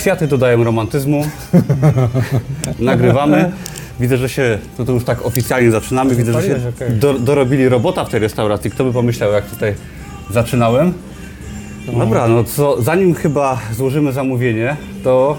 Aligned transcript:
kwiaty 0.00 0.26
dodają 0.26 0.64
romantyzmu. 0.64 1.24
Nagrywamy. 2.78 3.52
Widzę, 4.00 4.16
że 4.16 4.28
się, 4.28 4.58
to, 4.76 4.84
to 4.84 4.92
już 4.92 5.04
tak 5.04 5.26
oficjalnie 5.26 5.70
zaczynamy, 5.70 6.14
widzę, 6.14 6.32
że 6.32 6.42
się 6.42 6.58
do, 6.90 7.18
dorobili 7.18 7.68
robota 7.68 8.04
w 8.04 8.08
tej 8.08 8.20
restauracji. 8.20 8.70
Kto 8.70 8.84
by 8.84 8.92
pomyślał, 8.92 9.32
jak 9.32 9.46
tutaj 9.46 9.74
zaczynałem? 10.30 10.92
Dobra, 11.98 12.28
no 12.28 12.44
co, 12.44 12.82
zanim 12.82 13.14
chyba 13.14 13.60
złożymy 13.72 14.12
zamówienie, 14.12 14.76
to 15.04 15.36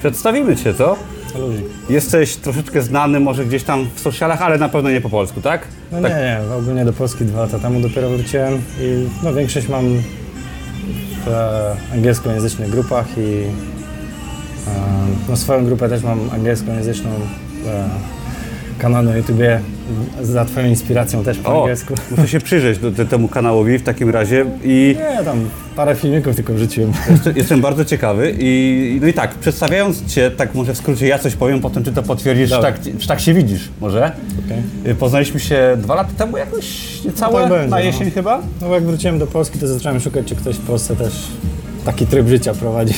przedstawimy 0.00 0.56
Cię, 0.56 0.74
co? 0.74 0.96
Jesteś 1.90 2.36
troszeczkę 2.36 2.82
znany 2.82 3.20
może 3.20 3.44
gdzieś 3.44 3.62
tam 3.62 3.86
w 3.94 4.00
socialach, 4.00 4.42
ale 4.42 4.58
na 4.58 4.68
pewno 4.68 4.90
nie 4.90 5.00
po 5.00 5.10
polsku, 5.10 5.40
tak? 5.40 5.62
No 5.92 6.02
tak. 6.02 6.12
nie, 6.12 6.18
nie, 6.18 6.54
ogólnie 6.54 6.84
do 6.84 6.92
Polski 6.92 7.24
dwa 7.24 7.40
lata 7.40 7.58
temu 7.58 7.80
dopiero 7.80 8.10
wróciłem 8.10 8.62
i 8.80 9.08
no 9.22 9.34
większość 9.34 9.68
mam 9.68 9.84
w 11.24 11.28
e, 11.28 11.76
angielskojęzycznych 11.92 12.70
grupach 12.70 13.06
i 13.18 13.44
no 15.28 15.36
swoją 15.36 15.64
grupę 15.64 15.88
też 15.88 16.02
mam 16.02 16.20
angielskojęzyczną 16.32 17.10
e, 17.66 17.88
kanał 18.78 19.02
na 19.02 19.16
YouTubie 19.16 19.60
za 20.22 20.44
twoją 20.44 20.66
inspiracją 20.66 21.24
też 21.24 21.38
po 21.38 21.54
O, 21.58 21.60
angielsku. 21.62 21.94
muszę 22.10 22.28
się 22.28 22.40
przyjrzeć 22.40 22.78
do, 22.78 22.90
do 22.90 23.04
temu 23.04 23.28
kanałowi 23.28 23.78
w 23.78 23.82
takim 23.82 24.10
razie 24.10 24.44
i 24.64 24.96
Nie, 25.18 25.24
tam 25.24 25.48
parę 25.76 25.94
filmików 25.96 26.36
tylko 26.36 26.52
wrzuciłem. 26.54 26.92
Jestem- 27.10 27.36
Jestem 27.36 27.60
bardzo 27.60 27.84
ciekawy 27.84 28.34
i 28.38 28.98
no 29.02 29.06
i 29.08 29.12
tak, 29.12 29.34
przedstawiając 29.34 30.06
Cię, 30.06 30.30
tak 30.30 30.54
może 30.54 30.74
w 30.74 30.78
skrócie 30.78 31.06
ja 31.06 31.18
coś 31.18 31.34
powiem, 31.36 31.60
potem 31.60 31.84
Ty 31.84 31.92
to 31.92 32.02
potwierdzisz, 32.02 32.50
czy 32.50 32.60
tak, 32.62 32.80
czy 32.98 33.08
tak 33.08 33.20
się 33.20 33.34
widzisz, 33.34 33.68
może? 33.80 34.12
Okej. 34.46 34.92
Y, 34.92 34.94
Poznaliśmy 34.94 35.40
się 35.40 35.76
dwa 35.78 35.94
lata 35.94 36.10
temu 36.18 36.36
jakoś 36.36 36.64
niecałe, 37.04 37.32
No 37.34 37.40
tak 37.40 37.48
będzie, 37.50 37.70
na 37.70 37.76
no. 37.76 37.82
jesień 37.82 38.10
chyba? 38.10 38.42
No 38.60 38.68
bo 38.68 38.74
jak 38.74 38.84
wróciłem 38.84 39.18
do 39.18 39.26
Polski, 39.26 39.58
to 39.58 39.68
zacząłem 39.68 40.00
szukać, 40.00 40.26
czy 40.26 40.36
ktoś 40.36 40.56
w 40.56 40.66
Polsce 40.66 40.96
też 40.96 41.12
taki 41.84 42.06
tryb 42.06 42.28
życia 42.28 42.54
prowadzi. 42.54 42.94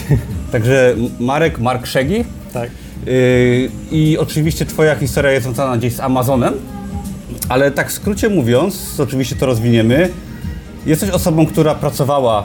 Także 0.52 0.94
Marek, 1.20 1.58
Mark 1.58 1.86
Szegi 1.86 2.24
tak. 2.52 2.70
y, 3.08 3.70
i 3.90 4.18
oczywiście 4.18 4.66
Twoja 4.66 4.94
historia 4.94 5.30
jest 5.30 5.44
związana 5.44 5.76
gdzieś 5.76 5.94
z 5.94 6.00
Amazonem, 6.00 6.54
ale 7.48 7.70
tak 7.70 7.88
w 7.90 7.92
skrócie 7.92 8.28
mówiąc, 8.28 9.00
oczywiście 9.00 9.36
to 9.36 9.46
rozwiniemy, 9.46 10.08
jesteś 10.86 11.10
osobą, 11.10 11.46
która 11.46 11.74
pracowała 11.74 12.44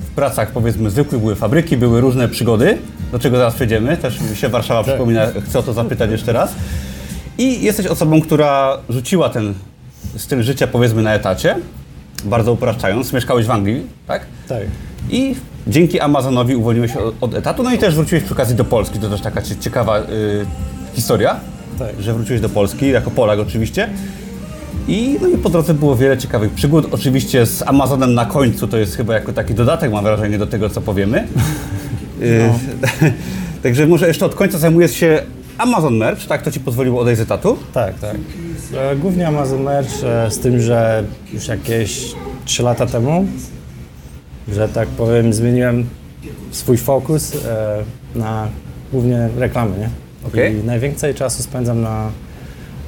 w 0.00 0.14
pracach 0.14 0.50
powiedzmy 0.50 0.90
zwykłych, 0.90 1.20
były 1.20 1.34
fabryki, 1.36 1.76
były 1.76 2.00
różne 2.00 2.28
przygody, 2.28 2.78
do 3.12 3.18
czego 3.18 3.36
zaraz 3.36 3.54
przejdziemy, 3.54 3.96
też 3.96 4.20
mi 4.20 4.36
się 4.36 4.48
Warszawa 4.48 4.82
przypomina, 4.82 5.26
chcę 5.48 5.58
o 5.58 5.62
to 5.62 5.72
zapytać 5.72 6.10
jeszcze 6.10 6.32
raz. 6.32 6.54
I 7.38 7.62
jesteś 7.62 7.86
osobą, 7.86 8.20
która 8.20 8.78
rzuciła 8.88 9.28
ten 9.28 9.54
styl 10.16 10.42
życia 10.42 10.66
powiedzmy 10.66 11.02
na 11.02 11.14
etacie, 11.14 11.56
bardzo 12.24 12.52
upraszczając, 12.52 13.12
mieszkałeś 13.12 13.46
w 13.46 13.50
Anglii, 13.50 13.86
tak? 14.06 14.26
Tak. 14.48 14.62
I 15.10 15.34
dzięki 15.66 16.00
Amazonowi 16.00 16.56
uwolniłeś 16.56 16.92
się 16.92 16.98
od, 17.00 17.14
od 17.20 17.34
etatu, 17.34 17.62
no 17.62 17.74
i 17.74 17.78
też 17.78 17.94
wróciłeś 17.94 18.24
przy 18.24 18.34
okazji 18.34 18.56
do 18.56 18.64
Polski, 18.64 18.98
to 18.98 19.08
też 19.10 19.20
taka 19.20 19.42
cie- 19.42 19.56
ciekawa 19.56 19.98
y, 20.00 20.04
historia, 20.94 21.36
Tak. 21.78 21.88
że 22.00 22.14
wróciłeś 22.14 22.40
do 22.40 22.48
Polski, 22.48 22.88
jako 22.90 23.10
Polak 23.10 23.38
oczywiście. 23.38 23.88
I, 24.88 25.16
no 25.22 25.28
i 25.28 25.38
po 25.38 25.48
drodze 25.50 25.74
było 25.74 25.96
wiele 25.96 26.18
ciekawych 26.18 26.50
przygód. 26.52 26.88
Oczywiście 26.90 27.46
z 27.46 27.62
Amazonem 27.62 28.14
na 28.14 28.26
końcu 28.26 28.68
to 28.68 28.76
jest 28.78 28.96
chyba 28.96 29.14
jako 29.14 29.32
taki 29.32 29.54
dodatek, 29.54 29.92
mam 29.92 30.04
wrażenie, 30.04 30.38
do 30.38 30.46
tego, 30.46 30.70
co 30.70 30.80
powiemy. 30.80 31.26
Y, 32.22 32.50
Także 33.62 33.86
może 33.86 34.08
jeszcze 34.08 34.26
od 34.26 34.34
końca 34.34 34.58
zajmujesz 34.58 34.92
się 34.92 35.22
Amazon 35.58 35.96
Merch, 35.96 36.26
tak? 36.26 36.42
To 36.42 36.50
Ci 36.50 36.60
pozwoliło 36.60 37.00
odejść 37.00 37.18
z 37.18 37.22
etatu? 37.22 37.56
Tak, 37.72 37.98
tak. 37.98 38.16
E, 38.74 38.96
Głównie 38.96 39.28
Amazon 39.28 39.62
Merch, 39.62 40.04
e, 40.04 40.30
z 40.30 40.38
tym, 40.38 40.60
że 40.60 41.04
już 41.32 41.48
jakieś 41.48 42.14
3 42.44 42.62
lata 42.62 42.86
temu, 42.86 43.26
że 44.48 44.68
tak 44.68 44.88
powiem, 44.88 45.32
zmieniłem 45.32 45.86
swój 46.50 46.76
fokus 46.76 47.34
e, 47.46 47.82
na 48.14 48.48
głównie 48.92 49.28
reklamy, 49.38 49.78
nie? 49.78 49.88
Okej. 50.28 50.56
I 50.56 50.64
najwięcej 50.64 51.14
czasu 51.14 51.42
spędzam 51.42 51.80
na, 51.82 52.10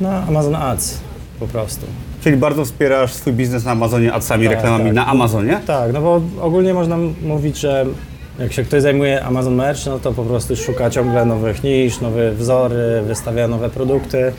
na 0.00 0.26
Amazon 0.26 0.54
Ads 0.54 0.98
po 1.40 1.46
prostu. 1.46 1.86
Czyli 2.22 2.36
bardzo 2.36 2.64
wspierasz 2.64 3.12
swój 3.12 3.32
biznes 3.32 3.64
na 3.64 3.70
Amazonie 3.70 4.12
adsami, 4.12 4.46
Tak, 4.46 4.54
reklamami 4.54 4.84
tak. 4.84 4.94
na 4.94 5.06
Amazonie? 5.06 5.60
Tak, 5.66 5.92
no 5.92 6.00
bo 6.00 6.20
ogólnie 6.40 6.74
można 6.74 6.94
m- 6.94 7.14
mówić, 7.22 7.58
że 7.58 7.86
jak 8.38 8.52
się 8.52 8.64
ktoś 8.64 8.82
zajmuje 8.82 9.24
Amazon 9.24 9.54
Merch, 9.54 9.86
no 9.86 9.98
to 9.98 10.12
po 10.12 10.22
prostu 10.24 10.56
szuka 10.56 10.90
ciągle 10.90 11.24
nowych 11.24 11.64
nisz, 11.64 12.00
nowe 12.00 12.32
wzory, 12.32 13.02
wystawia 13.06 13.48
nowe 13.48 13.70
produkty. 13.70 14.32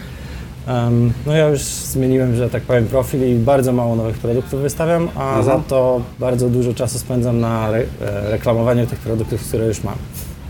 No 1.25 1.35
ja 1.35 1.47
już 1.47 1.61
zmieniłem, 1.61 2.35
że 2.35 2.49
tak 2.49 2.63
powiem, 2.63 2.85
profil 2.85 3.31
i 3.31 3.35
bardzo 3.35 3.71
mało 3.73 3.95
nowych 3.95 4.17
produktów 4.17 4.61
wystawiam, 4.61 5.09
a 5.15 5.27
Mhm. 5.37 5.45
za 5.45 5.59
to 5.69 6.01
bardzo 6.19 6.49
dużo 6.49 6.73
czasu 6.73 6.99
spędzam 6.99 7.39
na 7.39 7.69
re, 7.69 7.77
e, 8.01 8.31
reklamowaniu 8.31 8.87
tych 8.87 8.99
produktów, 8.99 9.41
które 9.47 9.67
już 9.67 9.83
mam. 9.83 9.95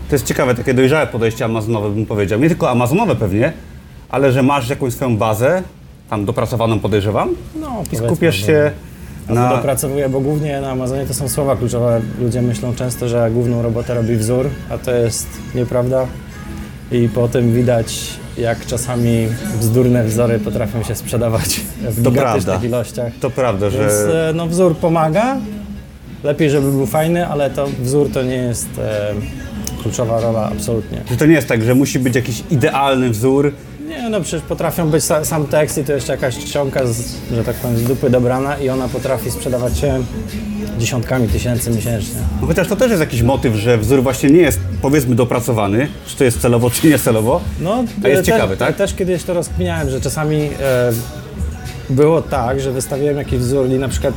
To 0.08 0.14
jest 0.14 0.24
ciekawe, 0.26 0.54
takie 0.54 0.74
dojrzałe 0.74 1.06
podejście 1.06 1.44
amazonowe 1.44 1.90
bym 1.90 2.06
powiedział. 2.06 2.40
Nie 2.40 2.48
tylko 2.48 2.70
amazonowe 2.70 3.16
pewnie, 3.16 3.52
ale 4.08 4.32
że 4.32 4.42
masz 4.42 4.68
jakąś 4.70 4.92
swoją 4.92 5.16
bazę, 5.16 5.62
tam 6.10 6.24
dopracowaną 6.24 6.80
podejrzewam, 6.80 7.28
No, 7.60 7.82
i 7.92 7.96
skupiasz 7.96 8.46
się 8.46 8.70
Na... 9.28 9.34
na... 9.34 9.56
Dopracowuję, 9.56 10.08
bo 10.08 10.20
głównie 10.20 10.60
na 10.60 10.70
Amazonie 10.70 11.06
to 11.06 11.14
są 11.14 11.28
słowa 11.28 11.56
kluczowe. 11.56 12.00
Ludzie 12.20 12.42
myślą 12.42 12.74
często, 12.74 13.08
że 13.08 13.30
główną 13.30 13.62
robotę 13.62 13.94
robi 13.94 14.16
wzór, 14.16 14.46
a 14.70 14.78
to 14.78 14.90
jest 14.94 15.26
nieprawda. 15.54 16.06
I 16.92 17.08
po 17.08 17.28
tym 17.28 17.52
widać, 17.52 18.10
jak 18.38 18.66
czasami 18.66 19.28
bzdurne 19.60 20.04
wzory 20.04 20.38
potrafią 20.38 20.82
się 20.82 20.94
sprzedawać 20.94 21.60
w 21.80 22.02
To 22.04 22.10
gigantycznych 22.10 22.44
prawda. 22.44 22.66
ilościach. 22.66 23.12
To 23.20 23.30
prawda, 23.30 23.70
Więc 23.70 23.92
że 23.92 24.28
e, 24.30 24.32
no, 24.32 24.46
wzór 24.46 24.76
pomaga. 24.76 25.36
Lepiej, 26.24 26.50
żeby 26.50 26.70
był 26.70 26.86
fajny, 26.86 27.26
ale 27.26 27.50
to 27.50 27.66
wzór 27.82 28.10
to 28.12 28.22
nie 28.22 28.34
jest 28.36 28.68
e, 28.78 29.14
kluczowa 29.82 30.20
rola 30.20 30.50
absolutnie. 30.52 31.00
że 31.10 31.16
to 31.16 31.26
nie 31.26 31.34
jest 31.34 31.48
tak, 31.48 31.62
że 31.62 31.74
musi 31.74 31.98
być 31.98 32.14
jakiś 32.14 32.42
idealny 32.50 33.10
wzór. 33.10 33.52
Nie, 34.06 34.10
no 34.10 34.20
przecież 34.20 34.42
potrafią 34.42 34.90
być 34.90 35.04
sa, 35.04 35.24
sam 35.24 35.46
tekst 35.46 35.78
i 35.78 35.84
to 35.84 35.92
jeszcze 35.92 36.12
jakaś 36.12 36.38
czcionka, 36.38 36.86
z, 36.86 37.14
że 37.34 37.44
tak 37.44 37.56
powiem, 37.56 37.78
z 37.78 37.82
dupy 37.82 38.10
dobrana 38.10 38.58
i 38.58 38.68
ona 38.68 38.88
potrafi 38.88 39.30
sprzedawać 39.30 39.78
się 39.78 40.02
dziesiątkami 40.78 41.28
tysięcy 41.28 41.70
miesięcznie. 41.70 42.20
No 42.40 42.46
chociaż 42.46 42.68
to 42.68 42.76
też 42.76 42.90
jest 42.90 43.00
jakiś 43.00 43.22
motyw, 43.22 43.54
że 43.54 43.78
wzór 43.78 44.02
właśnie 44.02 44.30
nie 44.30 44.40
jest 44.40 44.60
powiedzmy 44.82 45.14
dopracowany, 45.14 45.88
czy 46.06 46.16
to 46.16 46.24
jest 46.24 46.40
celowo, 46.40 46.70
czy 46.70 46.86
niecelowo. 46.88 47.40
No, 47.60 47.84
A 48.04 48.08
jest 48.08 48.20
te- 48.20 48.32
ciekawy, 48.32 48.56
tak? 48.56 48.76
Też 48.76 48.94
kiedyś 48.94 49.22
to 49.24 49.34
rozkminiałem, 49.34 49.90
że 49.90 50.00
czasami 50.00 50.36
e, 50.36 50.92
było 51.90 52.22
tak, 52.22 52.60
że 52.60 52.72
wystawiłem 52.72 53.16
jakiś 53.16 53.38
wzór 53.38 53.66
i 53.68 53.74
na 53.78 53.88
przykład 53.88 54.14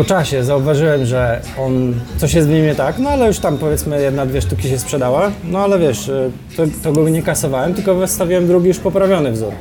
po 0.00 0.04
czasie 0.04 0.44
zauważyłem, 0.44 1.06
że 1.06 1.40
on, 1.58 1.94
coś 2.18 2.34
jest 2.34 2.48
w 2.48 2.50
nim 2.50 2.64
nie 2.64 2.74
tak, 2.74 2.98
no 2.98 3.10
ale 3.10 3.26
już 3.26 3.38
tam 3.38 3.58
powiedzmy 3.58 4.02
jedna, 4.02 4.26
dwie 4.26 4.42
sztuki 4.42 4.68
się 4.68 4.78
sprzedała, 4.78 5.30
no 5.44 5.58
ale 5.58 5.78
wiesz, 5.78 6.08
e, 6.08 6.30
to, 6.56 6.62
to 6.82 6.92
go 6.92 7.08
nie 7.08 7.22
kasowałem, 7.22 7.74
tylko 7.74 7.94
wystawiłem 7.94 8.46
drugi 8.46 8.68
już 8.68 8.78
poprawiony 8.78 9.32
wzór. 9.32 9.52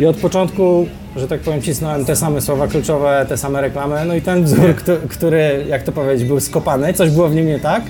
I 0.00 0.06
od 0.06 0.16
początku, 0.16 0.86
że 1.16 1.28
tak 1.28 1.40
powiem, 1.40 1.62
cisnąłem 1.62 2.04
te 2.04 2.16
same 2.16 2.40
słowa 2.40 2.68
kluczowe, 2.68 3.26
te 3.28 3.36
same 3.36 3.60
reklamy, 3.60 4.04
no 4.06 4.14
i 4.14 4.20
ten 4.20 4.44
wzór, 4.44 4.74
który 5.10 5.64
jak 5.68 5.82
to 5.82 5.92
powiedzieć, 5.92 6.28
był 6.28 6.40
skopany, 6.40 6.94
coś 6.94 7.10
było 7.10 7.28
w 7.28 7.34
nim 7.34 7.46
nie 7.46 7.60
tak, 7.60 7.82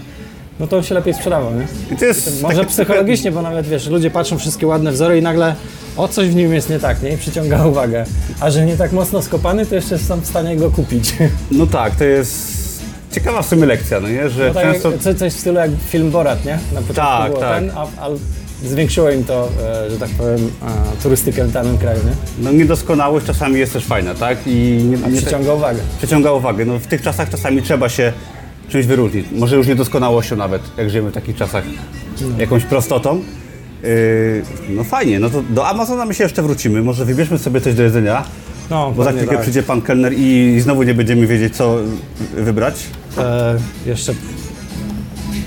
no 0.61 0.67
to 0.67 0.77
on 0.77 0.83
się 0.83 0.95
lepiej 0.95 1.15
sprzedawał, 1.15 1.55
nie? 1.55 1.67
I 1.95 1.97
to 1.99 2.05
jest 2.05 2.43
Może 2.43 2.57
takie- 2.57 2.69
psychologicznie, 2.71 3.33
bo 3.33 3.43
nawet 3.43 3.67
wiesz, 3.67 3.87
ludzie 3.87 4.11
patrzą 4.11 4.39
wszystkie 4.39 4.67
ładne 4.67 4.93
wzory 4.93 5.19
i 5.19 5.23
nagle 5.23 5.55
o 5.97 6.09
coś 6.09 6.29
w 6.29 6.35
nim 6.35 6.55
jest 6.55 6.71
nie 6.71 6.79
tak, 6.79 7.03
nie? 7.03 7.13
I 7.13 7.17
przyciąga 7.19 7.67
uwagę. 7.73 8.05
A 8.41 8.51
że 8.51 8.67
nie 8.67 8.77
tak 8.77 8.93
mocno 8.93 9.23
skopany, 9.23 9.67
to 9.67 9.75
jeszcze 9.75 9.99
są 9.99 10.21
w 10.21 10.27
stanie 10.27 10.57
go 10.57 10.71
kupić. 10.71 11.15
No 11.51 11.67
tak, 11.67 11.97
to 11.97 12.05
jest 12.05 12.59
ciekawa 13.13 13.43
w 13.43 13.47
sumie 13.47 13.67
lekcja, 13.67 14.01
no 14.01 14.09
nie? 14.09 14.31
Że 14.31 14.49
No 14.49 14.55
tak 14.55 14.73
często... 14.73 14.91
jak, 14.93 15.01
co, 15.01 15.15
coś 15.15 15.33
w 15.33 15.41
stylu 15.41 15.57
jak 15.59 15.71
film 15.89 16.11
Borat, 16.11 16.45
nie? 16.45 16.53
Na 16.73 16.81
początku 16.81 16.95
Tak, 16.95 17.29
było 17.31 17.41
tak. 17.41 17.59
ten, 17.61 17.71
a, 17.75 17.83
a 17.83 18.09
zwiększyło 18.65 19.11
im 19.11 19.25
to, 19.25 19.49
e, 19.87 19.91
że 19.91 19.99
tak 19.99 20.09
powiem, 20.11 20.51
a, 20.63 21.03
turystykę 21.03 21.45
w 21.45 21.53
danym 21.53 21.79
kraju, 21.79 22.01
nie? 22.05 22.45
No 22.45 22.53
niedoskonałość 22.53 23.27
czasami 23.27 23.59
jest 23.59 23.73
też 23.73 23.85
fajna, 23.85 24.15
tak? 24.15 24.39
I 24.47 24.51
nie, 25.05 25.13
nie 25.13 25.21
przyciąga 25.23 25.53
uwagę. 25.55 25.79
przyciąga 25.99 26.33
uwagę. 26.33 26.65
No 26.65 26.79
w 26.79 26.87
tych 26.87 27.03
czasach 27.03 27.31
czasami 27.31 27.63
trzeba 27.63 27.89
się 27.89 28.13
czymś 28.69 28.87
wyróżnić. 28.87 29.27
Może 29.33 29.57
już 29.57 29.67
niedoskonałością 29.67 30.37
nawet, 30.37 30.63
jak 30.79 30.91
żyjemy 30.91 31.11
w 31.11 31.15
takich 31.15 31.37
czasach, 31.37 31.65
jakąś 32.39 32.65
prostotą. 32.65 33.23
Yy, 33.83 34.43
no 34.69 34.85
fajnie, 34.85 35.21
no 35.21 35.31
to 35.31 35.43
do 35.51 35.67
Amazona 35.69 36.05
my 36.05 36.15
się 36.15 36.25
jeszcze 36.25 36.43
wrócimy. 36.43 36.83
Może 36.83 37.05
wybierzmy 37.05 37.39
sobie 37.39 37.61
coś 37.61 37.75
do 37.75 37.83
jedzenia, 37.83 38.25
No, 38.71 38.93
bo 38.97 39.05
za 39.05 39.13
chwilkę 39.13 39.33
tak. 39.33 39.41
przyjdzie 39.41 39.63
pan 39.63 39.83
kelner 39.83 40.13
i 40.17 40.61
znowu 40.61 40.83
nie 40.83 40.95
będziemy 40.95 41.27
wiedzieć, 41.27 41.57
co 41.57 41.77
wybrać. 42.37 42.75
E, 43.19 43.57
jeszcze 43.87 44.15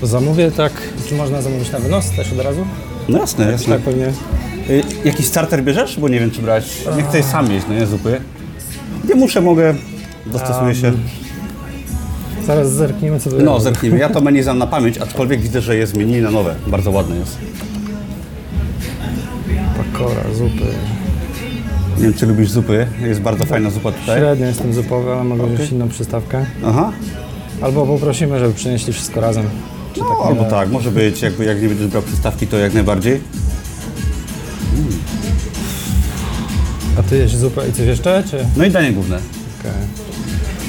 zamówię 0.02 0.50
tak, 0.50 0.72
czy 1.08 1.14
można 1.14 1.42
zamówić 1.42 1.72
na 1.72 1.78
wynos 1.78 2.10
też 2.10 2.32
od 2.32 2.40
razu? 2.40 2.66
No 3.08 3.18
jasne, 3.18 3.44
Czy 3.46 3.52
jasne. 3.52 3.74
tak 3.74 3.84
pewnie? 3.84 4.12
Yy, 4.68 4.82
jakiś 5.04 5.26
starter 5.26 5.62
bierzesz? 5.64 5.98
Bo 6.00 6.08
nie 6.08 6.20
wiem, 6.20 6.30
czy 6.30 6.42
brać. 6.42 6.64
Nie 6.96 7.02
chcę 7.02 7.22
sam 7.22 7.52
jeść, 7.52 7.66
no 7.68 7.74
nie, 7.74 7.86
zupy. 7.86 8.20
Nie 9.08 9.14
muszę, 9.14 9.40
mogę, 9.40 9.74
dostosuję 10.26 10.74
się. 10.74 10.92
Zaraz 12.46 12.72
zerkniemy, 12.72 13.20
co 13.20 13.30
tu 13.30 13.36
No, 13.42 13.52
jest. 13.52 13.64
zerknijmy. 13.64 13.98
Ja 13.98 14.08
to 14.10 14.20
menu 14.20 14.42
znam 14.42 14.58
na 14.58 14.66
pamięć, 14.66 14.98
aczkolwiek 14.98 15.40
widzę, 15.40 15.60
że 15.60 15.76
jest 15.76 15.96
menu 15.96 16.20
na 16.20 16.30
nowe. 16.30 16.54
Bardzo 16.66 16.90
ładne 16.90 17.16
jest. 17.16 17.38
Pakora, 19.76 20.22
zupy. 20.34 20.64
Nie 21.96 22.02
wiem, 22.02 22.14
czy 22.14 22.26
lubisz 22.26 22.50
zupy. 22.50 22.86
Jest 23.00 23.20
bardzo 23.20 23.44
fajna 23.46 23.70
zupa 23.70 23.92
tutaj. 23.92 24.18
Średnio 24.18 24.46
jestem 24.46 24.74
zupowy, 24.74 25.12
ale 25.12 25.24
mogę 25.24 25.46
wziąć 25.46 25.70
inną 25.72 25.88
przystawkę. 25.88 26.46
Aha. 26.66 26.92
Albo 27.62 27.86
poprosimy, 27.86 28.38
żeby 28.38 28.54
przynieśli 28.54 28.92
wszystko 28.92 29.20
razem. 29.20 29.44
Czy 29.94 30.00
No, 30.00 30.06
tak 30.08 30.26
albo 30.26 30.44
tak, 30.44 30.70
może 30.70 30.90
być, 30.90 31.22
jakby 31.22 31.44
jak 31.44 31.62
nie 31.62 31.68
będziesz 31.68 31.86
brał 31.86 32.02
przystawki, 32.02 32.46
to 32.46 32.56
jak 32.58 32.74
najbardziej. 32.74 33.20
A 36.98 37.02
ty 37.02 37.18
jesz 37.18 37.36
zupę 37.36 37.68
i 37.68 37.72
coś 37.72 37.86
jeszcze, 37.86 38.22
czy? 38.30 38.46
No 38.56 38.64
i 38.64 38.70
danie 38.70 38.92
główne. 38.92 39.16
Okej. 39.60 39.72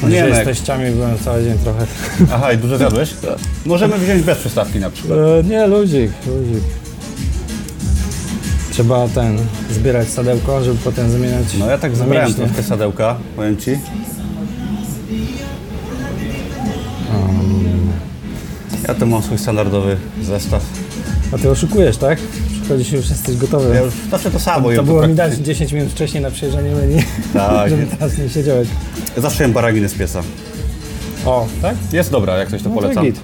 Nie, 0.10 0.24
Dzisiaj 0.28 0.44
z 0.44 0.46
teściami 0.46 0.92
byłem 0.92 1.18
cały 1.18 1.44
dzień 1.44 1.58
trochę. 1.58 1.86
Aha, 2.34 2.54
i 2.54 2.58
dużo 2.58 2.78
zjadłeś? 2.78 3.14
Możemy 3.66 3.98
wziąć 3.98 4.24
bez 4.24 4.38
przystawki 4.38 4.80
na 4.80 4.90
przykład. 4.90 5.20
E, 5.20 5.44
nie, 5.44 5.68
ludzik, 5.68 6.12
ludzik. 6.28 6.64
Trzeba 8.72 9.08
ten, 9.08 9.38
zbierać 9.72 10.10
sadełko, 10.10 10.64
żeby 10.64 10.78
potem 10.84 11.12
zamieniać 11.12 11.46
No 11.60 11.70
ja 11.70 11.78
tak 11.78 11.92
mięśnie. 12.08 12.34
troszkę 12.46 12.64
sadełka, 12.64 13.16
powiem 13.36 13.58
Ci. 13.58 13.72
Ja 18.88 18.94
to 18.94 19.06
mam 19.06 19.24
swój 19.24 19.38
standardowy 19.38 19.98
zestaw. 20.22 20.64
A 21.34 21.38
ty 21.38 21.50
oszukujesz, 21.50 21.98
tak? 21.98 22.20
Przychodzisz 22.62 22.92
już 22.92 23.10
jesteś 23.10 23.38
gotowy. 23.38 23.76
Ja 23.76 23.82
już 23.82 23.94
zawsze 24.12 24.32
to 24.32 24.40
samo. 24.40 24.66
to 24.66 24.72
jem 24.72 24.86
było 24.86 25.08
mi 25.08 25.16
dać 25.16 25.34
10 25.38 25.72
minut 25.74 25.90
wcześniej 25.92 26.24
na 26.24 26.32
przejrzenie 26.32 26.72
menu, 26.76 27.04
Tak, 27.34 27.70
żeby 27.70 27.86
teraz 27.86 28.18
nie 28.18 28.30
siedziałeś. 28.30 28.68
zawsze 29.18 29.44
jem 29.44 29.54
baraginę 29.54 29.90
z 29.90 29.94
pieca. 29.94 30.22
O, 31.26 31.48
tak? 31.62 31.76
Jest 31.94 32.12
dobra, 32.12 32.38
jak 32.38 32.50
coś 32.50 32.62
to 32.64 32.70
No 32.70 32.76
to 32.76 32.82
polecam. 32.82 33.04
git. 33.06 33.20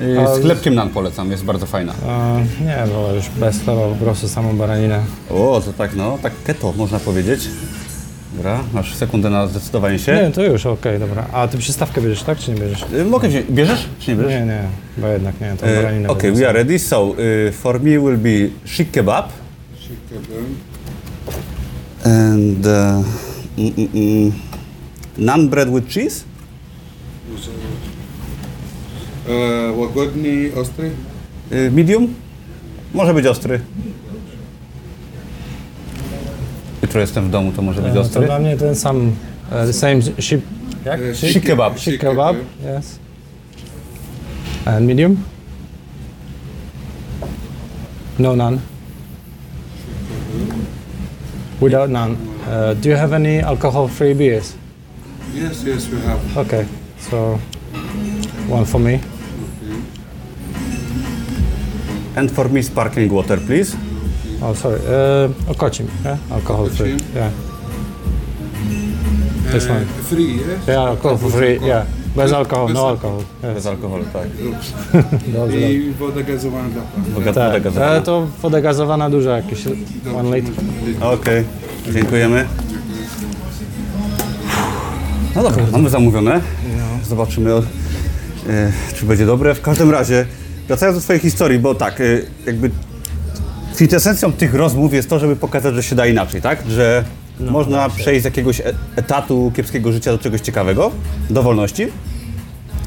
Y, 0.00 0.16
Z 0.38 0.42
chlebkiem 0.42 0.74
nan 0.74 0.90
polecam, 0.90 1.30
jest 1.30 1.44
bardzo 1.44 1.66
fajna. 1.66 1.94
Nie, 2.60 2.86
wolę 2.92 3.14
już 3.14 3.28
bez 3.28 3.60
chleba, 3.62 3.80
po 3.88 3.94
prostu 4.04 4.28
samą 4.28 4.56
baraninę. 4.56 5.00
O, 5.30 5.62
to 5.64 5.72
tak 5.72 5.96
no, 5.96 6.18
tak 6.22 6.32
keto 6.44 6.72
można 6.76 6.98
powiedzieć. 6.98 7.48
Dobra, 8.40 8.64
masz 8.72 8.94
sekundę 8.94 9.30
na 9.30 9.46
zdecydowanie 9.46 9.98
się. 9.98 10.14
Nie, 10.14 10.30
to 10.30 10.42
już, 10.42 10.66
okej, 10.66 10.98
dobra. 10.98 11.26
A 11.32 11.48
ty 11.48 11.58
przystawkę 11.58 12.00
bierzesz, 12.00 12.22
tak, 12.22 12.38
czy 12.38 12.50
nie 12.50 12.60
bierzesz? 12.60 12.86
Y, 12.92 13.04
Mogę 13.04 13.28
wziąć, 13.28 13.46
bierzesz 13.50 13.88
czy 13.98 14.10
nie 14.10 14.16
bierzesz? 14.16 14.32
Nie, 14.32 14.46
nie, 14.46 14.62
bo 14.98 15.08
jednak 15.08 15.40
nie, 15.40 15.54
to 15.60 15.66
baraninę. 15.66 16.08
okay, 16.08 16.22
będę 16.22 16.40
we 16.40 16.48
are 16.48 16.58
ready. 16.58 16.78
So, 16.78 17.14
y, 17.48 17.52
for 17.52 17.80
me 17.80 17.90
will 17.90 18.16
be 18.18 18.48
shish 18.64 18.90
kebab 18.92 19.28
and 22.04 22.66
uh, 22.66 23.04
mm, 23.58 23.72
mm, 23.76 23.88
mm, 23.94 24.32
naan 25.18 25.48
bread 25.48 25.74
with 25.74 25.88
cheese. 25.88 26.24
Uh, 29.28 29.78
łagodniej, 29.78 30.54
ostry? 30.54 30.90
Y, 31.52 31.70
medium. 31.70 32.14
Może 32.94 33.14
być 33.14 33.26
ostry. 33.26 33.60
Jutro 36.82 37.00
jestem 37.00 37.24
w 37.24 37.30
domu, 37.30 37.52
to 37.52 37.62
może 37.62 37.82
być 37.82 37.96
E, 37.96 38.08
To 38.10 38.20
dla 38.20 38.38
mnie 38.38 38.56
ten 38.56 38.74
sam, 38.76 39.12
e, 39.52 39.66
the 39.66 39.72
same 39.72 40.02
ship, 40.18 40.42
jak? 40.84 41.00
E, 41.00 41.14
Shish 41.14 41.38
kebab. 41.38 41.78
Shish 41.78 41.98
kebab, 41.98 42.36
yes. 42.78 42.98
And 44.64 44.86
medium? 44.86 45.16
No 48.18 48.36
none. 48.36 48.58
Without 51.60 51.90
none. 51.90 52.12
Uh, 52.12 52.74
do 52.74 52.88
you 52.88 52.96
have 52.96 53.12
any 53.16 53.40
alcohol-free 53.40 54.14
beers? 54.14 54.54
Yes, 55.34 55.62
yes, 55.64 55.88
we 55.88 56.00
have. 56.00 56.38
Okay, 56.38 56.66
so 56.98 57.38
one 58.48 58.64
for 58.64 58.80
me. 58.80 59.00
And 62.16 62.30
for 62.30 62.48
me 62.48 62.62
sparkling 62.62 63.12
water, 63.12 63.36
please. 63.36 63.76
Oh, 64.42 64.54
sorry. 64.56 64.80
Uh, 64.80 65.50
Okocim, 65.50 65.86
yeah? 66.04 66.18
Alcohol-free. 66.30 66.92
Okocim. 66.92 67.14
Yeah. 67.14 67.30
This 69.52 69.68
one. 69.68 69.84
Free, 69.84 70.36
yes? 70.36 70.66
Yeah, 70.68 70.88
alcohol-free, 70.90 71.58
yeah. 71.66 71.84
Bez 72.16 72.32
alkoholu, 72.32 72.68
Bez 72.68 72.74
no 72.76 72.88
alkoholu. 72.88 73.18
alkohol. 73.18 73.50
Yes. 73.50 73.54
Bez 73.54 73.66
alkoholu, 73.66 74.04
tak. 74.12 74.28
Dobrze. 75.32 75.60
I 75.72 75.92
woda 75.98 76.22
gazowana 76.22 76.68
dla 76.68 76.82
pana. 76.82 77.32
Tak, 77.32 77.52
woda 77.52 77.60
gazowana. 77.60 77.86
ale 77.90 78.02
to 78.02 78.26
woda 78.42 78.60
gazowana 78.60 79.10
duża, 79.10 79.36
jakieś 79.36 79.66
one 80.16 80.36
liter. 80.36 80.54
Okej, 81.00 81.44
dziękujemy. 81.92 82.46
No 85.36 85.42
dobra, 85.42 85.64
mamy 85.72 85.90
zamówione. 85.90 86.40
Zobaczymy, 87.08 87.50
e, 87.54 88.72
czy 88.94 89.06
będzie 89.06 89.26
dobre. 89.26 89.54
W 89.54 89.60
każdym 89.60 89.90
razie, 89.90 90.26
wracając 90.68 90.98
do 90.98 91.02
Twojej 91.04 91.20
historii, 91.20 91.58
bo 91.58 91.74
tak, 91.74 92.00
e, 92.00 92.04
jakby 92.46 92.70
kwintesencją 93.80 94.32
tych 94.32 94.54
rozmów 94.54 94.94
jest 94.94 95.10
to, 95.10 95.18
żeby 95.18 95.36
pokazać, 95.36 95.74
że 95.74 95.82
się 95.82 95.96
da 95.96 96.06
inaczej, 96.06 96.42
tak? 96.42 96.58
Że 96.68 97.04
można 97.40 97.88
przejść 97.88 98.22
z 98.22 98.24
jakiegoś 98.24 98.60
e- 98.60 98.74
etatu 98.96 99.52
kiepskiego 99.56 99.92
życia 99.92 100.12
do 100.12 100.18
czegoś 100.18 100.40
ciekawego, 100.40 100.90
do 101.30 101.42
wolności. 101.42 101.86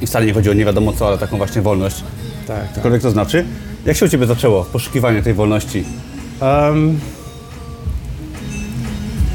I 0.01 0.07
wcale 0.07 0.25
nie 0.25 0.33
chodzi 0.33 0.49
o 0.49 0.53
nie 0.53 0.65
wiadomo 0.65 0.93
co, 0.93 1.07
ale 1.07 1.17
taką 1.17 1.37
właśnie 1.37 1.61
wolność, 1.61 2.03
Tak, 2.47 2.57
tak. 2.57 2.75
cokolwiek 2.75 3.01
to 3.01 3.11
znaczy. 3.11 3.45
Jak 3.85 3.97
się 3.97 4.05
u 4.05 4.09
Ciebie 4.09 4.25
zaczęło 4.25 4.63
poszukiwanie 4.63 5.23
tej 5.23 5.33
wolności? 5.33 5.83
Um, 6.41 6.99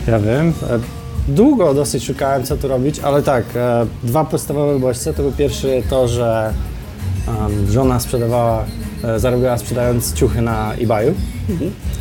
ja 0.07 0.19
wiem. 0.19 0.49
e, 0.49 0.79
Długo 1.29 1.75
dosyć 1.75 2.05
szukałem, 2.05 2.45
co 2.45 2.57
tu 2.57 2.69
robić, 2.69 2.99
ale 3.01 3.23
tak, 3.23 3.45
e, 3.57 3.87
dwa 4.05 4.25
podstawowe 4.25 4.79
bodźce. 4.79 5.15
To 5.15 5.23
był 5.23 5.33
pierwszy 5.33 5.83
to, 5.91 6.09
że 6.09 6.53
em, 7.29 7.71
żona 7.73 8.01
sprzedawała, 8.01 8.65
zarobiła 9.17 9.59
sprzedając 9.59 10.15
ciuchy 10.15 10.43
na 10.43 10.75
eBayu. 10.75 11.15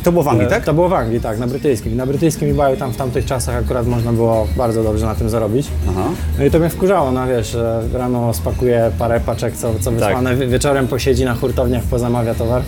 To 0.04 0.12
było 0.12 0.24
w 0.24 0.28
Anglii, 0.28 0.46
E, 0.46 0.50
tak? 0.50 0.64
To 0.64 0.74
było 0.74 0.88
w 0.88 0.92
Anglii, 0.92 1.20
tak, 1.20 1.38
na 1.38 1.46
brytyjskim. 1.46 1.96
Na 1.96 2.06
brytyjskim 2.06 2.50
eBayu 2.50 2.76
tam 2.76 2.92
w 2.92 2.96
tamtych 2.96 3.24
czasach 3.24 3.56
akurat 3.56 3.86
można 3.86 4.12
było 4.12 4.46
bardzo 4.56 4.82
dobrze 4.82 5.06
na 5.06 5.14
tym 5.14 5.30
zarobić. 5.30 5.66
Aha. 5.90 6.04
No 6.38 6.44
i 6.44 6.50
to 6.50 6.58
mnie 6.58 6.68
wkurzało, 6.68 7.12
no 7.12 7.26
wiesz, 7.26 7.50
że 7.50 7.82
rano 7.92 8.34
spakuje 8.34 8.90
parę 8.98 9.20
paczek, 9.20 9.54
co, 9.56 9.74
co 9.80 9.90
wysłane, 9.92 10.36
Wi- 10.36 10.46
wieczorem 10.48 10.88
posiedzi 10.88 11.24
na 11.24 11.34
hurtowniach, 11.34 11.82
pozamawia 11.82 12.34
towar. 12.34 12.62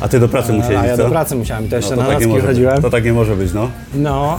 A 0.00 0.08
Ty 0.08 0.20
do 0.20 0.28
pracy 0.28 0.52
musiałeś, 0.52 0.76
A 0.76 0.86
ja 0.86 0.96
co? 0.96 1.02
do 1.04 1.10
pracy 1.10 1.36
musiałem, 1.36 1.68
to 1.68 1.76
jeszcze 1.76 1.96
No, 1.96 2.02
na 2.02 2.08
to, 2.08 2.14
tak 2.18 2.26
nie 2.28 2.40
chodziłem. 2.40 2.82
to 2.82 2.90
tak 2.90 3.04
nie 3.04 3.12
może 3.12 3.36
być, 3.36 3.52
no. 3.52 3.68
No, 3.94 4.38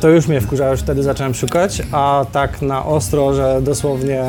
to 0.00 0.08
już 0.08 0.28
mnie 0.28 0.40
wkurzało, 0.40 0.70
już 0.70 0.80
wtedy 0.80 1.02
zacząłem 1.02 1.34
szukać, 1.34 1.82
a 1.92 2.24
tak 2.32 2.62
na 2.62 2.86
ostro, 2.86 3.34
że 3.34 3.60
dosłownie 3.62 4.24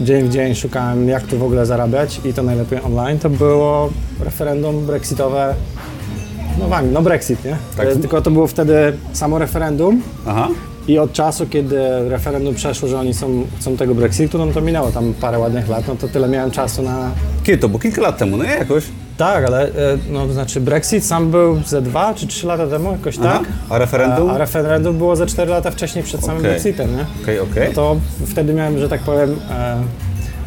dzień 0.00 0.28
w 0.28 0.32
dzień 0.32 0.54
szukałem, 0.54 1.08
jak 1.08 1.22
tu 1.22 1.38
w 1.38 1.42
ogóle 1.42 1.66
zarabiać 1.66 2.20
i 2.24 2.32
to 2.34 2.42
najlepiej 2.42 2.78
online, 2.82 3.18
to 3.18 3.30
było 3.30 3.90
referendum 4.20 4.86
brexitowe, 4.86 5.54
no 6.58 6.68
w 6.68 6.72
Anglii, 6.72 6.94
no 6.94 7.02
Brexit, 7.02 7.44
nie? 7.44 7.56
Tak. 7.76 7.86
E, 7.88 7.96
Tylko 7.96 8.22
to 8.22 8.30
było 8.30 8.46
wtedy 8.46 8.74
samo 9.12 9.38
referendum 9.38 10.02
Aha. 10.26 10.48
i 10.88 10.98
od 10.98 11.12
czasu, 11.12 11.46
kiedy 11.46 12.08
referendum 12.08 12.54
przeszło, 12.54 12.88
że 12.88 12.98
oni 12.98 13.14
są, 13.14 13.44
chcą 13.60 13.76
tego 13.76 13.94
Brexitu, 13.94 14.38
no 14.38 14.46
to 14.46 14.60
minęło 14.60 14.90
tam 14.92 15.14
parę 15.20 15.38
ładnych 15.38 15.68
lat, 15.68 15.88
no 15.88 15.96
to 15.96 16.08
tyle 16.08 16.28
miałem 16.28 16.50
czasu 16.50 16.82
na... 16.82 17.10
Kiedy 17.42 17.58
to? 17.58 17.68
Bo 17.68 17.78
kilka 17.78 18.02
lat 18.02 18.18
temu, 18.18 18.36
no 18.36 18.44
nie 18.44 18.50
jakoś. 18.50 18.84
Tak, 19.16 19.44
ale 19.44 19.64
e, 19.68 19.70
no, 20.10 20.26
to 20.26 20.32
znaczy 20.32 20.60
Brexit 20.60 21.04
sam 21.04 21.30
był 21.30 21.60
ze 21.66 21.82
dwa 21.82 22.14
czy 22.14 22.26
trzy 22.26 22.46
lata 22.46 22.66
temu, 22.66 22.92
jakoś 22.92 23.18
Aha. 23.20 23.38
tak. 23.38 23.48
A 23.70 23.78
referendum? 23.78 24.30
A, 24.30 24.32
a 24.34 24.38
referendum 24.38 24.98
było 24.98 25.16
ze 25.16 25.26
4 25.26 25.50
lata 25.50 25.70
wcześniej 25.70 26.04
przed 26.04 26.20
samym 26.20 26.36
Okej. 26.38 26.50
Brexitem, 26.50 26.96
nie? 26.96 27.04
Okej, 27.22 27.40
okej. 27.40 27.68
No 27.68 27.74
to 27.74 27.96
wtedy 28.26 28.54
miałem, 28.54 28.78
że 28.78 28.88
tak 28.88 29.00
powiem, 29.00 29.36
e, 29.50 29.76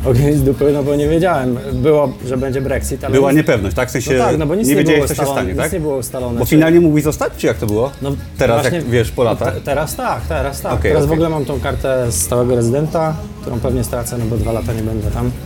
ogień 0.09 0.33
z 0.33 0.43
dupy, 0.43 0.71
no 0.73 0.83
bo 0.83 0.95
nie 0.95 1.09
wiedziałem. 1.09 1.57
Było, 1.73 2.13
że 2.25 2.37
będzie 2.37 2.61
Brexit, 2.61 3.03
ale 3.03 3.13
Była 3.13 3.31
nic, 3.31 3.37
niepewność, 3.37 3.75
tak? 3.75 3.89
W 3.89 3.91
sensie 3.91 4.13
no 4.13 4.25
tak, 4.25 4.37
no 4.37 4.45
bo 4.45 4.55
nic 4.55 4.67
nie 4.67 4.73
nie, 4.75 4.79
wiedziałeś, 4.79 4.99
było 4.99 5.07
co 5.07 5.15
się 5.15 5.31
stanie, 5.31 5.49
nic 5.49 5.57
tak? 5.57 5.73
nie 5.73 5.79
było 5.79 5.97
ustalone. 5.97 6.39
Bo 6.39 6.45
czy- 6.45 6.49
finalnie 6.51 6.79
mógłbyś 6.79 7.03
zostać, 7.03 7.33
czy 7.37 7.47
jak 7.47 7.57
to 7.57 7.65
było? 7.65 7.91
no, 8.01 8.11
Teraz, 8.37 8.61
właśnie- 8.61 8.77
jak 8.77 8.87
wiesz, 8.89 9.11
po 9.11 9.23
latach? 9.23 9.53
Te, 9.53 9.61
teraz 9.61 9.95
tak, 9.95 10.21
teraz 10.21 10.61
tak. 10.61 10.73
Okej, 10.73 10.91
teraz 10.91 11.05
w 11.05 11.11
ogóle 11.11 11.29
mam 11.29 11.45
tą 11.45 11.59
kartę 11.59 12.11
stałego 12.11 12.55
rezydenta, 12.55 13.15
którą 13.41 13.59
pewnie 13.59 13.83
stracę, 13.83 14.17
no 14.17 14.25
bo 14.25 14.37
dwa 14.37 14.51
lata 14.51 14.73
nie 14.73 14.83
będę 14.83 15.11
tam. 15.11 15.31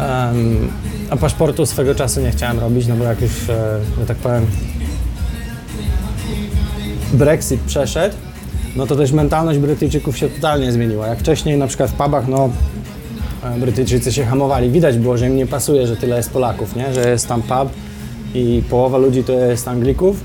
Em, 0.00 0.68
a 1.10 1.16
paszportu 1.16 1.66
swego 1.66 1.94
czasu 1.94 2.20
nie 2.20 2.30
chciałem 2.30 2.60
robić, 2.60 2.86
no 2.86 2.96
bo 2.96 3.04
jak 3.04 3.20
już, 3.20 3.50
e, 3.50 3.80
że 4.00 4.06
tak 4.06 4.16
powiem, 4.16 4.46
Brexit 7.12 7.60
przeszedł, 7.60 8.14
no 8.76 8.86
to 8.86 8.96
też 8.96 9.12
mentalność 9.12 9.58
Brytyjczyków 9.58 10.18
się 10.18 10.28
totalnie 10.28 10.72
zmieniła. 10.72 11.06
Jak 11.06 11.18
wcześniej 11.18 11.58
na 11.58 11.66
przykład 11.66 11.90
w 11.90 11.94
pubach, 11.94 12.28
no 12.28 12.50
e, 13.44 13.58
Brytyjczycy 13.58 14.12
się 14.12 14.24
hamowali. 14.24 14.70
Widać 14.70 14.98
było, 14.98 15.16
że 15.16 15.26
im 15.26 15.36
nie 15.36 15.46
pasuje, 15.46 15.86
że 15.86 15.96
tyle 15.96 16.16
jest 16.16 16.30
Polaków, 16.30 16.76
nie? 16.76 16.94
że 16.94 17.10
jest 17.10 17.28
tam 17.28 17.42
pub 17.42 17.68
i 18.34 18.62
połowa 18.70 18.98
ludzi 18.98 19.24
to 19.24 19.32
jest 19.32 19.68
Anglików, 19.68 20.20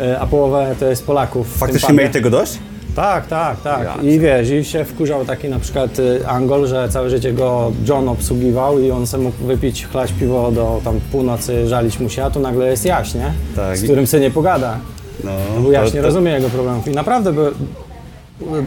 e, 0.00 0.20
a 0.20 0.26
połowa 0.26 0.74
to 0.74 0.86
jest 0.86 1.06
Polaków. 1.06 1.56
Faktycznie 1.58 1.94
mieli 1.94 2.10
tego 2.10 2.30
dość? 2.30 2.58
Tak, 2.96 3.26
tak, 3.26 3.60
tak. 3.60 3.84
Ja 3.84 4.10
I 4.10 4.20
wiesz, 4.20 4.50
i 4.50 4.64
się 4.64 4.84
wkurzał 4.84 5.24
taki 5.24 5.48
na 5.48 5.58
przykład 5.58 5.98
y, 5.98 6.28
Angol, 6.28 6.66
że 6.66 6.88
całe 6.88 7.10
życie 7.10 7.32
go 7.32 7.72
John 7.88 8.08
obsługiwał 8.08 8.78
i 8.78 8.90
on 8.90 9.06
sobie 9.06 9.24
mógł 9.24 9.44
wypić, 9.44 9.86
chlać 9.86 10.12
piwo 10.12 10.52
do 10.52 10.80
tam 10.84 11.00
północy, 11.12 11.68
żalić 11.68 12.00
mu 12.00 12.08
się, 12.08 12.24
a 12.24 12.30
tu 12.30 12.40
nagle 12.40 12.66
jest 12.70 12.84
Jaś, 12.84 13.14
nie? 13.14 13.32
Tak. 13.56 13.78
Z 13.78 13.82
którym 13.84 14.06
sobie 14.06 14.22
nie 14.22 14.30
pogada. 14.30 14.78
No, 15.24 15.30
Bo 15.62 15.70
Jaś 15.72 15.90
to- 15.90 15.96
nie 15.96 16.00
to- 16.00 16.06
rozumie 16.06 16.30
jego 16.32 16.48
problemów. 16.48 16.88
I 16.88 16.90
naprawdę 16.90 17.32
by, 17.32 17.52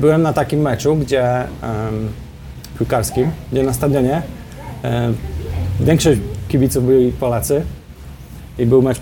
byłem 0.01 0.21
na 0.21 0.33
takim 0.33 0.59
meczu, 0.62 0.95
gdzie 0.95 1.36
em, 1.39 1.48
piłkarskim, 2.77 3.31
gdzie 3.51 3.63
na 3.63 3.74
stadionie 3.74 4.21
em, 4.83 5.15
większość 5.79 6.19
kibiców 6.48 6.86
byli 6.86 7.12
Polacy 7.12 7.62
i 8.59 8.65
był 8.65 8.81
mecz 8.81 9.00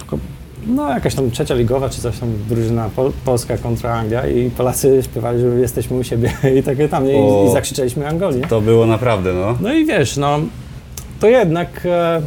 no 0.68 0.90
jakaś 0.90 1.16
tam 1.16 1.32
trzecia 1.32 1.56
ligowa 1.56 1.90
czy 1.90 2.02
coś 2.02 2.20
tam 2.20 2.30
drużyna 2.50 2.90
Pol 2.96 3.12
Polska 3.26 3.58
kontra 3.58 3.94
Anglia 3.94 4.28
i 4.28 4.50
Polacy 4.50 5.00
śpiewali, 5.04 5.40
że 5.40 5.48
jesteśmy 5.48 5.98
u 5.98 6.04
siebie 6.04 6.34
i 6.60 6.64
takie 6.64 6.90
tam? 6.90 7.08
I, 7.10 7.48
i 7.50 7.54
zakrzyczeliśmy 7.54 8.08
Angolii. 8.08 8.42
To 8.50 8.62
było 8.62 8.86
naprawdę, 8.86 9.34
no. 9.34 9.58
No 9.62 9.74
i 9.74 9.86
wiesz, 9.86 10.18
no 10.18 10.40
to 11.20 11.28
jednak 11.28 11.86
e, 11.86 12.22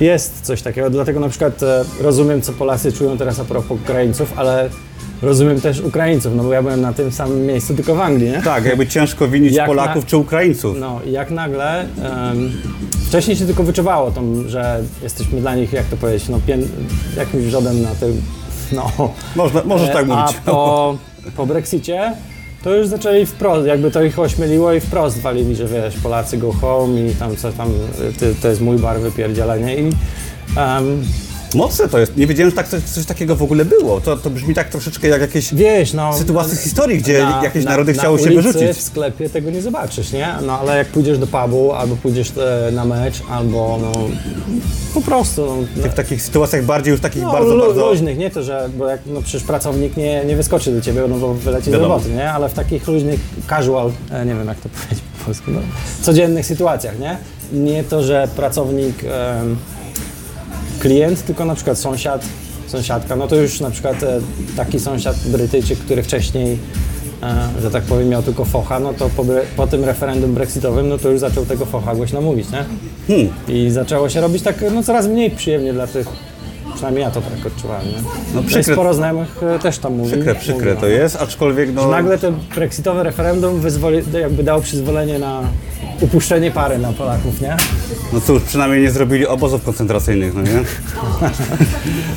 jest 0.00 0.40
coś 0.40 0.62
takiego. 0.62 0.90
Dlatego 0.90 1.20
na 1.20 1.28
przykład 1.28 1.62
e, 1.62 1.84
rozumiem, 2.00 2.42
co 2.42 2.52
Polacy 2.52 2.92
czują 2.92 3.18
teraz 3.18 3.40
a 3.40 3.44
propos 3.44 3.78
Ukraińców, 3.82 4.32
ale 4.36 4.70
rozumiem 5.22 5.60
też 5.60 5.80
Ukraińców, 5.80 6.32
no 6.36 6.42
bo 6.44 6.52
ja 6.52 6.62
byłem 6.62 6.80
na 6.80 6.92
tym 6.92 7.12
samym 7.12 7.46
miejscu, 7.46 7.74
tylko 7.74 7.94
w 7.94 8.00
Anglii, 8.00 8.30
nie? 8.30 8.42
Tak, 8.42 8.64
jakby 8.64 8.86
ciężko 8.86 9.28
winić 9.28 9.52
Jak 9.54 9.66
Polaków 9.66 10.04
na- 10.04 10.10
czy 10.10 10.16
Ukraińców. 10.16 10.76
No 10.80 11.00
i 11.06 11.12
jak 11.12 11.30
nagle, 11.30 11.80
em, 11.80 12.52
wcześniej 13.08 13.36
się 13.36 13.46
tylko 13.46 13.62
wyczuwało, 13.62 14.12
że 14.46 14.82
jesteśmy 15.02 15.40
dla 15.40 15.54
nich, 15.54 15.72
jak 15.72 15.84
to 15.86 15.96
powiedzieć, 15.96 16.28
no 16.28 16.40
pię, 16.46 16.58
jakimś 17.16 17.44
wrzodem 17.44 17.82
na 17.82 17.94
tym, 17.94 18.22
no. 18.72 18.90
Można, 19.36 19.62
możesz 19.64 19.88
tak 19.88 20.04
E, 20.04 20.06
mówić. 20.06 20.36
A 20.46 20.50
po, 20.50 20.96
po 21.36 21.46
Brexicie 21.46 22.12
to 22.64 22.74
już 22.74 22.86
zaczęli 22.86 23.26
wprost, 23.26 23.66
jakby 23.66 23.90
to 23.90 24.02
ich 24.02 24.18
ośmieliło 24.18 24.72
i 24.72 24.80
wprost 24.80 25.20
walili, 25.20 25.56
że 25.56 25.66
wiesz, 25.66 25.96
Polacy 25.96 26.38
go 26.38 26.52
home 26.52 27.00
i 27.00 27.14
tam 27.14 27.36
co 27.36 27.52
tam, 27.52 27.72
ty, 28.18 28.34
to 28.42 28.48
jest 28.48 28.60
mój 28.60 28.78
bar 28.78 29.00
wypierdzielenie 29.00 29.76
i 29.76 29.92
em, 30.56 31.02
Mocne 31.54 31.88
to 31.88 31.98
jest. 31.98 32.16
Nie 32.16 32.26
wiedziałem, 32.26 32.50
że 32.50 32.56
tak, 32.56 32.68
coś, 32.68 32.82
coś 32.82 33.06
takiego 33.06 33.36
w 33.36 33.42
ogóle 33.42 33.64
było. 33.64 34.00
To, 34.00 34.16
to 34.16 34.30
brzmi 34.30 34.54
tak 34.54 34.68
troszeczkę 34.68 35.08
jak 35.08 35.20
jakieś 35.20 35.54
wiesz, 35.54 35.92
no... 35.92 36.12
sytuacje 36.12 36.56
z 36.56 36.60
historii, 36.60 36.98
gdzie 36.98 37.12
jakieś 37.42 37.64
narody 37.64 37.92
chciały 37.92 38.18
na 38.18 38.24
się 38.24 38.30
wyrzucić. 38.34 38.76
w 38.76 38.80
sklepie 38.80 39.30
tego 39.30 39.50
nie 39.50 39.62
zobaczysz, 39.62 40.12
nie? 40.12 40.28
No 40.46 40.58
ale 40.58 40.78
jak 40.78 40.88
pójdziesz 40.88 41.18
do 41.18 41.26
pubu, 41.26 41.72
albo 41.72 41.96
pójdziesz 41.96 42.32
e, 42.36 42.72
na 42.72 42.84
mecz, 42.84 43.22
albo 43.30 43.78
no 43.82 43.92
po 44.94 45.00
prostu, 45.00 45.66
no, 45.76 45.82
W 45.88 45.94
takich 45.94 46.22
sytuacjach 46.22 46.64
bardziej 46.64 46.90
już 46.92 47.00
takich 47.00 47.22
no, 47.22 47.32
bardzo, 47.32 47.56
bardzo... 47.56 47.90
luźnych, 47.90 48.18
nie 48.18 48.30
to, 48.30 48.42
że, 48.42 48.68
bo 48.78 48.88
jak, 48.88 49.00
no 49.06 49.22
przecież 49.22 49.42
pracownik 49.42 49.96
nie, 49.96 50.24
nie 50.24 50.36
wyskoczy 50.36 50.72
do 50.72 50.80
ciebie, 50.80 51.02
no 51.08 51.16
bo 51.16 51.34
wyleci 51.34 51.70
z 51.70 51.72
Wiadomo. 51.72 51.94
roboty, 51.94 52.10
nie? 52.10 52.32
Ale 52.32 52.48
w 52.48 52.54
takich 52.54 52.88
luźnych, 52.88 53.20
casual, 53.48 53.90
e, 54.10 54.26
nie 54.26 54.34
wiem 54.34 54.46
jak 54.46 54.60
to 54.60 54.68
powiedzieć 54.68 55.04
po 55.18 55.24
polsku, 55.24 55.50
no, 55.50 55.60
codziennych 56.02 56.46
sytuacjach, 56.46 56.98
nie? 56.98 57.16
Nie 57.52 57.84
to, 57.84 58.02
że 58.02 58.28
pracownik, 58.36 59.04
em, 59.04 59.56
klient, 60.82 61.24
tylko 61.24 61.44
na 61.44 61.54
przykład 61.54 61.78
sąsiad, 61.78 62.24
sąsiadka, 62.66 63.16
no 63.16 63.28
to 63.28 63.36
już 63.36 63.60
na 63.60 63.70
przykład 63.70 64.02
e, 64.02 64.20
taki 64.56 64.80
sąsiad 64.80 65.16
Brytyjczyk, 65.16 65.78
który 65.78 66.02
wcześniej 66.02 66.58
e, 67.22 67.48
że 67.62 67.70
tak 67.70 67.82
powiem, 67.82 68.08
miał 68.08 68.22
tylko 68.22 68.44
focha, 68.44 68.80
no 68.80 68.94
to 68.94 69.10
po, 69.16 69.24
po 69.56 69.66
tym 69.66 69.84
referendum 69.84 70.34
brexitowym, 70.34 70.88
no 70.88 70.98
to 70.98 71.08
już 71.08 71.20
zaczął 71.20 71.46
tego 71.46 71.66
focha 71.66 71.94
głośno 71.94 72.20
mówić, 72.20 72.46
nie? 72.50 72.64
Hmm. 73.08 73.28
I 73.48 73.70
zaczęło 73.70 74.08
się 74.08 74.20
robić 74.20 74.42
tak, 74.42 74.64
no 74.74 74.82
coraz 74.82 75.06
mniej 75.06 75.30
przyjemnie 75.30 75.72
dla 75.72 75.86
tych, 75.86 76.06
przynajmniej 76.74 77.04
ja 77.04 77.10
to 77.10 77.20
tak 77.20 77.46
odczuwałem, 77.46 77.86
nie? 77.86 78.02
No 78.34 78.42
przykre- 78.42 78.74
Sporo 78.74 78.94
znajomych 78.94 79.42
e, 79.42 79.58
też 79.58 79.78
tam 79.78 79.96
mówi. 79.96 80.12
Przykre, 80.12 80.34
przykre 80.34 80.70
mówi, 80.70 80.80
to 80.80 80.86
no. 80.86 80.92
jest, 80.92 81.16
aczkolwiek 81.16 81.74
no... 81.74 81.88
Nagle 81.88 82.18
to 82.18 82.32
brexitowe 82.54 83.02
referendum 83.02 83.60
wyzwoli, 83.60 84.02
jakby 84.20 84.42
dało 84.42 84.60
przyzwolenie 84.60 85.18
na 85.18 85.42
upuszczenie 86.02 86.50
pary 86.50 86.78
na 86.78 86.92
Polaków, 86.92 87.40
nie? 87.40 87.56
No 88.12 88.20
cóż, 88.20 88.42
przynajmniej 88.42 88.82
nie 88.82 88.90
zrobili 88.90 89.26
obozów 89.26 89.64
koncentracyjnych, 89.64 90.34
no 90.34 90.42
nie? 90.42 90.60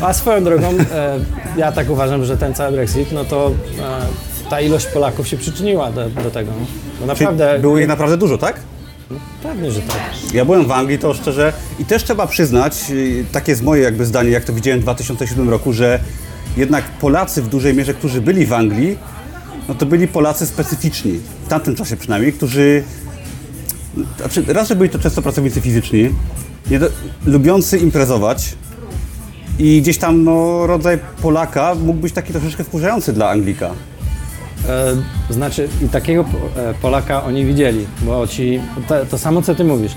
A 0.02 0.14
swoją 0.14 0.44
drogą, 0.44 0.68
e, 0.68 1.20
ja 1.58 1.72
tak 1.72 1.90
uważam, 1.90 2.26
że 2.26 2.38
ten 2.38 2.54
cały 2.54 2.72
Brexit, 2.72 3.12
no 3.12 3.26
to 3.26 3.52
e, 3.80 4.50
ta 4.50 4.62
ilość 4.62 4.86
Polaków 4.86 5.28
się 5.28 5.38
przyczyniła 5.38 5.92
do, 5.92 6.10
do 6.10 6.32
tego. 6.32 6.52
No. 6.52 6.66
Bo 7.08 7.16
Czyli 7.16 7.26
naprawdę, 7.26 7.60
było 7.60 7.80
ich 7.80 7.88
naprawdę 7.88 8.18
dużo, 8.18 8.38
tak? 8.38 8.56
pewnie, 9.44 9.72
że 9.72 9.82
tak. 9.82 10.34
Ja 10.34 10.46
byłem 10.46 10.66
w 10.66 10.72
Anglii, 10.72 11.00
to 11.00 11.14
szczerze, 11.14 11.54
i 11.80 11.86
też 11.86 12.04
trzeba 12.04 12.28
przyznać, 12.28 12.90
yy, 12.90 13.26
takie 13.32 13.52
jest 13.52 13.64
moje 13.64 13.84
jakby 13.84 14.06
zdanie, 14.06 14.30
jak 14.30 14.44
to 14.44 14.54
widziałem 14.54 14.80
w 14.80 14.84
2007 14.84 15.50
roku, 15.50 15.74
że 15.74 16.00
jednak 16.58 16.84
Polacy 16.86 17.42
w 17.42 17.48
dużej 17.48 17.74
mierze, 17.74 17.94
którzy 17.94 18.22
byli 18.22 18.46
w 18.46 18.54
Anglii, 18.54 18.98
no 19.70 19.76
to 19.76 19.86
byli 19.86 20.08
Polacy 20.08 20.48
specyficzni, 20.48 21.20
w 21.46 21.48
tamtym 21.48 21.76
czasie 21.76 21.98
przynajmniej, 21.98 22.34
którzy, 22.34 22.84
znaczy 24.18 24.54
raz, 24.54 24.68
że 24.68 24.76
byli 24.76 24.90
to 24.90 25.00
często 25.00 25.22
pracownicy 25.22 25.62
fizyczni, 25.62 26.10
lubiący 27.26 27.78
imprezować 27.78 28.56
i 29.60 29.82
gdzieś 29.82 29.98
tam 29.98 30.24
no, 30.24 30.68
rodzaj 30.68 31.00
Polaka 31.22 31.76
mógł 31.76 32.00
być 32.00 32.14
taki 32.14 32.34
troszeczkę 32.34 32.64
wkurzający 32.64 33.14
dla 33.14 33.30
Anglika. 33.30 33.72
E, 34.70 35.34
znaczy, 35.34 35.70
i 35.86 35.90
takiego 35.90 36.26
e, 36.56 36.74
Polaka 36.82 37.24
oni 37.24 37.46
widzieli, 37.46 37.86
bo 38.02 38.28
ci, 38.28 38.62
to, 38.88 39.06
to 39.06 39.18
samo 39.18 39.42
co 39.42 39.56
ty 39.56 39.64
mówisz. 39.64 39.92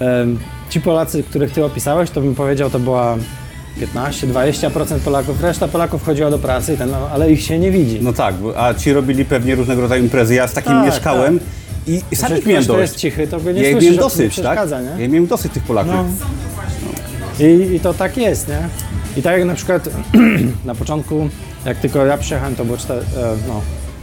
E, 0.00 0.26
ci 0.70 0.80
Polacy, 0.80 1.22
których 1.22 1.52
ty 1.52 1.64
opisałeś, 1.64 2.10
to 2.10 2.20
bym 2.20 2.34
powiedział, 2.34 2.70
to 2.70 2.78
była 2.78 3.16
15-20% 3.94 4.98
Polaków, 4.98 5.42
reszta 5.42 5.68
Polaków 5.68 6.04
chodziła 6.04 6.30
do 6.30 6.38
pracy, 6.38 6.76
ten, 6.76 6.90
no, 6.90 7.08
ale 7.12 7.32
ich 7.32 7.42
się 7.42 7.58
nie 7.58 7.70
widzi. 7.70 7.98
No 8.02 8.12
tak, 8.12 8.34
a 8.56 8.74
ci 8.74 8.92
robili 8.92 9.24
pewnie 9.24 9.54
różnego 9.54 9.82
rodzaju 9.82 10.02
imprezy. 10.02 10.34
Ja 10.34 10.48
z 10.48 10.52
takim 10.52 10.72
Tak, 10.72 10.86
mieszkałem 10.86 11.36
i, 11.36 11.40
i 11.86 12.16
sam 12.16 12.38
ich 12.38 12.46
miałem 12.46 12.64
ktoś, 12.64 12.64
kto 12.64 12.72
dość. 12.72 12.92
jest 12.92 12.96
cichy, 12.96 13.26
to 13.26 13.40
go 13.40 13.52
nie 13.52 13.62
ja 13.62 13.72
słyszysz, 13.72 13.90
miałem 13.90 14.04
dosyć, 14.04 14.36
tak? 14.36 14.42
przeszkadza, 14.44 14.80
nie? 14.80 15.02
Ja 15.02 15.08
miałem 15.08 15.26
dosyć 15.26 15.52
tych 15.52 15.62
Polaków. 15.62 15.92
No. 15.94 17.46
I, 17.46 17.74
I 17.74 17.80
to 17.80 17.94
tak 17.94 18.16
jest, 18.16 18.48
nie? 18.48 18.68
I 19.16 19.22
tak 19.22 19.38
jak 19.38 19.46
na 19.46 19.54
przykład 19.54 19.88
na 20.64 20.74
początku, 20.74 21.28
jak 21.66 21.78
tylko 21.78 22.06
ja 22.06 22.18
przyjechałem, 22.18 22.56
to 22.56 22.64
było 22.64 22.78
e, 22.78 23.00
no, 23.48 23.60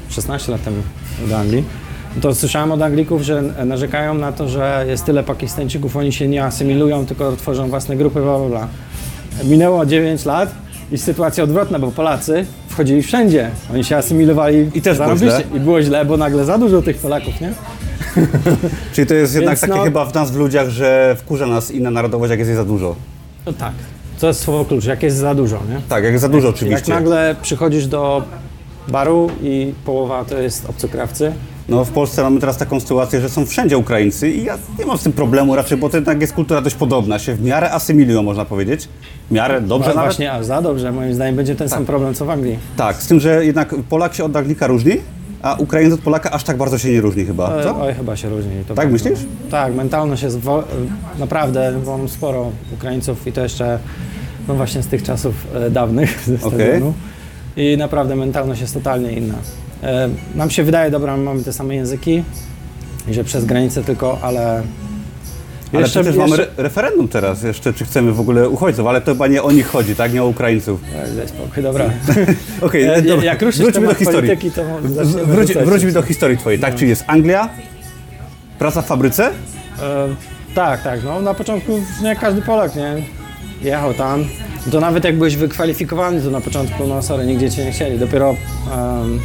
16 0.10 0.52
lat 0.52 0.64
temu 0.64 0.78
do 1.30 1.38
Anglii, 1.38 1.64
to 2.22 2.36
słyszałem 2.36 2.72
od 2.72 2.82
Anglików, 2.82 3.22
że 3.22 3.42
narzekają 3.42 4.14
na 4.14 4.32
to, 4.32 4.50
że 4.50 4.86
jest 4.88 5.06
tyle 5.06 5.24
Pakistańczyków, 5.24 5.98
oni 5.98 6.12
się 6.14 6.28
nie 6.28 6.44
asymilują, 6.44 7.06
tylko 7.06 7.36
tworzą 7.36 7.70
własne 7.70 7.96
grupy, 7.96 8.22
bla, 8.22 8.38
bla, 8.40 8.50
bla. 8.50 8.68
Minęło 9.44 9.86
9 9.86 10.26
lat 10.26 10.52
i 10.92 10.98
sytuacja 10.98 11.44
odwrotna, 11.44 11.80
bo 11.80 11.92
Polacy 11.92 12.46
wchodzili 12.68 13.02
wszędzie. 13.02 13.52
Oni 13.74 13.84
się 13.84 13.98
asymilowali 13.98 14.70
I 14.76 14.82
też 14.82 14.98
było 14.98 15.18
źle. 15.18 15.44
I 15.56 15.60
było 15.60 15.82
źle, 15.82 16.06
bo 16.06 16.18
nagle 16.18 16.46
za 16.46 16.58
dużo 16.58 16.82
tych 16.82 16.98
Polaków, 16.98 17.42
nie? 17.42 17.54
Czyli 18.94 19.08
to 19.08 19.14
jest 19.14 19.36
jednak 19.36 19.52
Więc 19.52 19.62
takie 19.62 19.74
no- 19.74 19.84
chyba 19.84 20.06
w 20.06 20.14
nas 20.14 20.32
w 20.32 20.36
ludziach, 20.36 20.70
że 20.70 21.16
wkurza 21.20 21.48
nas 21.48 21.72
inna 21.72 21.92
narodowość, 21.92 22.30
jak 22.30 22.40
jest 22.40 22.50
jej 22.50 22.58
za 22.58 22.66
dużo. 22.66 22.96
No 23.46 23.54
tak. 23.54 23.74
To 24.20 24.28
jest 24.28 24.42
słowo 24.42 24.66
klucz, 24.66 24.86
jak 24.86 25.04
jest 25.04 25.18
za 25.18 25.36
dużo, 25.36 25.60
nie? 25.70 25.82
Tak, 25.90 26.04
jak 26.04 26.12
jest 26.12 26.22
za 26.22 26.30
dużo 26.30 26.48
Jak 26.48 26.56
oczywiście. 26.56 26.94
nagle 26.94 27.36
przychodzisz 27.42 27.88
do 27.88 28.24
baru 28.88 29.30
i 29.42 29.74
połowa 29.86 30.26
to 30.26 30.38
jest 30.38 30.70
obcokrawcy, 30.70 31.34
No 31.70 31.86
w 31.86 31.90
Polsce 31.90 32.24
mamy 32.24 32.40
teraz 32.40 32.58
taką 32.58 32.80
sytuację, 32.80 33.22
że 33.22 33.30
są 33.30 33.46
wszędzie 33.46 33.78
Ukraińcy 33.78 34.32
i 34.32 34.44
ja 34.44 34.58
nie 34.80 34.86
mam 34.86 34.98
z 34.98 35.04
tym 35.04 35.14
problemu 35.14 35.56
raczej, 35.56 35.78
bo 35.78 35.90
to 35.90 35.98
jednak 35.98 36.22
jest 36.22 36.34
kultura 36.34 36.62
dość 36.62 36.76
podobna, 36.76 37.20
się 37.20 37.36
w 37.36 37.44
miarę 37.44 37.72
asymilują 37.72 38.24
można 38.24 38.46
powiedzieć. 38.46 38.90
W 39.30 39.32
miarę 39.32 39.62
dobrze 39.62 39.90
no 39.90 39.96
nawet. 39.96 40.10
właśnie, 40.10 40.32
a 40.32 40.44
za 40.44 40.62
dobrze, 40.62 40.92
moim 40.92 41.14
zdaniem 41.14 41.36
będzie 41.36 41.56
ten 41.56 41.70
sam 41.70 41.86
problem 41.86 42.14
co 42.14 42.26
w 42.26 42.30
Anglii. 42.30 42.60
Tak, 42.78 43.04
z 43.04 43.08
tym, 43.08 43.20
że 43.20 43.46
jednak 43.46 43.76
Polak 43.90 44.14
się 44.16 44.24
od 44.24 44.36
Anglika 44.36 44.68
różni, 44.68 44.98
a 45.42 45.56
Ukraińc 45.56 45.94
od 45.94 46.00
Polaka 46.00 46.32
aż 46.32 46.44
tak 46.44 46.58
bardzo 46.58 46.78
się 46.78 46.92
nie 46.92 47.02
różni 47.02 47.26
chyba. 47.26 47.64
Co? 47.64 47.82
Oj, 47.82 47.94
chyba 47.94 48.16
się 48.16 48.30
różni. 48.30 48.52
Tak 48.76 48.92
myślisz? 48.92 49.20
Tak, 49.52 49.76
mentalność 49.76 50.24
jest 50.24 50.40
naprawdę, 51.20 51.74
bo 51.86 51.98
mam 51.98 52.10
sporo 52.10 52.52
Ukraińców 52.74 53.28
i 53.28 53.32
to 53.32 53.42
jeszcze, 53.42 53.80
no 54.48 54.56
właśnie 54.56 54.84
z 54.84 54.88
tych 54.88 55.04
czasów 55.04 55.36
e, 55.56 55.70
dawnych, 55.70 56.24
ze 56.26 56.38
stadionu. 56.38 56.94
I 57.58 57.78
naprawdę 57.78 58.16
mentalność 58.16 58.62
jest 58.62 58.74
totalnie 58.74 59.12
inna. 59.12 59.36
E, 59.84 60.10
nam 60.36 60.50
się 60.50 60.64
wydaje, 60.64 60.92
dobra, 60.92 61.18
my 61.18 61.24
mamy 61.24 61.44
te 61.44 61.54
same 61.54 61.76
języki, 61.76 62.24
i 63.08 63.14
że 63.14 63.24
przez 63.24 63.46
granicę 63.46 63.84
tylko, 63.84 64.18
ale... 64.22 64.64
Ale 65.74 65.82
jeszcze- 65.82 66.02
przecież 66.02 66.18
mamy 66.20 66.36
re 66.36 66.48
referendum 66.58 67.08
teraz 67.08 67.44
jeszcze, 67.44 67.74
czy 67.74 67.86
chcemy 67.86 68.12
w 68.12 68.20
ogóle 68.20 68.50
uchodźców, 68.50 68.88
ale 68.88 69.02
to 69.02 69.12
chyba 69.12 69.28
nie 69.28 69.44
o 69.44 69.52
nich 69.52 69.68
chodzi, 69.68 69.96
tak? 69.96 70.14
Nie 70.14 70.24
o 70.24 70.28
Ukraińców. 70.28 70.82
Daj, 71.18 71.28
spokój, 71.28 71.64
dobra. 71.64 71.86
Okej, 72.62 72.84
E, 72.84 73.02
dobra. 73.02 73.26
jak 73.26 73.42
ruszysz 73.42 73.62
wróćmy 73.62 73.88
do 73.88 73.94
historii. 73.94 74.30
polityki, 74.30 74.52
to 74.52 74.64
Wróć, 75.26 75.54
wróćmy 75.54 75.92
do 75.92 76.02
historii 76.02 76.38
twojej, 76.38 76.60
tak? 76.60 76.76
Czyli 76.76 76.90
jest 76.90 77.04
Anglia, 77.08 77.50
praca 78.60 78.82
w 78.82 78.86
fabryce, 78.88 79.28
E, 79.28 80.08
tak, 80.56 80.84
tak. 80.84 81.04
No, 81.04 81.22
na 81.22 81.34
początku 81.34 81.80
nie 82.04 82.16
każdy 82.16 82.42
Polak, 82.42 82.76
nie? 82.76 82.96
Jechał 83.62 83.94
tam. 83.94 84.26
To 84.72 84.80
nawet 84.80 85.04
jak 85.04 85.16
byłeś 85.18 85.36
wykwalifikowany, 85.36 86.22
to 86.22 86.30
na 86.32 86.42
początku, 86.42 86.88
no 86.88 87.02
sorry, 87.02 87.26
nigdzie 87.26 87.52
cię 87.52 87.66
nie 87.66 87.72
chcieli. 87.72 88.00
Dopiero, 88.00 88.30
em, 88.30 89.20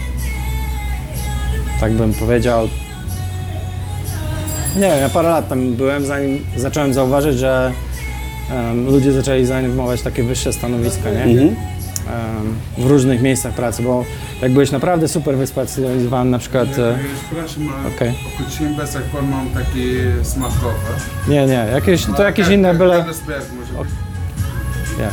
tak 1.81 1.93
bym 1.93 2.15
powiedział, 2.15 2.69
nie 4.75 4.81
wiem, 4.81 5.01
ja 5.01 5.09
parę 5.09 5.29
lat 5.29 5.49
tam 5.49 5.73
byłem, 5.73 6.07
zanim 6.07 6.45
zacząłem 6.57 6.95
zauważyć, 6.95 7.39
że 7.39 7.73
um, 8.55 8.87
ludzie 8.87 9.13
zaczęli 9.13 9.45
zajmować 9.47 10.03
takie 10.03 10.23
wyższe 10.23 10.53
stanowiska, 10.53 11.11
nie? 11.11 11.23
Mhm. 11.23 11.47
Um, 11.49 11.57
w 12.79 12.87
różnych 12.87 13.23
miejscach 13.23 13.55
pracy, 13.55 13.83
bo 13.83 14.05
jak 14.43 14.53
byłeś 14.53 14.71
naprawdę 14.71 15.09
super 15.09 15.37
wyspecjalizowany, 15.37 16.31
na 16.31 16.39
przykład... 16.39 16.69
e, 16.79 16.99
Przepraszam, 17.27 17.69
ale 17.79 17.95
Okej. 17.95 18.15
określiłem 18.41 18.75
bez 18.75 18.95
jak 18.95 19.05
pan 19.05 19.29
mam 19.29 19.49
taki 19.51 19.95
smakowe. 20.23 20.75
Nie, 21.29 21.47
nie, 21.47 21.67
jakieś, 21.73 22.07
to 22.17 22.23
jakieś 22.23 22.49
inne 22.49 22.75
byle... 22.75 23.05
Nie 24.99 25.09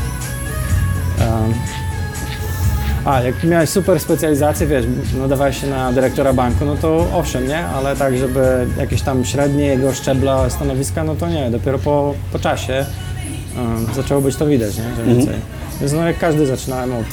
a, 3.05 3.21
jak 3.21 3.43
miałeś 3.43 3.69
super 3.69 3.99
specjalizację, 3.99 4.67
wiesz, 4.67 4.85
nadawałeś 5.21 5.61
się 5.61 5.67
na 5.67 5.93
dyrektora 5.93 6.33
banku, 6.33 6.65
no 6.65 6.75
to 6.75 7.07
owszem, 7.13 7.47
nie? 7.47 7.65
Ale 7.65 7.95
tak, 7.95 8.17
żeby 8.17 8.67
jakieś 8.77 9.01
tam 9.01 9.25
średniego 9.25 9.93
szczebla 9.93 10.49
stanowiska, 10.49 11.03
no 11.03 11.15
to 11.15 11.27
nie. 11.29 11.51
Dopiero 11.51 11.79
po, 11.79 12.13
po 12.31 12.39
czasie 12.39 12.85
um, 13.57 13.87
zaczęło 13.95 14.21
być 14.21 14.35
to 14.35 14.45
widać, 14.45 14.77
nie? 14.77 14.95
Że 14.95 15.03
więcej. 15.03 15.35
Więc 15.79 15.93
no 15.93 16.07
jak 16.07 16.17
każdy 16.19 16.45
zaczynałem 16.45 16.93
od 16.93 17.05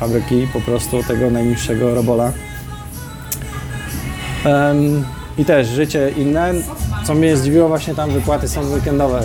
fabryki, 0.00 0.46
po 0.52 0.60
prostu 0.60 1.02
tego 1.02 1.30
najniższego 1.30 1.94
robola. 1.94 2.32
Em, 4.44 5.04
I 5.38 5.44
też 5.44 5.68
życie 5.68 6.10
inne. 6.16 6.52
Co 6.54 7.06
co 7.06 7.14
mnie 7.14 7.36
zdziwiło 7.36 7.68
właśnie 7.68 7.94
tam 7.94 8.10
wypłaty 8.10 8.48
są 8.48 8.60
weekendowe. 8.60 9.22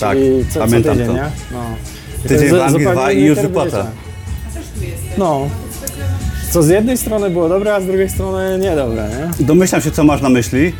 Tak, 0.00 0.18
I 0.18 0.44
co, 0.48 0.54
co 0.54 0.60
pamiętam 0.60 0.92
tydzień, 0.92 1.06
to. 1.06 1.12
nie? 1.12 1.30
No. 1.52 1.58
I 2.24 2.28
Tydzień 2.28 2.48
w 2.50 2.60
Anglii, 2.60 2.86
dwa 2.86 3.12
i 3.12 3.22
już 3.24 3.38
wypłata. 3.38 3.70
życia. 3.70 3.86
No. 5.18 5.48
Co 6.50 6.62
z 6.62 6.68
jednej 6.68 6.98
strony 6.98 7.30
było 7.30 7.48
dobre, 7.48 7.74
a 7.74 7.80
z 7.80 7.86
drugiej 7.86 8.10
strony 8.10 8.58
niedobre, 8.58 9.08
nie? 9.08 9.46
Domyślam 9.46 9.82
się, 9.82 9.90
co 9.90 10.04
masz 10.04 10.22
na 10.22 10.28
myśli. 10.28 10.72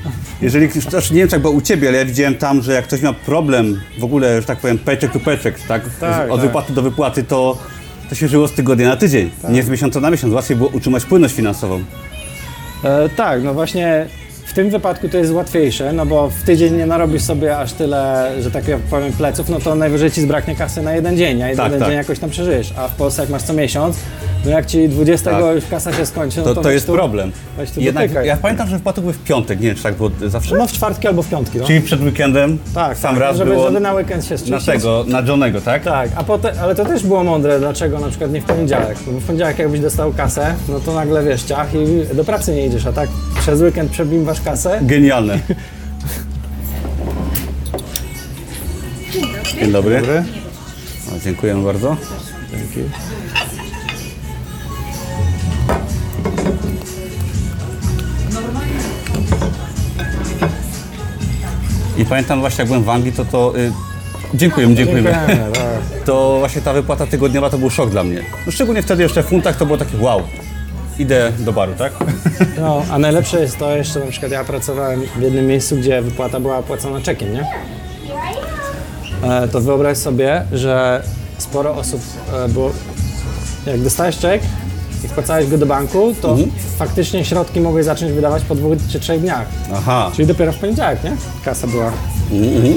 Jeżeli, 0.43 0.69
też 0.69 1.11
nie 1.11 1.17
wiem, 1.21 1.29
jak 1.33 1.41
było 1.41 1.55
u 1.55 1.61
Ciebie, 1.61 1.89
ale 1.89 1.99
ja 1.99 2.05
widziałem 2.05 2.35
tam, 2.35 2.63
że 2.63 2.73
jak 2.73 2.85
ktoś 2.85 3.03
ma 3.03 3.13
problem 3.13 3.81
w 3.99 4.05
ogóle, 4.05 4.41
że 4.41 4.47
tak 4.47 4.59
powiem, 4.59 4.79
paycheck 4.79 5.13
to 5.13 5.21
paycheck, 5.21 5.67
tak? 5.69 5.83
Tak, 6.01 6.31
Od 6.31 6.41
tak. 6.41 6.47
wypłaty 6.47 6.73
do 6.73 6.83
wypłaty, 6.83 7.25
to, 7.25 7.59
to 8.09 8.15
się 8.15 8.29
żyło 8.29 8.49
z 8.49 8.53
tygodnia 8.53 8.89
na 8.89 8.97
tydzień, 8.97 9.31
nie 9.49 9.63
z 9.63 9.69
miesiąca 9.69 10.01
na 10.01 10.11
miesiąc. 10.11 10.35
Łatwiej 10.35 10.57
było 10.57 10.69
utrzymać 10.69 11.05
płynność 11.05 11.35
finansową. 11.35 11.85
E, 12.85 13.09
tak, 13.09 13.43
no 13.43 13.55
właśnie 13.55 14.07
w 14.53 14.55
tym 14.55 14.71
wypadku 14.71 15.09
to 15.09 15.19
jest 15.19 15.33
łatwiejsze, 15.33 15.93
no 15.93 16.07
bo 16.07 16.31
w 16.31 16.43
tydzień 16.43 16.77
nie 16.77 16.87
narobisz 16.87 17.23
sobie 17.23 17.59
aż 17.59 17.73
tyle, 17.73 18.33
że 18.41 18.51
tak 18.51 18.65
powiem, 18.91 19.13
pleców, 19.13 19.49
no 19.49 19.59
to 19.61 19.75
najwyżej 19.75 20.11
ci 20.11 20.21
zbraknie 20.21 20.57
kasy 20.57 20.83
na 20.83 20.93
jeden 20.95 21.17
dzień, 21.17 21.43
a 21.43 21.49
jeden 21.49 21.71
Tak, 21.71 21.79
tak. 21.79 21.89
dzień 21.89 21.97
jakoś 21.97 22.19
tam 22.19 22.31
przeżyjesz. 22.31 22.75
A 22.77 22.89
w 22.89 22.95
Polsce 22.95 23.23
jak 23.23 23.31
masz 23.31 23.43
co 23.43 23.53
miesiąc, 23.53 23.97
no 24.45 24.51
jak 24.51 24.67
ci 24.67 24.89
20 24.89 25.31
Tak. 25.31 25.55
już 25.55 25.67
kasa 25.67 25.93
się 25.93 26.07
skończy, 26.07 26.39
no 26.39 26.45
To, 26.45 26.55
to, 26.55 26.63
to 26.63 26.71
jest 26.71 26.87
tu, 26.87 26.93
problem. 26.93 27.33
Tu 27.75 27.81
Jednak 27.81 28.05
dotykaj. 28.05 28.27
ja 28.27 28.37
pamiętam, 28.37 28.69
że 28.69 28.79
były 28.79 29.13
w 29.13 29.19
piątek, 29.19 29.61
nie 29.61 29.67
wiem, 29.67 29.77
czy 29.77 29.83
tak 29.83 29.95
było 29.95 30.11
zawsze. 30.27 30.57
No 30.57 30.67
w 30.67 30.73
czwartki 30.73 31.09
albo 31.09 31.23
w 31.23 31.29
piątki, 31.29 31.59
no. 31.59 31.67
Czyli 31.67 31.81
przed 31.81 32.01
weekendem 32.03 32.59
tak, 32.75 32.99
sam 32.99 33.15
tak, 33.15 33.21
raz 33.21 33.37
żeby, 33.37 33.51
było 33.51 33.67
żeby 33.67 33.81
na 33.81 33.95
weekend 33.95 34.25
się 34.25 34.35
na 34.51 34.61
tego, 34.61 35.05
na 35.09 35.21
Johnego, 35.21 35.61
tak? 35.61 35.85
Tak, 35.85 36.11
a 36.17 36.25
potem, 36.25 36.55
ale 36.63 36.75
to 36.75 36.85
też 36.85 37.03
było 37.03 37.25
mądre, 37.25 37.59
dlaczego 37.59 38.01
na 38.01 38.09
przykład 38.09 38.33
nie 38.33 38.41
w 38.41 38.45
poniedziałek. 38.45 38.99
Bo 39.07 39.21
w 39.21 39.25
poniedziałek 39.25 39.59
jakbyś 39.59 39.81
dostał 39.81 40.13
kasę, 40.13 40.55
no 40.69 40.81
to 40.81 40.95
nagle 40.95 41.25
wiesz, 41.25 41.43
ciach 41.43 41.69
i 41.75 42.15
do 42.17 42.25
pracy 42.25 42.55
nie 42.55 42.67
idziesz, 42.67 42.87
a 42.87 42.93
tak 42.93 43.09
przez 43.41 43.61
weekend 43.61 43.91
przebimwasz 43.91 44.41
kasę. 44.41 44.79
Genialne. 44.83 45.39
Dzień 49.61 49.73
dobry. 49.73 50.03
O, 51.17 51.21
dziękujemy 51.25 51.65
bardzo. 51.65 51.97
Dzięki. 52.51 52.91
I 61.97 62.05
pamiętam 62.05 62.41
właśnie 62.41 62.63
jak 62.63 62.69
byłem 62.69 62.85
w 62.85 62.89
Anglii, 62.89 63.13
to 63.13 63.25
to... 63.25 63.59
Y, 63.59 63.73
dziękujemy, 64.35 64.75
dziękujemy. 64.75 65.11
Dziękujemy, 65.11 65.53
tak. 65.53 66.05
To 66.05 66.37
właśnie 66.39 66.63
ta 66.63 66.73
wypłata 66.73 67.07
tygodniowa 67.07 67.51
to 67.51 67.59
był 67.59 67.71
szok 67.71 67.91
dla 67.91 68.05
mnie. 68.05 68.23
No, 68.47 68.53
szczególnie 68.53 68.83
wtedy 68.83 69.03
jeszcze 69.03 69.23
w 69.23 69.27
funtach 69.27 69.57
to 69.57 69.67
było 69.67 69.79
takie 69.79 69.99
wow. 69.99 70.23
Idę 70.99 71.33
do 71.39 71.53
baru, 71.53 71.73
tak? 71.75 71.93
No, 72.61 72.83
a 72.91 72.99
najlepsze 72.99 73.41
jest 73.41 73.59
to 73.59 73.77
jeszcze, 73.77 74.01
na 74.01 74.07
przykład 74.07 74.33
ja 74.33 74.45
pracowałem 74.45 75.03
w 75.17 75.23
jednym 75.23 75.47
miejscu, 75.47 75.77
gdzie 75.77 76.03
wypłata 76.03 76.41
była 76.41 76.63
płacona 76.63 77.01
czekiem, 77.01 77.33
nie? 77.33 77.47
E, 79.23 79.49
to 79.49 79.61
wyobraź 79.61 79.99
sobie, 79.99 80.43
że 80.53 81.03
sporo 81.39 81.75
osób 81.75 82.01
e, 82.33 82.49
było, 82.49 82.73
jak 83.67 83.81
dostałeś 83.81 84.19
czek 84.19 84.43
i 85.05 85.09
wpłacałeś 85.09 85.49
go 85.49 85.59
do 85.59 85.67
banku, 85.67 86.15
to 86.23 86.37
faktycznie 86.79 87.25
środki 87.25 87.61
mogłeś 87.61 87.85
zacząć 87.85 88.13
wydawać 88.13 88.43
po 88.45 88.55
dwóch 88.55 88.75
czy 88.91 89.01
trzech 89.01 89.21
dniach. 89.21 89.47
Aha. 89.75 90.11
Czyli 90.15 90.29
dopiero 90.29 90.53
w 90.53 90.57
poniedziałek, 90.57 91.05
nie? 91.05 91.17
Kasa 91.45 91.67
była. 91.67 91.93
Mhm. 92.33 92.75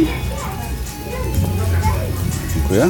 Dziękuję. 2.55 2.89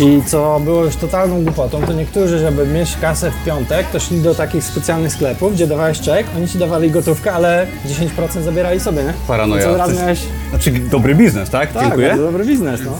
I 0.00 0.22
co 0.26 0.60
było 0.64 0.84
już 0.84 0.96
totalną 0.96 1.44
głupotą, 1.44 1.80
to 1.86 1.92
niektórzy, 1.92 2.38
żeby 2.38 2.66
mieć 2.66 2.96
kasę 3.00 3.30
w 3.30 3.44
piątek, 3.44 3.86
to 3.92 4.00
szli 4.00 4.20
do 4.22 4.34
takich 4.34 4.64
specjalnych 4.64 5.12
sklepów, 5.12 5.54
gdzie 5.54 5.66
dawałeś 5.66 6.00
czek, 6.00 6.26
oni 6.36 6.48
ci 6.48 6.58
dawali 6.58 6.90
gotówkę, 6.90 7.32
ale 7.32 7.66
10% 8.38 8.42
zabierali 8.42 8.80
sobie, 8.80 9.02
nie? 9.02 9.12
Paranoja. 9.28 9.62
I 9.62 9.64
co 9.78 9.86
Coś- 9.86 9.96
miałeś... 9.96 10.18
Znaczy 10.50 10.70
dobry 10.72 11.14
biznes, 11.14 11.50
tak? 11.50 11.72
Tak, 11.72 11.82
Dziękuję. 11.82 12.08
bardzo 12.08 12.22
dobry 12.24 12.44
biznes, 12.44 12.80
no. 12.84 12.90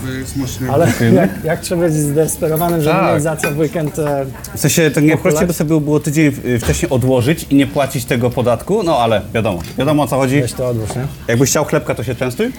To. 0.67 0.73
Ale 0.73 0.87
jak, 1.13 1.29
jak 1.43 1.59
trzeba 1.61 1.81
być 1.83 1.93
zdesperowanym, 1.93 2.81
żeby 2.81 2.95
Tak. 2.95 3.13
mieć 3.13 3.23
za 3.23 3.35
co 3.35 3.51
w 3.51 3.57
weekend... 3.59 3.99
E, 3.99 4.25
W 4.55 4.59
sensie 4.59 4.91
tak 4.91 5.03
nie 5.03 5.17
prościej 5.17 5.47
by 5.47 5.53
sobie 5.53 5.79
było, 5.81 5.99
tydzień 5.99 6.33
y, 6.45 6.59
wcześniej 6.59 6.89
odłożyć 6.91 7.45
i 7.49 7.55
nie 7.55 7.67
płacić 7.67 8.05
tego 8.05 8.29
podatku, 8.29 8.83
no 8.83 8.97
ale 8.97 9.21
wiadomo, 9.33 9.59
wiadomo 9.77 10.03
o 10.03 10.07
co 10.07 10.15
chodzi. 10.15 10.41
weź 10.41 10.53
to 10.53 10.67
odłóż, 10.67 10.89
nie? 10.95 11.07
Jakbyś 11.27 11.49
chciał 11.49 11.65
chlebka, 11.65 11.95
to 11.95 12.03
się 12.03 12.15
częstuj. 12.15 12.51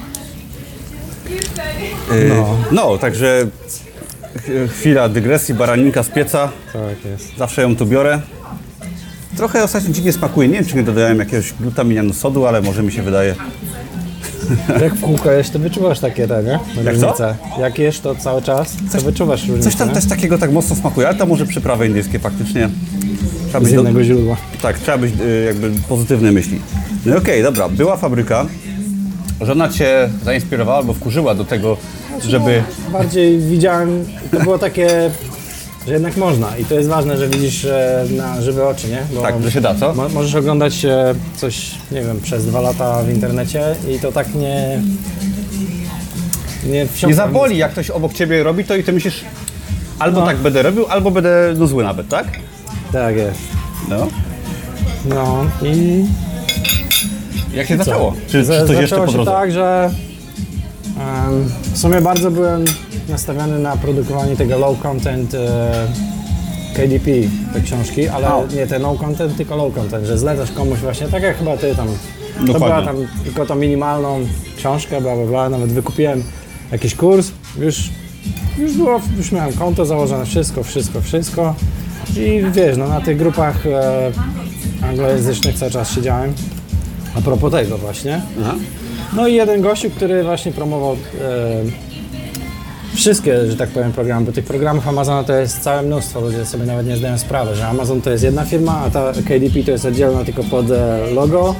No. 2.28 2.56
no, 2.72 2.98
także 2.98 3.46
chwila 4.68 5.08
dygresji, 5.08 5.54
baraninka 5.54 6.02
z 6.02 6.08
pieca, 6.08 6.48
Tak 6.72 7.04
jest. 7.12 7.36
zawsze 7.38 7.62
ją 7.62 7.76
tu 7.76 7.86
biorę. 7.86 8.20
Trochę 9.36 9.64
ostatnio 9.64 9.92
dziwnie 9.92 10.12
smakuje, 10.12 10.48
nie 10.48 10.54
wiem 10.54 10.64
czy 10.64 10.76
nie 10.76 10.82
dodałem 10.82 11.18
jakiegoś 11.18 11.52
glutaminianu 11.52 12.12
sodu, 12.12 12.46
ale 12.46 12.62
może 12.62 12.82
mi 12.82 12.92
się 12.92 13.02
wydaje. 13.02 13.34
Jak 14.82 14.94
w 14.94 15.00
kółko 15.00 15.30
jesz, 15.32 15.50
to 15.50 15.58
wyczuwasz 15.58 16.00
takie 16.00 16.28
te, 16.28 16.42
nie? 16.42 16.58
Jak 16.84 16.96
co? 16.96 17.06
Różnice. 17.06 17.36
Jak 17.60 17.78
jesz 17.78 18.00
to 18.00 18.14
cały 18.14 18.42
czas, 18.42 18.76
to 18.92 19.00
wyczuwasz 19.00 19.40
różnicę, 19.48 19.62
Coś 19.70 19.74
tam 19.78 19.88
nie? 19.88 19.94
też 19.94 20.06
takiego 20.06 20.38
tak 20.38 20.52
mocno 20.52 20.76
smakuje, 20.76 21.08
ale 21.08 21.16
to 21.18 21.26
może 21.26 21.46
przyprawy 21.46 21.86
indyjskie 21.86 22.18
faktycznie. 22.18 22.68
Trzeba 23.48 23.60
Z 23.60 23.62
być 23.62 23.74
do- 23.74 23.80
innego 23.80 24.04
źródła. 24.04 24.36
Tak, 24.62 24.78
trzeba 24.78 24.98
być 24.98 25.12
y, 25.20 25.44
jakby 25.46 25.70
pozytywne 25.88 26.32
myśli. 26.32 26.60
No 27.06 27.14
i 27.14 27.18
okej, 27.18 27.42
dobra, 27.42 27.68
była 27.68 27.96
fabryka. 27.96 28.46
Żona 29.40 29.68
cię 29.68 30.08
zainspirowała 30.24 30.78
albo 30.78 30.92
wkurzyła 30.94 31.34
do 31.34 31.44
tego, 31.44 31.76
żeby... 32.28 32.62
Bardziej 32.92 33.38
widziałem, 33.38 34.04
to 34.30 34.40
było 34.40 34.58
takie, 34.58 35.10
że 35.86 35.92
jednak 35.92 36.16
można 36.16 36.56
i 36.56 36.64
to 36.64 36.74
jest 36.74 36.88
ważne, 36.88 37.16
że 37.16 37.28
widzisz 37.28 37.64
e, 37.64 38.04
na 38.16 38.42
żywe 38.42 38.68
oczy, 38.68 38.88
nie? 38.88 39.02
Bo 39.14 39.22
Tak, 39.22 39.42
że 39.42 39.50
się 39.50 39.60
da, 39.60 39.74
co? 39.74 39.94
mo- 39.94 40.08
możesz 40.08 40.34
oglądać 40.34 40.84
e, 40.84 41.14
coś, 41.36 41.70
nie 41.92 42.02
wiem, 42.02 42.20
przez 42.20 42.46
dwa 42.46 42.60
lata 42.60 43.02
w 43.02 43.10
internecie 43.10 43.62
i 43.96 43.98
to 43.98 44.12
tak 44.12 44.34
nie... 44.34 44.80
Nie, 46.66 46.86
wsiąka. 46.86 47.06
Nie 47.10 47.14
zaboli, 47.14 47.56
jak 47.58 47.72
ktoś 47.72 47.90
obok 47.90 48.12
ciebie 48.12 48.42
robi 48.42 48.64
to 48.64 48.76
i 48.76 48.84
ty 48.84 48.92
myślisz, 48.92 49.24
albo 49.98 50.22
tak 50.26 50.36
będę 50.36 50.62
robił, 50.62 50.86
albo 50.86 51.10
będę 51.10 51.54
no 51.58 51.66
zły 51.66 51.84
nawet, 51.84 52.08
tak? 52.08 52.26
Tak 52.92 53.16
jest. 53.16 53.38
No. 53.88 54.06
No 55.04 55.44
i 55.62 56.04
Jak 57.54 57.66
się 57.66 57.76
zaczęło? 57.76 58.14
Czy, 58.26 58.32
czy 58.32 58.44
Za- 58.44 58.66
coś 58.66 58.70
jeszcze 58.70 58.82
zaczęło 58.82 59.06
po 59.06 59.12
się 59.12 59.16
drodze? 59.16 59.30
tak, 59.30 59.52
że 59.52 59.90
w 61.72 61.78
sumie 61.78 62.00
bardzo 62.00 62.30
byłem 62.30 62.64
nastawiony 63.08 63.58
na 63.58 63.76
produkowanie 63.76 64.36
tego 64.36 64.58
low 64.58 64.80
content 64.80 65.34
e, 65.34 65.86
KDP, 66.74 67.10
te 67.54 67.60
książki, 67.60 68.08
ale 68.08 68.28
nie 68.56 68.66
te 68.66 68.78
no 68.78 68.94
content, 68.94 69.36
tylko 69.36 69.56
low 69.56 69.74
content, 69.74 70.06
że 70.06 70.18
zlecasz 70.18 70.52
komuś 70.52 70.78
właśnie, 70.78 71.08
tak 71.08 71.22
jak 71.22 71.38
chyba 71.38 71.56
ty 71.56 71.74
tam. 71.74 71.86
To 71.86 72.52
Dokładnie. 72.52 72.68
była 72.68 72.82
tam 72.82 73.24
tylko 73.24 73.46
tą 73.46 73.54
minimalną 73.54 74.20
książkę, 74.56 75.00
bla, 75.00 75.16
bla, 75.16 75.26
bla, 75.26 75.48
nawet 75.48 75.72
wykupiłem 75.72 76.22
jakiś 76.72 76.94
kurs, 76.94 77.30
już, 77.58 77.90
już 78.58 78.72
było, 78.72 79.00
już 79.16 79.32
miałem 79.32 79.52
konto 79.52 79.86
założone, 79.86 80.26
wszystko, 80.26 80.62
wszystko, 80.62 81.00
wszystko 81.00 81.54
i 82.16 82.42
wiesz, 82.52 82.76
no 82.76 82.88
na 82.88 83.00
tych 83.00 83.16
grupach 83.16 83.66
e, 83.66 84.12
anglojęzycznych 84.82 85.58
cały 85.58 85.70
czas 85.70 85.94
siedziałem, 85.94 86.32
a 87.16 87.20
propos 87.20 87.52
tego 87.52 87.78
właśnie. 87.78 88.22
Aha. 88.40 88.54
No 89.12 89.28
i 89.28 89.34
jeden 89.34 89.62
gościu, 89.62 89.90
który 89.90 90.24
właśnie 90.24 90.52
promował 90.52 90.92
e, 90.92 90.96
wszystkie, 92.94 93.46
że 93.50 93.56
tak 93.56 93.68
powiem, 93.68 93.92
programy, 93.92 94.26
bo 94.26 94.32
tych 94.32 94.44
programów 94.44 94.88
Amazona 94.88 95.24
to 95.24 95.32
jest 95.32 95.60
całe 95.60 95.82
mnóstwo, 95.82 96.20
ludzie 96.20 96.46
sobie 96.46 96.64
nawet 96.64 96.86
nie 96.86 96.96
zdają 96.96 97.18
sprawy, 97.18 97.54
że 97.54 97.68
Amazon 97.68 98.00
to 98.00 98.10
jest 98.10 98.24
jedna 98.24 98.44
firma, 98.44 98.82
a 98.86 98.90
ta 98.90 99.12
KDP 99.12 99.64
to 99.64 99.70
jest 99.70 99.84
oddzielna 99.84 100.24
tylko 100.24 100.44
pod 100.44 100.70
e, 100.70 101.00
logo, 101.14 101.54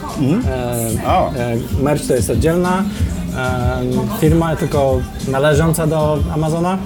e, 0.46 1.06
O. 1.06 1.32
e, 1.34 1.56
merch 1.82 2.06
to 2.06 2.14
jest 2.14 2.30
oddzielna 2.30 2.84
e, 3.36 4.18
firma, 4.20 4.56
tylko 4.56 5.00
należąca 5.28 5.86
do 5.86 6.18
Amazona 6.34 6.78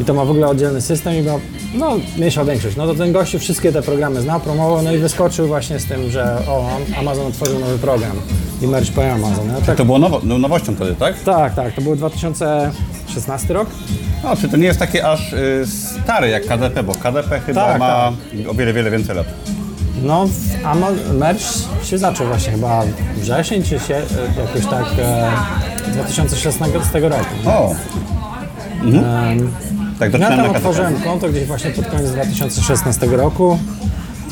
i 0.00 0.04
to 0.04 0.14
ma 0.14 0.24
w 0.24 0.30
ogóle 0.30 0.46
oddzielny 0.46 0.80
system 0.80 1.14
i 1.14 1.22
ma 1.22 1.32
no, 1.74 1.96
mniejsza 2.16 2.44
większość. 2.44 2.76
No 2.76 2.86
to 2.86 2.94
ten 2.94 3.12
gościu 3.12 3.38
wszystkie 3.38 3.72
te 3.72 3.82
programy 3.82 4.20
znał, 4.22 4.40
promował, 4.40 4.82
no 4.82 4.92
i 4.92 4.98
wyskoczył 4.98 5.46
właśnie 5.46 5.78
z 5.78 5.84
tym, 5.84 6.10
że 6.10 6.38
o, 6.48 6.68
Amazon 6.98 7.26
otworzył 7.26 7.58
nowy 7.58 7.78
program 7.78 8.16
i 8.62 8.66
merch 8.66 8.92
po 8.92 9.10
Amazon. 9.12 9.50
Tak 9.66 9.76
To 9.76 9.84
było 9.84 9.98
nowo, 9.98 10.20
no, 10.24 10.38
nowością 10.38 10.74
wtedy, 10.74 10.94
tak? 10.94 11.20
tak, 11.20 11.54
tak, 11.54 11.72
to 11.74 11.80
był 11.82 11.96
2016 11.96 13.54
rok. 13.54 13.68
No, 14.24 14.36
czy 14.36 14.48
to 14.48 14.56
nie 14.56 14.66
jest 14.66 14.78
takie 14.78 15.08
aż 15.08 15.32
y, 15.32 15.64
stare 16.02 16.28
jak 16.28 16.46
KDP, 16.46 16.82
bo 16.82 16.94
KDP 16.94 17.40
chyba 17.40 17.64
Tak, 17.66 17.78
ma 17.78 18.12
o 18.48 18.54
wiele, 18.54 18.72
wiele 18.72 18.90
więcej 18.90 19.16
lat. 19.16 19.26
No, 20.02 20.28
a 20.64 20.74
ma- 20.74 20.90
merch 21.14 21.40
się 21.84 21.98
zaczął 21.98 22.26
właśnie 22.26 22.52
chyba 22.52 22.82
wrzesień, 23.16 23.62
czy 23.62 23.78
się, 23.78 23.94
e, 23.96 24.40
jakoś 24.40 24.66
tak 24.70 24.86
e, 24.98 25.32
2016 25.92 27.00
roku. 27.08 27.24
O! 27.46 27.74
Em, 28.82 29.52
Tak, 29.98 30.12
ja 30.12 30.28
tam 30.28 30.50
otworzyłem 30.50 31.00
konto 31.00 31.28
gdzieś 31.28 31.44
właśnie 31.44 31.70
pod 31.70 31.86
koniec 31.86 32.10
2016 32.10 33.06
roku. 33.06 33.58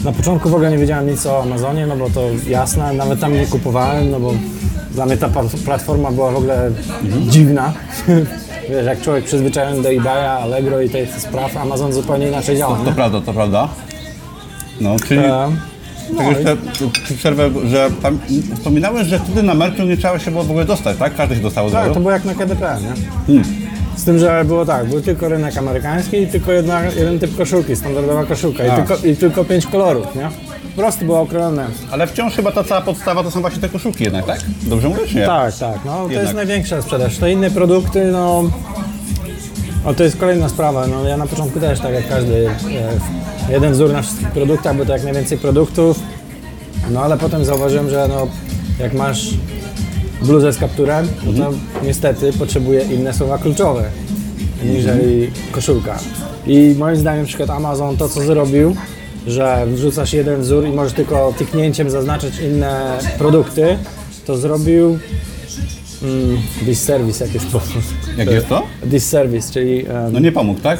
Na 0.05 0.12
początku 0.12 0.48
w 0.48 0.55
ogóle 0.55 0.70
nie 0.70 0.79
wiedziałem 0.79 1.11
nic 1.11 1.27
o 1.27 1.42
Amazonie, 1.42 1.87
no 1.87 1.96
bo 1.96 2.11
to 2.11 2.20
jasne, 2.48 2.92
nawet 2.92 3.20
tam 3.20 3.33
nie 3.33 3.46
kupowałem, 3.46 4.11
no 4.11 4.20
bo 4.20 4.35
dla 4.90 5.07
mnie 5.07 5.16
ta 5.16 5.29
platforma 5.64 6.11
była 6.11 6.31
w 6.31 6.37
ogóle 6.37 6.70
dziwna. 7.29 7.72
Wiesz, 8.70 8.87
jak 8.87 9.00
człowiek 9.00 9.24
przyzwyczajony 9.24 9.83
do 9.83 9.88
eBaya, 9.92 10.42
Allegro 10.42 10.81
i 10.81 10.90
tych 10.90 11.20
spraw, 11.20 11.57
Amazon 11.57 11.92
zupełnie 11.92 12.29
inaczej 12.29 12.57
działa, 12.57 12.77
To 12.77 12.85
nie? 12.85 12.92
prawda, 12.92 13.20
to 13.20 13.33
prawda. 13.33 13.68
No, 14.81 14.96
czyli 15.09 15.20
E, 15.20 15.50
Tak 16.16 16.27
jeszcze 16.27 16.57
przerwę, 17.16 17.50
że 17.66 17.90
tam 18.03 18.18
wspominałeś, 18.55 19.07
że 19.07 19.18
wtedy 19.18 19.42
na 19.42 19.55
merchu 19.55 19.83
nie 19.83 19.96
trzeba 19.96 20.18
się 20.18 20.31
było 20.31 20.44
w 20.44 20.50
ogóle 20.50 20.64
dostać, 20.64 20.96
tak? 20.96 21.14
Każdy 21.16 21.35
się 21.37 21.42
dostał 21.42 21.66
od 21.66 21.72
Tak, 21.72 21.92
to 21.94 22.00
było 22.00 22.11
jak 22.11 22.24
na 22.24 22.35
KDP, 22.35 22.79
nie? 22.83 22.92
Hmm. 23.27 23.63
Z 23.96 24.04
tym, 24.04 24.18
że 24.18 24.44
było 24.44 24.66
tak, 24.66 24.87
był 24.87 25.00
tylko 25.00 25.28
rynek 25.28 25.57
amerykański 25.57 26.22
i 26.22 26.26
tylko 26.26 26.52
jedna, 26.52 26.85
jeden 26.85 27.18
typ 27.18 27.37
koszulki, 27.37 27.76
standardowa 27.76 28.24
koszulka 28.24 28.64
i 28.64 28.68
A. 28.68 28.76
tylko, 28.76 29.07
i 29.07 29.16
tylko 29.16 29.44
pięć 29.44 29.66
kolorów, 29.66 30.14
nie? 30.14 30.28
Po 30.76 30.83
prostu 30.83 31.04
było 31.04 31.20
okrojone. 31.20 31.66
Ale 31.90 32.07
wciąż 32.07 32.35
chyba 32.35 32.52
ta 32.52 32.64
cała 32.64 32.80
podstawa 32.80 33.22
to 33.22 33.30
są 33.30 33.40
właśnie 33.40 33.61
te 33.61 33.68
koszulki 33.68 34.04
jednak, 34.04 34.26
tak? 34.26 34.40
Dobrze 34.62 34.88
mówię, 34.88 35.07
czy 35.07 35.16
nie? 35.16 35.26
Tak, 35.26 35.57
tak, 35.59 35.78
no 35.85 35.92
to 35.96 36.02
Jednak. 36.02 36.22
jest 36.22 36.35
największa 36.35 36.83
sprzedaż. 36.83 37.18
Te 37.18 37.33
inne 37.33 37.50
produkty, 37.50 38.04
no... 38.04 38.50
O, 39.85 39.94
to 39.94 40.04
jest 40.04 40.16
kolejna 40.16 40.48
sprawa, 40.48 40.87
no 40.87 41.04
ja 41.04 41.16
na 41.16 41.26
początku 41.26 41.61
też, 41.61 41.80
tak 41.80 41.94
jak 41.94 42.09
każdy, 42.09 42.48
e, 42.48 43.52
jeden 43.52 43.72
wzór 43.72 43.92
na 43.92 44.02
wszystkich 44.02 44.28
produktach, 44.28 44.76
bo 44.76 44.87
to 44.87 44.92
jak 44.92 45.04
najwięcej 45.04 45.38
produktów, 45.38 45.98
no 46.90 47.02
ale 47.02 47.18
potem 47.18 47.44
zauważyłem, 47.44 47.90
że 47.90 48.09
no, 48.09 48.26
jak 48.80 48.92
masz 48.94 49.28
bluzę 50.24 50.52
z 50.52 50.58
kapturem, 50.58 51.08
no 51.26 51.44
to 51.44 51.52
niestety 51.84 52.32
potrzebuje 52.32 52.82
inne 52.82 53.14
słowa 53.14 53.38
kluczowe, 53.38 53.84
niżeli 54.64 55.30
koszulka. 55.52 55.98
I 56.46 56.74
moim 56.78 56.96
zdaniem 56.96 57.22
na 57.22 57.28
przykład 57.28 57.50
Amazon 57.50 57.96
to, 57.96 58.08
co 58.08 58.20
zrobił, 58.20 58.76
że 59.26 59.66
wrzucasz 59.66 60.12
jeden 60.12 60.40
wzór 60.40 60.66
i 60.66 60.72
możesz 60.72 60.92
tylko 60.92 61.34
tyknięciem 61.38 61.90
zaznaczyć 61.90 62.38
inne 62.38 62.98
produkty, 63.18 63.78
to 64.26 64.37
zrobił 64.37 64.98
mm, 66.02 66.38
disservice 66.62 67.26
jakiś 67.26 67.42
sposób. 67.42 67.82
Jak 68.18 68.30
jest 68.30 68.48
to? 68.48 68.62
Disservice, 68.84 69.52
czyli 69.52 69.87
em, 69.87 70.12
No 70.12 70.18
nie 70.18 70.32
pomógł, 70.32 70.60
tak? 70.60 70.78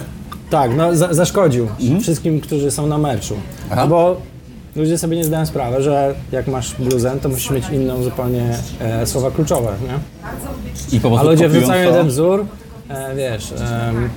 tak, 0.51 0.77
no 0.77 0.97
za, 0.97 1.15
zaszkodził 1.15 1.69
wszystkim, 2.03 2.41
którzy 2.41 2.71
są 2.71 2.87
na 2.87 2.99
meczu. 2.99 3.35
Aha. 3.71 3.87
Bo 3.87 4.21
ludzie 4.77 4.99
sobie 4.99 5.17
nie 5.17 5.25
zdają 5.25 5.47
sprawy, 5.47 5.83
że 5.83 6.15
jak 6.33 6.47
masz 6.47 6.75
bluzę, 6.75 7.17
to 7.23 7.29
musisz 7.29 7.51
mieć 7.51 7.65
inną 7.73 8.03
zupełnie 8.03 8.59
e, 8.81 9.07
słowa 9.07 9.31
kluczowe, 9.31 9.73
nie? 9.83 9.99
I 10.97 11.01
po 11.01 11.21
A 11.21 11.23
ludzie 11.23 11.49
wrzucają 11.49 11.91
jeden 11.91 12.09
wzór, 12.09 12.47
e, 12.89 13.15
wiesz, 13.17 13.53
em, 13.53 14.09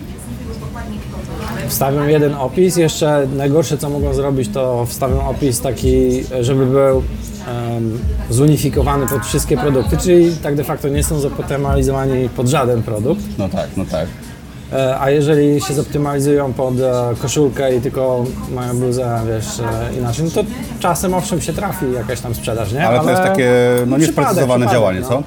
wstawią 1.68 2.08
jeden 2.08 2.34
opis, 2.34 2.76
jeszcze 2.78 3.28
najgorsze 3.36 3.78
co 3.78 3.90
mogą 3.90 4.14
zrobić 4.14 4.50
to 4.54 4.86
wstawią 4.86 5.28
opis 5.28 5.62
taki, 5.62 6.24
żeby 6.42 6.66
był 6.66 7.04
em, 7.48 8.00
zunifikowany 8.30 9.08
pod 9.08 9.26
wszystkie 9.26 9.58
produkty, 9.58 9.98
czyli 9.98 10.36
tak 10.36 10.56
de 10.56 10.64
facto 10.64 10.88
nie 10.90 11.04
są 11.04 11.20
zoptymalizowani 11.20 12.30
pod 12.30 12.48
żaden 12.48 12.84
produkt. 12.84 13.22
No 13.38 13.50
tak, 13.50 13.68
no 13.78 13.86
tak. 13.86 14.08
E, 14.74 15.00
A 15.00 15.10
jeżeli 15.10 15.62
się 15.62 15.74
zoptymalizują 15.74 16.54
pod 16.54 16.80
e, 16.80 17.16
koszulkę 17.22 17.76
i 17.76 17.82
tylko 17.82 18.26
mają 18.56 18.78
bluzę, 18.78 19.20
wiesz, 19.28 19.60
e, 19.60 19.98
inaczej, 19.98 20.26
no 20.26 20.32
to 20.32 20.44
czasem 20.80 21.14
owszem 21.14 21.42
się 21.42 21.54
trafi 21.54 21.86
jakaś 21.94 22.22
tam 22.22 22.36
sprzedaż, 22.36 22.72
nie? 22.72 22.88
Ale, 22.88 23.00
to 23.00 23.10
jest 23.10 23.22
takie 23.22 23.52
no, 23.88 23.98
przypadek, 23.98 24.08
niesprecyzowane 24.08 24.68
działanie, 24.68 25.00
no. 25.00 25.08
co? 25.08 25.24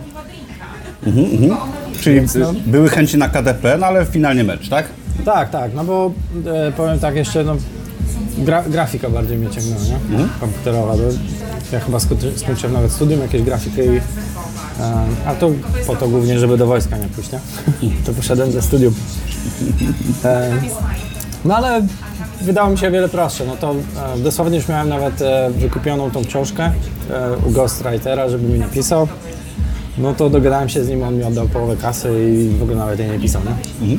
Mhm, 1.06 1.26
mhm. 1.26 1.56
Czyli 2.00 2.20
no. 2.34 2.52
były 2.66 2.88
chęci 2.88 3.18
na 3.18 3.28
KDP, 3.28 3.78
no 3.78 3.86
ale 3.86 4.06
finalnie 4.06 4.44
mecz, 4.44 4.68
tak? 4.68 4.84
Tak, 5.24 5.50
tak, 5.50 5.74
no 5.74 5.84
bo 5.84 6.12
e, 6.46 6.72
powiem 6.72 6.98
tak 6.98 7.16
jeszcze, 7.16 7.44
no 7.44 7.56
gra, 8.38 8.62
grafika 8.62 9.10
bardziej 9.10 9.38
mnie 9.38 9.50
ciągnęła, 9.50 9.80
nie? 9.82 9.96
Mhm. 9.96 10.28
Komputerowa. 10.40 10.96
Bo 10.96 11.02
ja 11.72 11.80
chyba 11.80 12.00
skończy, 12.00 12.32
skończyłem 12.36 12.72
nawet 12.72 12.92
studium 12.92 13.20
jakieś 13.20 13.42
grafiki, 13.42 13.80
i, 13.80 14.00
a 15.26 15.34
to 15.34 15.50
po 15.86 15.96
to 15.96 16.08
głównie, 16.08 16.38
żeby 16.38 16.56
do 16.56 16.66
wojska 16.66 16.96
nie 16.96 17.08
pójść, 17.08 17.30
nie? 17.32 17.40
to 18.06 18.12
poszedłem 18.12 18.52
ze 18.52 18.62
studium. 18.62 18.94
E, 20.24 20.52
no 21.44 21.56
ale 21.56 21.86
wydało 22.40 22.70
mi 22.70 22.78
się 22.78 22.90
wiele 22.90 23.08
prostsze. 23.08 23.44
No 23.44 23.56
to 23.56 23.74
e, 24.14 24.18
dosłownie 24.18 24.56
już 24.56 24.68
miałem 24.68 24.88
nawet 24.88 25.22
e, 25.22 25.50
wykupioną 25.50 26.10
tą 26.10 26.24
książkę 26.24 26.72
u 27.46 27.50
ghostwritera, 27.50 28.28
żeby 28.28 28.48
mi 28.48 28.58
napisał. 28.58 29.08
No 29.98 30.14
to 30.14 30.30
dogadałem 30.30 30.68
się 30.68 30.84
z 30.84 30.88
nim, 30.88 31.02
on 31.02 31.16
mi 31.16 31.24
oddał 31.24 31.48
połowę 31.48 31.76
kasy 31.76 32.34
i 32.34 32.58
w 32.58 32.62
ogóle 32.62 32.78
nawet 32.78 32.98
jej 32.98 33.10
nie 33.10 33.18
pisał, 33.18 33.42
nie? 33.44 33.96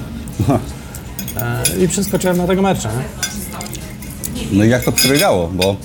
I 1.83 1.87
przeskoczyłem 1.87 2.37
na 2.37 2.47
tego 2.47 2.61
mecza, 2.61 2.89
nie? 2.91 3.03
No 4.51 4.63
i 4.63 4.69
jak 4.69 4.83
to 4.83 4.91
przebiegało, 4.91 5.47
bo 5.47 5.75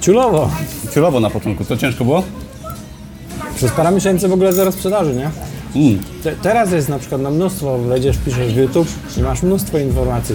Ciulowo. 0.00 0.50
ciulowo 0.94 1.20
na 1.20 1.30
początku, 1.30 1.64
to 1.64 1.76
ciężko 1.76 2.04
było? 2.04 2.22
Przez 3.60 3.72
parę 3.72 3.90
miesięcy 3.90 4.28
w 4.28 4.32
ogóle 4.32 4.52
zero 4.52 4.72
sprzedaży, 4.72 5.14
nie? 5.14 5.30
Mm. 5.76 6.02
Te, 6.22 6.32
teraz 6.32 6.72
jest 6.72 6.88
na 6.88 6.98
przykład 6.98 7.20
na 7.20 7.30
mnóstwo, 7.30 7.78
wejdziesz, 7.78 8.16
piszesz 8.18 8.54
w 8.54 8.56
YouTube 8.56 8.88
i 9.16 9.20
masz 9.22 9.42
mnóstwo 9.42 9.78
informacji. 9.78 10.34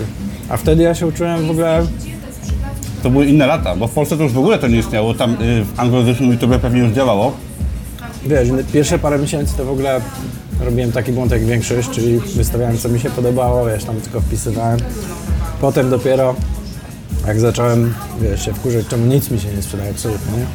A 0.49 0.57
wtedy 0.57 0.83
ja 0.83 0.95
się 0.95 1.07
uczyłem 1.07 1.47
w 1.47 1.51
ogóle, 1.51 1.85
To 3.03 3.09
były 3.09 3.25
inne 3.25 3.47
lata, 3.47 3.75
bo 3.75 3.87
w 3.87 3.91
Polsce 3.91 4.17
to 4.17 4.23
już 4.23 4.31
w 4.31 4.37
ogóle 4.37 4.59
to 4.59 4.67
nie 4.67 4.77
istniało, 4.77 5.13
tam 5.13 5.33
y, 5.33 5.65
w 5.65 5.79
anglojęzycznym 5.79 6.31
YouTube 6.31 6.61
pewnie 6.61 6.79
już 6.79 6.91
działało. 6.91 7.33
wiesz, 8.25 8.49
pierwsze 8.73 8.99
parę 8.99 9.19
miesięcy 9.19 9.57
to 9.57 9.65
w 9.65 9.69
ogóle 9.69 10.01
robiłem 10.61 10.91
taki 10.91 11.11
błąd 11.11 11.31
jak 11.31 11.45
większość, 11.45 11.89
czyli 11.89 12.19
wystawiałem 12.19 12.77
co 12.77 12.89
mi 12.89 12.99
się 12.99 13.09
podobało, 13.09 13.65
wiesz, 13.65 13.83
tam 13.83 13.95
tylko 13.95 14.21
wpisywałem. 14.21 14.79
Potem 15.61 15.89
dopiero 15.89 16.35
jak 17.27 17.39
zacząłem, 17.39 17.93
wiesz, 18.21 18.45
się 18.45 18.53
wkurzać, 18.53 18.87
czemu 18.87 19.05
nic 19.05 19.31
mi 19.31 19.39
się 19.39 19.47
nie 19.55 19.61
sprzedaje 19.61 19.91
absolutnie, 19.91 20.37
nie? 20.37 20.45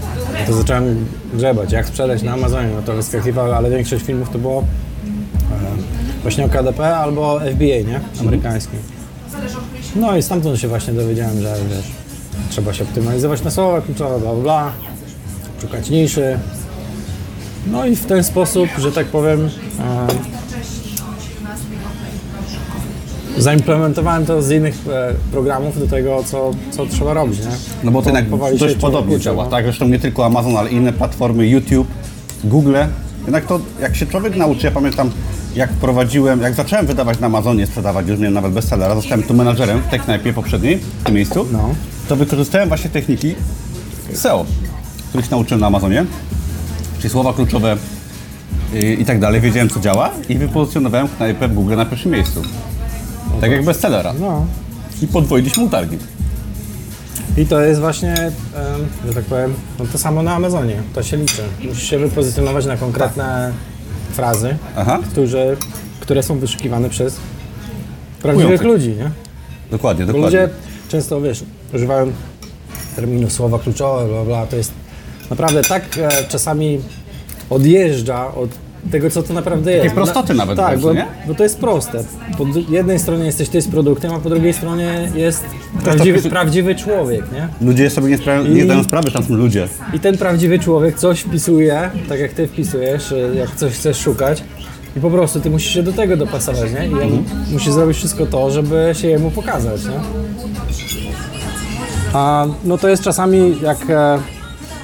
No 0.40 0.46
to 0.46 0.52
zacząłem 0.52 1.06
grzebać, 1.34 1.72
jak 1.72 1.86
sprzedać 1.86 2.22
na 2.22 2.32
Amazonie, 2.32 2.68
no 2.76 2.82
to 2.82 2.92
wyskakiwało, 2.92 3.56
ale 3.56 3.70
większość 3.70 4.04
filmów 4.04 4.30
to 4.30 4.38
było 4.38 4.60
e, 4.60 4.64
właśnie 6.22 6.44
o 6.44 6.48
KDP 6.48 6.96
albo 6.96 7.40
FBA, 7.40 7.64
nie? 7.64 8.00
Amerykańskim. 8.20 8.78
No 9.96 10.16
i 10.16 10.22
stamtąd 10.22 10.60
się 10.60 10.68
właśnie 10.68 10.92
dowiedziałem, 10.92 11.42
że 11.42 11.56
wiesz, 11.70 11.86
trzeba 12.50 12.72
się 12.72 12.84
optymalizować 12.84 13.42
na 13.42 13.50
słowa 13.50 13.80
kluczowe, 13.80 14.20
bla, 14.20 14.34
bla, 14.34 14.72
szukać 15.60 15.90
niszy. 15.90 16.38
No 17.66 17.86
i 17.86 17.96
w 17.96 18.06
ten 18.06 18.24
sposób, 18.24 18.68
że 18.78 18.92
tak 18.92 19.06
powiem, 19.06 19.50
e, 19.80 20.06
zaimplementowałem 23.38 24.26
to 24.26 24.42
z 24.42 24.50
innych 24.50 24.74
e, 24.92 25.14
programów 25.32 25.78
do 25.78 25.86
tego, 25.86 26.22
co, 26.24 26.50
co 26.70 26.86
trzeba 26.86 27.14
robić, 27.14 27.38
nie? 27.38 27.52
No 27.84 27.90
bo 27.90 28.02
to 28.02 28.08
jednak 28.08 28.28
dość 28.58 28.74
się 28.74 28.80
podobnie 28.80 29.18
działa, 29.20 29.44
no. 29.44 29.50
tak? 29.50 29.64
Zresztą 29.64 29.88
nie 29.88 29.98
tylko 29.98 30.26
Amazon, 30.26 30.56
ale 30.56 30.70
inne 30.70 30.92
platformy, 30.92 31.48
YouTube, 31.48 31.88
Google. 32.44 32.76
Jednak 33.24 33.46
to, 33.46 33.60
jak 33.80 33.96
się 33.96 34.06
człowiek 34.06 34.36
nauczy, 34.36 34.66
ja 34.66 34.72
pamiętam, 34.72 35.10
jak 35.56 35.70
prowadziłem, 35.70 36.40
jak 36.40 36.54
zacząłem 36.54 36.86
wydawać 36.86 37.20
na 37.20 37.26
Amazonie, 37.26 37.66
sprzedawać, 37.66 38.08
już 38.08 38.18
miałem 38.18 38.34
nawet 38.34 38.52
bestsellera, 38.52 38.94
zostałem 38.94 39.22
tu 39.22 39.34
menadżerem 39.34 39.80
w 39.80 39.86
tej 39.86 40.00
knajpie 40.00 40.32
poprzedniej, 40.32 40.78
w 41.00 41.04
tym 41.04 41.14
miejscu, 41.14 41.46
No. 41.52 41.74
to 42.08 42.16
wykorzystałem 42.16 42.68
właśnie 42.68 42.90
techniki 42.90 43.34
SEO, 44.14 44.44
których 45.08 45.30
nauczyłem 45.30 45.60
na 45.60 45.66
Amazonie, 45.66 46.04
czyli 46.98 47.10
słowa 47.10 47.32
kluczowe 47.32 47.76
i, 48.74 49.02
i 49.02 49.04
tak 49.04 49.20
dalej, 49.20 49.40
wiedziałem 49.40 49.68
co 49.68 49.80
działa 49.80 50.10
i 50.28 50.38
wypozycjonowałem 50.38 51.08
knajpę 51.08 51.48
w 51.48 51.54
Google 51.54 51.76
na 51.76 51.86
pierwszym 51.86 52.12
miejscu. 52.12 52.42
Tak 53.40 53.50
jak 53.50 53.64
bestsellera. 53.64 54.12
No. 54.20 54.46
I 55.02 55.06
podwoiliśmy 55.06 55.70
targi. 55.70 55.98
I 57.36 57.46
to 57.46 57.60
jest 57.60 57.80
właśnie, 57.80 58.12
em, 58.14 58.32
że 59.06 59.14
tak 59.14 59.24
powiem, 59.24 59.54
no 59.78 59.84
to 59.92 59.98
samo 59.98 60.22
na 60.22 60.34
Amazonie, 60.34 60.82
to 60.94 61.02
się 61.02 61.16
liczy. 61.16 61.42
Musisz 61.68 61.90
się 61.90 61.98
wypozycjonować 61.98 62.66
na 62.66 62.76
konkretne 62.76 63.52
frazy, 64.12 64.56
Aha, 64.76 64.98
które, 65.10 65.56
które 66.00 66.22
są 66.22 66.38
wyszukiwane 66.38 66.90
przez 66.90 67.16
prawdziwych 68.22 68.62
ludzi, 68.62 68.88
nie? 68.88 69.10
dokładnie, 69.70 70.06
Bo 70.06 70.12
dokładnie. 70.12 70.40
ludzie 70.40 70.54
często, 70.88 71.20
wiesz, 71.20 71.44
używają 71.74 72.12
terminu 72.96 73.30
słowa 73.30 73.58
kluczowe, 73.58 74.08
bla, 74.08 74.24
bla, 74.24 74.46
to 74.46 74.56
jest 74.56 74.72
naprawdę 75.30 75.62
tak 75.62 75.82
e, 75.98 76.08
czasami 76.28 76.80
odjeżdża 77.50 78.34
od 78.34 78.50
tego, 78.92 79.10
co 79.10 79.22
to 79.22 79.34
naprawdę 79.34 79.72
jest. 79.72 79.94
prostoty 79.94 80.34
nawet 80.34 80.56
Tak, 80.56 80.78
bo, 80.78 80.92
nie? 80.92 81.06
bo 81.26 81.34
to 81.34 81.42
jest 81.42 81.58
proste. 81.58 82.04
Po 82.38 82.46
jednej 82.68 82.98
stronie 82.98 83.24
jesteś 83.24 83.48
ty 83.48 83.62
z 83.62 83.68
produktem, 83.68 84.12
a 84.14 84.18
po 84.18 84.30
drugiej 84.30 84.52
stronie 84.52 85.10
jest 85.14 85.44
prawdziwy, 85.84 86.30
prawdziwy 86.30 86.74
człowiek, 86.74 87.24
nie? 87.32 87.48
Ludzie 87.68 87.90
sobie 87.90 88.08
nie, 88.08 88.18
spra- 88.18 88.48
nie 88.54 88.60
I- 88.60 88.64
zdają 88.64 88.84
sprawy, 88.84 89.08
że 89.08 89.14
tam 89.14 89.24
są 89.24 89.34
ludzie. 89.34 89.68
I 89.94 90.00
ten 90.00 90.18
prawdziwy 90.18 90.58
człowiek 90.58 90.98
coś 90.98 91.20
wpisuje, 91.20 91.90
tak 92.08 92.20
jak 92.20 92.32
ty 92.32 92.46
wpisujesz, 92.46 93.12
e, 93.12 93.16
jak 93.34 93.54
coś 93.56 93.72
chcesz 93.72 93.98
szukać. 94.00 94.42
I 94.96 95.00
po 95.00 95.10
prostu 95.10 95.40
ty 95.40 95.50
musisz 95.50 95.74
się 95.74 95.82
do 95.82 95.92
tego 95.92 96.16
dopasować, 96.16 96.72
nie? 96.80 96.86
I 96.88 96.94
on 96.94 97.02
Mhm. 97.02 97.24
musi 97.52 97.72
zrobić 97.72 97.96
wszystko 97.96 98.26
to, 98.26 98.50
żeby 98.50 98.90
się 98.92 99.08
jemu 99.08 99.30
pokazać, 99.30 99.84
nie? 99.84 100.00
A 102.12 102.46
no 102.64 102.78
to 102.78 102.88
jest 102.88 103.02
czasami 103.02 103.54
jak, 103.62 103.90
e, 103.90 104.18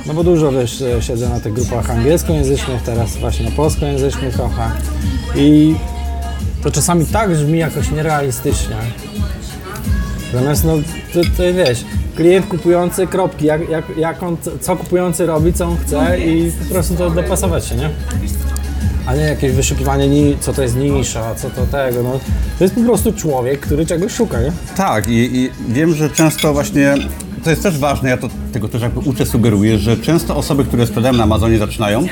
no 0.07 0.15
bo 0.15 0.25
dużo 0.25 0.53
wiesz, 0.53 0.83
e, 0.83 1.03
siedzę 1.03 1.29
na 1.29 1.41
tych 1.41 1.53
grupach 1.53 1.91
angielskojęzycznych, 1.91 2.83
teraz 2.83 3.17
właśnie 3.17 3.51
polskojęzycznych 3.51 4.35
trochę. 4.35 4.71
I 5.37 5.75
to 6.63 6.71
czasami 6.71 7.07
tak 7.07 7.31
brzmi 7.31 7.59
jakoś 7.59 7.91
nierealistycznie. 7.91 8.77
Zamiast 10.33 10.65
no, 10.65 10.73
to, 11.13 11.21
to 11.37 11.43
wiesz, 11.55 11.85
klient 12.17 12.47
kupujący 12.47 13.07
kropki, 13.07 13.47
jak, 13.47 13.69
jak, 13.69 13.85
jak 13.99 14.23
on, 14.23 14.37
co 14.61 14.77
kupujący 14.77 15.27
robi, 15.27 15.53
co 15.53 15.67
on 15.67 15.77
chce 15.77 16.19
i 16.21 16.53
po 16.69 16.75
prostu 16.75 16.95
to 16.95 17.11
dopasować 17.11 17.67
się, 17.67 17.75
nie? 17.77 17.91
A 19.07 19.15
nie 19.15 19.23
jakieś 19.23 19.53
wyszukiwanie, 19.53 20.09
ni- 20.09 20.37
co 20.41 20.53
to 20.53 20.63
jest 20.63 20.77
nisza, 20.77 21.35
co 21.35 21.51
to 21.51 21.67
tego, 21.67 22.03
no. 22.03 22.21
To 22.59 22.65
jest 22.65 22.75
po 22.75 22.81
prostu 22.81 23.13
człowiek, 23.13 23.61
który 23.61 23.87
czegoś 23.87 24.13
szuka, 24.13 24.41
nie? 24.41 24.53
Tak, 24.77 25.09
i, 25.09 25.37
i 25.37 25.51
wiem, 25.69 25.95
że 25.95 26.11
często 26.11 26.53
właśnie 26.53 26.95
to 27.47 27.51
jest 27.51 27.63
też 27.63 27.79
ważne, 27.79 28.09
ja 28.09 28.17
to, 28.17 28.29
tego 28.53 28.69
też 28.69 28.83
jakby 28.83 29.01
uczę, 29.01 29.27
sugeruję, 29.27 29.79
że 29.79 29.97
często 29.97 30.37
osoby, 30.37 30.65
które 30.65 30.87
sprzedają 30.87 31.15
na 31.15 31.23
Amazonie 31.23 31.59
zaczynają, 31.59 32.07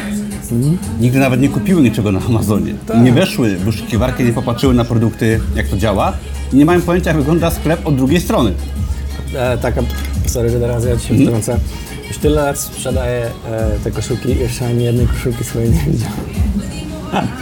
nigdy 1.01 1.19
nawet 1.19 1.41
nie 1.41 1.49
kupiły 1.49 1.83
niczego 1.83 2.13
na 2.13 2.21
Amazonie. 2.21 2.75
Nie 3.03 3.13
weszły 3.13 3.57
w 3.57 3.65
wyszukiwarkę, 3.65 4.25
nie 4.25 4.33
popatrzyły 4.33 4.75
na 4.75 4.85
produkty, 4.85 5.41
jak 5.57 5.69
to 5.69 5.77
działa 5.77 6.13
i 6.53 6.57
nie 6.57 6.65
mają 6.65 6.83
pojęcia, 6.83 7.11
jak 7.11 7.17
wygląda 7.17 7.51
sklep 7.51 7.87
od 7.87 7.97
drugiej 7.97 8.21
strony. 8.21 8.53
E, 9.35 9.59
taka, 9.59 9.83
sorry, 10.27 10.51
że 10.51 10.61
teraz 10.61 10.85
ja 10.85 10.97
ci 10.97 11.09
się 11.09 11.27
wtrącę. 11.27 11.59
Już 12.09 12.19
tyle 12.19 12.43
lat 12.43 12.59
sprzedaję 12.59 13.31
e, 13.51 13.71
te 13.85 13.91
koszulki 13.91 14.31
i 14.31 14.39
jeszcze 14.39 14.67
ani 14.67 14.85
jednej 14.85 15.07
koszulki 15.07 15.45
swojej 15.45 15.71
nie 15.71 15.81
widziałem. 15.87 16.15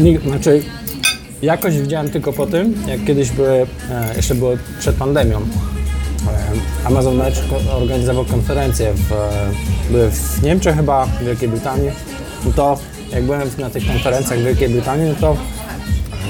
Nie, 0.00 0.20
znaczy, 0.20 0.62
jakoś 1.42 1.80
widziałem 1.80 2.10
tylko 2.10 2.32
po 2.32 2.46
tym, 2.46 2.74
jak 2.88 3.04
kiedyś 3.04 3.30
były, 3.30 3.48
e, 3.48 3.66
jeszcze 4.16 4.34
było 4.34 4.52
przed 4.80 4.96
pandemią, 4.96 5.40
Amazon 6.84 7.16
Match 7.16 7.36
organizował 7.72 8.24
konferencję 8.24 8.92
w, 8.94 9.10
w 9.90 10.42
Niemczech 10.42 10.76
chyba, 10.76 11.06
w 11.06 11.24
Wielkiej 11.24 11.48
Brytanii. 11.48 11.90
No 12.44 12.52
to 12.52 12.78
jak 13.12 13.24
byłem 13.24 13.48
na 13.58 13.70
tych 13.70 13.86
konferencjach 13.86 14.38
w 14.38 14.42
Wielkiej 14.42 14.68
Brytanii, 14.68 15.08
no 15.08 15.14
to 15.20 15.36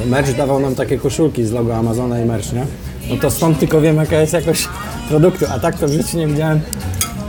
Merch 0.07 0.37
dawał 0.37 0.61
nam 0.61 0.75
takie 0.75 0.99
koszulki 0.99 1.45
z 1.45 1.53
logo 1.53 1.77
Amazona 1.77 2.21
i 2.21 2.25
Merch, 2.25 2.53
nie? 2.53 2.67
No 3.11 3.17
to 3.17 3.31
stąd 3.31 3.59
tylko 3.59 3.81
wiem, 3.81 3.97
jaka 3.97 4.17
jest 4.17 4.33
jakość 4.33 4.69
produktu, 5.09 5.45
a 5.55 5.59
tak 5.59 5.79
to 5.79 5.89
w 5.89 5.93
życiu 5.93 6.19
nie 6.19 6.27
widziałem 6.27 6.61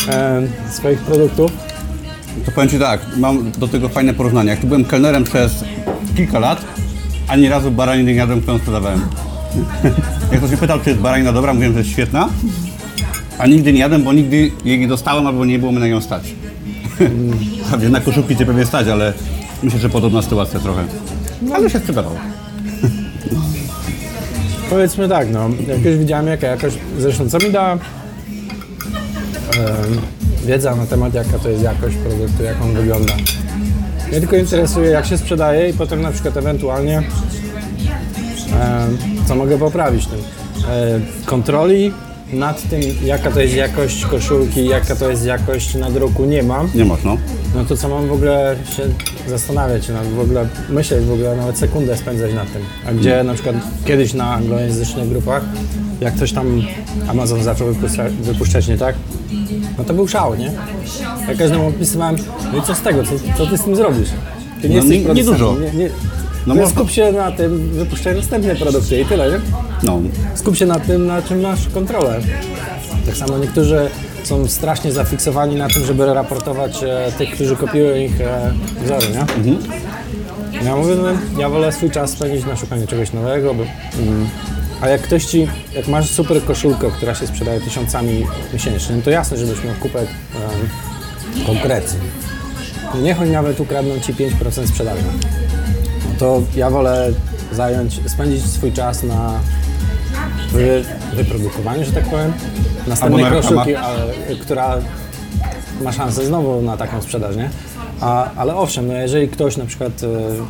e, 0.09 0.41
swoich 0.71 0.99
produktów. 0.99 1.51
To 2.45 2.51
powiem 2.51 2.69
Ci 2.69 2.79
tak, 2.79 3.01
mam 3.17 3.51
do 3.51 3.67
tego 3.67 3.89
fajne 3.89 4.13
porównanie. 4.13 4.49
Jak 4.49 4.59
tu 4.59 4.67
byłem 4.67 4.85
kelnerem 4.85 5.23
przez 5.23 5.63
kilka 6.17 6.39
lat, 6.39 6.65
ani 7.27 7.49
razu 7.49 7.71
baraniny 7.71 8.11
nie 8.11 8.17
jadłem, 8.17 8.41
którą 8.41 8.57
sprzedawałem. 8.57 9.01
Jak 10.31 10.39
ktoś 10.39 10.49
mnie 10.49 10.57
pytał, 10.57 10.79
czy 10.79 10.89
jest 10.89 11.01
baranina 11.01 11.33
dobra, 11.33 11.53
mówiłem, 11.53 11.73
że 11.73 11.79
jest 11.79 11.91
świetna, 11.91 12.29
a 13.37 13.47
nigdy 13.47 13.73
nie 13.73 13.79
jadłem, 13.79 14.03
bo 14.03 14.13
nigdy 14.13 14.51
jej 14.65 14.79
nie 14.79 14.87
dostałem, 14.87 15.27
albo 15.27 15.45
nie 15.45 15.59
było 15.59 15.71
mi 15.71 15.79
na 15.79 15.87
nią 15.87 16.01
stać. 16.01 16.23
Prawdzie 17.69 17.89
na 17.89 17.99
koszulki 17.99 18.35
Cię 18.35 18.45
pewnie 18.45 18.65
stać, 18.65 18.87
ale 18.87 19.13
myślę, 19.63 19.79
że 19.79 19.89
podobna 19.89 20.21
sytuacja 20.21 20.59
trochę. 20.59 20.83
Ale 21.53 21.69
się 21.69 21.79
sprzedawało. 21.79 22.15
Powiedzmy 24.69 25.09
tak, 25.09 25.27
no, 25.31 25.49
jak 25.67 25.85
już 25.85 25.97
widziałem 25.97 26.27
jaka 26.27 26.47
jakość, 26.47 26.77
zresztą 26.99 27.29
co 27.29 27.37
mi 27.37 27.51
da 27.51 27.73
em, 27.73 27.79
wiedza 30.45 30.75
na 30.75 30.85
temat 30.85 31.13
jaka 31.13 31.39
to 31.39 31.49
jest 31.49 31.63
jakość 31.63 31.95
produktu, 31.95 32.43
jak 32.43 32.61
on 32.61 32.73
wygląda. 32.73 33.13
Mnie 34.09 34.19
tylko 34.19 34.35
interesuje 34.35 34.91
jak 34.91 35.05
się 35.05 35.17
sprzedaje 35.17 35.69
i 35.69 35.73
potem 35.73 36.01
na 36.01 36.11
przykład 36.11 36.37
ewentualnie 36.37 37.03
co 39.27 39.35
mogę 39.35 39.57
poprawić 39.57 40.07
tym. 40.07 40.19
E, 40.69 40.99
kontroli 41.25 41.91
nad 42.33 42.69
tym 42.69 42.81
jaka 43.03 43.31
to 43.31 43.39
jest 43.39 43.55
jakość 43.55 44.05
koszulki, 44.05 44.65
jaka 44.65 44.95
to 44.95 45.09
jest 45.09 45.25
jakość 45.25 45.75
nadruku 45.75 46.25
nie 46.25 46.43
mam. 46.43 46.69
Nie 46.75 46.85
masz, 46.85 47.03
no. 47.03 47.17
No 47.55 47.65
to 47.65 47.77
co 47.77 47.89
mam 47.89 48.07
w 48.07 48.11
ogóle 48.11 48.55
się 48.77 48.83
zastanawiać, 49.29 49.89
no 49.89 49.95
w 50.15 50.19
ogóle 50.19 50.47
myśleć, 50.69 51.05
w 51.05 51.11
ogóle 51.13 51.35
nawet 51.35 51.57
sekundę 51.57 51.97
spędzać 51.97 52.33
nad 52.33 52.53
tym. 52.53 52.61
A 52.87 52.91
gdzie 52.93 53.23
na 53.23 53.33
przykład 53.33 53.55
kiedyś 53.85 54.13
na 54.13 54.33
anglojęzycznych 54.33 55.09
grupach, 55.09 55.43
jak 56.01 56.15
coś 56.15 56.31
tam 56.33 56.61
Amazon 57.07 57.43
zaczął 57.43 57.67
wypuszczać, 57.73 58.13
wypuszczać 58.13 58.67
nie 58.67 58.77
tak, 58.77 58.95
no 59.77 59.83
to 59.83 59.93
był 59.93 60.07
szał, 60.07 60.35
nie? 60.35 60.51
Ja 61.27 61.35
każdemu 61.37 61.67
opisywałem, 61.67 62.15
no 62.53 62.57
i 62.59 62.61
co 62.61 62.75
z 62.75 62.81
tego, 62.81 63.03
co, 63.03 63.11
co 63.37 63.47
ty 63.47 63.57
z 63.57 63.63
tym 63.63 63.75
zrobisz? 63.75 64.09
Ty 64.61 64.69
nie 64.69 64.75
No, 64.75 64.81
jesteś 64.83 64.97
nie- 64.99 65.05
producentem, 65.05 65.33
niedużo. 65.41 65.57
Nie, 65.73 65.79
nie, 65.83 65.89
No 66.47 66.55
można- 66.55 66.69
skup 66.69 66.91
się 66.91 67.11
na 67.11 67.31
tym, 67.31 67.69
wypuszczaj 67.69 68.15
następne 68.15 68.55
produkty 68.55 69.01
i 69.01 69.05
tyle, 69.05 69.31
nie? 69.31 69.39
No, 69.83 70.01
Skup 70.35 70.55
się 70.55 70.65
na 70.65 70.79
tym, 70.79 71.05
na 71.07 71.21
czym 71.21 71.41
masz 71.41 71.69
kontrolę. 71.69 72.19
Tak 73.05 73.17
samo 73.17 73.37
niektórzy 73.37 73.89
są 74.23 74.47
strasznie 74.47 74.91
zafiksowani 74.91 75.55
na 75.55 75.67
tym, 75.67 75.85
żeby 75.85 76.13
raportować 76.13 76.83
e, 76.83 77.11
tych, 77.17 77.31
którzy 77.31 77.55
kopiują 77.55 77.95
ich 77.95 78.21
e, 78.21 78.53
wzory, 78.83 79.05
nie? 79.09 79.55
Ja 80.63 80.75
mówię, 80.75 80.95
no, 80.95 81.07
ja 81.41 81.49
wolę 81.49 81.71
swój 81.71 81.91
czas 81.91 82.11
spędzić 82.11 82.45
na 82.45 82.55
szukaniu 82.55 82.87
czegoś 82.87 83.13
nowego, 83.13 83.53
bo, 83.53 83.63
mm, 83.63 84.27
a 84.81 84.87
jak 84.87 85.01
ktoś 85.01 85.25
ci, 85.25 85.47
jak 85.75 85.87
masz 85.87 86.09
super 86.09 86.43
koszulkę, 86.43 86.91
która 86.91 87.15
się 87.15 87.27
sprzedaje 87.27 87.61
tysiącami 87.61 88.25
miesięcznie, 88.53 88.95
no 88.95 89.01
to 89.01 89.09
jasne, 89.09 89.37
żebyś 89.37 89.63
miał 89.63 89.73
kupę. 89.75 89.99
No 92.93 93.01
Niech 93.01 93.21
oni 93.21 93.31
nawet 93.31 93.59
ukradną 93.59 93.99
ci 93.99 94.13
5% 94.13 94.67
sprzedaży. 94.67 95.03
To 96.19 96.41
ja 96.55 96.69
wolę 96.69 97.11
zająć, 97.51 98.01
spędzić 98.09 98.45
swój 98.45 98.71
czas 98.71 99.03
na 99.03 99.39
wy, 100.51 100.83
wyprodukowaniu, 101.15 101.85
że 101.85 101.91
tak 101.91 102.03
powiem, 102.03 102.33
następnej 102.87 103.25
koszulki, 103.25 103.75
ale, 103.75 104.13
która 104.41 104.77
ma 105.81 105.91
szansę 105.91 106.25
znowu 106.25 106.61
na 106.61 106.77
taką 106.77 107.01
sprzedaż, 107.01 107.35
nie? 107.35 107.49
A, 108.01 108.31
ale 108.35 108.55
owszem, 108.55 108.87
no 108.87 108.93
jeżeli 108.93 109.27
ktoś 109.27 109.57
na 109.57 109.65
przykład 109.65 109.91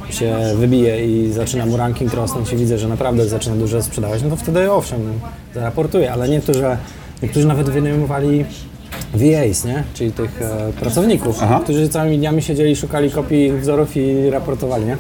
e, 0.10 0.14
się 0.14 0.38
wybije 0.56 1.06
i 1.08 1.32
zaczyna 1.32 1.66
mu 1.66 1.78
ranking 1.78 2.14
rosnąć 2.14 2.54
i 2.54 2.56
widzę, 2.56 2.78
że 2.78 2.88
naprawdę 2.88 3.28
zaczyna 3.28 3.56
dużo 3.56 3.84
sprzedawać, 3.84 4.24
no 4.24 4.30
to 4.30 4.36
wtedy 4.36 4.72
owszem, 4.72 5.00
zaraportuję, 5.54 6.14
ale 6.14 6.30
niektórzy, 6.30 6.64
niektórzy 7.24 7.48
nawet 7.48 7.70
wynajmowali 7.70 8.46
VAs, 9.14 9.66
nie? 9.66 9.84
Czyli 9.94 10.12
tych 10.12 10.42
e, 10.42 10.74
pracowników, 10.80 11.40
Aha. 11.42 11.60
którzy 11.64 11.90
całymi 11.90 12.18
dniami 12.18 12.42
siedzieli, 12.42 12.76
szukali 12.76 13.12
kopii 13.12 13.52
wzorów 13.52 13.98
i 13.98 14.30
raportowali, 14.30 14.86
nie? 14.86 14.98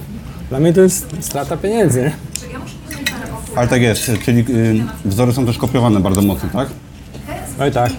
Dla 0.49 0.59
mnie 0.59 0.73
to 0.73 0.81
jest 0.81 1.07
strata 1.19 1.57
pieniędzy, 1.57 2.01
nie? 2.01 2.13
ale 3.55 3.67
tak 3.67 3.81
jest, 3.81 4.11
czyli 4.25 4.39
y, 4.49 4.83
wzory 5.05 5.33
są 5.33 5.45
też 5.45 5.57
kopiowane 5.57 5.99
bardzo 5.99 6.21
mocno, 6.21 6.49
tak? 6.53 6.67
Oj 7.59 7.71
tak. 7.71 7.91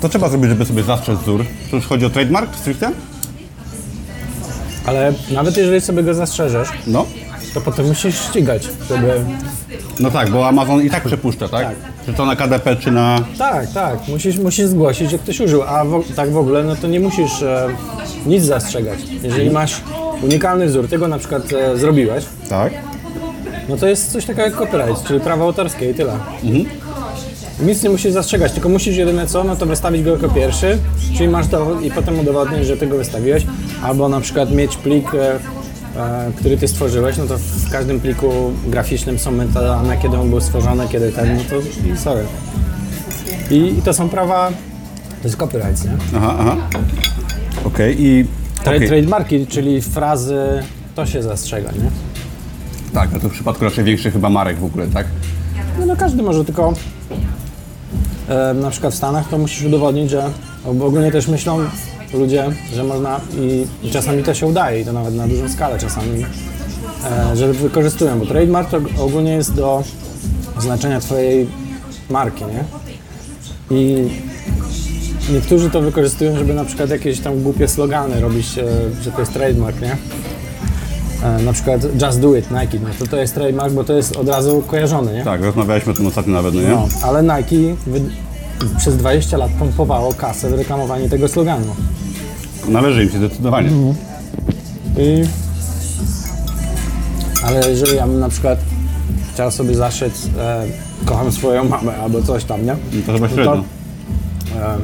To 0.00 0.08
trzeba 0.08 0.28
zrobić, 0.28 0.48
żeby 0.50 0.64
sobie 0.64 0.82
zastrzec 0.82 1.18
wzór. 1.18 1.44
To 1.70 1.76
już 1.76 1.86
chodzi 1.86 2.06
o 2.06 2.10
trademark 2.10 2.56
stricte? 2.56 2.90
Ale 4.86 5.12
nawet 5.30 5.56
jeżeli 5.56 5.80
sobie 5.80 6.02
go 6.02 6.14
zastrzeżesz, 6.14 6.68
No. 6.86 7.06
To 7.54 7.60
potem 7.60 7.86
musisz 7.86 8.18
ścigać, 8.20 8.68
żeby... 8.88 9.20
No 10.00 10.10
tak, 10.10 10.30
bo 10.30 10.48
Amazon 10.48 10.82
i 10.82 10.90
tak 10.90 11.04
przepuszcza, 11.04 11.48
tak? 11.48 11.66
Tak. 11.66 11.74
Czy 12.06 12.12
to 12.12 12.26
na 12.26 12.36
KDP, 12.36 12.76
czy 12.76 12.90
na... 12.90 13.20
Tak, 13.38 13.72
tak, 13.72 14.08
musisz, 14.08 14.38
musisz 14.38 14.66
zgłosić, 14.66 15.10
że 15.10 15.18
ktoś 15.18 15.40
użył, 15.40 15.62
a 15.62 15.84
tak 16.16 16.30
w 16.30 16.36
ogóle, 16.36 16.64
no 16.64 16.76
to 16.76 16.86
nie 16.86 17.00
musisz 17.00 17.42
e, 17.42 17.68
nic 18.26 18.44
zastrzegać. 18.44 18.98
Jeżeli 19.22 19.50
masz 19.50 19.80
unikalny 20.22 20.66
wzór, 20.66 20.88
ty 20.88 20.98
go 20.98 21.08
na 21.08 21.18
przykład 21.18 21.52
e, 21.52 21.78
zrobiłeś, 21.78 22.24
Tak. 22.48 22.72
no 23.68 23.76
to 23.76 23.86
jest 23.86 24.12
coś 24.12 24.24
takiego 24.24 24.42
jak 24.42 24.56
copyright, 24.56 25.04
czyli 25.06 25.20
prawo 25.20 25.44
autorskie 25.44 25.90
i 25.90 25.94
tyle. 25.94 26.12
Nic 27.62 27.82
nie 27.82 27.90
musisz 27.90 28.12
zastrzegać, 28.12 28.52
tylko 28.52 28.68
musisz 28.68 28.96
jedyne 28.96 29.26
co, 29.26 29.44
no 29.44 29.56
to 29.56 29.66
wystawić 29.66 30.02
go 30.02 30.10
jako 30.10 30.28
pierwszy, 30.28 30.78
czyli 31.16 31.28
masz 31.28 31.46
dowód 31.46 31.82
i 31.82 31.90
potem 31.90 32.18
udowodnić, 32.20 32.66
że 32.66 32.76
ty 32.76 32.86
go 32.86 32.96
wystawiłeś, 32.96 33.46
albo 33.82 34.08
na 34.08 34.20
przykład 34.20 34.50
mieć 34.50 34.76
plik, 34.76 35.14
e, 35.14 35.38
który 36.36 36.56
ty 36.56 36.68
stworzyłeś, 36.68 37.16
no 37.16 37.26
to 37.26 37.38
w 37.38 37.70
każdym 37.70 38.00
pliku 38.00 38.52
graficznym 38.66 39.18
są 39.18 39.30
metadane, 39.30 39.96
kiedy 39.98 40.16
on 40.16 40.30
był 40.30 40.40
stworzony, 40.40 40.88
kiedy 40.88 41.12
ten, 41.12 41.36
no 41.36 41.42
to 41.50 41.56
sorry. 41.96 42.24
I, 43.50 43.78
i 43.78 43.82
to 43.82 43.94
są 43.94 44.08
prawa, 44.08 44.50
to 45.22 45.28
jest 45.28 45.36
copyright, 45.36 45.84
nie? 45.84 45.90
Aha, 46.16 46.36
aha. 46.38 46.56
Okej, 47.64 48.02
i... 48.02 48.26
Okej. 48.60 48.88
Trademarki, 48.88 49.46
czyli 49.46 49.82
frazy, 49.82 50.62
to 50.94 51.06
się 51.06 51.22
zastrzega, 51.22 51.70
nie? 51.72 51.90
Tak, 52.92 53.10
a 53.16 53.18
to 53.18 53.28
w 53.28 53.32
przypadku 53.32 53.64
raczej 53.64 53.84
większych 53.84 54.12
chyba 54.12 54.30
marek 54.30 54.58
w 54.58 54.64
ogóle, 54.64 54.86
tak? 54.86 55.06
No, 55.78 55.86
no 55.86 55.96
każdy 55.96 56.22
może, 56.22 56.44
tylko 56.44 56.72
e, 58.28 58.54
na 58.54 58.70
przykład 58.70 58.94
w 58.94 58.96
Stanach 58.96 59.28
to 59.28 59.38
musisz 59.38 59.64
udowodnić, 59.64 60.10
że 60.10 60.30
ogólnie 60.64 61.12
też 61.12 61.28
myślą 61.28 61.58
ludzie, 62.14 62.44
że 62.74 62.84
można 62.84 63.20
i, 63.40 63.66
i 63.82 63.90
czasami 63.90 64.22
to 64.22 64.34
się 64.34 64.46
udaje 64.46 64.80
i 64.80 64.84
to 64.84 64.92
nawet 64.92 65.14
na 65.14 65.28
dużą 65.28 65.48
skalę 65.48 65.78
czasami, 65.78 66.24
e, 67.32 67.36
że 67.36 67.52
wykorzystują, 67.52 68.18
bo 68.18 68.26
trademark 68.26 68.70
to 68.70 68.80
ogólnie 68.98 69.32
jest 69.32 69.54
do 69.54 69.82
oznaczenia 70.58 71.00
twojej 71.00 71.46
marki, 72.10 72.44
nie? 72.44 72.64
I 73.70 74.08
niektórzy 75.32 75.70
to 75.70 75.80
wykorzystują, 75.80 76.36
żeby 76.36 76.54
na 76.54 76.64
przykład 76.64 76.90
jakieś 76.90 77.20
tam 77.20 77.42
głupie 77.42 77.68
slogany 77.68 78.20
robić, 78.20 78.58
e, 78.58 78.64
że 79.02 79.12
to 79.12 79.20
jest 79.20 79.32
trademark, 79.32 79.80
nie? 79.80 79.96
E, 81.24 81.42
na 81.42 81.52
przykład 81.52 82.02
Just 82.02 82.20
Do 82.20 82.36
It, 82.36 82.50
Nike, 82.50 82.78
no 82.82 82.88
to 82.98 83.06
to 83.06 83.16
jest 83.16 83.34
trademark, 83.34 83.72
bo 83.72 83.84
to 83.84 83.92
jest 83.92 84.16
od 84.16 84.28
razu 84.28 84.62
kojarzony, 84.66 85.12
nie? 85.12 85.24
Tak, 85.24 85.42
rozmawialiśmy 85.42 85.92
o 85.92 85.96
tym 85.96 86.06
ostatnio 86.06 86.32
nawet, 86.32 86.54
no 86.54 86.60
nie? 86.60 86.68
No, 86.68 86.88
ale 87.02 87.22
Nike 87.22 87.76
wy... 87.86 88.00
przez 88.78 88.96
20 88.96 89.36
lat 89.36 89.50
pompowało 89.58 90.14
kasę 90.14 90.50
w 90.50 90.52
reklamowanie 90.54 91.08
tego 91.08 91.28
sloganu. 91.28 91.66
Należy 92.68 93.04
im 93.04 93.10
się 93.10 93.18
zdecydowanie. 93.18 93.70
I... 94.98 95.24
Ale 97.46 97.70
jeżeli 97.70 97.96
ja 97.96 98.06
bym 98.06 98.20
na 98.20 98.28
przykład 98.28 98.58
chciał 99.34 99.50
sobie 99.50 99.74
zaszyć 99.74 100.14
e, 100.38 100.64
kocham 101.04 101.32
swoją 101.32 101.64
mamę 101.64 101.96
albo 101.96 102.22
coś 102.22 102.44
tam, 102.44 102.66
nie? 102.66 102.76
To 103.06 103.12
chyba 103.12 103.26
No 103.28 103.34
średnio. 103.34 103.54
e, 104.56 104.76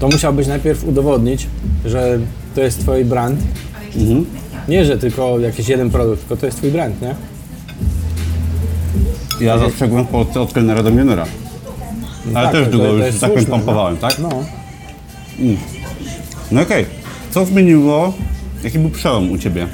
to 0.00 0.08
musiałbyś 0.08 0.46
najpierw 0.46 0.84
udowodnić, 0.84 1.46
że 1.84 2.18
to 2.54 2.60
jest 2.60 2.80
twój 2.80 3.04
brand. 3.04 3.40
Nie, 4.68 4.84
że 4.84 4.98
tylko 4.98 5.38
jakiś 5.38 5.68
jeden 5.68 5.90
produkt, 5.90 6.20
tylko 6.20 6.36
to 6.36 6.46
jest 6.46 6.58
twój 6.58 6.70
brand, 6.70 7.02
nie? 7.02 7.14
Ja 9.40 9.58
zastrzegłem 9.58 10.04
w 10.04 10.08
Polsce 10.08 10.40
od 10.40 10.52
kelnera 10.52 10.82
do 10.82 10.90
milionera. 10.90 11.26
Ale 12.34 12.46
tak, 12.46 12.52
też 12.52 12.64
to- 12.64 12.70
długo 12.70 12.86
to 12.88 12.92
już, 12.94 13.06
jest 13.06 13.20
tak 13.20 13.30
powiem, 13.30 13.44
słuszne, 13.44 13.58
no. 13.58 13.64
pompowałem, 13.64 13.96
tak? 13.96 14.18
No. 14.18 14.28
No 16.52 16.60
okej. 16.62 16.86
Co 17.30 17.44
zmieniło, 17.44 18.12
jaki 18.64 18.78
był 18.78 18.90
przełom 18.90 19.30
u 19.30 19.38
Ciebie, 19.38 19.66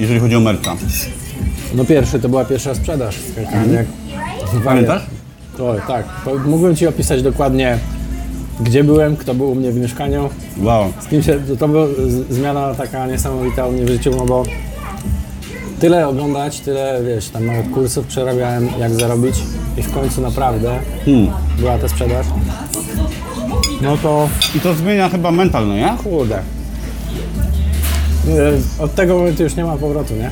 jeżeli 0.00 0.20
chodzi 0.20 0.36
o 0.36 0.40
merca? 0.40 0.76
no 1.74 1.84
pierwszy 1.84 2.20
to 2.20 2.28
była 2.28 2.44
pierwsza 2.44 2.74
sprzedaż 2.74 3.16
w 3.16 3.34
KKM. 3.34 3.72
jak 3.74 3.86
Pamiętasz? 4.64 5.02
Oj, 5.62 5.78
tak. 5.88 6.06
To 6.24 6.34
mógłbym 6.46 6.76
Ci 6.76 6.86
opisać 6.86 7.22
dokładnie, 7.22 7.78
gdzie 8.60 8.84
byłem, 8.84 9.16
kto 9.16 9.34
był 9.34 9.50
u 9.50 9.54
mnie 9.54 9.72
w 9.72 9.76
mieszkaniu, 9.76 10.28
Wow. 10.62 10.92
z 11.00 11.06
kim 11.06 11.22
się... 11.22 11.40
To, 11.48 11.56
to 11.56 11.68
była 11.68 11.86
z- 11.86 12.34
zmiana 12.34 12.74
taka 12.74 13.06
niesamowita 13.06 13.66
u 13.66 13.72
mnie 13.72 13.84
w 13.84 13.88
życiu, 13.88 14.10
no 14.16 14.24
bo 14.26 14.42
tyle 15.80 16.08
oglądać, 16.08 16.60
tyle, 16.60 17.00
wiesz, 17.06 17.28
tam 17.28 17.46
nawet 17.46 17.70
kursów 17.70 18.06
przerabiałem, 18.06 18.68
jak 18.80 18.94
zarobić 18.94 19.34
i 19.76 19.82
w 19.82 19.92
końcu 19.92 20.20
naprawdę 20.20 20.78
Hmm. 21.04 21.30
była 21.58 21.78
ta 21.78 21.88
sprzedaż. 21.88 22.26
No 23.82 23.96
to 23.96 24.28
I 24.56 24.60
to 24.60 24.74
zmienia 24.74 25.08
chyba 25.08 25.30
mental, 25.30 25.68
no 25.68 25.74
nie? 25.74 25.96
kurde. 26.04 26.42
Nie, 28.26 28.82
Od 28.84 28.94
tego 28.94 29.18
momentu 29.18 29.42
już 29.42 29.56
nie 29.56 29.64
ma 29.64 29.76
powrotu, 29.76 30.14
nie? 30.14 30.30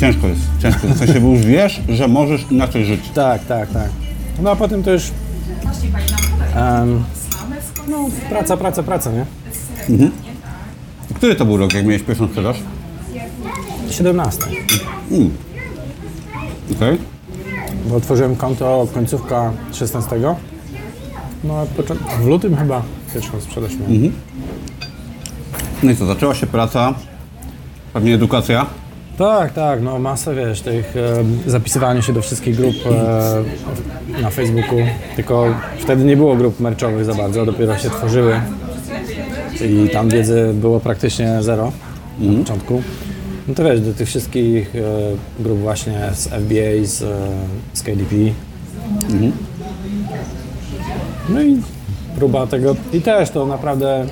Ciężko 0.00 0.26
jest, 0.26 0.40
ciężko 0.62 0.86
jest. 0.86 0.98
W 1.02 1.04
sensie, 1.06 1.20
bo 1.20 1.28
już 1.28 1.40
wiesz, 1.46 1.80
że 1.88 2.08
możesz 2.08 2.46
inaczej 2.50 2.84
żyć. 2.84 3.00
Tak, 3.14 3.44
tak, 3.46 3.70
tak. 3.70 3.88
No 4.42 4.50
a 4.50 4.56
potem 4.56 4.82
to 4.82 4.90
już. 4.92 5.10
em, 6.56 7.04
no, 7.88 8.08
praca, 8.30 8.56
praca, 8.56 8.82
praca, 8.82 9.10
nie? 9.12 9.24
Który 11.14 11.34
to 11.34 11.44
był 11.44 11.56
rok, 11.56 11.74
jak 11.74 11.84
miałeś 11.86 12.02
pierwszą 12.02 12.28
sprzedaż? 12.28 12.56
17. 13.92 14.42
Okej. 16.76 16.98
Bo 17.86 17.96
otworzyłem 17.96 18.36
konto 18.36 18.86
końcówka 18.94 19.52
16. 19.72 20.16
No 21.44 21.66
w 22.20 22.26
lutym 22.26 22.56
chyba 22.56 22.82
pierwszą 23.14 23.40
sprzedaż 23.40 23.72
miałem. 23.76 24.12
No 25.82 25.90
i 25.90 25.96
co, 25.96 26.06
zaczęła 26.06 26.34
się 26.34 26.46
praca, 26.46 26.94
pewnie 27.92 28.14
edukacja. 28.14 28.66
Tak, 29.18 29.52
tak, 29.52 29.82
no 29.82 29.98
masę 29.98 30.34
wiesz, 30.34 30.60
tych 30.60 30.96
e, 30.96 31.50
zapisywania 31.50 32.02
się 32.02 32.12
do 32.12 32.22
wszystkich 32.22 32.56
grup 32.56 32.74
e, 32.86 34.22
na 34.22 34.30
Facebooku, 34.30 34.78
tylko 35.16 35.54
wtedy 35.78 36.04
nie 36.04 36.16
było 36.16 36.36
grup 36.36 36.60
merczowych 36.60 37.04
za 37.04 37.14
bardzo, 37.14 37.46
dopiero 37.46 37.78
się 37.78 37.90
tworzyły 37.90 38.40
i 39.60 39.88
tam 39.88 40.08
wiedzy 40.08 40.50
było 40.54 40.80
praktycznie 40.80 41.42
zero 41.42 41.72
na 42.20 42.38
początku. 42.38 42.82
No 43.48 43.54
to 43.54 43.64
wiesz, 43.64 43.80
do 43.80 43.94
tych 43.94 44.08
wszystkich 44.08 44.76
e, 44.76 44.80
grup 45.42 45.58
właśnie 45.58 46.10
z 46.14 46.28
FBA, 46.28 46.84
z, 46.84 47.02
e, 47.02 47.06
z 47.72 47.82
KDP. 47.82 48.16
No 51.28 51.42
i 51.42 51.56
próba 52.16 52.46
tego, 52.46 52.76
i 52.92 53.00
też 53.00 53.30
to 53.30 53.46
naprawdę 53.46 54.06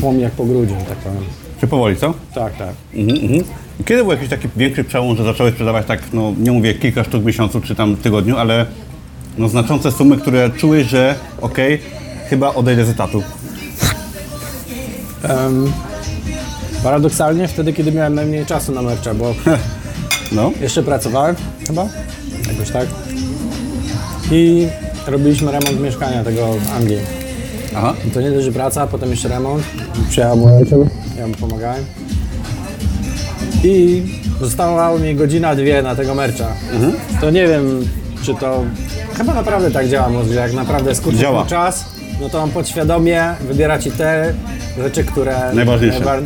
szło 0.00 0.12
mi 0.12 0.22
jak 0.22 0.32
po 0.32 0.44
grudziu, 0.44 0.74
tak 0.88 0.98
powiem. 0.98 1.22
Czy 1.60 1.66
powoli, 1.66 1.96
co? 1.96 2.14
Tak, 2.34 2.56
tak. 2.56 2.74
Mhm, 2.94 3.18
mhm. 3.18 3.44
Kiedy 3.84 4.02
był 4.02 4.12
jakiś 4.12 4.28
taki 4.28 4.48
większy 4.56 4.84
przełom, 4.84 5.16
że 5.16 5.24
zacząłeś 5.24 5.52
sprzedawać 5.52 5.86
tak, 5.86 6.02
no 6.12 6.32
nie 6.38 6.52
mówię 6.52 6.74
kilka 6.74 7.04
sztuk 7.04 7.22
w 7.22 7.26
miesiącu 7.26 7.60
czy 7.60 7.74
tam 7.74 7.94
w 7.94 8.02
tygodniu, 8.02 8.36
ale 8.36 8.66
no 9.38 9.48
znaczące 9.48 9.92
sumy, 9.92 10.16
które 10.16 10.50
czułeś, 10.50 10.86
że 10.86 11.14
okej, 11.40 11.78
chyba 12.28 12.54
odejdę 12.54 12.84
z 12.84 12.88
etatu. 12.88 13.22
Em, 15.22 15.72
paradoksalnie 16.82 17.48
wtedy, 17.48 17.72
kiedy 17.72 17.92
miałem 17.92 18.14
najmniej 18.14 18.46
czasu 18.46 18.72
na 18.72 18.82
mercha, 18.82 19.14
bo 19.14 19.34
No. 20.32 20.52
jeszcze 20.60 20.82
pracowałem 20.82 21.36
chyba, 21.66 21.86
jakoś 22.52 22.70
tak. 22.70 22.86
I 24.30 24.68
robiliśmy 25.06 25.52
remont 25.52 25.80
mieszkania 25.80 26.24
tego 26.24 26.52
w 26.52 26.76
Anglii. 26.76 26.98
Aha. 27.76 27.94
I 28.08 28.10
to 28.10 28.20
nie 28.20 28.30
dość, 28.30 28.50
praca, 28.50 28.86
potem 28.86 29.10
jeszcze 29.10 29.28
remont. 29.28 29.64
Przyjechał 30.10 30.36
mój 30.36 30.52
ojciec, 30.52 30.78
ja 31.18 31.26
mu 31.26 31.34
pomagałem. 31.34 31.84
I 33.64 34.02
została 34.40 34.98
mi 34.98 35.14
godzina, 35.14 35.54
dwie 35.54 35.82
na 35.82 35.96
tego 35.96 36.14
mercha. 36.14 36.46
To 37.20 37.30
nie 37.30 37.48
wiem, 37.48 37.88
czy 38.22 38.34
to... 38.34 38.64
Chyba 39.18 39.34
naprawdę 39.34 39.70
tak 39.70 39.88
działa 39.88 40.08
mózg, 40.08 40.28
że 40.28 40.34
jak 40.40 40.52
naprawdę 40.52 40.94
ten 40.94 41.46
czas, 41.46 41.84
no 42.20 42.28
to 42.28 42.42
on 42.42 42.50
podświadomie 42.50 43.34
wybiera 43.48 43.78
Ci 43.78 43.90
te 43.90 44.34
rzeczy, 44.78 45.04
które... 45.04 45.36
Najważniejsze. 45.54 45.98
najbar- 46.00 46.22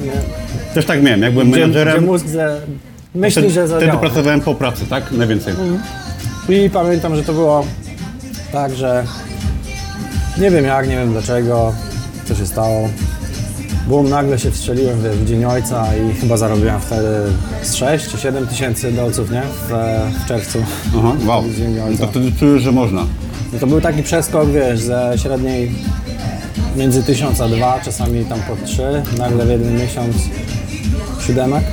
Też 0.74 0.86
tak 0.86 1.02
miałem, 1.02 1.22
jak 1.22 1.32
byłem 1.32 1.50
gdzie, 1.50 1.56
gdzie 1.60 1.68
menadżerem, 1.68 2.04
mózg 2.04 2.26
ze, 2.26 2.60
myśli, 3.14 3.42
wtedy, 3.42 3.54
że 3.54 3.66
wtedy 3.66 3.80
zadziała. 3.80 4.00
pracowałem 4.00 4.40
po 4.40 4.54
pracy, 4.54 4.86
tak? 4.90 5.12
Najwięcej. 5.12 5.54
I 6.48 6.70
pamiętam, 6.70 7.16
że 7.16 7.22
to 7.22 7.32
było 7.32 7.66
tak, 8.52 8.74
że 8.74 9.04
nie 10.38 10.50
wiem 10.50 10.64
jak, 10.64 10.88
nie 10.88 10.96
wiem 10.96 11.12
dlaczego, 11.12 11.72
co 12.24 12.34
się 12.34 12.46
stało. 12.46 12.88
Bum, 13.88 14.08
nagle 14.08 14.38
się 14.38 14.50
wstrzeliłem 14.50 15.02
wiesz, 15.02 15.16
w 15.16 15.26
Dzień 15.28 15.44
Ojca 15.44 15.86
i 15.96 16.14
chyba 16.20 16.36
zarobiłem 16.36 16.80
wtedy 16.80 17.08
z 17.62 17.74
6 17.74 18.08
czy 18.08 18.18
7 18.18 18.46
tysięcy 18.46 18.92
dolców, 18.92 19.30
nie? 19.30 19.42
W, 19.68 19.72
w 20.24 20.28
czerwcu. 20.28 20.58
Aha, 20.98 21.12
wow. 21.26 21.42
W 21.48 21.90
No 21.90 21.96
to 21.98 22.06
wtedy 22.06 22.32
czujesz, 22.38 22.62
że 22.62 22.72
można. 22.72 23.06
No 23.52 23.58
to 23.58 23.66
był 23.66 23.80
taki 23.80 24.02
przeskok, 24.02 24.50
wiesz, 24.50 24.80
ze 24.80 25.12
średniej 25.16 25.70
między 26.76 27.02
1000 27.02 27.40
a 27.40 27.48
2, 27.48 27.80
czasami 27.80 28.24
tam 28.24 28.40
po 28.40 28.66
3, 28.66 29.02
nagle 29.18 29.46
w 29.46 29.50
jeden 29.50 29.78
miesiąc 29.78 30.16
siódemek. 31.26 31.64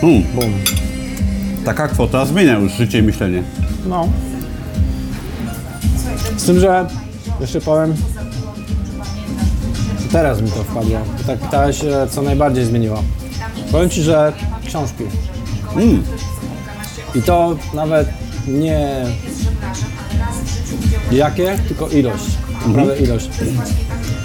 Hmm. 0.00 0.22
Bum. 0.34 0.52
Taka 1.64 1.88
kwota 1.88 2.26
zmienia 2.26 2.58
już 2.58 2.72
życie 2.72 2.98
i 2.98 3.02
myślenie. 3.02 3.42
No. 3.86 4.08
Z 6.36 6.44
tym, 6.44 6.60
że 6.60 6.86
jeszcze 7.40 7.60
powiem, 7.60 7.94
teraz 10.12 10.42
mi 10.42 10.50
to 10.50 10.64
wpadło. 10.64 10.98
Bo 11.18 11.24
Tak 11.24 11.38
pytałeś, 11.38 11.84
e, 11.84 12.06
co 12.10 12.22
najbardziej 12.22 12.64
zmieniło. 12.64 13.02
Powiem 13.72 13.90
Ci, 13.90 14.02
że 14.02 14.32
książki. 14.66 15.04
Mm. 15.76 16.02
I 17.14 17.22
to 17.22 17.56
nawet 17.74 18.08
nie 18.48 19.04
jakie, 21.12 21.58
tylko 21.68 21.88
ilość. 21.88 22.24
Naprawdę 22.66 22.96
ilość. 22.98 23.28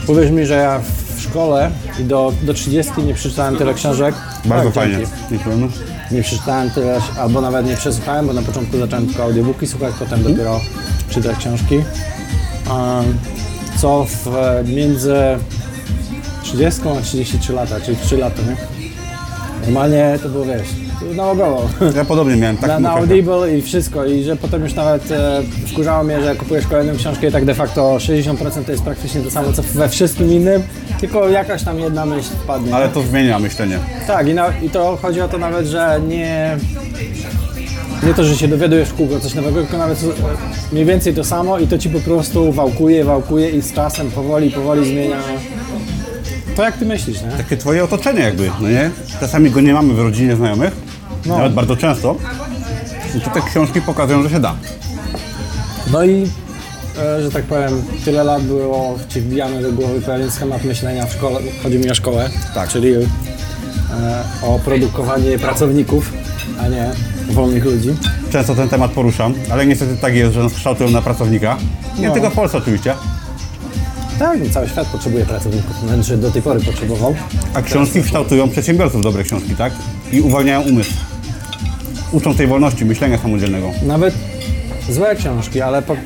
Powiedz 0.08 0.32
mi, 0.32 0.46
że 0.46 0.54
ja 0.54 0.82
w 1.16 1.22
szkole 1.22 1.72
i 2.00 2.04
do, 2.04 2.34
do 2.44 2.54
30 2.54 3.02
nie 3.04 3.14
przeczytałem 3.14 3.56
tyle 3.56 3.74
książek. 3.74 4.16
Bardzo 4.46 4.66
Tak, 4.66 4.74
fajnie. 4.74 4.98
Dziękuję. 5.32 5.70
Nie 6.12 6.22
przeczytałem 6.24 6.70
tyle, 6.70 7.02
albo 7.20 7.42
nawet 7.42 7.66
nie 7.66 7.76
przesłuchałem, 7.78 8.28
bo 8.28 8.34
na 8.34 8.42
początku 8.42 8.78
zacząłem 8.78 9.08
tylko 9.08 9.24
audiobooki 9.24 9.68
słuchać, 9.68 9.94
potem 10.00 10.24
dopiero 10.24 10.62
czytać 11.10 11.38
książki. 11.38 11.76
Co 13.78 14.06
w, 14.10 14.30
między 14.76 15.16
30 16.44 16.82
a 17.00 17.02
33 17.02 17.54
lata, 17.54 17.80
czyli 17.80 17.98
w 17.98 18.02
3 18.02 18.18
lata, 18.18 18.42
nie? 18.42 18.75
Normalnie 19.66 20.20
to 20.24 20.30
było, 20.30 20.46
wiesz, 20.46 20.68
nałogowo. 21.16 21.70
Ja 21.96 22.06
podobnie 22.06 22.36
miałem. 22.36 22.58
Tak 22.58 22.68
Na, 22.68 22.80
na. 22.80 22.92
Audible 22.92 23.58
i 23.58 23.62
wszystko 23.62 24.06
i 24.06 24.24
że 24.24 24.36
potem 24.36 24.64
już 24.64 24.74
nawet 24.74 25.12
e, 25.12 25.42
wkurzało 25.68 26.04
mnie, 26.04 26.22
że 26.22 26.36
kupujesz 26.36 26.68
kolejną 26.68 26.96
książkę 26.96 27.28
i 27.28 27.32
tak 27.32 27.46
de 27.46 27.54
facto 27.56 27.96
60% 27.98 28.64
to 28.66 28.72
jest 28.72 28.84
praktycznie 28.84 29.22
to 29.22 29.32
samo 29.32 29.54
co 29.54 29.62
we 29.62 29.90
wszystkim 29.90 30.32
innym, 30.34 30.64
tylko 31.00 31.30
jakaś 31.30 31.64
tam 31.64 31.80
jedna 31.80 32.06
myśl 32.06 32.30
wpadnie. 32.44 32.76
Ale 32.76 32.90
to 32.90 33.02
zmienia 33.02 33.40
myślenie. 33.40 33.80
Tak, 34.08 34.28
i, 34.28 34.34
na, 34.34 34.48
i 34.62 34.70
to 34.70 34.98
chodzi 35.02 35.22
o 35.22 35.28
to 35.28 35.38
nawet, 35.38 35.66
że 35.68 36.02
nie. 36.08 36.58
Nie 38.08 38.14
to, 38.14 38.24
że 38.24 38.36
się 38.36 38.48
dowiadujesz 38.48 38.90
w 38.90 38.94
kółko 38.94 39.20
coś 39.20 39.34
nowego, 39.34 39.62
tylko 39.62 39.78
nawet 39.78 40.00
mniej 40.72 40.86
więcej 40.86 41.14
to 41.14 41.24
samo 41.24 41.60
i 41.60 41.68
to 41.68 41.78
ci 41.78 41.90
po 41.90 42.00
prostu 42.00 42.52
wałkuje, 42.52 43.04
wałkuje 43.04 43.50
i 43.50 43.62
z 43.62 43.74
czasem 43.74 44.12
powoli, 44.12 44.52
powoli 44.52 44.90
zmienia 44.90 45.18
to, 46.56 46.64
jak 46.64 46.78
ty 46.78 46.86
myślisz, 46.86 47.22
nie? 47.22 47.28
Takie 47.38 47.58
twoje 47.58 47.84
otoczenie 47.84 48.22
jakby, 48.22 48.52
no 48.62 48.70
nie? 48.70 48.92
Czasami 49.20 49.52
go 49.52 49.62
nie 49.62 49.74
mamy 49.74 49.94
w 49.94 50.00
rodzinie 50.00 50.36
znajomych, 50.36 50.74
No. 51.26 51.38
nawet 51.38 51.54
bardzo 51.54 51.76
często. 51.78 52.16
I 53.18 53.22
to 53.22 53.30
te 53.30 53.42
książki 53.42 53.82
pokazują, 53.82 54.24
że 54.24 54.30
się 54.30 54.40
da. 54.40 54.56
No 55.92 56.04
i, 56.06 56.28
e, 57.00 57.22
że 57.24 57.32
tak 57.32 57.44
powiem, 57.44 57.84
tyle 58.06 58.24
lat 58.24 58.44
było 58.44 58.98
ci 59.10 59.22
wbijane 59.22 59.62
do 59.62 59.72
głowy 59.72 60.02
pewien 60.02 60.32
schemat 60.32 60.64
myślenia 60.64 61.06
w 61.06 61.14
szkole, 61.14 61.40
chodzi 61.64 61.78
mi 61.80 61.92
o 61.92 61.96
szkołę, 61.96 62.30
Tak. 62.54 62.70
czyli 62.70 62.94
e, 62.94 63.00
o 64.42 64.60
produkowanie 64.66 65.40
pracowników, 65.40 66.14
a 66.62 66.68
nie 66.68 66.90
wolnych 67.30 67.66
ludzi. 67.66 67.90
Często 68.32 68.56
ten 68.56 68.70
temat 68.70 68.92
poruszam, 68.92 69.34
ale 69.52 69.66
niestety 69.66 69.98
tak 69.98 70.16
jest, 70.16 70.34
że 70.34 70.44
nas 70.44 70.54
kształtują 70.54 70.90
na 70.90 71.02
pracownika. 71.02 71.58
Nie 72.00 72.08
No. 72.08 72.14
tylko 72.14 72.30
w 72.30 72.34
Polsce 72.34 72.58
oczywiście. 72.58 72.94
Tak, 74.20 74.40
cały 74.54 74.70
świat 74.70 74.88
potrzebuje 74.88 75.26
pracowników, 75.26 75.80
znaczy 75.80 76.18
do 76.18 76.32
tej 76.32 76.42
pory 76.42 76.60
potrzebował. 76.60 77.16
A 77.54 77.62
książki 77.62 78.02
kształtują 78.02 78.50
przedsiębiorców, 78.50 79.02
dobre 79.02 79.24
książki, 79.24 79.56
tak? 79.56 79.74
I 80.12 80.22
uwalniają 80.22 80.62
umysł. 80.62 80.94
Uczą 82.12 82.36
tej 82.36 82.48
wolności, 82.48 82.86
myślenia 82.86 83.18
samodzielnego. 83.18 83.72
Nawet 83.86 84.14
złe 84.90 85.16
książki, 85.16 85.62
ale 85.62 85.82
po, 85.82 85.94
e, 85.94 85.98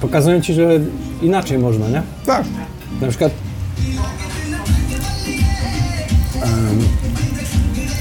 pokazują 0.00 0.40
ci, 0.40 0.54
że 0.54 0.80
inaczej 1.22 1.58
można, 1.58 1.88
nie? 1.88 2.02
Tak. 2.26 2.44
Na 3.00 3.08
przykład 3.08 3.32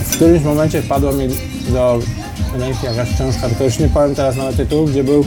w 0.06 0.16
którymś 0.16 0.44
momencie 0.44 0.82
wpadła 0.82 1.12
mi 1.12 1.28
do 1.70 2.00
ręki 2.60 2.86
jakaś 2.86 3.16
książka, 3.16 3.50
tylko 3.50 3.64
już 3.64 3.80
nie 3.80 3.90
powiem 3.90 4.16
teraz 4.16 4.36
nawet 4.36 4.56
tytułu, 4.56 4.88
gdzie 4.88 5.04
był 5.04 5.26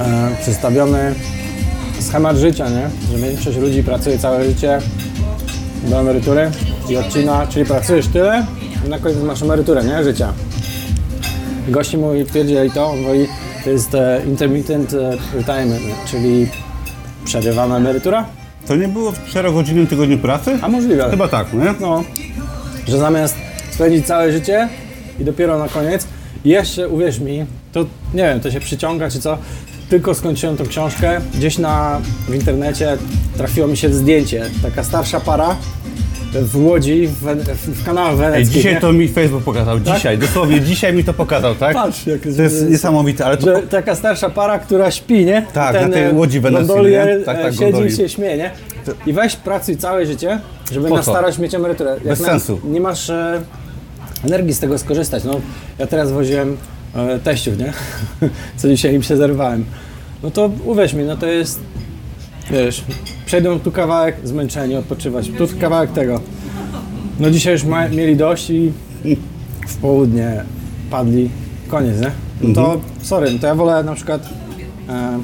e, 0.00 0.36
przedstawiony 0.42 1.14
schemat 2.10 2.36
życia, 2.36 2.68
nie? 2.68 2.90
Że 3.12 3.26
większość 3.26 3.58
ludzi 3.58 3.82
pracuje 3.82 4.18
całe 4.18 4.44
życie 4.44 4.78
do 5.84 6.00
emerytury 6.00 6.50
i 6.88 6.96
odcina, 6.96 7.46
czyli 7.46 7.64
pracujesz 7.64 8.06
tyle 8.06 8.46
i 8.86 8.88
na 8.88 8.98
koniec 8.98 9.18
masz 9.18 9.42
emeryturę, 9.42 9.84
nie? 9.84 10.04
Życia. 10.04 10.32
Gości 11.68 11.98
mówi, 11.98 12.24
twierdzili 12.24 12.70
to, 12.70 12.90
on 12.90 13.00
mówi, 13.00 13.26
to 13.64 13.70
jest 13.70 13.94
e, 13.94 14.22
intermittent 14.26 14.94
e, 14.94 15.16
retirement, 15.34 15.82
czyli 16.10 16.46
przerywana 17.24 17.76
emerytura? 17.76 18.24
To 18.66 18.76
nie 18.76 18.88
było 18.88 19.12
w 19.12 19.34
4-godzinnym 19.34 19.86
tygodniu 19.86 20.18
pracy? 20.18 20.58
A 20.62 20.68
możliwe. 20.68 21.10
Chyba 21.10 21.28
tak, 21.28 21.52
nie? 21.52 21.74
No, 21.80 22.04
że 22.88 22.98
zamiast 22.98 23.34
spędzić 23.70 24.06
całe 24.06 24.32
życie 24.32 24.68
i 25.20 25.24
dopiero 25.24 25.58
na 25.58 25.68
koniec, 25.68 26.06
jeszcze 26.44 26.88
uwierz 26.88 27.18
mi, 27.18 27.46
to 27.72 27.80
nie 28.14 28.22
wiem, 28.22 28.40
to 28.40 28.50
się 28.50 28.60
przyciąga 28.60 29.10
czy 29.10 29.20
co, 29.20 29.38
tylko 29.90 30.14
skończyłem 30.14 30.56
tą 30.56 30.66
książkę, 30.66 31.20
gdzieś 31.34 31.58
na, 31.58 32.00
w 32.28 32.34
internecie 32.34 32.98
trafiło 33.36 33.66
mi 33.66 33.76
się 33.76 33.94
zdjęcie, 33.94 34.44
taka 34.62 34.84
starsza 34.84 35.20
para 35.20 35.56
w 36.32 36.66
Łodzi, 36.66 37.08
w, 37.08 37.24
w 37.54 37.84
kanałach 37.84 38.12
Ej, 38.12 38.18
weneckich. 38.18 38.56
dzisiaj 38.56 38.74
nie? 38.74 38.80
to 38.80 38.92
mi 38.92 39.08
Facebook 39.08 39.44
pokazał, 39.44 39.80
dzisiaj, 39.80 40.18
dosłownie 40.18 40.60
dzisiaj 40.60 40.92
mi 40.92 41.04
to 41.04 41.14
pokazał, 41.14 41.54
tak? 41.54 41.74
Patrz, 41.74 42.06
jak 42.06 42.20
To 42.36 42.42
jest 42.42 42.70
niesamowite, 42.70 43.24
ale 43.24 43.36
to... 43.36 43.56
Że 43.56 43.62
taka 43.62 43.94
starsza 43.94 44.30
para, 44.30 44.58
która 44.58 44.90
śpi, 44.90 45.24
nie? 45.24 45.46
Tak, 45.52 45.74
na 45.74 45.88
tej 45.88 46.02
e, 46.02 46.12
łodzi 46.12 46.40
gondolier, 46.40 47.18
nie? 47.18 47.24
Tak, 47.24 47.38
e, 47.38 47.42
tak, 47.42 47.52
siedzi 47.52 47.64
gondoli. 47.64 47.92
i 47.92 47.96
się 47.96 48.08
śmieje, 48.08 48.36
nie? 48.36 48.50
I 49.06 49.12
weź 49.12 49.36
pracuj 49.36 49.76
całe 49.76 50.06
życie, 50.06 50.40
żeby 50.72 50.88
Po 50.88 50.96
na 50.96 51.02
co? 51.02 51.10
starość 51.10 51.38
mieć 51.38 51.54
emeryturę. 51.54 51.90
Jak 51.90 52.18
Bez 52.18 52.18
sensu. 52.18 52.60
Nie 52.64 52.80
masz 52.80 53.10
e, 53.10 53.40
energii 54.24 54.54
z 54.54 54.60
tego 54.60 54.78
skorzystać. 54.78 55.24
No, 55.24 55.40
ja 55.78 55.86
teraz 55.86 56.12
woziłem 56.12 56.52
e, 56.52 56.79
teściów, 57.24 57.58
nie? 57.58 57.72
Co 58.56 58.68
dzisiaj 58.68 58.94
im 58.94 59.02
się 59.02 59.16
zerwałem. 59.16 59.64
No 60.22 60.30
to 60.30 60.50
uwierz 60.64 60.94
mi, 60.94 61.04
no 61.04 61.16
to 61.16 61.26
jest, 61.26 61.60
wiesz, 62.50 62.84
przejdą 63.26 63.60
tu 63.60 63.72
kawałek, 63.72 64.16
zmęczeni, 64.24 64.76
odpoczywać, 64.76 65.30
tu 65.38 65.48
kawałek 65.60 65.92
tego. 65.92 66.20
No 67.20 67.30
dzisiaj 67.30 67.52
już 67.52 67.64
ma, 67.64 67.88
mieli 67.88 68.16
dość 68.16 68.50
i 68.50 68.72
w 69.68 69.76
południe 69.76 70.44
padli, 70.90 71.30
koniec, 71.68 72.00
nie? 72.00 72.10
No 72.42 72.54
to 72.54 72.72
Mhm. 72.74 72.80
sorry, 73.02 73.30
no 73.32 73.38
to 73.38 73.46
ja 73.46 73.54
wolę 73.54 73.84
na 73.84 73.94
przykład 73.94 74.28
e, 74.88 75.18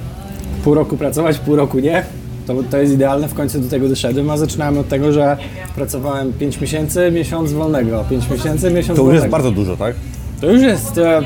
pół 0.64 0.74
roku 0.74 0.96
pracować, 0.96 1.38
pół 1.38 1.56
roku 1.56 1.78
nie. 1.78 2.04
To, 2.46 2.54
to 2.70 2.78
jest 2.78 2.92
idealne, 2.92 3.28
w 3.28 3.34
końcu 3.34 3.60
do 3.60 3.68
tego 3.68 3.88
doszedłem, 3.88 4.30
a 4.30 4.36
zaczynałem 4.36 4.78
od 4.78 4.88
tego, 4.88 5.12
że 5.12 5.36
pracowałem 5.74 6.32
5 6.32 6.60
miesięcy, 6.60 7.10
miesiąc 7.10 7.52
wolnego, 7.52 8.04
5 8.10 8.30
miesięcy, 8.30 8.70
miesiąc 8.70 8.86
To 8.86 8.92
już 8.92 8.96
wolnego. 8.98 9.14
jest 9.24 9.30
bardzo 9.30 9.50
dużo, 9.50 9.76
tak? 9.76 9.94
To 10.40 10.50
już 10.50 10.62
jest, 10.62 10.98
e, 10.98 11.20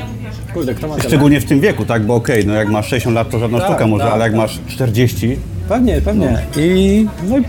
kurde, 0.53 0.73
kto 0.75 0.87
ma 0.87 0.95
tyle? 0.95 1.07
Szczególnie 1.09 1.41
w 1.41 1.45
tym 1.45 1.59
wieku, 1.59 1.85
tak? 1.85 2.05
Bo 2.05 2.15
okej, 2.15 2.45
no 2.45 2.53
jak 2.53 2.69
masz 2.69 2.87
60 2.87 3.15
lat, 3.15 3.29
to 3.29 3.39
żadna 3.39 3.57
Tak, 3.59 3.67
sztuka 3.67 3.87
może, 3.87 4.03
tak, 4.03 4.13
ale 4.13 4.23
jak 4.23 4.31
tak. 4.31 4.41
masz 4.41 4.59
40, 4.67 5.37
Pewnie, 5.69 6.01
pewnie. 6.01 6.41
I, 6.57 7.05
no 7.29 7.37
i 7.37 7.41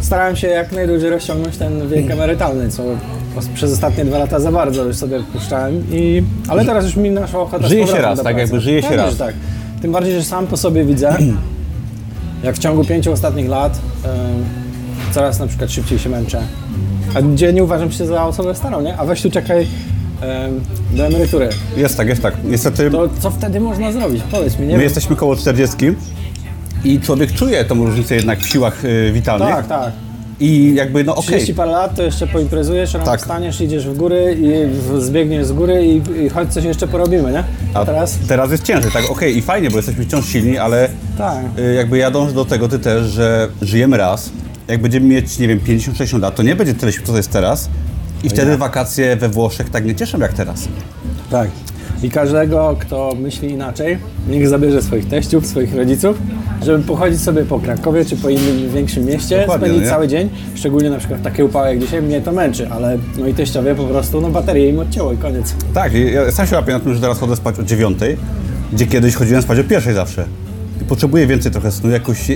starałem 0.00 0.36
się 0.36 0.48
jak 0.48 0.72
najdłużej 0.72 1.10
rozciągnąć 1.10 1.56
ten 1.56 1.88
wiek 1.88 2.10
emerytalny, 2.10 2.68
co 2.70 2.82
os- 3.36 3.48
przez 3.54 3.72
ostatnie 3.72 4.04
dwa 4.04 4.18
lata 4.18 4.40
za 4.40 4.52
bardzo 4.52 4.84
już 4.84 4.96
sobie 4.96 5.20
puszczałem. 5.32 5.82
I, 5.92 6.22
ale 6.48 6.64
teraz 6.64 6.84
już 6.84 6.96
mi 6.96 7.10
naszła 7.10 7.40
ochota 7.40 7.66
z 7.66 7.68
Żyje 7.68 7.80
się 7.80 7.86
powrotem 7.86 8.10
raz, 8.10 8.18
do 8.18 8.24
tak? 8.24 8.34
pracy. 8.34 8.50
Jakby 8.52 8.60
żyje 8.64 8.82
się 8.82 8.88
Pewnie, 8.88 9.02
raz. 9.04 9.12
że 9.12 9.18
tak. 9.18 9.34
Tym 9.82 9.92
bardziej, 9.92 10.12
że 10.14 10.24
sam 10.24 10.46
po 10.46 10.56
sobie 10.56 10.84
widzę, 10.84 11.16
jak 12.44 12.54
w 12.56 12.58
ciągu 12.58 12.84
pięciu 12.84 13.12
ostatnich 13.12 13.48
lat 13.48 13.78
em, 14.04 14.10
coraz 15.12 15.38
na 15.38 15.46
przykład 15.46 15.70
szybciej 15.70 15.98
się 15.98 16.08
męczę. 16.08 16.40
A 17.14 17.22
gdzie 17.22 17.52
nie 17.52 17.64
uważam 17.64 17.92
się 17.92 18.06
za 18.06 18.24
osobę 18.24 18.54
starą, 18.54 18.80
nie? 18.82 18.96
A 18.96 19.04
weź 19.04 19.22
tu 19.22 19.30
czekaj 19.30 19.66
do 20.92 21.06
emerytury. 21.06 21.48
jest 21.76 21.96
tak, 21.96 22.08
jest 22.08 22.22
tak. 22.22 22.34
Niestety 22.44 22.90
To 22.90 23.08
co 23.20 23.30
wtedy 23.30 23.60
można 23.60 23.92
zrobić? 23.92 24.22
Powiedz 24.30 24.54
mi, 24.58 24.60
nie 24.60 24.66
my 24.66 24.72
wiem. 24.72 24.82
jesteśmy 24.82 25.16
koło 25.16 25.36
40 25.36 25.76
i 26.84 27.00
człowiek 27.00 27.32
czuje 27.32 27.64
tą 27.64 27.84
różnicę 27.84 28.14
jednak 28.14 28.38
w 28.40 28.46
siłach 28.48 28.84
y, 28.84 29.10
witalnych. 29.12 29.48
Tak, 29.48 29.66
tak. 29.66 29.92
I 30.40 30.74
jakby, 30.74 31.04
no 31.04 31.12
okej, 31.12 31.26
30 31.26 31.54
parę 31.54 31.70
lat, 31.72 31.96
to 31.96 32.02
jeszcze 32.02 32.26
poimprezujesz, 32.26 32.94
rano 32.94 33.06
Tak. 33.06 33.20
wstaniesz, 33.20 33.60
idziesz 33.60 33.86
w 33.88 33.96
góry 33.96 34.36
i 34.40 34.70
w- 34.80 35.02
zbiegniesz 35.02 35.46
z 35.46 35.52
góry 35.52 35.86
i, 35.86 36.24
i 36.24 36.28
chodź 36.28 36.52
coś 36.52 36.64
jeszcze 36.64 36.88
porobimy, 36.88 37.32
nie? 37.32 37.44
A, 37.74 37.80
a 37.80 37.84
teraz? 37.84 38.18
teraz 38.28 38.50
jest 38.50 38.62
ciężej, 38.64 38.90
tak? 38.92 39.10
Okej, 39.10 39.36
i 39.38 39.42
fajnie, 39.42 39.70
bo 39.70 39.76
jesteśmy 39.76 40.04
wciąż 40.04 40.26
silni, 40.28 40.58
ale 40.58 40.88
Tak. 41.18 41.44
y, 41.58 41.74
jakby 41.74 41.98
ja 41.98 42.10
dążę 42.10 42.32
do 42.34 42.44
tego, 42.44 42.68
ty 42.68 42.78
też, 42.78 43.06
że 43.06 43.48
żyjemy 43.62 43.96
raz. 43.96 44.30
Jak 44.68 44.82
będziemy 44.82 45.06
mieć, 45.06 45.38
nie 45.38 45.48
wiem, 45.48 45.60
50-60 45.60 46.20
lat, 46.20 46.34
to 46.34 46.42
nie 46.42 46.56
będzie 46.56 46.74
tyle 46.74 46.92
sił, 46.92 47.02
co 47.02 47.10
to 47.12 47.16
jest 47.16 47.30
teraz. 47.30 47.68
I 48.26 48.28
wtedy 48.30 48.56
wakacje 48.56 49.16
we 49.16 49.28
Włoszech 49.28 49.70
tak 49.70 49.84
nie 49.84 49.94
cieszą 49.94 50.18
jak 50.18 50.32
teraz. 50.32 50.68
Tak. 51.30 51.50
I 52.02 52.10
każdego, 52.10 52.76
kto 52.80 53.12
myśli 53.20 53.50
inaczej, 53.50 53.98
niech 54.28 54.48
zabierze 54.48 54.82
swoich 54.82 55.08
teściów, 55.08 55.46
swoich 55.46 55.74
rodziców, 55.74 56.18
żeby 56.64 56.84
pochodzić 56.84 57.20
sobie 57.20 57.44
po 57.44 57.58
Krakowie 57.58 58.04
czy 58.04 58.16
po 58.16 58.28
innym 58.28 58.70
większym 58.70 59.04
mieście, 59.04 59.40
Dokładnie, 59.40 59.66
spędzić 59.66 59.84
nie? 59.84 59.90
cały 59.90 60.08
dzień, 60.08 60.28
szczególnie 60.54 60.90
na 60.90 60.98
przykład 60.98 61.20
w 61.20 61.24
takie 61.24 61.44
upały 61.44 61.68
jak 61.68 61.78
dzisiaj, 61.78 62.02
mnie 62.02 62.20
to 62.20 62.32
męczy, 62.32 62.68
ale 62.70 62.98
no 63.18 63.26
i 63.26 63.34
teściowie 63.34 63.74
po 63.74 63.84
prostu, 63.84 64.20
no 64.20 64.30
baterię 64.30 64.68
im 64.68 64.78
odcięło 64.78 65.12
i 65.12 65.16
koniec. 65.16 65.54
Tak, 65.74 65.92
ja 65.94 66.32
sam 66.32 66.46
się 66.46 66.56
łapię 66.56 66.72
na 66.72 66.80
tym, 66.80 66.94
że 66.94 67.00
teraz 67.00 67.18
chodzę 67.18 67.36
spać 67.36 67.58
o 67.58 67.62
dziewiątej, 67.62 68.16
gdzie 68.72 68.86
kiedyś 68.86 69.14
chodziłem 69.14 69.42
spać 69.42 69.58
o 69.58 69.64
pierwszej 69.64 69.94
zawsze. 69.94 70.24
I 70.86 70.88
potrzebuję 70.88 71.26
więcej 71.26 71.52
trochę 71.52 71.72
snu, 71.72 71.90
jakoś, 71.90 72.28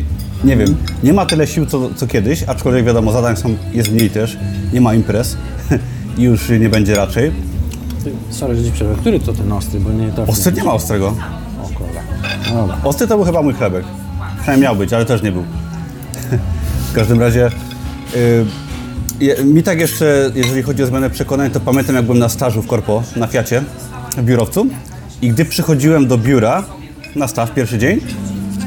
nie 0.45 0.57
wiem, 0.57 0.77
nie 1.03 1.13
ma 1.13 1.27
tyle 1.27 1.47
sił 1.47 1.67
co, 1.67 1.91
co 1.95 2.07
kiedyś, 2.07 2.43
aczkolwiek 2.43 2.85
wiadomo, 2.85 3.13
zadań 3.13 3.37
są, 3.37 3.57
jest 3.73 3.93
mniej 3.93 4.11
też, 4.11 4.37
nie 4.73 4.81
ma 4.81 4.95
imprez 4.95 5.37
i 6.19 6.23
już 6.23 6.49
nie 6.49 6.69
będzie 6.69 6.95
raczej. 6.95 7.33
Ty, 8.05 8.13
sorry, 8.31 8.57
że 8.57 8.65
ci 8.65 8.73
przerwę. 8.73 8.95
Który 9.01 9.21
to 9.21 9.33
ten 9.33 9.53
ostry, 9.53 9.81
bo 9.81 9.93
nie 9.93 10.09
to... 10.09 10.23
Ostry 10.27 10.53
nie 10.53 10.65
ma 10.65 10.73
ostrego. 10.73 11.17
O 11.65 11.69
kurde. 11.69 12.01
No 12.51 12.57
dobra. 12.57 12.79
Ostry 12.85 13.07
to 13.07 13.17
był 13.17 13.25
chyba 13.25 13.43
mój 13.43 13.55
chlebek. 13.55 13.85
Przynajmniej 14.41 14.69
miał 14.69 14.77
być, 14.77 14.93
ale 14.93 15.05
też 15.05 15.23
nie 15.23 15.33
był. 15.33 15.43
w 16.91 16.95
każdym 16.95 17.21
razie, 17.21 17.47
y, 18.17 18.47
je- 19.21 19.45
mi 19.45 19.63
tak 19.63 19.81
jeszcze, 19.81 20.31
jeżeli 20.35 20.63
chodzi 20.63 20.83
o 20.83 20.87
zmianę 20.87 21.11
przekonań, 21.11 21.51
to 21.51 21.61
pamiętam 21.61 21.97
jak 21.97 22.05
byłem 22.05 22.19
na 22.19 22.29
stażu 22.29 22.63
w 22.63 22.67
Korpo, 22.67 23.03
na 23.17 23.27
Fiacie, 23.27 23.63
w 24.17 24.23
biurowcu 24.23 24.67
i 25.23 25.31
gdy 25.31 25.45
przychodziłem 25.45 26.07
do 26.07 26.19
biura 26.19 26.65
na 27.17 27.29
staż 27.29 27.51
pierwszy 27.51 27.79
dzień, 27.79 28.01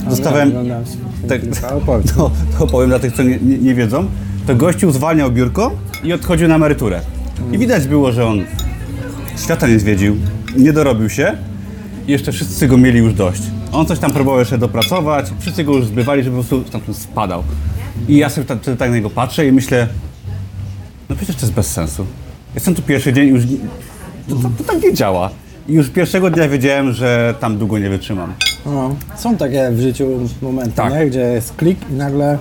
dostawałem... 0.10 0.50
Oglądałem 0.50 0.86
Tak, 1.30 1.42
to, 2.16 2.32
to 2.60 2.68
powiem 2.68 2.90
dla 2.90 3.00
tych, 3.00 3.14
co 3.14 3.24
nie, 3.24 3.38
nie, 3.38 3.58
nie 3.58 3.76
wiedzą, 3.76 4.06
to 4.48 4.56
gościu 4.56 4.92
zwalniał 4.92 5.32
biurko 5.32 5.72
i 6.04 6.14
odchodził 6.14 6.48
na 6.48 6.56
emeryturę. 6.56 7.02
I 7.52 7.58
widać 7.58 7.88
było, 7.88 8.12
że 8.12 8.26
on 8.26 8.42
świata 9.44 9.68
nie 9.68 9.80
zwiedził, 9.80 10.16
nie 10.58 10.74
dorobił 10.74 11.10
się 11.10 11.38
i 12.08 12.12
jeszcze 12.12 12.32
wszyscy 12.32 12.68
go 12.68 12.78
mieli 12.78 13.00
już 13.00 13.14
dość. 13.14 13.42
On 13.72 13.86
coś 13.86 14.00
tam 14.00 14.14
próbował 14.14 14.40
jeszcze 14.40 14.58
dopracować, 14.58 15.26
wszyscy 15.40 15.64
go 15.64 15.74
już 15.74 15.86
zbywali, 15.86 16.24
żeby 16.24 16.38
po 16.38 16.44
prostu 16.44 16.72
tam 16.72 16.94
spadał. 16.94 17.44
I 18.08 18.18
ja 18.18 18.30
sobie 18.30 18.46
tak, 18.46 18.60
tak 18.78 18.90
na 18.90 18.96
niego 18.96 19.10
patrzę 19.10 19.48
i 19.48 19.52
myślę, 19.52 19.88
no 21.10 21.16
przecież 21.16 21.36
to 21.36 21.42
jest 21.42 21.54
bez 21.54 21.68
sensu. 21.68 22.06
Jestem 22.56 22.76
tu 22.76 22.82
pierwszy 22.82 23.14
dzień 23.14 23.28
i 23.28 23.32
już... 23.32 23.44
To, 24.30 24.36
to, 24.36 24.50
to 24.58 24.64
tak 24.64 24.84
nie 24.84 24.94
działa. 24.94 25.30
I 25.68 25.74
już 25.74 25.90
pierwszego 25.90 26.30
dnia 26.30 26.48
wiedziałem, 26.48 26.94
że 26.94 27.36
tam 27.40 27.58
długo 27.58 27.80
nie 27.80 27.90
wytrzymam. 27.90 28.34
No, 28.66 28.96
są 29.16 29.38
takie 29.38 29.70
w 29.72 29.80
życiu 29.80 30.08
momenty, 30.42 30.72
Tak. 30.76 30.94
nie? 30.94 31.06
gdzie 31.06 31.20
jest 31.20 31.56
klik 31.56 31.80
i 31.90 31.94
nagle 31.94 32.38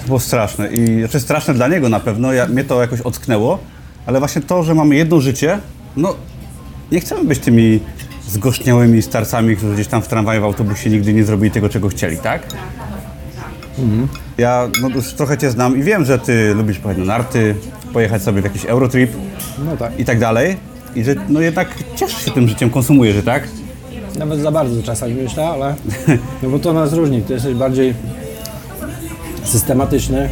To 0.00 0.06
było 0.06 0.20
straszne 0.20 0.68
i 0.68 0.98
znaczy 1.00 1.20
straszne 1.20 1.54
dla 1.54 1.68
niego 1.68 1.88
na 1.88 2.00
pewno, 2.00 2.32
ja, 2.32 2.46
mnie 2.46 2.64
to 2.64 2.80
jakoś 2.80 3.00
ocknęło, 3.00 3.58
ale 4.06 4.18
właśnie 4.18 4.42
to, 4.42 4.62
że 4.62 4.74
mamy 4.74 4.96
jedno 4.96 5.20
życie, 5.20 5.58
no 5.96 6.14
nie 6.92 7.00
chcemy 7.00 7.24
być 7.24 7.38
tymi 7.38 7.80
zgorzniałymi 8.28 9.02
starcami, 9.02 9.56
którzy 9.56 9.74
gdzieś 9.74 9.86
tam 9.86 10.02
w 10.02 10.08
tramwaju, 10.08 10.40
w 10.40 10.44
autobusie 10.44 10.90
nigdy 10.90 11.12
nie 11.12 11.24
zrobili 11.24 11.50
tego, 11.50 11.68
czego 11.68 11.88
chcieli, 11.88 12.16
tak? 12.16 12.42
Ja 14.38 14.68
no, 14.82 14.88
już 14.88 15.12
trochę 15.12 15.38
Cię 15.38 15.50
znam 15.50 15.78
i 15.78 15.82
wiem, 15.82 16.04
że 16.04 16.18
Ty 16.18 16.54
lubisz 16.54 16.78
pojechać 16.78 17.06
na 17.06 17.12
narty, 17.12 17.54
pojechać 17.92 18.22
sobie 18.22 18.40
w 18.40 18.44
jakiś 18.44 18.64
Eurotrip 18.64 19.10
No 19.64 19.76
tak. 19.76 20.00
i 20.00 20.04
tak 20.04 20.18
dalej 20.18 20.56
i 20.94 21.04
że 21.04 21.14
no 21.28 21.40
jednak 21.40 21.68
cieszysz 21.96 22.24
się 22.24 22.30
tym 22.30 22.48
życiem, 22.48 22.70
konsumujesz 22.70 23.16
je, 23.16 23.22
tak? 23.22 23.48
Nawet 24.18 24.40
za 24.40 24.50
bardzo 24.52 24.82
czasami 24.82 25.14
myślę, 25.14 25.46
ale 25.46 25.74
no 26.42 26.50
bo 26.50 26.58
to 26.58 26.72
nas 26.72 26.92
różni. 26.92 27.22
Ty 27.22 27.32
jesteś 27.32 27.54
bardziej 27.54 27.94
systematyczny, 29.44 30.28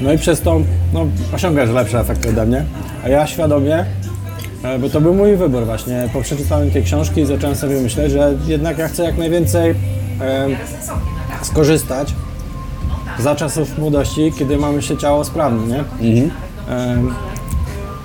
no 0.00 0.12
i 0.12 0.18
przez 0.18 0.40
to 0.40 0.60
no, 0.92 1.06
osiągasz 1.34 1.70
lepsze 1.70 2.00
efekty 2.00 2.28
ode 2.28 2.46
mnie. 2.46 2.64
A 3.04 3.08
ja 3.08 3.26
świadomie, 3.26 3.84
e, 4.62 4.78
bo 4.78 4.88
to 4.88 5.00
był 5.00 5.14
mój 5.14 5.36
wybór 5.36 5.64
właśnie, 5.64 6.08
po 6.12 6.22
przeczytaniu 6.22 6.70
tej 6.70 6.82
książki 6.84 7.26
zacząłem 7.26 7.56
sobie 7.56 7.80
myśleć, 7.80 8.12
że 8.12 8.34
jednak 8.46 8.78
ja 8.78 8.88
chcę 8.88 9.04
jak 9.04 9.18
najwięcej 9.18 9.70
e, 10.20 10.46
skorzystać 11.42 12.14
za 13.18 13.34
czasów 13.34 13.78
młodości, 13.78 14.32
kiedy 14.38 14.56
mamy 14.58 14.82
się 14.82 14.96
ciało 14.96 15.24
sprawne, 15.24 15.66
nie? 15.66 15.84
Em, 16.68 17.14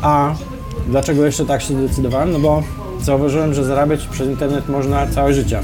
A 0.02 0.34
dlaczego 0.88 1.26
jeszcze 1.26 1.46
tak 1.46 1.62
się 1.62 1.74
zdecydowałem? 1.74 2.32
No 2.32 2.40
bo 2.40 2.64
zauważyłem, 3.04 3.54
że 3.54 3.64
zarabiać 3.64 4.08
przez 4.08 4.28
internet 4.28 4.70
można 4.70 5.08
całe 5.08 5.34
życie. 5.34 5.60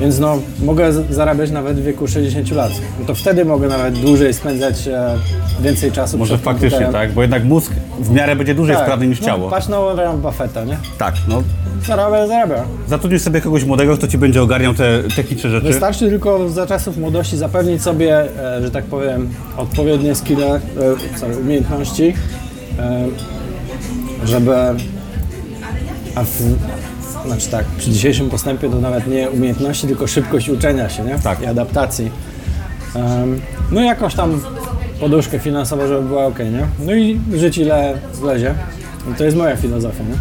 Więc 0.00 0.18
no, 0.18 0.38
mogę 0.64 0.92
zarabiać 0.92 1.50
nawet 1.50 1.76
w 1.80 1.82
wieku 1.84 2.08
60 2.08 2.50
lat. 2.50 2.72
No 3.00 3.06
to 3.06 3.14
wtedy 3.14 3.44
mogę 3.44 3.68
nawet 3.68 3.98
dłużej 3.98 4.34
spędzać 4.34 4.88
e, 4.88 5.14
więcej 5.60 5.92
czasu 5.92 6.18
Może 6.18 6.34
przed 6.34 6.44
faktycznie, 6.44 6.78
komputerem. 6.78 7.08
tak? 7.08 7.12
Bo 7.14 7.22
jednak 7.22 7.44
mózg 7.44 7.72
w 8.00 8.10
miarę 8.10 8.36
będzie 8.36 8.54
dłużej 8.54 8.76
Tak. 8.76 8.84
sprawny 8.84 9.06
niż 9.06 9.20
No, 9.20 9.26
ciało. 9.26 9.50
patrz 9.50 9.68
na 9.68 9.80
Warrena 9.80 10.12
Buffetta, 10.12 10.64
nie? 10.64 10.76
Tak, 10.98 11.14
no. 11.28 11.42
Zarabia, 11.86 12.26
zarabia. 12.26 12.64
Zatrudnisz 12.88 13.22
sobie 13.22 13.40
kogoś 13.40 13.64
młodego, 13.64 13.96
kto 13.96 14.08
ci 14.08 14.18
będzie 14.18 14.42
ogarniał 14.42 14.74
te 14.74 15.02
techniczne 15.16 15.50
rzeczy. 15.50 15.66
Wystarczy 15.66 16.08
tylko 16.08 16.48
za 16.48 16.66
czasów 16.66 16.96
młodości 16.98 17.36
zapewnić 17.36 17.82
sobie, 17.82 18.20
e, 18.56 18.62
że 18.62 18.70
tak 18.70 18.84
powiem, 18.84 19.28
odpowiednie 19.56 20.14
skille, 20.14 20.54
e, 20.54 20.60
sorry, 21.18 21.36
umiejętności, 21.36 22.14
e, 22.78 23.06
żeby 24.24 24.52
a 26.14 26.24
w, 26.24 26.42
znaczy 27.26 27.48
tak, 27.50 27.64
przy 27.64 27.90
dzisiejszym 27.90 28.30
postępie 28.30 28.70
to 28.70 28.80
nawet 28.80 29.06
nie 29.06 29.30
umiejętności, 29.30 29.86
tylko 29.86 30.06
szybkość 30.06 30.48
uczenia 30.48 30.88
się, 30.88 31.04
nie? 31.04 31.18
Tak. 31.18 31.40
I 31.42 31.46
adaptacji. 31.46 32.10
Em, 32.96 33.40
no 33.70 33.80
i 33.80 33.86
jakąś 33.86 34.14
tam 34.14 34.40
poduszkę 35.00 35.38
finansową, 35.38 35.86
żeby 35.88 36.02
była 36.08 36.26
ok, 36.26 36.38
nie? 36.38 36.66
No 36.86 36.94
i 36.94 37.20
żyć 37.34 37.58
ile 37.58 37.94
wlezie. 38.14 38.54
I 39.12 39.14
to 39.14 39.24
jest 39.24 39.36
moja 39.36 39.56
filozofia, 39.56 40.02
nie? 40.04 40.14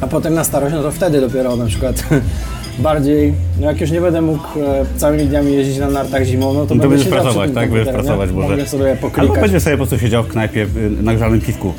A 0.00 0.06
potem 0.06 0.34
na 0.34 0.44
starość, 0.44 0.74
no 0.74 0.82
to 0.82 0.90
wtedy 0.90 1.20
dopiero 1.20 1.56
na 1.56 1.66
przykład 1.66 2.02
bardziej, 2.78 3.34
no 3.60 3.66
jak 3.66 3.80
już 3.80 3.90
nie 3.90 4.00
będę 4.00 4.20
mógł 4.20 4.42
e, 4.60 4.84
całymi 4.96 5.24
dniami 5.26 5.52
jeździć 5.52 5.78
na 5.78 5.90
nartach 5.90 6.24
zimą, 6.24 6.46
no 6.54 6.54
to, 6.54 6.60
No 6.60 6.66
to 6.66 6.74
będę 6.74 6.88
będziesz 6.88 7.08
pracować, 7.08 7.50
tak? 7.54 7.70
Będziesz 7.70 7.94
pracować 7.94 8.30
nie? 8.30 8.36
może. 8.36 8.48
Mogę 8.48 8.66
sobie 8.66 8.90
Albo 8.90 9.00
poklikać. 9.02 9.40
będziesz 9.40 9.62
sobie 9.62 9.76
po 9.76 9.86
prostu 9.86 9.98
siedział 9.98 10.22
w 10.24 10.28
knajpie 10.28 10.62
y, 10.76 10.90
na 11.02 11.14
grzanym 11.14 11.40
piwku 11.40 11.72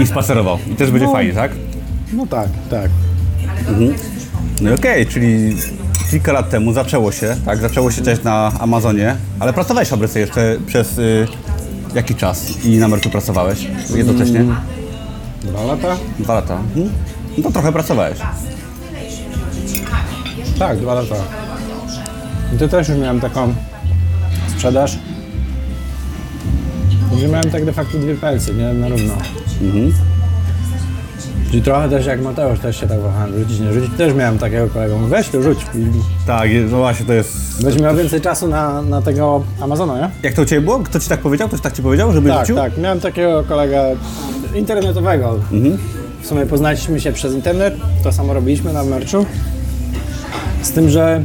i 0.00 0.06
spacerował. 0.06 0.58
I 0.72 0.74
też 0.74 0.90
będzie 0.90 1.06
No. 1.06 1.12
fajnie, 1.12 1.32
tak? 1.32 1.50
No 2.16 2.26
tak, 2.26 2.48
tak. 2.70 2.90
No 4.60 4.70
i 4.70 4.74
okej, 4.74 5.06
czyli 5.06 5.56
kilka 6.10 6.32
lat 6.32 6.50
temu 6.50 6.72
zaczęło 6.72 7.12
się, 7.12 7.36
tak? 7.44 7.58
Zaczęło 7.58 7.90
się 7.90 8.02
też 8.02 8.22
na 8.22 8.52
Amazonie, 8.60 9.16
ale 9.40 9.52
pracowałeś 9.52 9.88
w 9.88 9.90
fabryce 9.90 10.20
jeszcze 10.20 10.56
przez 10.66 10.98
y, 10.98 11.26
jaki 11.94 12.14
czas 12.14 12.64
i 12.64 12.78
na 12.78 12.86
emerytu 12.86 13.10
pracowałeś 13.10 13.66
jednocześnie? 13.94 14.40
Mm. 14.40 14.56
Dwa 15.42 15.64
lata? 15.64 15.96
Dwa 16.18 16.34
lata. 16.34 16.54
Mhm. 16.54 16.90
No 17.38 17.44
to 17.44 17.50
trochę 17.50 17.72
pracowałeś. 17.72 18.18
Tak, 20.58 20.78
dwa 20.78 20.94
lata. 20.94 21.14
I 22.54 22.58
to 22.58 22.68
też 22.68 22.88
już 22.88 22.98
miałem 22.98 23.20
taką 23.20 23.54
sprzedaż, 24.48 24.98
że 27.20 27.28
miałem 27.28 27.50
tak 27.50 27.64
de 27.64 27.72
facto 27.72 27.98
dwie 27.98 28.14
pensje, 28.14 28.54
nie? 28.54 28.72
Na 28.72 28.88
równo. 28.88 29.14
Czyli 31.54 31.64
trochę 31.64 31.88
też 31.88 32.06
jak 32.06 32.20
Mateusz, 32.22 32.58
też 32.60 32.80
się 32.80 32.86
tak 32.86 33.00
wahałem, 33.00 33.38
rzucić, 33.38 33.60
nie 33.60 33.72
rzucić. 33.72 33.90
Też 33.98 34.14
miałem 34.14 34.38
takiego 34.38 34.68
kolegę, 34.68 34.94
mówię, 34.94 35.08
weź 35.08 35.28
to 35.28 35.42
rzuć. 35.42 35.58
I 35.74 35.86
Tak, 36.26 36.48
no 36.70 36.76
właśnie 36.76 37.06
to 37.06 37.12
jest... 37.12 37.62
Będziesz 37.62 37.82
miał 37.82 37.96
więcej 37.96 38.20
czasu 38.20 38.48
na, 38.48 38.82
na 38.82 39.02
tego 39.02 39.42
Amazona, 39.60 39.98
nie? 39.98 40.10
Jak 40.22 40.34
to 40.34 40.42
u 40.42 40.44
Ciebie 40.44 40.60
było? 40.62 40.78
Kto 40.78 41.00
Ci 41.00 41.08
tak 41.08 41.20
powiedział? 41.20 41.48
Ktoś 41.48 41.60
tak 41.60 41.72
Ci 41.72 41.82
powiedział, 41.82 42.12
żeby 42.12 42.28
Tak, 42.28 42.38
rzucił? 42.40 42.56
tak. 42.56 42.78
Miałem 42.78 43.00
takiego 43.00 43.44
kolegę 43.48 43.96
internetowego. 44.54 45.38
W 46.22 46.26
sumie 46.26 46.46
poznaliśmy 46.46 47.00
się 47.00 47.12
przez 47.12 47.34
internet, 47.34 47.74
to 48.04 48.12
samo 48.12 48.34
robiliśmy 48.34 48.72
na 48.72 48.84
merczu. 48.84 49.26
Z 50.62 50.70
tym, 50.70 50.88
że 50.90 51.22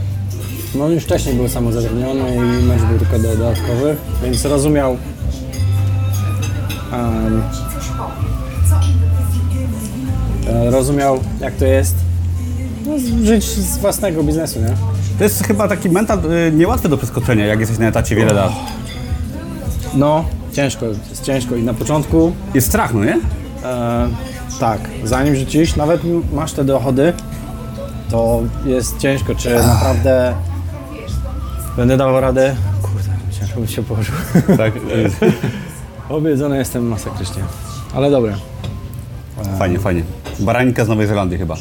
no 0.76 0.86
on 0.86 0.92
już 0.92 1.04
wcześniej 1.04 1.36
był 1.36 1.48
samozatrudniony 1.50 2.36
i 2.36 2.66
merch 2.66 2.84
był 2.86 3.00
tylko 3.00 3.20
do, 3.20 3.36
dodatkowy, 3.36 3.96
więc 4.24 4.46
rozumiał 4.46 4.98
e, 6.94 7.79
rozumiał 10.72 11.20
jak 11.42 11.54
to 11.56 11.66
jest 11.66 11.96
no, 12.86 12.94
żyć 13.26 13.46
z 13.46 13.78
własnego 13.78 14.24
biznesu, 14.24 14.60
nie? 14.60 14.74
To 15.18 15.24
jest 15.24 15.44
chyba 15.48 15.68
taki 15.68 15.90
mental 15.90 16.20
y, 16.48 16.52
niełatwy 16.52 16.90
do 16.90 16.98
przeskoczenia, 16.98 17.46
jak 17.46 17.60
jesteś 17.60 17.78
na 17.80 17.88
etacie 17.88 18.16
wiele 18.16 18.34
lat. 18.34 18.52
No, 19.94 20.26
ciężko, 20.54 20.86
jest 20.86 21.24
ciężko 21.24 21.56
i 21.56 21.64
na 21.64 21.74
początku 21.74 22.32
Jest 22.54 22.68
strach, 22.68 22.94
no 22.94 23.06
nie? 23.06 23.18
E, 23.64 24.08
tak, 24.60 24.80
zanim 25.04 25.36
rzucisz, 25.36 25.76
nawet 25.76 26.04
m- 26.06 26.24
masz 26.34 26.54
te 26.54 26.64
dochody, 26.64 27.14
to 28.12 28.42
jest 28.66 28.98
ciężko, 28.98 29.36
czy 29.36 29.56
naprawdę 29.56 30.34
będę 31.78 31.98
dawał 31.98 32.22
radę. 32.22 32.56
Kurde, 32.82 33.10
ciężko 33.40 33.60
by 33.60 33.68
się 33.68 33.84
położył. 33.84 34.16
Tak. 34.58 34.74
Obiedzony 36.10 36.58
jestem 36.58 36.88
masakrycznie. 36.88 37.44
Ale 37.96 38.12
dobra. 38.12 38.34
Fajnie, 39.60 39.80
fajnie. 39.80 40.04
Baranika 40.40 40.86
z 40.86 40.88
Nowej 40.88 41.08
Zelandii 41.08 41.38
chyba. 41.38 41.56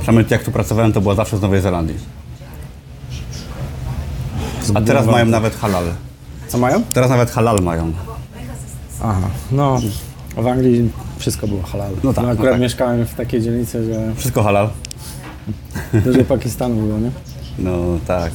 Przynajmniej 0.00 0.26
jak 0.30 0.44
tu 0.44 0.52
pracowałem, 0.52 0.92
to 0.92 1.00
była 1.00 1.14
zawsze 1.14 1.38
z 1.38 1.42
Nowej 1.42 1.60
Zelandii. 1.60 1.96
A 4.74 4.80
teraz 4.80 5.06
mają 5.06 5.26
nawet 5.26 5.54
halal. 5.56 5.84
Co 6.48 6.58
mają? 6.58 6.82
Teraz 6.92 7.10
nawet 7.10 7.30
halal 7.30 7.58
mają. 7.62 7.92
Aha, 9.02 9.28
no 9.52 9.80
w 10.36 10.46
Anglii 10.46 10.90
wszystko 11.18 11.48
było 11.48 11.62
halal. 11.62 11.90
No 12.04 12.12
tak, 12.14 12.22
No 12.24 12.28
no 12.28 12.32
akurat 12.34 12.52
tak. 12.52 12.60
mieszkałem 12.60 13.06
w 13.06 13.14
takiej 13.14 13.42
dzielnicy, 13.42 13.84
że 13.94 14.14
Wszystko 14.16 14.42
halal. 14.42 14.68
dużo 15.92 16.24
Pakistanu 16.24 16.74
było, 16.74 16.98
nie? 16.98 17.10
No 17.58 17.78
tak. 18.06 18.32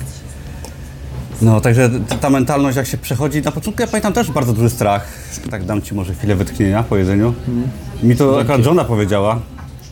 No, 1.41 1.61
także 1.61 1.89
ta 2.21 2.29
mentalność 2.29 2.77
jak 2.77 2.87
się 2.87 2.97
przechodzi, 2.97 3.41
na 3.41 3.51
początku 3.51 3.81
ja 3.81 3.87
pamiętam 3.87 4.13
też 4.13 4.31
bardzo 4.31 4.53
duży 4.53 4.69
strach. 4.69 5.07
Tak 5.51 5.65
dam 5.65 5.81
Ci 5.81 5.95
może 5.95 6.13
chwilę 6.13 6.35
wytchnienia 6.35 6.83
po 6.83 6.97
jedzeniu. 6.97 7.33
Mi 8.03 8.15
to 8.15 8.39
akurat 8.39 8.63
żona 8.63 8.83
powiedziała, 8.83 9.39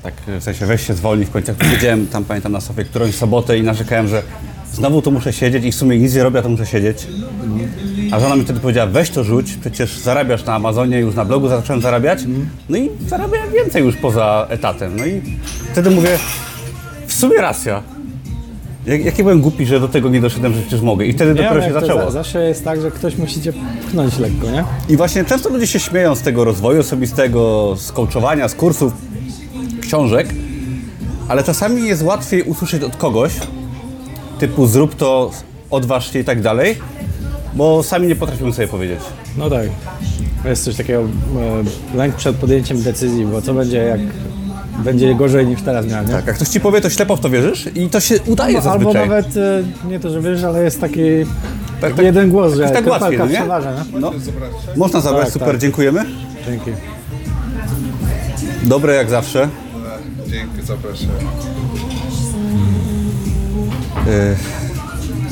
tak 0.03 0.13
w 0.39 0.43
sensie 0.43 0.65
weź 0.65 0.87
się 0.87 0.93
zwolnij 0.93 1.25
w 1.25 1.31
końcu. 1.31 1.51
Siedziałem 1.71 2.07
tam, 2.07 2.25
pamiętam 2.25 2.51
na 2.51 2.61
sofie 2.61 2.83
którąś 2.83 3.15
sobotę 3.15 3.57
i 3.57 3.63
narzekałem, 3.63 4.07
że 4.07 4.23
znowu 4.73 5.01
tu 5.01 5.11
muszę 5.11 5.33
siedzieć 5.33 5.65
i 5.65 5.71
w 5.71 5.75
sumie 5.75 5.97
nic 5.99 6.15
nie 6.15 6.23
robię, 6.23 6.39
a 6.39 6.41
to 6.41 6.49
muszę 6.49 6.65
siedzieć. 6.65 7.07
A 8.11 8.19
żona 8.19 8.35
mi 8.35 8.43
wtedy 8.43 8.59
powiedziała, 8.59 8.87
weź 8.91 9.09
to 9.09 9.23
rzuć, 9.23 9.57
przecież 9.61 9.97
zarabiasz 9.97 10.45
na 10.45 10.55
Amazonie, 10.55 10.99
już 10.99 11.15
na 11.15 11.25
blogu 11.25 11.47
zacząłem 11.47 11.81
zarabiać. 11.81 12.19
No 12.69 12.77
i 12.77 12.89
zarabiałem 13.07 13.51
więcej 13.51 13.83
już 13.83 13.95
poza 13.95 14.47
etatem. 14.49 14.95
No 14.95 15.05
i 15.05 15.21
wtedy 15.71 15.89
mówię, 15.89 16.17
w 17.07 17.13
sumie 17.13 17.37
racja. 17.37 17.83
Jak, 18.89 19.05
jaki 19.05 19.23
byłem 19.23 19.41
głupi, 19.41 19.65
że 19.65 19.79
do 19.79 19.87
tego 19.87 20.09
nie 20.09 20.21
doszedłem, 20.21 20.53
że 20.53 20.61
przecież 20.61 20.81
mogę. 20.81 21.05
I 21.05 21.13
wtedy 21.13 21.33
dopiero 21.33 21.55
wiem, 21.61 21.63
się 21.63 21.73
zaczęło. 21.73 22.01
za- 22.01 22.11
Zawsze 22.11 22.47
jest 22.47 22.63
tak, 22.63 22.81
że 22.81 22.91
ktoś 22.91 23.17
musi 23.17 23.41
cię 23.41 23.53
pchnąć 23.87 24.17
lekko, 24.19 24.51
nie? 24.51 24.63
I 24.89 24.97
właśnie 24.97 25.25
często 25.25 25.49
ludzie 25.49 25.67
się 25.67 25.79
śmieją 25.79 26.15
z 26.15 26.21
tego 26.21 26.43
rozwoju 26.43 26.79
osobistego, 26.79 27.73
z 27.77 27.91
coachowania, 27.91 28.47
z 28.47 28.55
kursów, 28.55 28.93
książek, 29.81 30.27
ale 31.27 31.43
czasami 31.43 31.87
jest 31.87 32.03
łatwiej 32.03 32.43
usłyszeć 32.43 32.83
od 32.83 32.95
kogoś, 32.95 33.31
typu 34.39 34.67
zrób 34.67 34.95
to, 34.95 35.31
odważ 35.71 36.13
się 36.13 36.19
i 36.19 36.23
tak 36.23 36.41
dalej, 36.41 36.77
bo 37.53 37.83
sami 37.83 38.07
nie 38.07 38.15
potrafimy 38.15 38.53
sobie 38.53 38.67
powiedzieć. 38.67 38.99
No 39.37 39.49
tak. 39.49 39.67
Jest 40.45 40.63
coś 40.63 40.75
takiego, 40.75 41.01
e, 41.01 41.07
lęk 41.97 42.15
przed 42.15 42.35
podjęciem 42.35 42.81
decyzji, 42.81 43.25
bo 43.25 43.41
co 43.41 43.53
będzie 43.53 43.77
jak 43.77 43.99
będzie 44.83 45.15
gorzej 45.15 45.47
niż 45.47 45.61
teraz 45.61 45.85
miałem, 45.87 46.05
nie? 46.07 46.13
Tak, 46.13 46.27
jak 46.27 46.35
ktoś 46.35 46.47
ci 46.47 46.59
powie, 46.59 46.81
to 46.81 46.89
ślepo 46.89 47.15
w 47.15 47.19
to 47.19 47.29
wierzysz 47.29 47.69
i 47.75 47.89
to 47.89 47.99
się 47.99 48.15
udaje 48.25 48.57
Albo 48.57 48.69
zazwyczaj. 48.69 49.09
nawet, 49.09 49.37
e, 49.37 49.63
nie 49.87 49.99
to, 49.99 50.09
że 50.09 50.21
wiesz, 50.21 50.43
ale 50.43 50.63
jest 50.63 50.81
taki 50.81 51.01
Tak, 51.81 51.95
tak. 51.95 52.05
jeden 52.05 52.29
głos, 52.31 52.53
że 52.53 52.61
Jest 52.61 52.73
tak 52.73 52.87
łatwiej, 52.87 53.17
no 53.19 53.25
nie? 53.25 53.37
szanarze, 53.37 53.75
nie? 53.93 53.99
No. 53.99 54.11
Można 54.75 55.01
zabrać, 55.01 55.23
Tak, 55.23 55.33
super, 55.33 55.51
tak. 55.51 55.57
dziękujemy. 55.61 56.05
Dzięki. 56.45 56.71
Dobre 58.63 58.93
jak 58.95 59.09
zawsze. 59.09 59.49
Dzięki, 60.27 60.61
zapraszam. 60.67 61.07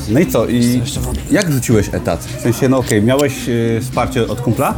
No 0.09 0.19
i 0.19 0.25
co? 0.27 0.45
I 0.47 0.81
jak 1.31 1.51
rzuciłeś 1.51 1.89
etat? 1.93 2.23
W 2.25 2.41
sensie, 2.41 2.69
no 2.69 2.77
okej, 2.77 3.01
miałeś 3.03 3.49
y, 3.49 3.79
wsparcie 3.81 4.27
od 4.27 4.41
kumpla? 4.41 4.73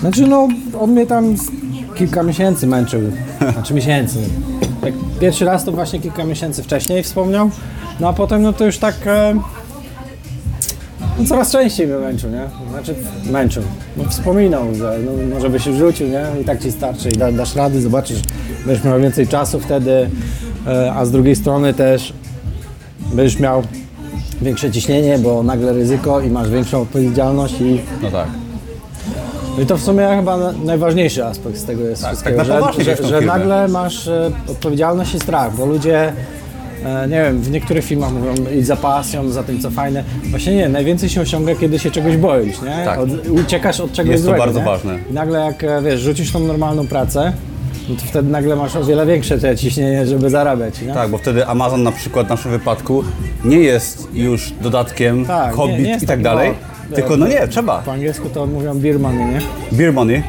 Znaczy 0.00 0.26
no, 0.26 0.48
on 0.80 0.90
mnie 0.90 1.06
tam 1.06 1.34
kilka 1.98 2.22
miesięcy 2.22 2.66
męczył. 2.66 3.00
Znaczy 3.52 3.74
miesięcy. 3.74 4.18
Jak 4.84 4.94
pierwszy 5.20 5.44
raz 5.44 5.64
to 5.64 5.72
właśnie 5.72 6.00
kilka 6.00 6.24
miesięcy 6.24 6.62
wcześniej 6.62 7.02
wspomniał, 7.02 7.50
no 8.00 8.08
a 8.08 8.12
potem 8.12 8.42
no 8.42 8.52
to 8.52 8.64
już 8.64 8.78
tak 8.78 8.94
e, 9.06 9.40
no 11.18 11.24
coraz 11.24 11.52
częściej 11.52 11.86
mnie 11.86 11.96
męczył, 11.96 12.30
nie? 12.30 12.42
Znaczy 12.70 12.94
męczył. 13.30 13.62
No, 13.96 14.04
wspominał, 14.04 14.74
że 14.74 14.98
no, 15.04 15.34
może 15.34 15.50
byś 15.50 15.68
wrzucił, 15.68 16.08
nie? 16.08 16.26
I 16.42 16.44
tak 16.44 16.62
ci 16.62 16.72
starczy 16.72 17.08
i 17.08 17.12
da, 17.12 17.32
dasz 17.32 17.54
rady, 17.54 17.80
zobaczysz, 17.80 18.20
będziesz 18.66 18.84
miał 18.84 19.00
więcej 19.00 19.28
czasu 19.28 19.60
wtedy, 19.60 20.10
e, 20.66 20.92
a 20.92 21.04
z 21.04 21.10
drugiej 21.10 21.36
strony 21.36 21.74
też 21.74 22.12
będziesz 23.12 23.40
miał 23.40 23.62
większe 24.42 24.70
ciśnienie, 24.70 25.18
bo 25.18 25.42
nagle 25.42 25.72
ryzyko 25.72 26.20
i 26.20 26.30
masz 26.30 26.50
większą 26.50 26.80
odpowiedzialność 26.82 27.60
i 27.60 27.80
No 28.02 28.10
tak. 28.10 28.28
No 29.58 29.62
i 29.64 29.66
to 29.66 29.76
w 29.76 29.82
sumie 29.82 30.08
chyba 30.16 30.36
na- 30.36 30.52
najważniejszy 30.52 31.24
aspekt 31.24 31.56
z 31.58 31.64
tego 31.64 31.82
jest 31.84 32.06
wszystkiego, 32.06 32.36
tak 32.36 32.48
na 32.48 32.54
że, 32.54 32.60
poważnie 32.60 32.84
że, 32.84 32.96
że 32.96 33.02
firmę. 33.02 33.20
nagle 33.26 33.68
masz 33.68 34.08
e, 34.08 34.30
odpowiedzialność 34.48 35.14
i 35.14 35.20
strach, 35.20 35.56
bo 35.56 35.66
ludzie, 35.66 36.12
e, 36.84 37.08
nie 37.08 37.22
wiem, 37.22 37.40
w 37.40 37.50
niektórych 37.50 37.84
filmach 37.84 38.12
mówią 38.12 38.34
idź 38.58 38.66
za 38.66 38.76
pasją, 38.76 39.28
za 39.30 39.42
tym 39.42 39.60
co 39.60 39.70
fajne. 39.70 40.04
Właśnie 40.30 40.56
nie, 40.56 40.68
najwięcej 40.68 41.08
się 41.08 41.20
osiąga, 41.20 41.54
kiedy 41.54 41.78
się 41.78 41.90
czegoś 41.90 42.16
boisz, 42.16 42.62
nie? 42.62 42.84
Tak. 42.84 42.98
Od, 42.98 43.08
uciekasz 43.28 43.80
od 43.80 43.92
czegoś 43.92 44.10
Jest 44.12 44.24
to 44.24 44.28
złego, 44.30 44.44
bardzo 44.44 44.58
nie? 44.60 44.64
ważne. 44.66 44.98
I 45.10 45.12
nagle 45.12 45.38
jak, 45.44 45.64
e, 45.64 45.82
wiesz, 45.82 46.00
rzucisz 46.00 46.32
tą 46.32 46.40
normalną 46.40 46.86
pracę, 46.86 47.32
no 47.88 47.94
to 47.96 48.02
wtedy 48.06 48.30
nagle 48.30 48.56
masz 48.56 48.76
o 48.76 48.84
wiele 48.84 49.06
większe 49.06 49.38
te 49.38 49.56
ciśnienie, 49.56 50.06
żeby 50.06 50.30
zarabiać, 50.30 50.82
nie? 50.82 50.94
Tak, 50.94 51.10
bo 51.10 51.18
wtedy 51.18 51.46
Amazon 51.46 51.82
na 51.82 51.92
przykład 51.92 52.26
w 52.26 52.30
naszym 52.30 52.50
wypadku 52.50 53.04
nie 53.44 53.58
jest 53.58 54.08
już 54.14 54.52
dodatkiem 54.62 55.24
Tak, 55.26 55.54
jest 55.78 56.02
i 56.02 56.06
tak 56.06 56.16
tak, 56.16 56.22
dalej. 56.22 56.48
no, 56.50 56.77
tylko 56.94 57.16
no 57.16 57.28
nie, 57.28 57.48
trzeba. 57.48 57.78
Po 57.78 57.92
angielsku 57.92 58.28
to 58.28 58.46
mówią 58.46 58.78
beer 58.78 59.00
money, 59.00 59.24
nie? 59.26 59.40
Beer 59.72 59.92
money. 59.92 60.22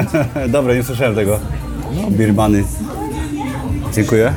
Dobre, 0.48 0.76
nie 0.76 0.82
słyszałem 0.82 1.14
tego. 1.14 1.38
No, 1.96 2.10
beer 2.10 2.34
money. 2.34 2.64
Dziękuję. 3.94 4.32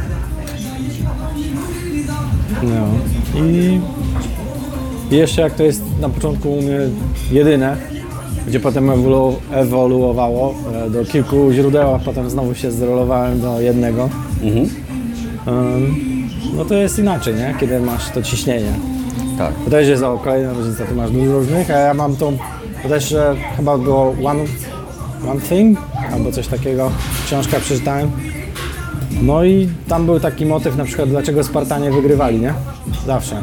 No. 2.64 2.88
I 3.44 3.80
i 5.12 5.16
jeszcze 5.16 5.42
jak 5.42 5.54
to 5.54 5.64
jest 5.64 5.82
na 6.02 6.10
początku 6.10 6.54
u 6.54 6.62
mnie 6.62 6.80
jedyne, 7.32 7.78
gdzie 8.48 8.60
potem 8.60 8.88
ewolu- 8.88 9.36
ewoluowało 9.52 10.56
e, 10.86 10.90
do 10.90 11.06
kilku 11.06 11.52
źródeł, 11.52 11.96
a 11.96 12.00
potem 12.00 12.30
znowu 12.30 12.56
się 12.56 12.72
zrolowałem 12.72 13.42
do 13.42 13.62
jednego. 13.62 14.10
Mhm. 14.44 14.70
Em, 15.48 15.96
no 16.58 16.66
to 16.66 16.74
jest 16.74 17.00
inaczej, 17.00 17.36
nie? 17.36 17.56
Kiedy 17.60 17.80
masz 17.80 18.10
to 18.10 18.22
ciśnienie. 18.22 18.72
Tak. 19.38 19.54
Też 19.70 19.88
jest 19.88 20.04
o 20.04 20.18
kolejna 20.18 20.54
różnica, 20.54 20.86
ty 20.86 20.96
masz 20.96 21.12
dużo 21.12 21.32
różnych, 21.32 21.72
a 21.72 21.74
ja 21.78 21.94
mam 21.94 22.16
tą, 22.16 22.38
to 22.84 22.90
też 22.90 23.12
e, 23.12 23.36
chyba 23.58 23.78
było 23.78 24.16
One, 24.24 24.44
one 25.32 25.42
Thing, 25.42 25.80
albo 26.14 26.32
coś 26.32 26.48
takiego, 26.48 26.92
książka 27.26 27.60
przeczytałem. 27.60 28.12
No 29.22 29.44
i 29.44 29.70
tam 29.88 30.06
był 30.06 30.20
taki 30.20 30.46
motyw 30.46 30.78
na 30.78 30.86
przykład, 30.86 31.10
dlaczego 31.10 31.44
Spartanie 31.44 31.92
wygrywali, 31.92 32.40
nie? 32.40 32.54
Zawsze. 33.06 33.42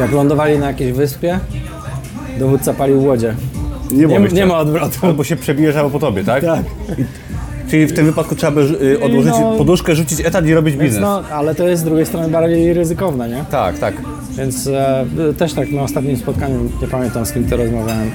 Jak 0.00 0.12
lądowali 0.12 0.58
na 0.58 0.66
jakiejś 0.66 0.92
wyspie, 0.92 1.40
dowódca 2.38 2.74
palił 2.74 3.04
łodzie. 3.04 3.34
Nie, 3.90 4.06
Nie, 4.06 4.18
nie 4.18 4.46
ma 4.46 4.58
odwrotu. 4.58 4.98
Albo 5.02 5.24
się 5.24 5.36
przebijesz, 5.36 5.76
albo 5.76 5.90
po 5.90 5.98
tobie, 5.98 6.24
tak? 6.24 6.44
Tak. 6.44 6.64
Czyli 7.70 7.86
w 7.86 7.92
tym 7.92 8.06
wypadku 8.06 8.34
trzeba 8.34 8.52
by 8.52 8.60
y, 8.82 9.00
odłożyć 9.00 9.32
No. 9.40 9.54
poduszkę, 9.58 9.94
rzucić 9.94 10.20
etat 10.20 10.46
i 10.46 10.54
robić 10.54 10.76
biznes. 10.76 11.00
no, 11.00 11.22
ale 11.32 11.54
to 11.54 11.68
jest 11.68 11.82
z 11.82 11.84
drugiej 11.84 12.06
strony 12.06 12.28
bardziej 12.28 12.74
ryzykowne, 12.74 13.28
nie? 13.28 13.44
Tak, 13.50 13.78
tak. 13.78 13.94
Więc 14.38 14.66
e, 14.66 15.04
też 15.38 15.52
tak 15.54 15.70
na 15.72 15.82
ostatnim 15.82 16.16
spotkaniu, 16.16 16.70
nie 16.82 16.88
pamiętam 16.88 17.26
z 17.26 17.32
kim 17.32 17.48
to 17.48 17.56
rozmawiałem, 17.56 18.10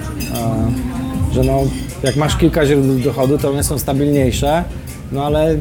e, 1.31 1.33
że 1.33 1.43
no, 1.43 1.59
jak 2.03 2.15
masz 2.15 2.37
kilka 2.37 2.65
źródeł 2.65 2.99
dochodu, 2.99 3.37
to 3.37 3.49
one 3.49 3.63
są 3.63 3.79
stabilniejsze, 3.79 4.63
no 5.11 5.25
ale 5.25 5.55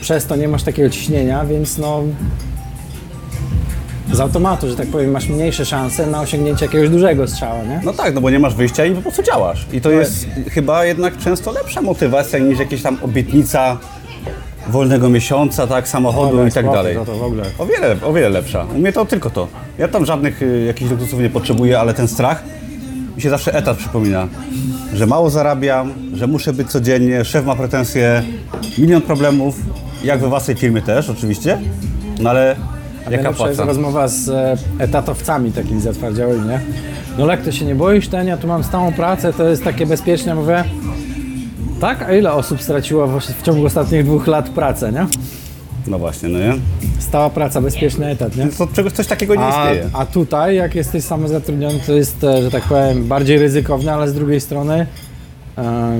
przez 0.00 0.26
to 0.26 0.36
nie 0.36 0.48
masz 0.48 0.62
takiego 0.62 0.90
ciśnienia, 0.90 1.44
więc 1.44 1.78
no 1.78 2.02
z 4.12 4.20
automatu, 4.20 4.68
że 4.68 4.76
tak 4.76 4.86
powiem, 4.86 5.10
masz 5.10 5.28
mniejsze 5.28 5.66
szanse 5.66 6.06
na 6.06 6.20
osiągnięcie 6.20 6.64
jakiegoś 6.66 6.88
dużego 6.90 7.28
strzała, 7.28 7.62
nie? 7.62 7.80
No 7.84 7.92
tak, 7.92 8.14
no 8.14 8.20
bo 8.20 8.30
nie 8.30 8.38
masz 8.38 8.54
wyjścia 8.54 8.84
i 8.84 8.94
po 8.94 9.02
prostu 9.02 9.22
działasz. 9.22 9.66
I 9.72 9.80
to 9.80 9.90
jest 9.90 10.26
chyba 10.50 10.84
jednak 10.84 11.18
często 11.18 11.52
lepsza 11.52 11.82
motywacja 11.82 12.38
niż 12.38 12.58
jakieś 12.58 12.82
tam 12.82 12.98
obietnica 13.02 13.78
wolnego 14.68 15.08
miesiąca, 15.08 15.66
tak, 15.66 15.88
samochodu 15.88 16.30
Dobra, 16.30 16.48
i 16.48 16.52
tak 16.52 16.64
spoko, 16.64 16.76
dalej. 16.76 16.94
To, 16.94 17.04
to 17.04 17.16
w 17.18 17.22
ogóle. 17.22 17.42
O 17.58 17.66
wiele, 17.66 17.96
o 18.02 18.12
wiele 18.12 18.28
lepsza. 18.28 18.66
U 18.74 18.78
mnie 18.78 18.92
to 18.92 19.04
tylko 19.04 19.30
to. 19.30 19.48
Ja 19.78 19.88
tam 19.88 20.06
żadnych 20.06 20.42
y, 20.42 20.64
jakichś 20.66 20.90
luksusów 20.90 21.20
nie 21.20 21.30
potrzebuję, 21.30 21.80
ale 21.80 21.94
ten 21.94 22.08
strach 22.08 22.42
mi 23.16 23.22
się 23.22 23.30
zawsze 23.30 23.54
etat 23.54 23.76
przypomina. 23.76 24.28
Że 24.94 25.06
mało 25.06 25.30
zarabiam, 25.30 25.92
że 26.14 26.26
muszę 26.26 26.52
być 26.52 26.68
codziennie, 26.68 27.24
szef 27.24 27.46
ma 27.46 27.56
pretensje, 27.56 28.22
milion 28.78 29.02
problemów, 29.02 29.56
jak 30.04 30.20
we 30.20 30.28
własnej 30.28 30.56
firmie 30.56 30.82
też 30.82 31.10
oczywiście, 31.10 31.58
no 32.20 32.30
ale 32.30 32.56
jaka 33.10 33.16
Najlepsza 33.16 33.46
jest 33.46 33.56
płaca? 33.56 33.68
rozmowa 33.68 34.08
z 34.08 34.28
e, 34.28 34.56
etatowcami 34.78 35.52
takimi 35.52 35.80
zatwardziałymi, 35.80 36.48
nie? 36.48 36.60
No 37.18 37.26
jak 37.26 37.42
to 37.42 37.52
się 37.52 37.64
nie 37.64 37.74
boisz, 37.74 38.08
ten, 38.08 38.26
ja 38.26 38.36
tu 38.36 38.46
mam 38.48 38.64
stałą 38.64 38.92
pracę, 38.92 39.32
to 39.32 39.48
jest 39.48 39.64
takie 39.64 39.86
bezpieczne, 39.86 40.34
mówię. 40.34 40.64
Tak? 41.80 42.02
A 42.02 42.12
ile 42.14 42.32
osób 42.32 42.62
straciło 42.62 43.06
w, 43.06 43.20
w 43.20 43.42
ciągu 43.42 43.66
ostatnich 43.66 44.04
dwóch 44.04 44.26
lat 44.26 44.48
pracę, 44.48 44.92
nie? 44.92 45.06
No 45.86 45.98
właśnie, 45.98 46.28
no 46.28 46.38
nie? 46.38 46.52
Stała 46.98 47.30
praca, 47.30 47.60
bezpieczny 47.60 48.06
etat, 48.06 48.36
nie? 48.36 48.46
To 48.46 48.66
czegoś, 48.66 48.92
coś 48.92 49.06
takiego 49.06 49.34
nie 49.34 49.44
A, 49.44 49.50
istnieje. 49.64 49.90
a 49.92 50.06
tutaj, 50.06 50.56
jak 50.56 50.74
jesteś 50.74 51.04
samozatrudniony, 51.04 51.80
to 51.86 51.92
jest, 51.92 52.24
e, 52.24 52.42
że 52.42 52.50
tak 52.50 52.62
powiem, 52.62 53.04
bardziej 53.08 53.38
ryzykowne, 53.38 53.94
ale 53.94 54.08
z 54.08 54.14
drugiej 54.14 54.40
strony 54.40 54.86
e, 55.58 55.98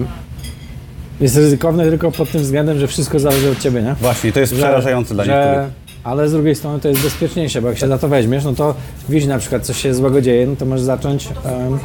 jest 1.20 1.36
ryzykowne 1.36 1.84
tylko 1.84 2.12
pod 2.12 2.30
tym 2.30 2.40
względem, 2.40 2.78
że 2.78 2.86
wszystko 2.86 3.18
zależy 3.18 3.50
od 3.50 3.58
ciebie, 3.58 3.82
nie? 3.82 3.94
Właśnie, 3.94 4.32
to 4.32 4.40
jest 4.40 4.54
przerażające 4.54 5.14
dla 5.14 5.24
niektórych. 5.24 5.85
Ale 6.06 6.28
z 6.28 6.32
drugiej 6.32 6.54
strony 6.54 6.80
to 6.80 6.88
jest 6.88 7.02
bezpieczniejsze, 7.02 7.62
bo 7.62 7.68
jak 7.68 7.78
się 7.78 7.88
za 7.88 7.98
to 7.98 8.08
weźmiesz, 8.08 8.44
no 8.44 8.52
to 8.52 8.74
widzisz 9.08 9.28
na 9.28 9.38
przykład 9.38 9.62
coś 9.66 9.82
się 9.82 9.94
złego 9.94 10.20
dzieje, 10.20 10.46
no 10.46 10.56
to 10.56 10.64
możesz 10.66 10.84
zacząć 10.84 11.26
em, 11.44 11.78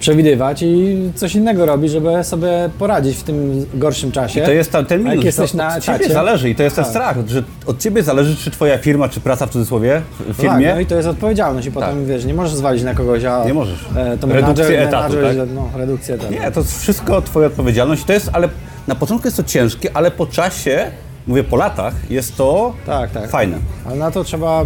przewidywać 0.00 0.62
i 0.62 0.96
coś 1.14 1.34
innego 1.34 1.66
robić, 1.66 1.90
żeby 1.92 2.24
sobie 2.24 2.70
poradzić 2.78 3.16
w 3.16 3.22
tym 3.22 3.66
gorszym 3.74 4.12
czasie. 4.12 4.40
To 4.42 4.52
jest 4.52 4.72
ta, 4.72 4.82
ten 4.82 4.98
minus, 5.00 5.14
jak 5.16 5.24
jesteś 5.24 5.50
to 5.50 5.56
na 5.56 5.76
od 5.76 5.82
ciebie 5.84 6.08
zależy 6.08 6.50
i 6.50 6.54
to 6.54 6.62
jest 6.62 6.76
ten 6.76 6.84
Tak. 6.84 6.90
strach, 6.92 7.16
że 7.28 7.42
od 7.66 7.78
ciebie 7.78 8.02
zależy, 8.02 8.36
czy 8.36 8.50
twoja 8.50 8.78
firma, 8.78 9.08
czy 9.08 9.20
praca 9.20 9.46
w 9.46 9.50
cudzysłowie 9.50 10.02
w 10.20 10.28
No 10.28 10.34
firmie, 10.34 10.66
Tak, 10.66 10.74
no 10.74 10.80
i 10.80 10.86
to 10.86 10.94
jest 10.96 11.08
odpowiedzialność 11.08 11.66
i 11.66 11.72
potem, 11.72 12.06
wiesz, 12.06 12.24
nie 12.24 12.34
możesz 12.34 12.54
zwalić 12.54 12.82
na 12.82 12.94
kogoś, 12.94 13.24
a... 13.24 13.44
Nie 13.44 13.54
możesz. 13.54 13.84
E, 13.96 14.18
to 14.18 14.26
Redukcję 14.26 14.64
menadżer- 14.64 14.88
etatu, 14.88 15.14
menadżer, 15.16 15.38
tak? 15.38 15.48
No, 15.54 15.68
redukcję 15.78 16.14
etatu. 16.14 16.32
nie, 16.32 16.50
to 16.52 16.60
jest 16.60 16.80
wszystko 16.82 17.22
twoja 17.22 17.46
odpowiedzialność. 17.46 18.04
To 18.04 18.12
jest, 18.12 18.30
ale 18.32 18.48
na 18.88 18.94
początku 18.94 19.26
jest 19.26 19.36
to 19.36 19.42
ciężkie, 19.44 19.90
ale 19.94 20.10
po 20.10 20.26
czasie, 20.26 20.90
mówię 21.26 21.44
po 21.44 21.56
latach, 21.56 21.94
jest 22.10 22.36
to 22.36 22.72
Tak, 22.86 23.10
tak. 23.10 23.30
fajne. 23.30 23.56
Ale 23.86 23.96
na 23.96 24.10
to 24.10 24.24
trzeba... 24.24 24.64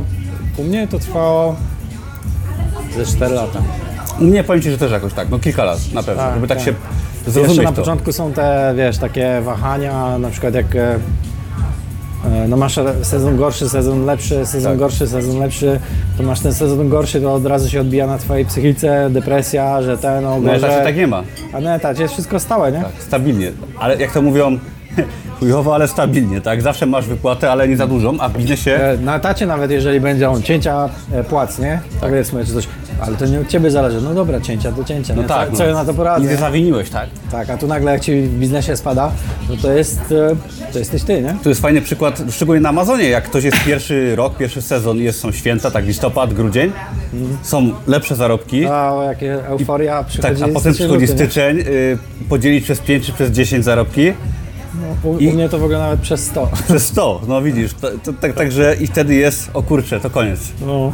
U 0.57 0.62
mnie 0.64 0.88
to 0.88 0.98
trwało 0.98 1.57
ze 2.96 3.07
4 3.07 3.34
lata. 3.34 3.62
U 4.20 4.24
mnie 4.24 4.44
powiem 4.44 4.62
ci, 4.62 4.70
że 4.70 4.78
też 4.78 4.92
jakoś 4.92 5.12
tak, 5.12 5.30
no 5.30 5.38
kilka 5.38 5.64
lat 5.64 5.78
na 5.92 6.02
pewno, 6.02 6.22
Tak, 6.22 6.34
żeby 6.34 6.48
tak, 6.48 6.59
tak. 6.59 6.64
się 6.66 6.72
Jeszcze 7.14 7.30
zrozumieć 7.30 7.62
na 7.64 7.72
to. 7.72 7.82
początku 7.82 8.12
są 8.12 8.32
te, 8.32 8.74
wiesz, 8.76 8.98
takie 8.98 9.40
wahania, 9.44 10.18
na 10.18 10.30
przykład 10.30 10.55
jak 10.55 10.76
e, 10.76 10.94
e, 12.24 12.48
no 12.48 12.57
masz 12.57 12.78
sezon 13.02 13.36
gorszy, 13.36 13.68
sezon 13.68 14.05
lepszy, 14.05 14.46
sezon 14.46 14.72
Tak. 14.72 14.78
gorszy, 14.78 15.07
sezon 15.09 15.38
lepszy, 15.38 15.80
to 16.16 16.22
masz 16.22 16.40
ten 16.40 16.55
sezon 16.55 16.88
gorszy, 16.88 17.20
to 17.20 17.34
od 17.34 17.46
razu 17.46 17.70
się 17.70 17.80
odbija 17.80 18.07
na 18.07 18.18
twojej 18.18 18.44
psychice, 18.46 19.11
depresja, 19.11 19.82
że 19.82 19.98
ten, 19.98 20.24
no, 20.24 20.40
Na 20.40 20.52
etacie 20.52 20.84
tak 20.84 20.96
nie 20.96 21.07
ma. 21.07 21.22
A 21.52 21.61
na 21.61 21.74
etacie 21.74 22.02
jest 22.02 22.14
wszystko 22.14 22.40
stałe, 22.40 22.72
nie? 22.72 22.78
Tak, 22.82 22.92
stabilnie. 23.00 23.52
Ale 23.78 23.96
jak 23.96 24.12
to 24.12 24.22
mówią, 24.22 24.59
chujowo, 25.40 25.74
ale 25.74 25.88
stabilnie, 25.88 26.40
tak? 26.40 26.62
Zawsze 26.62 26.86
masz 26.86 27.07
wypłatę, 27.07 27.51
ale 27.51 27.68
nie 27.68 27.76
za 27.76 27.86
dużą, 27.86 28.20
a 28.20 28.28
w 28.28 28.36
biznesie 28.38 28.74
E, 28.76 28.97
Na 28.99 29.16
etacie 29.16 29.47
nawet 29.47 29.70
jeżeli 29.70 30.01
będą 30.01 30.42
cięcia 30.42 30.88
e, 31.12 31.24
płac, 31.24 31.59
nie? 31.59 31.80
Tak. 32.01 32.11
Powiedzmy, 32.11 32.47
czy 32.47 32.53
coś, 32.53 32.68
ale 33.01 33.16
to 33.16 33.26
nie 33.26 33.40
od 33.40 33.49
ciebie 33.49 33.70
zależy. 33.70 34.01
No 34.01 34.14
dobra, 34.14 34.40
cięcia 34.40 34.72
do 34.72 34.84
cięcia, 34.84 35.14
no 35.14 35.22
nie? 35.22 35.28
tak, 35.28 35.51
co, 35.51 35.57
co 35.57 35.66
ja 35.66 35.74
na 35.74 35.84
to 35.84 35.95
poradzę? 35.95 36.24
I 36.24 36.28
ty 36.28 36.36
zawiniłeś, 36.36 36.90
tak? 36.90 37.09
Tak, 37.30 37.51
a 37.51 37.57
tu 37.57 37.66
nagle 37.66 37.92
jak 37.92 38.01
ci 38.01 38.22
w 38.22 38.38
biznesie 38.38 38.76
spada, 38.76 39.12
no 39.51 39.57
to 39.62 39.72
jest, 39.72 40.01
e, 40.12 40.72
to 40.72 40.78
jesteś 40.78 41.03
ty, 41.03 41.22
nie? 41.22 41.36
Tu 41.42 41.49
jest 41.49 41.61
fajny 41.61 41.80
przykład, 41.82 42.22
szczególnie 42.30 42.61
na 42.61 42.68
Amazonie, 42.68 43.09
jak 43.09 43.24
ktoś 43.24 43.45
jest 43.45 43.64
pierwszy 43.64 43.95
rok, 44.16 44.36
pierwszy 44.36 44.62
sezon, 44.62 44.99
jest, 44.99 45.20
są 45.20 45.32
święta, 45.32 45.70
tak 45.70 45.86
listopad, 45.86 46.34
grudzień, 46.34 46.72
są 47.42 47.70
lepsze 47.86 48.16
zarobki, 48.16 48.66
A 48.66 48.92
o 48.95 49.03
jakie 49.03 49.47
euforia 49.47 49.99
tak, 49.99 50.07
przychodzi 50.07 50.42
a 50.45 50.49
potem 50.49 50.72
przychodzi 50.74 51.01
nie? 51.03 51.09
styczeń, 51.09 51.59
y, 51.59 51.99
podzielić 52.28 52.64
przez 52.64 52.80
5 52.80 53.07
czy 53.07 53.12
przez 53.12 53.30
10 53.30 53.64
zarobki, 53.64 54.12
No, 54.80 55.10
u, 55.10 55.18
I- 55.18 55.28
u 55.28 55.32
mnie 55.32 55.48
to 55.48 55.58
w 55.58 55.62
ogóle 55.64 55.78
nawet 55.78 56.00
przez 56.00 56.26
100. 56.26 56.50
przez 56.68 56.86
100, 56.86 57.20
no 57.28 57.42
widzisz, 57.42 57.70
tak, 58.20 58.34
także 58.34 58.76
i 58.80 58.86
wtedy 58.86 59.14
jest, 59.14 59.50
o 59.54 59.62
kurczę, 59.62 60.00
to 60.00 60.10
koniec. 60.10 60.40
No. 60.66 60.92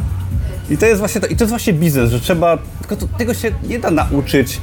I 0.69 0.77
to 0.77 0.85
jest 0.85 0.99
właśnie 0.99 1.21
to, 1.21 1.27
i 1.27 1.35
to 1.35 1.43
jest 1.43 1.49
właśnie 1.49 1.73
biznes, 1.73 2.11
że 2.11 2.19
trzeba, 2.19 2.57
tylko 2.79 2.95
to, 2.95 3.07
tego 3.17 3.33
się 3.33 3.51
nie 3.69 3.79
da 3.79 3.91
nauczyć. 3.91 4.61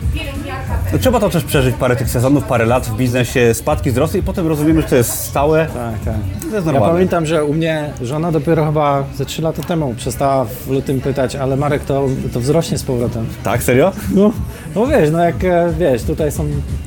No, 0.92 0.98
trzeba 0.98 1.20
to 1.20 1.30
też 1.30 1.44
przeżyć 1.44 1.76
parę 1.76 1.96
tych 1.96 2.10
sezonów, 2.10 2.44
parę 2.44 2.66
lat 2.66 2.86
w 2.86 2.96
biznesie, 2.96 3.54
spadki, 3.54 3.90
wzrosty 3.90 4.18
i 4.18 4.22
potem 4.22 4.46
rozumiemy, 4.46 4.82
że 4.82 4.88
to 4.88 4.96
jest 4.96 5.10
stałe. 5.24 5.66
Tak, 5.66 6.00
tak. 6.04 6.14
To 6.40 6.44
jest 6.56 6.66
Ja 6.66 6.72
normalne. 6.72 6.94
pamiętam, 6.94 7.26
że 7.26 7.44
u 7.44 7.54
mnie 7.54 7.90
żona 8.02 8.32
dopiero 8.32 8.66
chyba 8.66 9.04
ze 9.16 9.24
3 9.26 9.42
lata 9.42 9.62
temu 9.62 9.94
przestała 9.94 10.44
w 10.44 10.70
lutym 10.70 11.00
pytać, 11.00 11.36
ale 11.36 11.56
Marek 11.56 11.84
to, 11.84 12.06
to 12.32 12.40
wzrośnie 12.40 12.78
z 12.78 12.82
powrotem. 12.82 13.26
Tak, 13.44 13.62
serio? 13.62 13.92
No, 14.14 14.32
no 14.74 14.86
wiesz, 14.86 15.10
no 15.10 15.18
jak 15.24 15.44
e, 15.44 15.72
wiesz, 15.78 16.02
tutaj 16.02 16.32
są, 16.32 16.44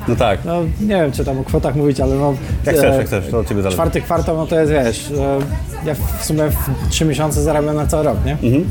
No 0.07 0.15
tak. 0.15 0.39
no 0.45 0.61
nie 0.81 0.87
wiem 0.87 1.11
czy 1.11 1.25
tam 1.25 1.39
o 1.39 1.43
kwotach 1.43 1.75
mówić, 1.75 1.99
ale 1.99 2.15
no... 2.15 2.33
Jak 2.65 2.75
e, 2.75 2.77
chcesz, 2.77 2.95
jak 2.97 3.05
chcesz, 3.07 3.25
to 3.31 3.39
od 3.39 3.47
ciebie 3.49 3.61
zależy. 3.61 3.75
Czwarty 3.75 4.01
kwartał, 4.01 4.37
no 4.37 4.47
to 4.47 4.59
jest 4.59 4.71
wiesz, 4.71 5.11
e, 5.11 5.39
ja 5.85 5.95
w 6.19 6.25
sumie 6.25 6.43
w 6.49 6.89
3 6.89 7.05
miesiące 7.05 7.41
zarabiam 7.43 7.75
na 7.75 7.87
cały 7.87 8.03
rok, 8.03 8.17
nie? 8.25 8.31
Mhm. 8.33 8.65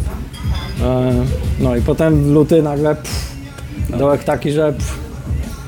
E, 0.83 1.13
no 1.61 1.77
i 1.77 1.83
potem 1.83 2.35
luty 2.35 2.63
nagle 2.63 2.95
pff, 2.95 3.37
dołek 3.99 4.25
taki, 4.25 4.53
że 4.53 4.73
pff, 4.73 5.10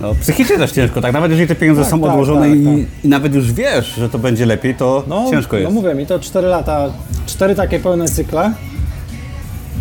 No, 0.03 0.15
psychicznie 0.15 0.59
też 0.59 0.73
ciężko, 0.73 1.01
tak? 1.01 1.13
Nawet 1.13 1.31
jeżeli 1.31 1.49
te 1.49 1.55
pieniądze 1.55 1.83
Tak, 1.83 1.91
są 1.91 2.01
tak, 2.01 2.11
odłożone 2.11 2.49
tak, 2.49 2.59
i, 2.59 2.65
tak. 2.65 3.05
i 3.05 3.09
nawet 3.09 3.35
już 3.35 3.53
wiesz, 3.53 3.95
że 3.95 4.09
to 4.09 4.19
będzie 4.19 4.47
lepiej, 4.47 4.75
to 4.75 5.05
No, 5.07 5.27
ciężko 5.31 5.57
jest. 5.57 5.75
No 5.75 5.81
mówię 5.81 5.95
mi, 5.95 6.07
to 6.07 6.19
4 6.19 6.49
lata, 6.49 6.91
4 7.27 7.55
takie 7.55 7.81
pełne 7.81 8.09
cykle, 8.09 8.53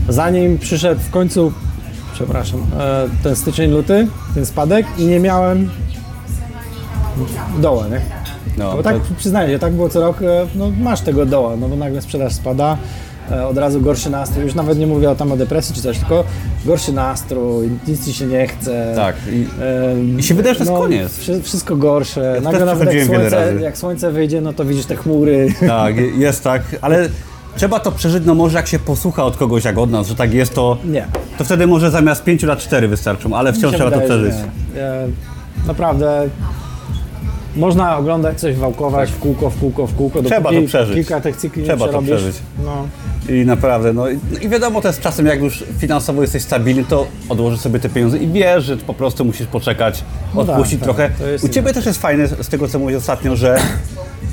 zanim 0.10 0.58
przyszedł 0.58 1.02
w 1.02 1.10
końcu, 1.10 1.54
przepraszam, 2.14 2.66
e, 2.80 3.10
ten 3.24 3.36
styczeń, 3.36 3.72
luty, 3.72 4.08
ten 4.34 4.46
spadek 4.46 4.86
i 4.98 5.06
nie 5.06 5.20
miałem 5.20 5.70
doła, 7.60 7.88
nie? 7.88 8.02
no, 8.58 8.76
Bo 8.76 8.84
tak 8.84 8.96
to, 8.96 9.16
przyznaję 9.18 9.60
tak 9.60 9.74
było 9.74 9.90
co 9.90 10.02
rok, 10.02 10.22
e, 10.22 10.48
no 10.56 10.72
masz 10.80 11.02
tego 11.02 11.26
doła, 11.26 11.56
no 11.56 11.68
bo 11.68 11.76
nagle 11.76 12.02
sprzedaż 12.02 12.34
spada, 12.34 12.78
od 13.50 13.58
razu 13.58 13.82
gorszy 13.82 14.10
nastrój. 14.10 14.44
Już 14.46 14.56
nawet 14.56 14.80
nie 14.80 14.88
mówię 14.88 15.10
o 15.10 15.16
tam 15.16 15.32
o 15.32 15.38
depresji 15.38 15.76
czy 15.76 15.82
coś, 15.82 15.98
tylko 16.00 16.24
gorszy 16.66 16.94
nastrój, 16.94 17.70
nic 17.88 18.06
ci 18.06 18.14
się 18.14 18.26
nie 18.26 18.48
chce. 18.48 18.94
Tak. 18.96 19.16
I, 19.32 19.46
E, 19.62 20.20
I 20.20 20.24
się 20.24 20.34
wydaje, 20.34 20.56
że 20.56 20.66
to 20.66 20.72
jest 20.72 20.82
koniec. 20.84 21.18
wszy- 21.18 21.42
Wszystko 21.42 21.76
gorsze. 21.76 22.34
też 22.36 22.44
Nagle 22.44 22.66
nawet 22.66 22.94
jak 22.94 23.06
słońce, 23.06 23.54
jak 23.62 23.78
słońce 23.78 24.12
wyjdzie, 24.12 24.42
no 24.42 24.54
to 24.54 24.66
widzisz 24.66 24.86
te 24.86 24.96
chmury. 24.96 25.54
tak, 25.68 25.98
je- 25.98 26.08
jest 26.18 26.44
tak, 26.44 26.62
ale 26.82 27.10
trzeba 27.56 27.80
to 27.80 27.92
przeżyć, 27.92 28.24
no 28.26 28.36
może 28.36 28.58
jak 28.58 28.68
się 28.68 28.80
posłucha 28.80 29.24
od 29.24 29.38
kogoś 29.38 29.64
jak 29.66 29.78
od 29.78 29.92
nas, 29.92 30.08
że 30.08 30.16
tak 30.16 30.34
jest, 30.34 30.54
to, 30.54 30.78
Nie. 30.86 31.06
to 31.38 31.44
wtedy 31.44 31.68
może 31.68 31.92
zamiast 31.92 32.24
5 32.24 32.44
lat 32.44 32.60
4 32.60 32.88
wystarczą, 32.88 33.36
ale 33.36 33.54
wciąż 33.54 33.74
trzeba 33.76 33.92
to 33.92 34.00
wydaje, 34.00 34.22
że 34.22 34.30
przeżyć. 34.30 34.46
nie. 34.76 34.82
E, 34.82 35.08
Naprawdę 35.68 36.30
można 37.56 37.97
oglądać 37.97 38.39
coś, 38.39 38.56
wałkować 38.56 39.12
w 39.12 39.20
kółko, 39.20 39.49
w 39.49 39.60
kółko, 39.60 39.88
w 39.88 39.95
kółko. 39.95 40.24
Trzeba 40.24 40.52
to 40.52 40.62
przeżyć. 40.68 40.95
Kilka 40.95 41.22
tych 41.22 41.38
cykli 41.38 41.64
Trzeba 41.64 41.88
to 41.88 42.02
przeżyć. 42.02 42.36
No. 42.66 42.88
I 43.30 43.45
naprawdę, 43.45 43.93
no 43.93 44.10
i, 44.10 44.20
no 44.32 44.39
i 44.39 44.49
wiadomo 44.49 44.82
też 44.82 44.99
czasem 44.99 45.26
jak 45.26 45.41
już 45.41 45.64
finansowo 45.78 46.22
jesteś 46.22 46.43
stabilny, 46.43 46.86
to 46.86 47.08
odłożysz 47.30 47.60
sobie 47.60 47.80
te 47.80 47.89
pieniądze 47.89 48.18
i 48.18 48.28
wiesz, 48.28 48.64
że 48.64 48.78
po 48.78 48.93
prostu 48.93 49.26
musisz 49.26 49.47
poczekać, 49.47 50.04
No 50.36 50.45
tak, 50.45 50.49
odpuścić 50.49 50.80
tak, 50.80 50.84
trochę. 50.84 51.10
jest 51.32 51.43
U 51.43 51.49
Ciebie 51.49 51.74
też 51.74 51.86
jest 51.86 52.02
fajne 52.02 52.28
z 52.28 52.49
tego, 52.49 52.68
co 52.68 52.80
mówiłeś 52.80 53.02
ostatnio, 53.02 53.36
że 53.36 53.60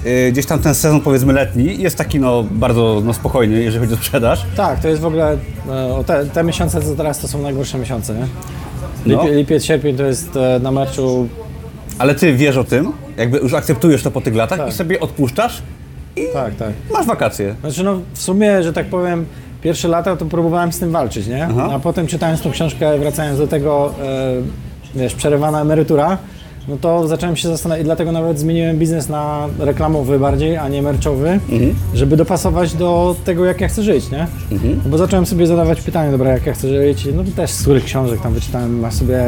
y, 0.06 0.32
gdzieś 0.32 0.46
tam 0.46 0.58
ten 0.58 0.74
sezon 0.74 1.00
powiedzmy 1.00 1.32
letni 1.32 1.82
jest 1.82 1.96
taki 1.96 2.20
no 2.20 2.44
bardzo 2.50 3.02
no, 3.04 3.14
spokojny, 3.14 3.62
jeżeli 3.62 3.86
chodzi 3.86 3.94
o 3.94 4.04
sprzedaż. 4.04 4.46
Tak, 4.56 4.80
to 4.80 4.88
jest 4.88 5.00
w 5.00 5.06
ogóle, 5.06 5.36
e, 5.68 5.94
o 5.94 6.04
te, 6.04 6.26
te 6.26 6.44
miesiące 6.44 6.82
co 6.82 6.94
teraz 6.94 7.18
to 7.18 7.28
są 7.28 7.42
najgorsze 7.42 7.78
miesiące, 7.78 8.14
nie? 8.14 8.26
No. 9.06 9.22
Lipie, 9.22 9.36
lipiec, 9.36 9.64
sierpień 9.64 9.96
to 9.96 10.02
jest 10.02 10.36
e, 10.36 10.60
na 10.62 10.70
meczu, 10.70 11.28
Ale 11.98 12.14
Ty 12.14 12.34
wiesz 12.34 12.56
o 12.56 12.64
tym, 12.64 12.92
jakby 13.16 13.38
już 13.38 13.54
akceptujesz 13.54 14.02
to 14.02 14.10
po 14.10 14.20
tych 14.20 14.34
latach 14.34 14.58
Tak. 14.58 14.68
i 14.68 14.72
sobie 14.72 15.00
odpuszczasz, 15.00 15.62
tak, 16.32 16.54
tak. 16.54 16.72
masz 16.92 17.06
wakacje. 17.06 17.54
Znaczy 17.60 17.84
no 17.84 18.00
w 18.14 18.22
sumie, 18.22 18.62
że 18.62 18.72
tak 18.72 18.86
powiem, 18.86 19.26
pierwsze 19.62 19.88
lata 19.88 20.16
to 20.16 20.26
próbowałem 20.26 20.72
z 20.72 20.78
tym 20.78 20.90
walczyć, 20.90 21.26
nie? 21.26 21.44
Aha. 21.50 21.70
A 21.74 21.78
potem 21.78 22.06
czytając 22.06 22.40
tą 22.42 22.50
książkę, 22.50 22.98
wracając 22.98 23.38
do 23.38 23.46
tego, 23.46 23.94
e, 24.02 24.98
wiesz, 24.98 25.14
przerywana 25.14 25.60
emerytura, 25.60 26.18
no 26.68 26.76
to 26.80 27.08
zacząłem 27.08 27.36
się 27.36 27.48
zastanawiać, 27.48 27.82
i 27.82 27.84
dlatego 27.84 28.12
nawet 28.12 28.38
zmieniłem 28.38 28.78
biznes 28.78 29.08
na 29.08 29.46
reklamowy 29.58 30.18
bardziej, 30.18 30.56
a 30.56 30.68
nie 30.68 30.82
merczowy, 30.82 31.28
Mhm. 31.28 31.74
żeby 31.94 32.16
dopasować 32.16 32.74
do 32.74 33.16
tego, 33.24 33.44
jak 33.44 33.60
ja 33.60 33.68
chcę 33.68 33.82
żyć, 33.82 34.10
nie? 34.10 34.26
Mhm. 34.52 34.80
No 34.84 34.90
bo 34.90 34.98
zacząłem 34.98 35.26
sobie 35.26 35.46
zadawać 35.46 35.80
pytania, 35.80 36.10
dobra, 36.10 36.30
jak 36.32 36.46
ja 36.46 36.52
chcę 36.52 36.68
żyć, 36.68 37.08
no 37.14 37.24
to 37.24 37.30
też 37.30 37.50
z 37.50 37.62
których 37.62 37.84
książek 37.84 38.20
tam 38.20 38.34
wyczytałem, 38.34 38.80
masz 38.80 38.94
sobie 38.94 39.18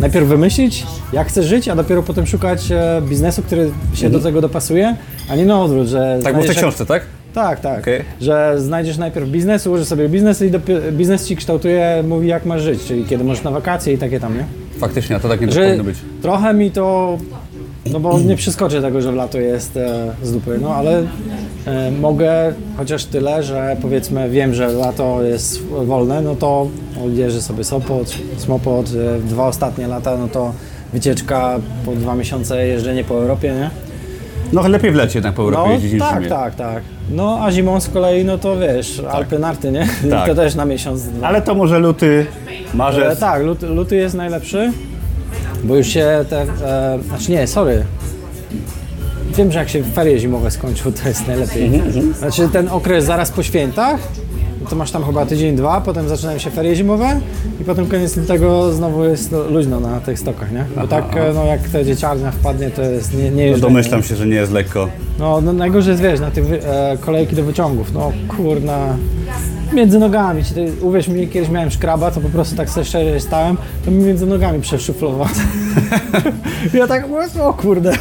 najpierw 0.00 0.26
wymyślić, 0.28 0.86
jak 1.12 1.28
chcesz 1.28 1.46
żyć, 1.46 1.68
a 1.68 1.76
dopiero 1.76 2.02
potem 2.02 2.26
szukać 2.26 2.72
e, 2.72 3.02
biznesu, 3.08 3.42
który 3.42 3.70
się 3.94 4.10
do 4.10 4.20
tego 4.20 4.40
dopasuje, 4.40 4.96
a 5.30 5.36
nie 5.36 5.46
na 5.46 5.62
odwrót, 5.62 5.86
że 5.88 5.98
Mhm. 5.98 6.22
Tak 6.22 6.32
było 6.32 6.44
w 6.44 6.46
tej 6.46 6.56
książce, 6.56 6.86
tak? 6.86 7.02
tak, 7.34 7.60
tak. 7.60 7.78
Okej. 7.80 8.02
Że 8.20 8.54
znajdziesz 8.60 8.98
najpierw 8.98 9.28
biznes, 9.28 9.66
ułożysz 9.66 9.86
sobie 9.88 10.08
biznes 10.08 10.42
i 10.42 10.50
dopiero, 10.50 10.80
biznes 10.92 11.26
ci 11.26 11.36
kształtuje, 11.36 12.04
mówi 12.08 12.28
jak 12.28 12.46
masz 12.46 12.62
żyć, 12.62 12.84
czyli 12.84 13.04
kiedy 13.04 13.24
możesz 13.24 13.44
na 13.44 13.50
wakacje 13.50 13.92
i 13.94 13.98
takie 13.98 14.20
tam, 14.20 14.36
nie? 14.38 14.44
Faktycznie, 14.78 15.16
a 15.16 15.20
to 15.20 15.28
tak 15.28 15.40
nie 15.40 15.52
Że 15.52 15.62
powinno 15.64 15.84
być. 15.84 15.98
trochę 16.22 16.54
mi 16.54 16.70
to, 16.70 17.18
no 17.92 18.00
bo 18.00 18.18
nie 18.20 18.36
przeskoczę 18.36 18.82
tego, 18.82 19.00
że 19.02 19.12
w 19.12 19.14
lato 19.14 19.38
jest 19.40 19.76
e, 19.76 20.12
z 20.22 20.32
dupy, 20.32 20.58
no 20.62 20.74
ale 20.74 21.02
mogę 22.00 22.52
chociaż 22.76 23.04
tyle, 23.04 23.42
że 23.42 23.76
powiedzmy 23.82 24.30
wiem, 24.30 24.54
że 24.54 24.68
lato 24.68 25.22
jest 25.22 25.62
wolne, 25.66 26.20
no 26.22 26.34
to 26.34 26.66
odjeżdżę 27.04 27.42
sobie 27.42 27.64
Sopot, 27.64 28.14
Smopot, 28.36 28.86
e, 29.16 29.18
dwa 29.18 29.46
ostatnie 29.46 29.86
lata, 29.86 30.16
no 30.16 30.28
to 30.28 30.52
wycieczka 30.92 31.58
po 31.84 31.92
dwa 31.92 32.14
miesiące 32.14 32.66
jeżdżenie 32.66 33.04
po 33.04 33.14
Europie, 33.14 33.52
nie? 33.54 33.70
No 34.52 34.68
lepiej 34.68 34.92
w 34.92 34.94
lecie 34.94 35.18
jednak 35.18 35.34
po 35.34 35.42
Europie 35.42 35.62
No, 35.66 35.72
jeździć 35.72 35.92
niż 35.92 36.02
w 36.02 36.04
tak, 36.08 36.26
tak, 36.28 36.54
tak. 36.54 36.82
No 37.10 37.38
a 37.44 37.52
zimą 37.52 37.80
z 37.80 37.88
kolei, 37.88 38.24
no 38.24 38.38
to 38.38 38.56
wiesz, 38.58 39.02
Alpy, 39.10 39.38
narty, 39.38 39.72
nie? 39.72 39.88
Tak. 40.10 40.26
To 40.28 40.34
też 40.34 40.54
na 40.54 40.64
miesiąc, 40.64 41.02
dwa. 41.02 41.26
Ale 41.28 41.42
to 41.42 41.54
może 41.54 41.78
luty, 41.78 42.26
E, 42.72 42.76
marzec. 42.76 43.18
tak, 43.18 43.42
luty, 43.42 43.66
luty 43.66 43.96
jest 43.96 44.14
najlepszy, 44.14 44.72
bo 45.64 45.76
już 45.76 45.86
się 45.86 46.24
te, 46.30 46.42
e, 46.42 46.98
znaczy 47.08 47.30
nie, 47.30 47.46
sorry. 47.46 47.84
Wiem, 49.36 49.52
że 49.52 49.58
jak 49.58 49.68
się 49.68 49.82
ferie 49.82 50.18
zimowe 50.18 50.50
skończą, 50.50 50.92
to 50.92 51.08
jest 51.08 51.26
najlepiej. 51.26 51.64
Mhm, 51.66 52.14
Znaczy 52.14 52.48
ten 52.48 52.68
okres 52.68 53.04
zaraz 53.04 53.30
po 53.30 53.42
świętach, 53.42 54.00
to 54.70 54.76
masz 54.76 54.90
tam 54.90 55.04
chyba 55.04 55.26
tydzień, 55.26 55.56
dwa, 55.56 55.80
potem 55.80 56.08
zaczynają 56.08 56.38
się 56.38 56.50
ferie 56.50 56.76
zimowe 56.76 57.20
i 57.60 57.64
potem 57.64 57.86
koniec 57.86 58.16
lutego 58.16 58.72
znowu 58.72 59.04
jest 59.04 59.32
no, 59.32 59.42
luźno 59.44 59.80
na 59.80 60.00
tych 60.00 60.18
stokach, 60.18 60.52
nie? 60.52 60.64
Bo 60.76 60.86
tak, 60.88 61.04
no 61.34 61.44
jak 61.44 61.60
te 61.68 61.84
dzieciarnia 61.84 62.30
wpadnie, 62.30 62.70
to 62.70 62.82
jest 62.82 63.14
nie, 63.14 63.22
nie 63.24 63.30
No 63.30 63.40
jeżdżenie. 63.40 63.60
domyślam 63.60 64.02
się, 64.02 64.16
że 64.16 64.26
nie 64.26 64.34
jest 64.36 64.52
lekko. 64.52 64.88
No, 65.18 65.40
no 65.40 65.52
najgorzej 65.52 65.90
jest, 65.90 66.02
wiesz, 66.02 66.20
na 66.20 66.30
tych 66.30 66.44
e, 66.52 66.98
kolejki 67.00 67.36
do 67.36 67.42
wyciągów, 67.44 67.92
no 67.92 68.12
kurna, 68.36 68.96
między 69.72 69.98
nogami 69.98 70.44
ci, 70.44 70.54
ty, 70.54 70.72
uwierz 70.80 71.08
mi, 71.08 71.28
kiedyś 71.28 71.50
miałem 71.50 71.70
szkraba, 71.70 72.10
to 72.10 72.20
po 72.20 72.28
prostu 72.28 72.56
tak 72.56 72.70
sobie 72.70 72.84
szczerze 72.84 73.20
stałem, 73.20 73.56
to 73.84 73.90
mi 73.90 74.04
między 74.04 74.26
nogami 74.26 74.60
przeszuflował. 74.60 75.26
ja 76.74 76.86
tak, 76.86 77.06
o 77.42 77.52
kurde. 77.54 77.92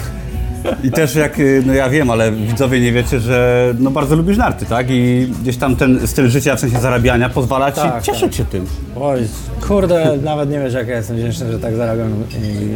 I 0.84 0.92
też 0.92 1.16
jak, 1.16 1.40
y, 1.40 1.64
no 1.66 1.74
ja 1.74 1.90
wiem, 1.90 2.10
ale 2.10 2.32
widzowie 2.32 2.80
nie 2.80 2.92
wiecie, 2.92 3.20
że 3.20 3.68
no 3.80 3.92
bardzo 3.92 4.16
lubisz 4.16 4.38
narty, 4.38 4.66
tak? 4.66 4.88
I 4.90 5.28
gdzieś 5.42 5.58
tam 5.58 5.76
ten 5.76 6.08
styl 6.08 6.30
życia, 6.30 6.56
w 6.56 6.60
sensie 6.60 6.80
zarabiania 6.80 7.30
pozwala 7.30 7.72
ci 7.72 7.82
Tak, 7.82 8.04
cieszyć 8.04 8.36
się 8.36 8.46
tym. 8.46 8.66
Oj, 8.96 9.20
kurde, 9.68 10.18
nawet 10.24 10.50
nie 10.50 10.60
wiesz, 10.60 10.74
jak 10.74 10.88
ja 10.88 10.98
jestem 10.98 11.18
wdzięczny, 11.18 11.52
że 11.52 11.60
tak 11.60 11.76
zarabiam. 11.76 12.10
I, 12.32 12.68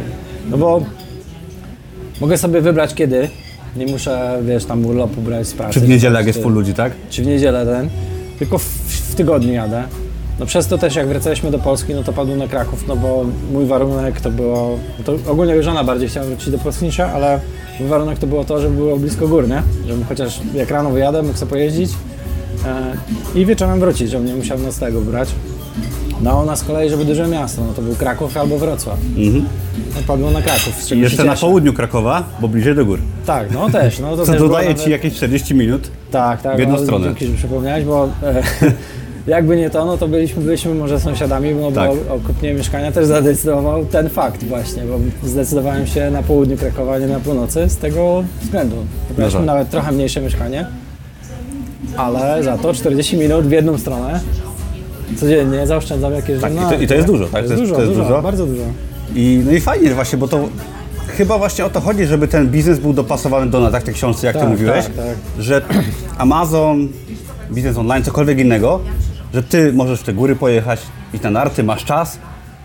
no 0.50 0.58
bo 0.58 0.82
mogę 2.20 2.38
sobie 2.38 2.60
wybrać 2.60 2.94
kiedy, 2.94 3.28
nie 3.76 3.86
muszę, 3.86 4.38
wiesz, 4.42 4.64
tam 4.64 4.86
urlopu 4.86 5.20
brać 5.20 5.46
z 5.46 5.52
pracy. 5.54 5.74
Czy 5.74 5.80
w 5.80 5.88
niedzielę, 5.88 6.18
jak 6.18 6.26
jest 6.26 6.42
full 6.42 6.52
ludzi, 6.52 6.74
tak? 6.74 6.92
czy 7.10 7.22
w 7.22 7.26
niedzielę 7.26 7.66
ten, 7.66 7.88
tylko 8.38 8.58
w, 8.58 8.64
w 8.64 9.14
tygodniu 9.14 9.52
jadę. 9.52 9.84
No 10.38 10.46
przez 10.46 10.66
to 10.66 10.78
też 10.78 10.96
jak 10.96 11.08
wracaliśmy 11.08 11.50
do 11.50 11.58
Polski, 11.58 11.94
no 11.94 12.02
to 12.02 12.12
padł 12.12 12.36
na 12.36 12.48
Kraków, 12.48 12.88
no 12.88 12.96
bo 12.96 13.24
mój 13.52 13.66
warunek 13.66 14.20
to 14.20 14.30
było, 14.30 14.78
to 15.04 15.12
ogólnie 15.26 15.62
żona 15.62 15.84
bardziej 15.84 16.08
chciała 16.08 16.26
wrócić 16.26 16.50
do 16.50 16.58
ja, 16.58 17.06
ale 17.06 17.40
mój 17.80 17.88
warunek 17.88 18.18
to 18.18 18.26
było 18.26 18.44
to, 18.44 18.60
żeby 18.60 18.76
było 18.76 18.96
blisko 18.96 19.28
gór, 19.28 19.48
nie? 19.48 19.62
Żebym 19.86 20.04
chociaż 20.04 20.40
jak 20.54 20.70
rano 20.70 20.90
wyjadę, 20.90 21.22
mógł 21.22 21.38
sobie 21.38 21.50
pojeździć 21.50 21.90
e, 22.66 23.38
i 23.38 23.46
wieczorem 23.46 23.80
wrócić, 23.80 24.10
żebym 24.10 24.26
nie 24.26 24.34
musiał 24.34 24.58
nocnego 24.58 25.00
brać. 25.00 25.28
No 26.20 26.30
a 26.30 26.42
u 26.42 26.46
nas 26.46 26.58
z 26.58 26.64
kolei, 26.64 26.90
żeby 26.90 27.04
duże 27.04 27.28
miasto, 27.28 27.62
no 27.64 27.72
to 27.72 27.82
był 27.82 27.94
Kraków 27.94 28.36
albo 28.36 28.58
Wrocław. 28.58 28.98
No 29.94 30.00
padło 30.06 30.30
na 30.30 30.42
Kraków, 30.42 30.74
z 30.82 30.86
czego 30.86 31.02
jeszcze 31.02 31.24
na 31.24 31.36
południu 31.36 31.72
Krakowa, 31.72 32.24
bo 32.40 32.48
bliżej 32.48 32.74
do 32.74 32.84
gór. 32.84 32.98
Tak, 33.26 33.50
no 33.50 33.70
też, 33.70 33.98
no 33.98 34.16
to 34.16 34.24
Co 34.26 34.32
też 34.32 34.40
dodaje 34.40 34.68
nawet- 34.68 34.84
ci 34.84 34.90
jakieś 34.90 35.14
40 35.14 35.54
minut. 35.54 35.90
tak, 36.10 36.42
tak. 36.42 36.56
W 36.56 36.58
jedną 36.58 36.76
no, 36.76 36.82
stronę. 36.82 37.06
Dzięki, 37.06 37.26
że 37.26 37.32
przypomniałeś, 37.32 37.84
bo 37.84 38.08
e, 38.22 38.42
jakby 39.26 39.56
nie 39.56 39.70
to, 39.70 39.84
no 39.84 39.96
to 39.98 40.08
byliśmy, 40.08 40.42
byliśmy 40.42 40.74
może 40.74 41.00
sąsiadami, 41.00 41.54
no 41.54 41.72
Tak. 41.72 41.90
bo 42.06 42.14
o 42.14 42.18
kupnie 42.18 42.54
mieszkania 42.54 42.92
też 42.92 43.06
zadecydował 43.06 43.84
ten 43.86 44.08
fakt 44.08 44.44
właśnie, 44.44 44.82
bo 44.82 45.28
zdecydowałem 45.28 45.86
się 45.86 46.10
na 46.10 46.22
południu 46.22 46.56
Krakowa, 46.56 46.98
nie 46.98 47.06
na 47.06 47.20
północy 47.20 47.68
z 47.68 47.76
tego 47.76 48.24
względu. 48.42 48.76
Wybraliśmy 49.08 49.38
tak. 49.40 49.46
nawet 49.46 49.70
trochę 49.70 49.92
mniejsze 49.92 50.20
mieszkanie, 50.20 50.66
ale 51.96 52.42
za 52.42 52.58
to 52.58 52.72
40 52.74 53.16
minut 53.16 53.46
w 53.46 53.50
jedną 53.50 53.78
stronę. 53.78 54.20
Codziennie 55.20 55.66
zaoszczędzam 55.66 56.12
jakieś 56.12 56.40
Tak, 56.40 56.52
i 56.52 56.54
no, 56.56 56.68
to- 56.68 56.74
i 56.74 56.86
to 56.86 56.94
jest 56.94 57.06
dużo, 57.06 57.24
tak? 57.24 57.32
To 57.32 57.38
jest 57.38 57.48
To 57.48 57.52
jest- 57.60 57.62
dużo, 57.62 57.74
to 57.74 57.80
jest 57.80 57.92
dużo, 57.92 58.08
dużo? 58.08 58.22
bardzo 58.22 58.46
dużo. 58.46 58.62
I, 59.14 59.42
no 59.46 59.52
i 59.52 59.60
fajnie 59.60 59.94
właśnie, 59.94 60.18
bo 60.18 60.28
to 60.28 60.48
chyba 61.16 61.38
właśnie 61.38 61.64
o 61.64 61.70
to 61.70 61.80
chodzi, 61.80 62.06
żeby 62.06 62.28
ten 62.28 62.48
biznes 62.50 62.78
był 62.78 62.92
dopasowany 62.92 63.50
do 63.50 63.60
nas, 63.60 63.72
tak 63.72 63.82
w 63.82 63.84
tej 63.84 63.94
książce, 63.94 64.26
jak 64.26 64.36
ty 64.36 64.40
Tak, 64.42 64.50
mówiłeś, 64.50 64.84
tak, 64.84 64.94
tak. 64.96 65.04
że 65.38 65.62
Amazon, 66.18 66.88
biznes 67.52 67.76
online, 67.76 68.02
cokolwiek 68.04 68.38
innego, 68.38 68.80
że 69.34 69.42
ty 69.42 69.72
możesz 69.72 70.00
w 70.00 70.02
te 70.02 70.12
góry 70.12 70.36
pojechać, 70.36 70.80
iść 71.14 71.22
na 71.22 71.30
narty, 71.30 71.62
masz 71.62 71.84
czas 71.84 72.18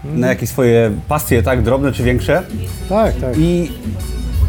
na 0.04 0.28
jakieś 0.28 0.50
swoje 0.50 0.92
pasje, 1.08 1.44
tak, 1.44 1.62
drobne 1.62 1.92
czy 1.92 2.04
większe 2.04 2.44
Tak, 2.90 3.16
tak. 3.16 3.38
i 3.38 3.72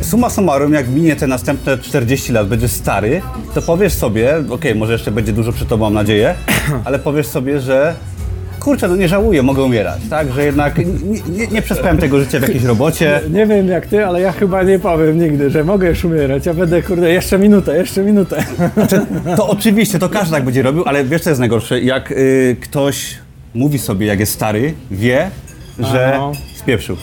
summa 0.01 0.31
summarum, 0.31 0.73
jak 0.73 0.89
minie 0.89 1.17
te 1.17 1.27
następne 1.27 1.79
40 1.79 2.33
lat, 2.33 2.49
będziesz 2.49 2.71
stary, 2.71 3.23
to 3.55 3.63
powiesz 3.63 3.93
sobie, 3.93 4.35
okej, 4.51 4.75
może 4.75 4.93
jeszcze 4.93 5.11
będzie 5.11 5.33
dużo 5.33 5.53
przed 5.53 5.69
tobą, 5.69 5.85
mam 5.85 5.95
nadzieję, 5.95 6.35
ale 6.85 6.99
powiesz 6.99 7.27
sobie, 7.27 7.61
że 7.61 7.95
kurczę, 8.61 8.89
no 8.89 8.97
nie 8.97 9.09
żałuję, 9.09 9.43
mogę 9.43 9.63
umierać, 9.63 10.01
tak, 10.11 10.33
że 10.33 10.45
jednak 10.45 10.79
nie, 10.79 11.21
nie, 11.39 11.47
nie 11.47 11.63
przespałem 11.63 11.99
tego 11.99 12.21
życia 12.21 12.39
w 12.39 12.43
jakiejś 12.43 12.65
robocie, 12.65 13.21
Nie 13.31 13.47
wiem 13.47 13.69
jak 13.69 13.87
ty, 13.87 14.07
ale 14.07 14.21
ja 14.21 14.33
chyba 14.33 14.63
nie 14.63 14.79
powiem 14.79 15.19
nigdy, 15.19 15.51
że 15.51 15.65
mogę 15.65 15.89
już 15.89 16.05
umierać. 16.05 16.47
Ja 16.47 16.55
będę, 16.55 16.83
kurde, 16.83 17.11
jeszcze 17.11 17.39
minutę, 17.39 17.77
jeszcze 17.77 18.03
minutę. 18.03 18.45
Znaczy, 18.75 19.01
to 19.37 19.49
oczywiście, 19.49 19.99
to 19.99 20.09
każdy 20.09 20.35
tak 20.35 20.45
będzie 20.45 20.63
robił, 20.63 20.83
ale 20.87 21.05
wiesz 21.05 21.23
co 21.23 21.31
jest 21.31 21.41
najgorsze? 21.41 21.81
Jak 21.81 22.13
y, 22.13 22.57
ktoś 22.61 23.19
mówi 23.55 23.79
sobie, 23.79 24.07
jak 24.07 24.21
jest 24.21 24.33
stary, 24.33 24.75
wie, 24.91 25.31
że 25.79 26.15
no. 26.19 26.33
spieprzył. 26.57 26.97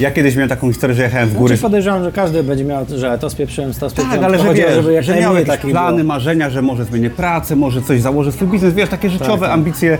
Ja 0.00 0.10
kiedyś 0.10 0.34
miałem 0.34 0.48
taką 0.48 0.68
historię, 0.68 0.96
że 0.96 1.02
jechałem 1.02 1.28
w 1.28 1.34
góry. 1.34 1.48
Znaczy 1.48 1.62
podejrzewam, 1.62 2.04
że 2.04 2.12
każdy 2.12 2.42
będzie 2.42 2.64
miał, 2.64 2.86
że 2.96 3.18
to 3.18 3.30
spieprzyłem, 3.30 3.72
to 3.72 3.90
spieprzyłem. 3.90 4.20
Tak, 4.20 4.24
ale 4.24 4.38
że 4.38 4.54
wiesz, 4.54 4.74
żeby 4.74 4.92
jak 4.92 5.04
że 5.04 5.20
miał 5.20 5.36
jakieś 5.36 5.56
plany, 5.56 5.96
było. 5.96 6.08
marzenia, 6.08 6.50
że 6.50 6.62
może 6.62 6.84
zmienię 6.84 7.10
pracę, 7.10 7.56
może 7.56 7.82
coś 7.82 8.00
założę 8.00 8.32
swój 8.32 8.48
biznes, 8.48 8.74
wiesz, 8.74 8.88
takie 8.88 9.10
życiowe 9.10 9.46
tak. 9.46 9.54
ambicje, 9.54 9.98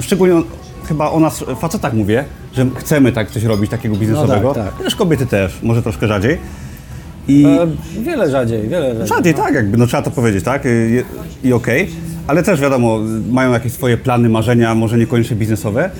szczególnie 0.00 0.34
on, 0.34 0.44
chyba 0.88 1.10
o 1.10 1.20
nas, 1.20 1.44
facetach 1.60 1.94
mówię, 1.94 2.24
że 2.52 2.66
chcemy 2.76 3.12
tak 3.12 3.30
coś 3.30 3.44
robić, 3.44 3.70
takiego 3.70 3.96
biznesowego. 3.96 4.54
tak, 4.54 4.64
tak. 4.64 4.84
Też 4.84 4.96
kobiety 4.96 5.26
też, 5.26 5.58
może 5.62 5.82
troszkę 5.82 6.08
rzadziej. 6.08 6.38
I 7.28 7.44
E, 7.46 7.66
wiele 8.02 8.30
rzadziej, 8.30 8.68
wiele 8.68 8.88
rzadziej. 8.94 9.06
Rzadziej, 9.08 9.34
tak, 9.34 9.54
jakby, 9.54 9.76
no 9.76 9.86
trzeba 9.86 10.02
to 10.02 10.10
powiedzieć, 10.10 10.44
tak? 10.44 10.62
I, 10.64 11.48
i 11.48 11.52
okej. 11.52 11.90
ale 12.26 12.42
też 12.42 12.60
wiadomo, 12.60 12.98
mają 13.30 13.52
jakieś 13.52 13.72
swoje 13.72 13.96
plany, 13.96 14.28
marzenia, 14.28 14.74
może 14.74 14.98
niekoniecznie 14.98 15.36
biznesowe. 15.36 15.90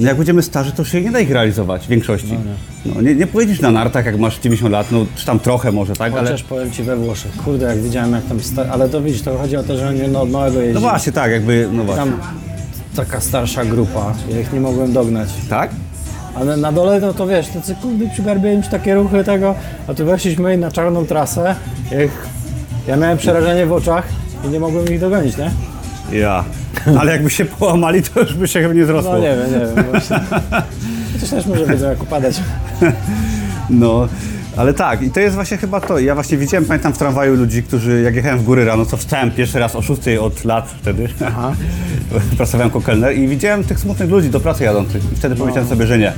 No 0.00 0.08
jak 0.08 0.16
będziemy 0.16 0.42
starzy, 0.42 0.72
to 0.72 0.84
się 0.84 1.00
nie 1.00 1.10
da 1.10 1.20
ich 1.20 1.30
realizować 1.30 1.84
w 1.86 1.88
większości. 1.88 2.34
No, 2.86 3.02
nie, 3.02 3.14
nie 3.14 3.26
pojedziesz 3.26 3.60
na 3.60 3.70
nartach, 3.70 4.06
jak 4.06 4.18
masz 4.18 4.38
90 4.38 4.72
lat, 4.72 4.86
no 4.92 5.06
czy 5.16 5.26
tam 5.26 5.38
trochę 5.40 5.72
może, 5.72 5.92
tak? 5.96 6.12
Ale, 6.12 6.22
Chociaż 6.22 6.42
powiem 6.42 6.70
Ci 6.70 6.82
we 6.82 6.96
Włoszech, 6.96 7.32
kurde, 7.36 7.66
jak 7.66 7.78
widziałem 7.78 8.12
jak 8.12 8.24
tam, 8.24 8.40
sta- 8.40 8.66
ale 8.70 8.88
to 8.88 9.02
widzisz, 9.02 9.22
to 9.22 9.38
chodzi 9.38 9.56
o 9.56 9.62
to, 9.62 9.76
że 9.76 9.88
oni 9.88 10.00
no, 10.08 10.20
od 10.22 10.30
małego 10.30 10.58
jeździli. 10.58 10.74
no 10.74 10.80
właśnie, 10.80 11.12
tak, 11.12 11.32
jakby, 11.32 11.68
no 11.72 11.84
właśnie. 11.84 12.04
Tam 12.04 12.20
taka 12.96 13.20
starsza 13.20 13.64
grupa, 13.64 14.14
ja 14.30 14.40
ich 14.40 14.52
nie 14.52 14.60
mogłem 14.60 14.92
dognać. 14.92 15.28
Tak? 15.50 15.70
Ale 16.34 16.56
na 16.56 16.72
dole, 16.72 17.00
no 17.00 17.14
to 17.14 17.26
wiesz, 17.26 17.48
tacy 17.48 17.74
kurde 17.82 18.10
przygarbiają 18.12 18.62
ci 18.62 18.68
takie 18.70 18.94
ruchy 18.94 19.24
tego, 19.24 19.54
a 19.86 19.94
tu 19.94 20.04
weszliśmy 20.06 20.56
na 20.56 20.70
czarną 20.70 21.06
trasę, 21.06 21.54
jak 21.90 22.10
ja 22.88 22.96
miałem 22.96 23.18
przerażenie 23.18 23.66
w 23.66 23.72
oczach 23.72 24.08
i 24.44 24.48
nie 24.48 24.60
mogłem 24.60 24.88
ich 24.92 25.00
dogonić, 25.00 25.34
nie? 25.36 25.50
Ja. 26.18 26.44
Ale 27.00 27.12
jakby 27.12 27.30
się 27.30 27.44
połamali, 27.44 28.02
to 28.02 28.20
już 28.20 28.34
by 28.34 28.48
się 28.48 28.62
chyba 28.62 28.74
nie 28.74 28.84
zrosło. 28.84 29.12
No 29.12 29.18
nie 29.18 29.36
wiem, 29.36 29.52
nie 29.52 29.74
wiem 29.76 29.84
właśnie. 29.90 30.20
Chociaż 31.12 31.30
też 31.30 31.46
może 31.46 31.66
wiedzą 31.66 31.88
jak 31.88 32.02
upadać. 32.02 32.40
No, 33.70 34.08
ale 34.56 34.74
tak, 34.74 35.02
i 35.02 35.10
to 35.10 35.20
jest 35.20 35.34
właśnie 35.34 35.56
chyba 35.56 35.80
to. 35.80 35.98
Ja 35.98 36.14
właśnie 36.14 36.38
widziałem, 36.38 36.64
pamiętam 36.64 36.92
w 36.92 36.98
tramwaju 36.98 37.34
ludzi, 37.34 37.62
którzy, 37.62 38.02
jak 38.02 38.14
jechałem 38.14 38.38
w 38.38 38.44
góry 38.44 38.64
rano, 38.64 38.86
co 38.86 38.96
wstałem 38.96 39.30
pierwszy 39.30 39.58
raz 39.58 39.76
o 39.76 39.82
6 39.82 40.00
od 40.20 40.44
lat 40.44 40.74
wtedy. 40.80 41.08
Aha. 41.26 41.52
Pracowałem 42.36 42.68
jako 42.68 42.80
kelner 42.80 43.18
i 43.18 43.28
widziałem 43.28 43.64
tych 43.64 43.80
smutnych 43.80 44.10
ludzi 44.10 44.30
do 44.30 44.40
pracy 44.40 44.64
jadących. 44.64 45.12
I 45.12 45.16
wtedy 45.16 45.36
powiedziałem 45.36 45.68
sobie, 45.68 45.86
że 45.86 45.98
nie. 45.98 46.12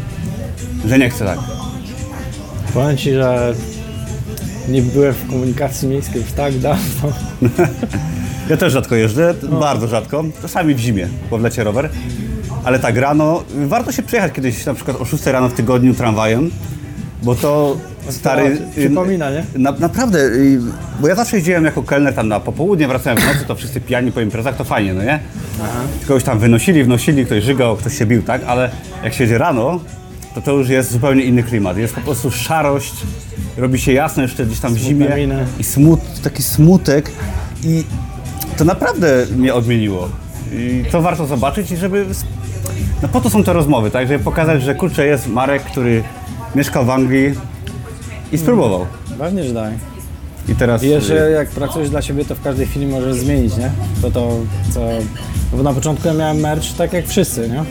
Że 0.87 0.99
nie 0.99 1.11
chcę 1.11 1.25
tak. 1.25 1.39
Powiem 2.75 2.97
Ci, 2.97 3.13
że 3.13 3.55
nie 4.69 4.83
byłem 4.83 5.15
w 5.15 5.27
komunikacji 5.27 5.89
miejskiej 5.89 6.23
już 6.23 6.33
tak 6.33 6.59
dawno. 6.59 7.13
Ja 8.51 8.57
też 8.57 8.73
rzadko 8.73 8.95
jeżdżę, 8.95 9.35
bardzo 9.61 9.89
rzadko. 9.89 10.25
Czasami 10.43 10.75
w 10.75 10.79
zimie, 10.79 11.09
bo 11.31 11.39
w 11.39 11.43
lecie 11.43 11.65
rower. 11.65 11.89
Ale 12.65 12.79
tak, 12.79 12.97
rano, 12.97 13.45
warto 13.67 13.93
się 13.93 14.03
przejechać 14.03 14.33
kiedyś 14.33 14.67
na 14.67 14.75
przykład 14.75 15.01
o 15.01 15.05
6 15.05 15.27
rano 15.27 15.49
w 15.49 15.53
tygodniu 15.53 15.95
tramwajem, 15.95 16.51
bo 17.23 17.35
to 17.35 17.77
stary... 18.09 18.59
Przypomina, 18.77 19.31
nie? 19.31 19.45
Na, 19.55 19.73
naprawdę, 19.73 20.19
y, 20.19 20.61
bo 21.01 21.09
ja 21.09 21.15
zawsze 21.15 21.37
jeździłem 21.37 21.65
jako 21.65 21.83
kelner 21.83 22.15
tam 22.15 22.29
na 22.29 22.41
popołudnie, 22.41 22.89
wracałem 22.89 23.19
w 23.19 23.27
nocy, 23.27 23.45
to 23.47 23.55
wszyscy 23.55 23.81
pijani 23.81 24.13
po 24.13 24.21
imprezach, 24.21 24.57
to 24.57 24.65
fajnie, 24.65 24.95
no 24.95 25.03
nie? 25.03 25.21
Kogoś 26.09 26.25
tam 26.25 26.39
wynosili, 26.39 26.85
wnosili, 26.85 27.27
ktoś 27.27 27.45
żygał, 27.45 27.77
ktoś 27.77 27.99
się 27.99 28.07
bił, 28.07 28.23
tak? 28.23 28.43
Ale 28.47 28.71
jak 29.05 29.15
się 29.15 29.25
jedzie 29.25 29.39
rano, 29.39 29.81
to 30.35 30.41
to 30.41 30.53
już 30.53 30.69
jest 30.69 30.91
zupełnie 30.91 31.23
inny 31.23 31.43
klimat. 31.43 31.77
Jest 31.77 31.95
po 31.95 32.01
prostu 32.01 32.31
szarość, 32.31 32.95
robi 33.57 33.79
się 33.79 33.93
jasno 33.93 34.23
jeszcze 34.23 34.47
gdzieś 34.47 34.61
tam 34.61 34.75
w 34.75 34.79
zimie 34.79 35.09
i 35.59 35.65
smut, 35.65 36.01
taki 36.23 36.43
smutek 36.43 37.11
i 37.65 37.85
to 38.61 38.65
naprawdę 38.65 39.27
mnie 39.37 39.55
odmieniło. 39.55 40.09
I 40.53 40.85
to 40.93 41.03
warto 41.03 41.27
zobaczyć 41.27 41.71
i 41.71 41.77
żeby... 41.77 42.07
No 43.03 43.09
po 43.09 43.21
to 43.21 43.31
są 43.31 43.45
te 43.45 43.53
rozmowy, 43.53 43.91
tak? 43.91 44.09
Żeby 44.09 44.25
pokazać, 44.25 44.63
że 44.63 44.75
kurczę, 44.75 45.07
jest 45.07 45.27
Marek, 45.29 45.63
który 45.63 46.03
mieszkał 46.55 46.85
w 46.85 46.91
Anglii 46.91 47.35
i 48.33 48.39
spróbował. 48.39 48.87
Pewnie, 49.19 49.45
że 49.45 49.55
daj. 49.55 49.73
I 50.49 50.55
teraz... 50.55 50.83
Że 50.83 51.31
jak 51.31 51.49
pracujesz 51.49 51.91
dla 51.91 52.03
siebie, 52.03 52.25
to 52.25 52.35
w 52.35 52.43
każdej 52.43 52.67
chwili 52.67 52.87
możesz 52.87 53.17
zmienić, 53.17 53.57
nie? 53.57 53.71
To 54.03 54.11
to, 54.11 54.37
co... 54.75 54.81
Bo 55.53 55.63
na 55.63 55.73
początku 55.73 56.09
ja 56.09 56.15
miałem 56.15 56.37
merch 56.37 56.73
tak 56.79 56.93
jak 56.93 57.07
wszyscy, 57.07 57.49
nie? 57.49 57.65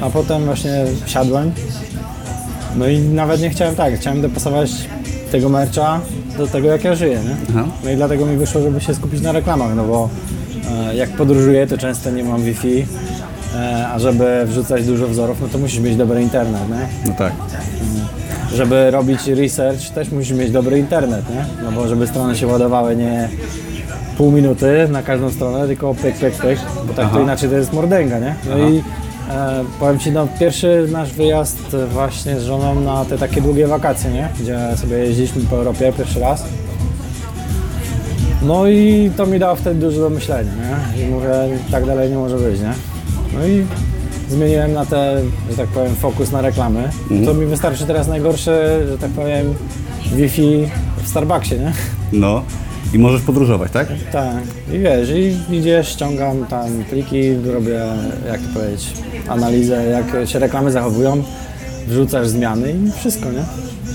A 0.00 0.10
potem 0.10 0.44
właśnie 0.44 0.84
siadłem. 1.06 1.52
No 2.76 2.88
i 2.88 2.98
nawet 2.98 3.40
nie 3.40 3.50
chciałem 3.50 3.76
tak, 3.76 3.94
chciałem 4.00 4.22
dopasować 4.22 4.70
tego 5.28 5.48
mercha 5.48 6.00
do 6.38 6.46
tego, 6.46 6.68
jak 6.68 6.84
ja 6.84 6.94
żyję, 6.94 7.18
nie? 7.24 7.36
Aha. 7.50 7.64
No 7.84 7.90
i 7.90 7.96
dlatego 7.96 8.26
mi 8.26 8.36
wyszło, 8.36 8.60
żeby 8.60 8.80
się 8.80 8.94
skupić 8.94 9.20
na 9.20 9.32
reklamach, 9.32 9.74
no 9.76 9.84
bo 9.84 10.08
e, 10.90 10.96
jak 10.96 11.10
podróżuję, 11.10 11.66
to 11.66 11.78
często 11.78 12.10
nie 12.10 12.24
mam 12.24 12.42
Wi-Fi, 12.42 12.86
e, 13.56 13.88
a 13.88 13.98
żeby 13.98 14.44
wrzucać 14.46 14.86
dużo 14.86 15.08
wzorów, 15.08 15.40
no 15.40 15.48
to 15.48 15.58
musisz 15.58 15.80
mieć 15.80 15.96
dobry 15.96 16.22
internet, 16.22 16.68
nie? 16.68 17.08
No 17.08 17.14
tak. 17.18 17.32
Żeby 18.54 18.90
robić 18.90 19.26
research, 19.26 19.90
też 19.90 20.10
musisz 20.10 20.36
mieć 20.36 20.50
dobry 20.50 20.78
internet, 20.78 21.30
nie? 21.30 21.44
No 21.64 21.72
bo 21.72 21.88
żeby 21.88 22.06
strony 22.06 22.36
się 22.36 22.46
ładowały 22.46 22.96
nie 22.96 23.28
pół 24.16 24.32
minuty 24.32 24.88
na 24.90 25.02
każdą 25.02 25.30
stronę, 25.30 25.66
tylko 25.66 25.94
pyk, 25.94 26.16
pyk, 26.16 26.34
pyk, 26.34 26.58
bo 26.86 26.94
tak 26.94 27.04
to 27.06 27.12
Aha. 27.12 27.20
inaczej 27.20 27.50
to 27.50 27.56
jest 27.56 27.72
mordęga, 27.72 28.18
nie? 28.18 28.34
No 28.50 28.68
i 28.68 28.82
e, 29.30 29.64
powiem 29.80 29.98
Ci, 29.98 30.12
no 30.12 30.28
pierwszy 30.40 30.88
nasz 30.92 31.12
wyjazd 31.12 31.76
właśnie 31.92 32.40
z 32.40 32.44
żoną 32.44 32.80
na 32.80 33.04
te 33.04 33.18
takie 33.18 33.40
długie 33.40 33.66
wakacje, 33.66 34.10
nie? 34.10 34.28
Gdzie 34.40 34.58
sobie 34.76 34.96
jeździliśmy 34.96 35.42
po 35.42 35.56
Europie 35.56 35.92
pierwszy 35.98 36.20
raz. 36.20 36.44
No 38.42 38.68
i 38.68 39.10
to 39.16 39.26
mi 39.26 39.38
dało 39.38 39.56
wtedy 39.56 39.80
dużo 39.80 40.00
do 40.00 40.10
myślenia, 40.10 40.52
nie? 40.52 41.02
I 41.02 41.06
mówię, 41.06 41.28
tak 41.70 41.86
dalej 41.86 42.10
nie 42.10 42.16
może 42.16 42.36
być, 42.36 42.60
nie? 42.60 42.72
No 43.34 43.46
i 43.46 43.66
zmieniłem 44.28 44.72
na 44.72 44.86
te, 44.86 45.22
że 45.50 45.56
tak 45.56 45.68
powiem, 45.68 45.94
fokus 45.94 46.30
na 46.32 46.40
reklamy. 46.40 46.90
To 47.24 47.34
mi 47.34 47.46
wystarczy 47.46 47.86
teraz 47.86 48.08
najgorsze, 48.08 48.86
że 48.88 48.98
tak 48.98 49.10
powiem, 49.10 49.54
Wi-Fi 50.12 50.68
w 51.04 51.08
Starbucksie, 51.08 51.54
nie? 51.54 51.72
No. 52.12 52.42
I 52.94 52.98
możesz 52.98 53.22
podróżować, 53.22 53.72
tak? 53.72 53.88
Tak. 54.12 54.42
I 54.72 54.78
wiesz, 54.78 55.10
i 55.10 55.54
idziesz, 55.54 55.88
ściągam 55.88 56.46
tam 56.46 56.84
pliki, 56.90 57.34
robię, 57.34 57.80
jak 58.28 58.40
to 58.40 58.48
powiedzieć, 58.54 58.92
analizę, 59.28 59.84
jak 59.84 60.28
się 60.28 60.38
reklamy 60.38 60.72
zachowują, 60.72 61.22
wrzucasz 61.86 62.28
zmiany 62.28 62.72
i 62.72 62.92
wszystko, 62.92 63.32
nie? 63.32 63.44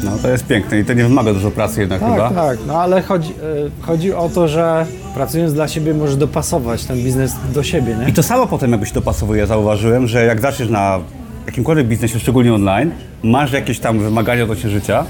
No 0.03 0.17
to 0.21 0.29
jest 0.29 0.45
piękne 0.45 0.79
i 0.79 0.85
to 0.85 0.93
nie 0.93 1.03
wymaga 1.03 1.33
dużo 1.33 1.51
pracy 1.51 1.81
jednak 1.81 1.99
chyba. 1.99 2.29
Tak, 2.29 2.35
tak. 2.35 2.57
No 2.67 2.81
ale 2.81 3.01
chodzi, 3.01 3.29
y, 3.29 3.81
chodzi 3.81 4.13
o 4.13 4.29
to, 4.29 4.47
że 4.47 4.85
pracując 5.15 5.53
dla 5.53 5.67
siebie 5.67 5.93
możesz 5.93 6.15
dopasować 6.15 6.85
ten 6.85 6.97
biznes 6.97 7.35
do 7.53 7.63
siebie, 7.63 7.95
nie? 7.95 8.09
I 8.09 8.13
to 8.13 8.23
samo 8.23 8.47
potem 8.47 8.71
jakbyś 8.71 8.91
dopasowuje, 8.91 9.47
zauważyłem, 9.47 10.07
że 10.07 10.25
jak 10.25 10.41
zaczniesz 10.41 10.69
na 10.69 10.99
jakimkolwiek 11.45 11.87
biznesie, 11.87 12.19
szczególnie 12.19 12.53
online, 12.53 12.91
masz 13.23 13.51
jakieś 13.51 13.79
tam 13.79 13.99
wymagania 13.99 14.43
odnośnie 14.43 14.69
życia, 14.69 15.05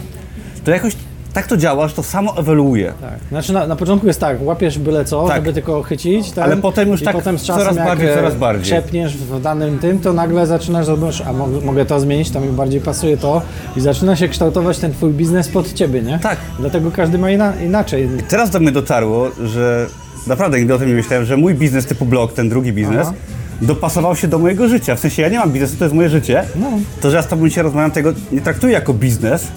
to 0.63 0.71
jakoś 0.71 0.95
tak 1.33 1.47
to 1.47 1.57
działa, 1.57 1.87
że 1.87 1.95
to 1.95 2.03
samo 2.03 2.37
ewoluuje. 2.37 2.93
Tak. 3.01 3.13
Znaczy 3.29 3.53
na, 3.53 3.67
na 3.67 3.75
początku 3.75 4.07
jest 4.07 4.19
tak, 4.19 4.37
łapiesz 4.41 4.79
byle 4.79 5.05
co, 5.05 5.27
Tak. 5.27 5.35
żeby 5.35 5.53
tylko 5.53 5.83
chycić, 5.83 6.31
ten, 6.31 6.43
Ale 6.43 6.57
potem 6.57 6.89
już 6.89 7.01
i 7.01 7.05
tak 7.05 7.15
potem 7.15 7.39
z 7.39 7.43
czasem 7.43 7.61
coraz 7.63 7.75
bardziej, 7.87 8.07
e, 8.09 8.15
coraz 8.15 8.35
bardziej. 8.35 8.63
krzepniesz 8.63 9.17
w 9.17 9.41
danym 9.41 9.79
tym, 9.79 9.99
to 9.99 10.13
nagle 10.13 10.47
zaczynasz 10.47 10.85
zobaczyć, 10.85 11.21
a 11.27 11.33
mo- 11.33 11.47
mogę 11.65 11.85
to 11.85 11.99
zmienić, 11.99 12.31
to 12.31 12.39
mi 12.39 12.47
bardziej 12.49 12.81
pasuje 12.81 13.17
to 13.17 13.41
i 13.77 13.81
zaczyna 13.81 14.15
się 14.15 14.27
kształtować 14.27 14.79
ten 14.79 14.91
twój 14.93 15.11
biznes 15.11 15.47
pod 15.49 15.73
ciebie, 15.73 16.01
nie? 16.01 16.19
Tak. 16.19 16.37
Dlatego 16.59 16.91
każdy 16.91 17.17
ma 17.17 17.31
ina- 17.31 17.53
inaczej. 17.65 18.09
Teraz 18.27 18.49
do 18.49 18.59
mnie 18.59 18.71
dotarło, 18.71 19.27
że 19.43 19.87
naprawdę 20.27 20.59
nigdy 20.59 20.73
o 20.73 20.77
tym 20.77 20.87
nie 20.87 20.93
myślałem, 20.95 21.25
że 21.25 21.37
mój 21.37 21.53
biznes 21.55 21.85
typu 21.85 22.05
blog, 22.05 22.33
ten 22.33 22.49
drugi 22.49 22.73
biznes, 22.73 23.07
Aha. 23.07 23.13
dopasował 23.61 24.15
się 24.15 24.27
do 24.27 24.39
mojego 24.39 24.67
życia. 24.67 24.95
W 24.95 24.99
sensie 24.99 25.21
ja 25.21 25.29
nie 25.29 25.39
mam 25.39 25.51
biznesu, 25.51 25.77
to 25.77 25.85
jest 25.85 25.95
moje 25.95 26.09
życie. 26.09 26.43
No. 26.55 26.67
To, 27.01 27.09
że 27.11 27.17
ja 27.17 27.23
z 27.23 27.27
tobą 27.27 27.47
dzisiaj 27.47 27.63
rozmawiam, 27.63 27.91
tego 27.91 28.13
nie 28.31 28.41
traktuję 28.41 28.73
jako 28.73 28.93
biznes, 28.93 29.47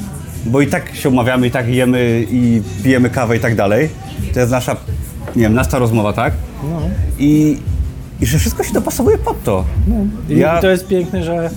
bo 0.47 0.61
i 0.61 0.66
tak 0.66 0.94
się 0.94 1.09
umawiamy, 1.09 1.47
i 1.47 1.51
tak 1.51 1.68
jemy 1.68 2.26
i 2.30 2.62
pijemy 2.82 3.11
kawę 3.11 3.36
i 3.36 3.40
tak 3.40 3.55
dalej. 3.57 3.88
To 4.34 4.40
jest 4.40 4.53
nasza, 4.53 4.76
nie 5.36 5.42
wiem, 5.42 5.55
nasza 5.55 5.78
rozmowa, 5.78 6.12
tak? 6.12 6.32
No. 6.62 6.80
I, 7.18 7.59
i 8.20 8.26
że 8.26 8.38
wszystko 8.38 8.64
się 8.64 8.72
dopasowuje 8.72 9.18
pod 9.18 9.42
to. 9.44 9.64
I 10.28 10.36
Ja- 10.38 10.61
to 10.61 10.70
jest 10.70 10.86
piękne, 10.88 11.22
że 11.24 11.51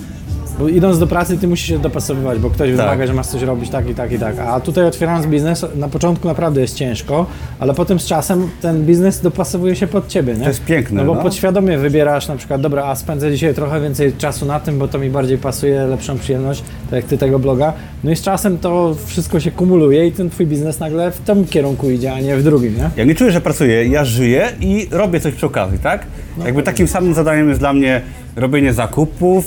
bo 0.60 0.68
idąc 0.68 0.98
do 0.98 1.06
pracy, 1.06 1.38
ty 1.38 1.48
musisz 1.48 1.68
się 1.68 1.78
dopasowywać, 1.78 2.38
bo 2.38 2.50
ktoś 2.50 2.70
wymaga, 2.70 3.06
że 3.06 3.14
masz 3.14 3.26
coś 3.26 3.42
robić 3.42 3.70
tak 3.70 3.90
i 3.90 3.94
tak 3.94 4.12
i 4.12 4.18
tak. 4.18 4.38
A 4.38 4.60
tutaj 4.60 4.84
otwierając 4.84 5.26
biznes, 5.26 5.66
na 5.76 5.88
początku 5.88 6.28
naprawdę 6.28 6.60
jest 6.60 6.74
ciężko, 6.74 7.26
ale 7.58 7.74
potem 7.74 8.00
z 8.00 8.06
czasem 8.06 8.48
ten 8.60 8.86
biznes 8.86 9.20
dopasowuje 9.20 9.76
się 9.76 9.86
pod 9.86 10.08
ciebie, 10.08 10.32
nie? 10.34 10.40
To 10.42 10.48
jest 10.48 10.64
piękne, 10.64 11.00
No 11.02 11.06
bo 11.06 11.14
no. 11.14 11.22
podświadomie 11.22 11.78
wybierasz 11.78 12.28
na 12.28 12.36
przykład, 12.36 12.60
dobra, 12.60 12.84
a 12.84 12.94
spędzę 12.94 13.30
dzisiaj 13.32 13.54
trochę 13.54 13.80
więcej 13.80 14.12
czasu 14.12 14.46
na 14.46 14.60
tym, 14.60 14.78
bo 14.78 14.88
to 14.88 14.98
mi 14.98 15.10
bardziej 15.10 15.38
pasuje, 15.38 15.86
lepszą 15.86 16.18
przyjemność, 16.18 16.62
tak 16.90 16.92
jak 16.96 17.04
ty 17.04 17.18
tego 17.18 17.38
bloga. 17.38 17.72
No 18.04 18.10
i 18.10 18.16
z 18.16 18.22
czasem 18.22 18.58
to 18.58 18.96
wszystko 19.06 19.40
się 19.40 19.50
kumuluje 19.50 20.06
i 20.06 20.12
ten 20.12 20.30
twój 20.30 20.46
biznes 20.46 20.80
nagle 20.80 21.10
w 21.10 21.18
tym 21.18 21.44
kierunku 21.44 21.90
idzie, 21.90 22.12
a 22.12 22.20
nie 22.20 22.36
w 22.36 22.42
drugim, 22.42 22.76
nie? 22.76 22.90
Ja 22.96 23.04
nie 23.04 23.14
czuję, 23.14 23.30
że 23.32 23.40
pracuję, 23.40 23.86
ja 23.86 24.04
żyję 24.04 24.48
i 24.60 24.88
robię 24.90 25.20
coś 25.20 25.34
przy 25.34 25.46
okazji, 25.46 25.78
tak? 25.78 26.06
Jakby 26.44 26.62
takim 26.62 26.88
samym 26.88 27.14
zadaniem 27.14 27.48
jest 27.48 27.60
dla 27.60 27.72
mnie 27.72 28.00
robienie 28.36 28.72
zakupów, 28.72 29.44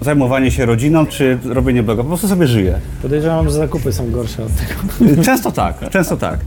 zajmowanie 0.00 0.50
się 0.50 0.66
rodziną, 0.66 1.06
czy 1.06 1.38
robienie 1.44 1.82
bloga. 1.82 2.02
Po 2.02 2.08
prostu 2.08 2.28
sobie 2.28 2.46
żyję. 2.46 2.78
Podejrzewam, 3.02 3.44
że 3.48 3.50
zakupy 3.54 3.92
są 3.92 4.10
gorsze 4.10 4.44
od 4.44 4.52
tego. 4.56 5.22
Często 5.22 5.52
tak, 5.52 5.90
często 5.90 6.16
tak. 6.16 6.40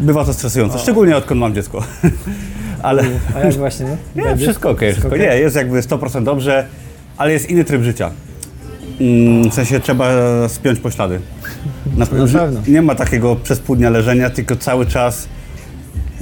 Bywa 0.00 0.24
to 0.24 0.32
stresujące, 0.34 0.78
szczególnie 0.78 1.16
odkąd 1.16 1.40
mam 1.40 1.54
dziecko. 1.54 1.82
Ale 2.82 3.02
A 3.36 3.38
jak 3.40 3.54
właśnie, 3.54 3.86
nie? 4.16 4.22
Będzie? 4.22 4.44
wszystko 4.44 4.70
okej, 4.70 4.92
wszystko 4.92 5.08
okej? 5.14 5.20
nie, 5.20 5.26
jest 5.38 5.56
jakby 5.56 5.80
100% 5.80 6.24
dobrze, 6.24 6.66
ale 7.18 7.32
jest 7.32 7.50
inny 7.50 7.64
tryb 7.64 7.82
życia. 7.82 8.10
Mm, 9.00 9.50
W 9.50 9.54
sensie 9.54 9.80
trzeba 9.80 10.08
spiąć 10.48 10.80
poślady. 10.80 11.20
Na, 11.86 11.98
Na 11.98 12.06
pewno. 12.06 12.60
Nie 12.68 12.82
ma 12.82 12.94
takiego 12.94 13.36
przez 13.36 13.60
pół 13.60 13.76
dnia 13.76 13.90
leżenia, 13.90 14.30
tylko 14.30 14.56
cały 14.56 14.86
czas. 14.86 15.28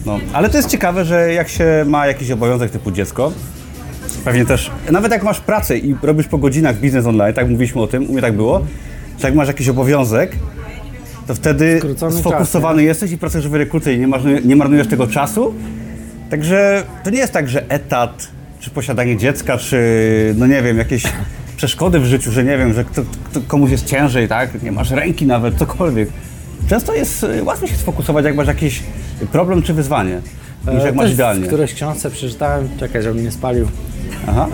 No. 0.06 0.18
Ale 0.32 0.48
to 0.48 0.56
jest 0.56 0.68
ciekawe, 0.68 1.04
że 1.04 1.32
jak 1.32 1.48
się 1.48 1.84
ma 1.86 2.06
jakiś 2.06 2.30
obowiązek 2.30 2.70
typu 2.70 2.90
dziecko, 2.90 3.32
pewnie 4.24 4.44
też, 4.44 4.70
nawet 4.90 5.12
jak 5.12 5.22
masz 5.22 5.40
pracę 5.40 5.78
i 5.78 5.96
robisz 6.02 6.26
po 6.26 6.38
godzinach 6.38 6.76
biznes 6.76 7.06
online, 7.06 7.34
tak 7.34 7.48
mówiliśmy 7.48 7.80
o 7.80 7.86
tym, 7.86 8.10
u 8.10 8.12
mnie 8.12 8.22
tak 8.22 8.36
było, 8.36 8.64
że 9.18 9.28
jak 9.28 9.34
masz 9.34 9.48
jakiś 9.48 9.68
obowiązek, 9.68 10.36
to 11.26 11.34
wtedy 11.34 11.78
Skrócony 11.78 12.12
czas, 12.12 12.20
sfokusowany 12.20 12.82
jesteś 12.82 13.12
i 13.12 13.18
pracujesz 13.18 13.46
o 13.46 13.50
wiele 13.50 13.66
krócej, 13.66 13.98
nie 13.98 14.08
marnujesz, 14.08 14.44
nie 14.44 14.56
marnujesz 14.56 14.86
tego 14.86 15.06
czasu 15.06 15.54
Także 16.30 16.82
to 17.04 17.10
nie 17.10 17.18
jest 17.18 17.32
tak, 17.32 17.48
że 17.48 17.70
etat, 17.70 18.28
czy 18.60 18.70
posiadanie 18.70 19.16
dziecka, 19.16 19.58
czy 19.58 20.34
no 20.38 20.46
nie 20.46 20.62
wiem, 20.62 20.78
jakieś 20.78 21.02
przeszkody 21.56 22.00
w 22.00 22.04
życiu, 22.04 22.32
że 22.32 22.44
nie 22.44 22.58
wiem, 22.58 22.72
że 22.72 22.84
kto, 22.84 23.02
kto, 23.24 23.40
komuś 23.46 23.70
jest 23.70 23.86
ciężej, 23.86 24.28
tak? 24.28 24.62
Nie 24.62 24.72
masz 24.72 24.90
ręki 24.90 25.26
nawet, 25.26 25.58
cokolwiek. 25.58 26.08
Często 26.70 26.94
jest 26.94 27.24
y, 27.24 27.44
łatwiej 27.44 27.68
się 27.68 27.76
sfokusować, 27.76 28.24
jak 28.24 28.34
masz 28.34 28.46
jakiś 28.46 28.82
problem 29.32 29.62
czy 29.62 29.74
wyzwanie, 29.74 30.20
niż 30.74 30.84
jak 30.84 30.92
E, 30.92 30.96
masz 30.96 31.04
też 31.04 31.14
idealnie. 31.14 31.44
w 31.44 31.46
którejś 31.46 31.74
książce 31.74 32.10
przeczytałem, 32.10 32.68
czekaj, 32.80 33.02
żebym 33.02 33.24
nie 33.24 33.30
spalił. 33.30 33.68
Aha. 34.26 34.48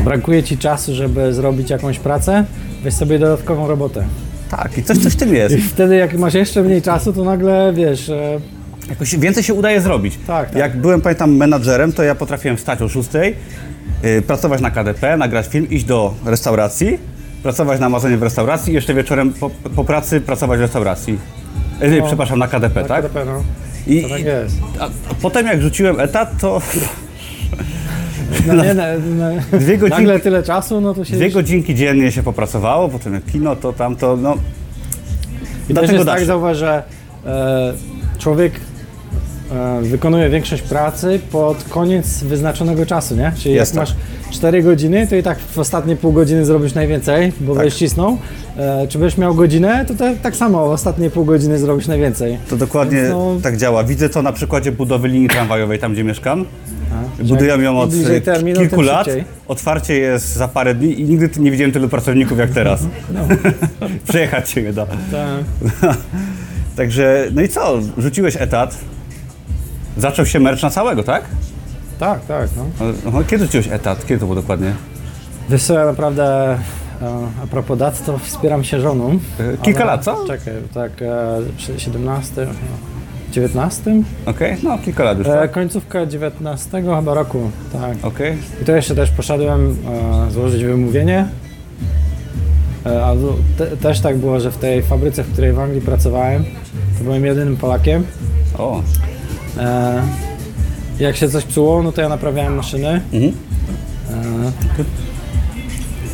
E, 0.00 0.04
brakuje 0.04 0.42
ci 0.42 0.58
czasu, 0.58 0.94
żeby 0.94 1.34
zrobić 1.34 1.70
jakąś 1.70 1.98
pracę, 1.98 2.44
weź 2.84 2.94
sobie 2.94 3.18
dodatkową 3.18 3.68
robotę. 3.68 4.04
Tak, 4.50 4.78
i 4.78 4.82
coś, 4.82 4.98
coś 4.98 5.12
w 5.12 5.16
tym 5.16 5.34
jest. 5.34 5.54
I 5.56 5.62
wtedy 5.62 5.96
jak 5.96 6.18
masz 6.18 6.34
jeszcze 6.34 6.62
mniej 6.62 6.82
czasu, 6.82 7.12
to 7.12 7.24
nagle 7.24 7.72
wiesz, 7.74 8.08
e, 8.08 8.40
Jakoś 8.88 9.16
więcej 9.16 9.42
się 9.42 9.54
udaje 9.54 9.80
zrobić. 9.80 10.18
Tak, 10.26 10.50
tak. 10.50 10.58
Jak 10.58 10.76
byłem, 10.76 11.00
pamiętam, 11.00 11.36
menadżerem, 11.36 11.92
to 11.92 12.02
ja 12.02 12.14
potrafiłem 12.14 12.56
wstać 12.56 12.82
o 12.82 12.88
6, 12.88 13.08
yy, 14.02 14.22
pracować 14.22 14.60
na 14.60 14.70
KDP, 14.70 15.16
nagrać 15.16 15.46
film, 15.46 15.70
iść 15.70 15.84
do 15.84 16.14
restauracji, 16.24 16.98
pracować 17.46 17.80
na 17.80 17.86
Amazonie 17.86 18.16
w 18.16 18.22
restauracji 18.22 18.72
i 18.72 18.74
jeszcze 18.74 18.94
wieczorem 18.94 19.32
po, 19.32 19.50
po 19.76 19.84
pracy 19.84 20.20
pracować 20.20 20.58
w 20.58 20.62
restauracji. 20.62 21.18
Yy, 21.80 22.00
No. 22.00 22.06
Przepraszam, 22.06 22.38
na 22.38 22.48
KDP, 22.48 22.82
na 22.82 22.88
tak? 22.88 23.04
KDP, 23.04 23.24
no. 23.24 23.42
I, 23.86 24.02
To 24.02 24.08
tak 24.08 24.20
i- 24.20 24.24
jest. 24.24 24.56
a, 24.80 24.84
a 24.84 24.88
potem 25.22 25.46
jak 25.46 25.62
rzuciłem 25.62 26.00
etat, 26.00 26.30
to 26.40 26.60
No, 28.46 28.54
nie, 28.64 28.74
no, 28.74 28.82
no, 29.18 29.58
Dwie 29.58 29.78
godzinki- 29.78 29.90
Nagle 29.90 30.20
tyle 30.20 30.42
czasu, 30.42 30.80
no 30.80 30.94
to 30.94 31.04
się... 31.04 31.16
dwie 31.16 31.30
godzinki 31.30 31.74
dziennie 31.74 32.12
się 32.12 32.22
popracowało, 32.22 32.88
potem 32.88 33.14
jak 33.14 33.24
kino, 33.24 33.56
to 33.56 33.72
tamto, 33.72 34.16
no... 34.16 34.34
I 34.34 34.36
też 34.36 35.74
Dlatego 35.74 35.92
jest 35.92 36.06
tak, 36.06 36.24
zauważ, 36.24 36.56
że 36.56 36.82
e, 37.26 37.72
człowiek 38.18 38.52
e, 38.54 38.58
wykonuje 39.82 40.30
większość 40.30 40.62
pracy 40.62 41.20
pod 41.32 41.64
koniec 41.64 42.22
wyznaczonego 42.22 42.86
czasu, 42.86 43.16
nie? 43.16 43.32
Czyli 43.38 43.54
Jest 43.54 43.74
jak 43.74 43.86
tak. 43.86 43.96
masz 43.96 44.04
4 44.36 44.62
godziny, 44.62 45.06
to 45.06 45.16
i 45.16 45.22
tak 45.22 45.38
w 45.38 45.58
ostatnie 45.58 45.96
pół 45.96 46.12
godziny 46.12 46.44
zrobisz 46.44 46.74
najwięcej, 46.74 47.32
bo 47.40 47.52
Tak. 47.54 47.62
będziesz 47.62 47.78
cisnął. 47.78 48.18
E, 48.56 48.86
czy 48.88 48.98
będziesz 48.98 49.18
miał 49.18 49.34
godzinę, 49.34 49.84
to 49.88 49.94
tak, 49.94 50.20
tak 50.20 50.36
samo 50.36 50.66
w 50.68 50.70
ostatnie 50.70 51.10
pół 51.10 51.24
godziny 51.24 51.58
zrobisz 51.58 51.86
najwięcej. 51.86 52.38
To 52.50 52.56
dokładnie 52.56 52.96
Więc 52.98 53.10
no- 53.10 53.36
tak 53.42 53.56
działa. 53.56 53.84
Widzę 53.84 54.08
to 54.08 54.22
na 54.22 54.32
przykładzie 54.32 54.72
budowy 54.72 55.08
linii 55.08 55.28
tramwajowej 55.28 55.78
tam, 55.78 55.92
gdzie 55.92 56.04
mieszkam. 56.04 56.44
A, 57.20 57.22
Budują 57.24 57.60
ją 57.60 57.78
od 57.80 57.90
e, 57.94 58.20
terminu, 58.20 58.60
kilku 58.60 58.80
lat. 58.80 59.06
szybciej. 59.06 59.24
Otwarcie 59.48 59.94
jest 59.94 60.34
za 60.34 60.48
parę 60.48 60.74
dni 60.74 61.00
i 61.00 61.04
nigdy 61.04 61.30
nie 61.38 61.50
widziałem 61.50 61.72
tylu 61.72 61.88
pracowników 61.88 62.38
jak 62.38 62.50
teraz. 62.50 62.82
Przejechać 64.08 64.50
się 64.50 64.62
nie 64.62 64.72
da. 64.72 64.86
Tak. 64.86 65.96
Także, 66.76 67.28
no 67.34 67.42
i 67.42 67.48
co? 67.48 67.78
Rzuciłeś 67.98 68.36
etat. 68.40 68.78
Zaczął 69.96 70.26
się 70.26 70.40
merch 70.40 70.62
na 70.62 70.70
całego, 70.70 71.02
tak? 71.02 71.24
tak, 71.98 72.20
tak, 72.24 72.48
no. 72.56 72.86
Aha, 73.08 73.18
Kiedy 73.26 73.44
rzuciłeś 73.44 73.68
etat? 73.70 74.06
Kiedy 74.06 74.20
to 74.20 74.26
było 74.26 74.34
dokładnie? 74.34 74.72
Wiesz 75.50 75.62
co, 75.64 75.74
ja 75.74 75.84
naprawdę 75.86 76.24
e, 76.52 76.58
a 77.44 77.46
propos 77.46 77.78
dat, 77.78 78.04
to 78.06 78.18
wspieram 78.18 78.64
się 78.64 78.80
żoną. 78.80 79.18
E, 79.40 79.56
kilka 79.62 79.82
Ale- 79.82 79.92
lat, 79.92 80.04
co? 80.04 80.26
Czekaj, 80.26 80.54
tak, 80.74 81.02
e, 81.02 81.38
przy 81.56 81.80
17, 81.80 82.46
19? 83.32 84.02
Okej, 84.26 84.56
no 84.62 84.78
kilka 84.78 85.04
lat 85.04 85.18
już, 85.18 85.26
E, 85.26 85.30
tak? 85.30 85.52
końcówka 85.52 86.06
19 86.06 86.82
chyba 86.82 87.14
roku, 87.14 87.50
tak. 87.72 87.96
Okej. 88.02 88.38
I 88.62 88.64
to 88.64 88.76
jeszcze 88.76 88.94
też 88.94 89.10
poszedłem 89.10 89.76
e, 90.26 90.30
złożyć 90.30 90.64
wymówienie. 90.64 91.26
E, 92.86 93.04
a 93.04 93.12
te, 93.58 93.66
też 93.76 94.00
tak 94.00 94.16
było, 94.18 94.40
że 94.40 94.50
w 94.50 94.56
tej 94.56 94.82
fabryce, 94.82 95.24
w 95.24 95.32
której 95.32 95.52
w 95.52 95.58
Anglii 95.58 95.80
pracowałem, 95.80 96.44
to 96.98 97.04
byłem 97.04 97.24
jedynym 97.26 97.56
Polakiem. 97.56 98.04
O, 98.58 98.82
E, 99.58 100.02
jak 100.98 101.16
się 101.16 101.28
coś 101.28 101.44
psuło, 101.44 101.82
no 101.82 101.92
to 101.92 102.00
ja 102.00 102.08
naprawiałem 102.08 102.54
maszyny. 102.54 103.00
Mhm. 103.12 103.32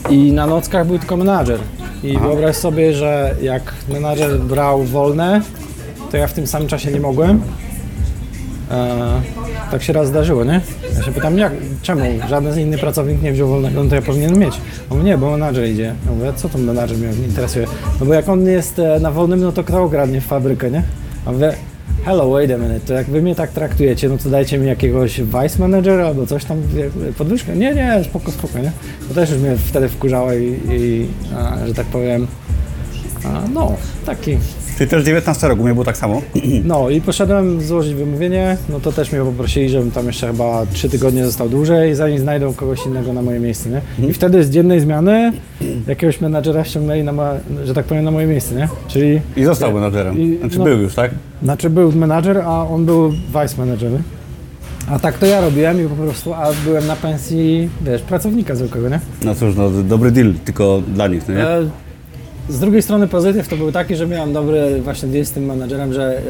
E, 0.08 0.12
I 0.12 0.32
na 0.32 0.46
nockach 0.46 0.86
był 0.86 0.98
tylko 0.98 1.16
menadżer. 1.16 1.58
I 2.02 2.18
wyobraź 2.18 2.56
sobie, 2.56 2.92
że 2.92 3.34
jak 3.42 3.74
menadżer 3.88 4.40
brał 4.40 4.84
wolne, 4.84 5.40
to 6.10 6.16
ja 6.16 6.26
w 6.26 6.32
tym 6.32 6.46
samym 6.46 6.68
czasie 6.68 6.92
nie 6.92 7.00
mogłem. 7.00 7.42
E, 8.70 9.20
tak 9.70 9.82
się 9.82 9.92
raz 9.92 10.08
zdarzyło, 10.08 10.44
nie? 10.44 10.60
Ja 10.96 11.02
się 11.02 11.12
pytam, 11.12 11.38
jak, 11.38 11.52
czemu 11.82 12.04
żaden 12.28 12.60
inny 12.60 12.78
pracownik 12.78 13.22
nie 13.22 13.32
wziął 13.32 13.48
wolnego, 13.48 13.84
no 13.84 13.90
to 13.90 13.94
ja 13.94 14.02
powinienem 14.02 14.38
mieć. 14.38 14.54
On 14.90 14.98
mówi, 14.98 15.10
nie, 15.10 15.18
bo 15.18 15.30
menadżer 15.30 15.68
idzie. 15.68 15.94
Ja 16.06 16.12
mówię, 16.12 16.32
co 16.36 16.48
to 16.48 16.58
menadżer 16.58 16.98
mnie 16.98 17.26
interesuje? 17.26 17.66
No 18.00 18.06
bo 18.06 18.14
jak 18.14 18.28
on 18.28 18.46
jest 18.46 18.78
e, 18.78 19.00
na 19.00 19.10
wolnym, 19.10 19.40
no 19.40 19.52
to 19.52 19.64
kto 19.64 19.82
okradnie 19.82 20.20
w 20.20 20.26
fabrykę, 20.26 20.70
nie? 20.70 20.82
A 21.26 21.32
mówię, 21.32 21.52
hello, 22.04 22.30
wait 22.30 22.50
a 22.50 22.58
minute, 22.58 22.86
to 22.86 22.94
jak 22.94 23.06
wy 23.06 23.22
mnie 23.22 23.34
tak 23.34 23.50
traktujecie, 23.50 24.08
no 24.08 24.18
to 24.18 24.30
dajcie 24.30 24.58
mi 24.58 24.66
jakiegoś 24.66 25.20
vice 25.20 25.58
managera 25.58 26.06
albo 26.06 26.26
coś 26.26 26.44
tam, 26.44 26.62
podwyżkę. 27.18 27.56
Nie, 27.56 27.74
nie, 27.74 28.04
spoko, 28.04 28.32
spoko, 28.32 28.58
nie? 28.58 28.72
To 29.08 29.14
też 29.14 29.30
już 29.30 29.38
mnie 29.38 29.56
wtedy 29.56 29.88
wkurzało 29.88 30.32
i, 30.32 30.60
i 30.70 31.06
a, 31.36 31.66
że 31.66 31.74
tak 31.74 31.86
powiem, 31.86 32.26
a, 33.24 33.48
no, 33.54 33.76
taki 34.06 34.38
czyli 34.78 34.90
też 34.90 35.04
19 35.04 35.48
roku, 35.48 35.62
mnie 35.64 35.72
było 35.72 35.84
tak 35.84 35.96
samo. 35.96 36.22
no 36.64 36.90
i 36.90 37.00
poszedłem 37.00 37.60
złożyć 37.62 37.94
wymówienie, 37.94 38.56
no 38.68 38.80
to 38.80 38.92
też 38.92 39.12
mnie 39.12 39.20
poprosili, 39.20 39.68
żebym 39.68 39.90
tam 39.90 40.06
jeszcze 40.06 40.26
chyba 40.26 40.66
trzy 40.72 40.88
tygodnie 40.88 41.24
został 41.24 41.48
dłużej, 41.48 41.94
zanim 41.94 42.18
znajdą 42.18 42.54
kogoś 42.54 42.86
innego 42.86 43.12
na 43.12 43.22
moje 43.22 43.40
miejsce, 43.40 43.70
nie? 43.70 44.08
I 44.08 44.12
wtedy 44.12 44.44
z 44.44 44.50
dziennej 44.50 44.80
zmiany 44.80 45.32
jakiegoś 45.86 46.20
menadżera 46.20 46.64
ściągnęli 46.64 47.02
na, 47.04 47.12
ma, 47.12 47.32
że 47.64 47.74
tak 47.74 47.84
powiem, 47.84 48.04
na 48.04 48.10
moje 48.10 48.26
miejsce, 48.26 48.54
nie? 48.54 48.68
Czyli, 48.88 49.20
I 49.36 49.44
został 49.44 49.72
menadżerem. 49.72 50.18
I- 50.18 50.38
Znaczy 50.38 50.58
no. 50.58 50.64
był 50.64 50.78
już, 50.78 50.94
tak? 50.94 51.10
znaczy 51.42 51.70
był 51.70 51.92
menadżer, 51.92 52.38
a 52.38 52.66
on 52.68 52.84
był 52.86 53.10
vice 53.10 53.54
manager. 53.58 53.90
A 54.90 54.98
tak 54.98 55.18
to 55.18 55.26
ja 55.26 55.40
robiłem 55.40 55.84
i 55.86 55.88
po 55.88 55.94
prostu, 55.94 56.34
a 56.34 56.46
byłem 56.64 56.86
na 56.86 56.96
pensji, 56.96 57.68
wiesz, 57.82 58.02
pracownika 58.02 58.54
zwykłego, 58.54 58.88
nie? 58.88 59.00
No 59.24 59.34
cóż, 59.34 59.56
no 59.56 59.70
dobry 59.70 60.10
deal, 60.10 60.34
tylko 60.44 60.82
dla 60.94 61.06
nich, 61.08 61.28
no 61.28 61.34
nie? 61.34 61.46
E, 61.46 61.62
Z 62.52 62.58
drugiej 62.58 62.82
strony 62.82 63.08
pozytyw 63.08 63.48
to 63.48 63.56
był 63.56 63.72
taki, 63.72 63.96
że 63.96 64.06
miałem 64.06 64.32
dobry 64.32 64.80
właśnie 64.82 65.08
deal 65.08 65.24
z 65.24 65.30
tym 65.30 65.44
menadżerem, 65.44 65.92
że 65.92 66.18
e, 66.18 66.22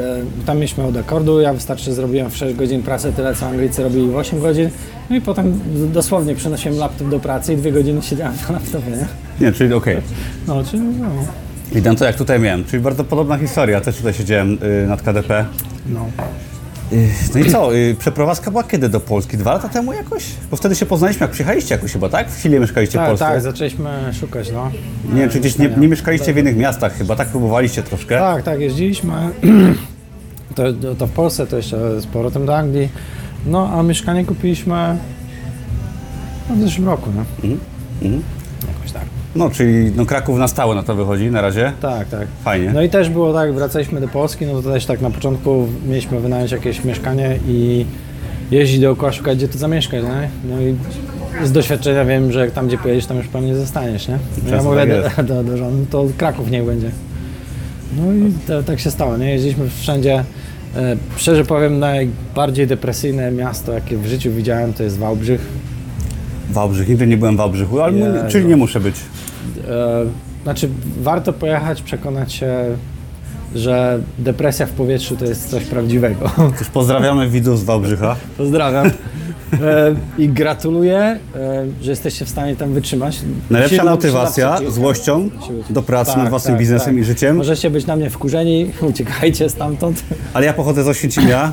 tam 0.46 0.56
mieliśmy 0.56 0.84
od 0.84 0.96
akordu, 0.96 1.40
ja 1.40 1.54
wystarczy 1.54 1.94
zrobiłem 1.94 2.30
w 2.30 2.36
6 2.36 2.56
godzin 2.56 2.82
pracy, 2.82 3.12
tyle 3.16 3.34
co 3.34 3.46
Anglicy 3.46 3.82
robili 3.82 4.08
w 4.08 4.16
8 4.16 4.40
godzin, 4.40 4.70
no 5.10 5.16
i 5.16 5.20
potem 5.20 5.60
dosłownie 5.92 6.34
przynosiłem 6.34 6.78
laptop 6.78 7.08
do 7.08 7.20
pracy 7.20 7.54
i 7.54 7.56
dwie 7.56 7.72
godziny 7.72 8.02
siedziałem 8.02 8.34
na 8.48 8.52
laptopie, 8.52 8.90
nie? 8.90 9.06
Nie, 9.46 9.52
czyli 9.52 9.74
okej. 9.74 9.96
No, 10.48 10.64
czyli 10.64 10.82
no, 10.82 11.06
Witam 11.72 11.96
to 11.96 12.04
jak 12.04 12.16
tutaj 12.16 12.40
miałem, 12.40 12.64
czyli 12.64 12.82
bardzo 12.82 13.04
podobna 13.04 13.38
historia. 13.38 13.80
Też 13.80 13.96
tutaj 13.96 14.14
siedziałem 14.14 14.58
y, 14.84 14.86
nad 14.86 15.02
KDP. 15.02 15.44
no. 15.86 16.06
Y, 16.92 17.08
no 17.34 17.40
i 17.40 17.50
co, 17.50 17.74
y, 17.76 17.94
przeprowadzka 17.98 18.50
była 18.50 18.64
kiedy 18.64 18.88
do 18.88 19.00
Polski? 19.00 19.36
Dwa 19.36 19.52
lata 19.52 19.68
temu 19.68 19.92
jakoś? 19.92 20.24
Bo 20.50 20.56
wtedy 20.56 20.74
się 20.74 20.86
poznaliśmy, 20.86 21.24
jak 21.24 21.30
przyjechaliście 21.30 21.74
jakoś 21.74 21.92
chyba, 21.92 22.08
tak? 22.08 22.30
W 22.30 22.36
chwili 22.38 22.60
mieszkaliście 22.60 22.92
w 22.98 23.00
Tak, 23.00 23.08
Polsce. 23.08 23.24
tak, 23.24 23.40
zaczęliśmy 23.40 23.90
szukać, 24.20 24.52
no. 24.52 24.70
Nie 25.12 25.20
wiem, 25.20 25.30
czy 25.30 25.40
gdzieś 25.40 25.58
nie, 25.58 25.68
nie 25.68 25.88
mieszkaliście 25.88 26.32
w 26.32 26.38
innych 26.38 26.56
miastach 26.56 26.92
chyba, 26.98 27.16
tak 27.16 27.28
próbowaliście 27.28 27.82
troszkę. 27.82 28.18
Tak, 28.18 28.42
tak, 28.42 28.60
jeździliśmy. 28.60 29.12
To, 30.54 30.62
to 30.98 31.06
w 31.06 31.10
Polsce, 31.10 31.46
to 31.46 31.56
jeszcze 31.56 32.00
z 32.00 32.06
powrotem 32.06 32.46
do 32.46 32.56
Anglii. 32.56 32.88
No, 33.46 33.70
a 33.78 33.82
mieszkanie 33.82 34.24
kupiliśmy 34.24 34.96
w 36.50 36.60
zeszłym 36.60 36.86
roku, 36.86 37.10
no. 37.16 37.24
Mhm. 37.44 38.22
Jakoś 38.68 38.92
tak. 38.92 39.02
No, 39.36 39.50
czyli 39.50 39.92
no, 39.96 40.06
Kraków 40.06 40.38
na 40.38 40.48
stałe 40.48 40.74
na 40.74 40.82
to 40.82 40.94
wychodzi 40.94 41.30
na 41.30 41.40
razie. 41.40 41.72
Tak, 41.80 42.08
tak. 42.08 42.28
Fajnie. 42.44 42.70
No 42.74 42.82
i 42.82 42.88
też 42.88 43.10
było 43.10 43.32
tak, 43.32 43.54
wracaliśmy 43.54 44.00
do 44.00 44.08
Polski, 44.08 44.46
no 44.46 44.62
to 44.62 44.72
też 44.72 44.86
tak 44.86 45.00
na 45.00 45.10
początku 45.10 45.68
mieliśmy 45.86 46.20
wynająć 46.20 46.52
jakieś 46.52 46.84
mieszkanie 46.84 47.38
i 47.48 47.86
jeździć 48.50 48.80
dookoła, 48.80 49.12
szukać 49.12 49.38
gdzie 49.38 49.48
tu 49.48 49.58
zamieszkać, 49.58 50.02
nie? 50.02 50.28
No 50.50 50.60
i 50.60 50.76
z 51.46 51.52
doświadczenia 51.52 52.04
wiem, 52.04 52.32
że 52.32 52.50
tam 52.50 52.68
gdzie 52.68 52.78
pojedziesz, 52.78 53.06
tam 53.06 53.16
już 53.16 53.28
pewnie 53.28 53.56
zostaniesz, 53.56 54.08
nie? 54.08 54.18
No 54.46 54.56
ja 54.56 54.62
mówię 54.62 54.86
tak 55.16 55.26
do, 55.26 55.34
do, 55.34 55.44
do 55.44 55.56
żony, 55.56 55.86
to 55.90 56.06
Kraków 56.16 56.50
niech 56.50 56.64
będzie. 56.64 56.90
No 57.96 58.12
i 58.12 58.32
to, 58.46 58.62
tak 58.62 58.80
się 58.80 58.90
stało, 58.90 59.16
nie? 59.16 59.30
Jeździliśmy 59.30 59.68
wszędzie. 59.80 60.24
E, 60.76 60.96
szczerze 61.16 61.44
powiem, 61.44 61.78
najbardziej 61.78 62.66
depresyjne 62.66 63.30
miasto, 63.30 63.72
jakie 63.72 63.96
w 63.96 64.06
życiu 64.06 64.30
widziałem, 64.32 64.72
to 64.72 64.82
jest 64.82 64.98
Wałbrzych. 64.98 65.46
Wałbrzych, 66.50 66.88
nigdy 66.88 67.06
nie 67.06 67.16
byłem 67.16 67.34
w 67.34 67.38
Wałbrzychu, 67.38 67.80
ale 67.80 67.98
Jezu. 67.98 68.18
czyli 68.28 68.46
nie 68.46 68.56
muszę 68.56 68.80
być. 68.80 68.94
E, 69.68 70.04
znaczy, 70.42 70.68
warto 71.00 71.32
pojechać, 71.32 71.82
przekonać 71.82 72.32
się, 72.32 72.54
że 73.54 74.00
depresja 74.18 74.66
w 74.66 74.70
powietrzu 74.70 75.16
to 75.16 75.24
jest 75.24 75.50
coś 75.50 75.64
prawdziwego. 75.64 76.30
Cóż, 76.58 76.68
pozdrawiamy 76.68 77.28
widzów 77.28 77.58
z 77.58 77.64
Wałbrzycha. 77.64 78.16
Pozdrawiam. 78.38 78.86
E, 78.86 79.94
I 80.18 80.28
gratuluję, 80.28 80.98
e, 80.98 81.18
że 81.82 81.90
jesteście 81.90 82.24
w 82.24 82.28
stanie 82.28 82.56
tam 82.56 82.72
wytrzymać. 82.74 83.18
Najlepsza 83.50 83.76
Siła- 83.82 83.90
motywacja 83.90 84.58
złością 84.68 85.30
do 85.70 85.82
pracy 85.82 86.10
Tak, 86.10 86.20
nad 86.20 86.28
własnym 86.30 86.54
tak, 86.54 86.60
biznesem 86.60 86.94
tak. 86.94 87.02
i 87.02 87.04
życiem. 87.04 87.36
Możecie 87.36 87.70
być 87.70 87.86
na 87.86 87.96
mnie 87.96 88.10
wkurzeni, 88.10 88.70
uciekajcie 88.90 89.48
stamtąd. 89.50 90.02
Ale 90.34 90.46
ja 90.46 90.52
pochodzę 90.52 90.84
z 90.84 90.88
Oświęcimia, 90.88 91.52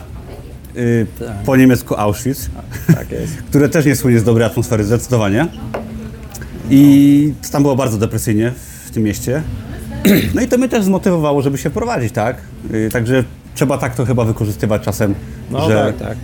y, 0.78 1.06
po 1.46 1.56
niemiecku 1.56 1.96
Auschwitz, 1.98 2.50
Tak 2.88 3.08
które 3.50 3.70
też 3.70 3.86
nie 3.86 3.96
słynie 3.96 4.20
z 4.20 4.24
dobrej 4.24 4.48
atmosfery, 4.48 4.84
zdecydowanie. 4.84 5.48
I 6.70 7.34
tam 7.52 7.62
było 7.62 7.76
bardzo 7.76 7.98
depresyjnie 7.98 8.52
w 8.86 8.92
tym 8.92 9.04
mieście. 9.04 9.42
No 10.36 10.42
i 10.42 10.48
to 10.48 10.58
mnie 10.58 10.70
też 10.70 10.84
zmotywowało, 10.84 11.42
żeby 11.42 11.58
się 11.58 11.70
prowadzić, 11.70 12.14
tak? 12.14 12.38
Y, 12.74 12.90
Także 12.92 13.24
trzeba 13.56 13.78
tak 13.78 13.96
to 13.96 14.06
chyba 14.06 14.26
wykorzystywać 14.26 14.82
czasem, 14.82 15.16
No 15.52 15.68
że 15.70 15.94
tak, 15.98 16.08
tak. 16.08 16.18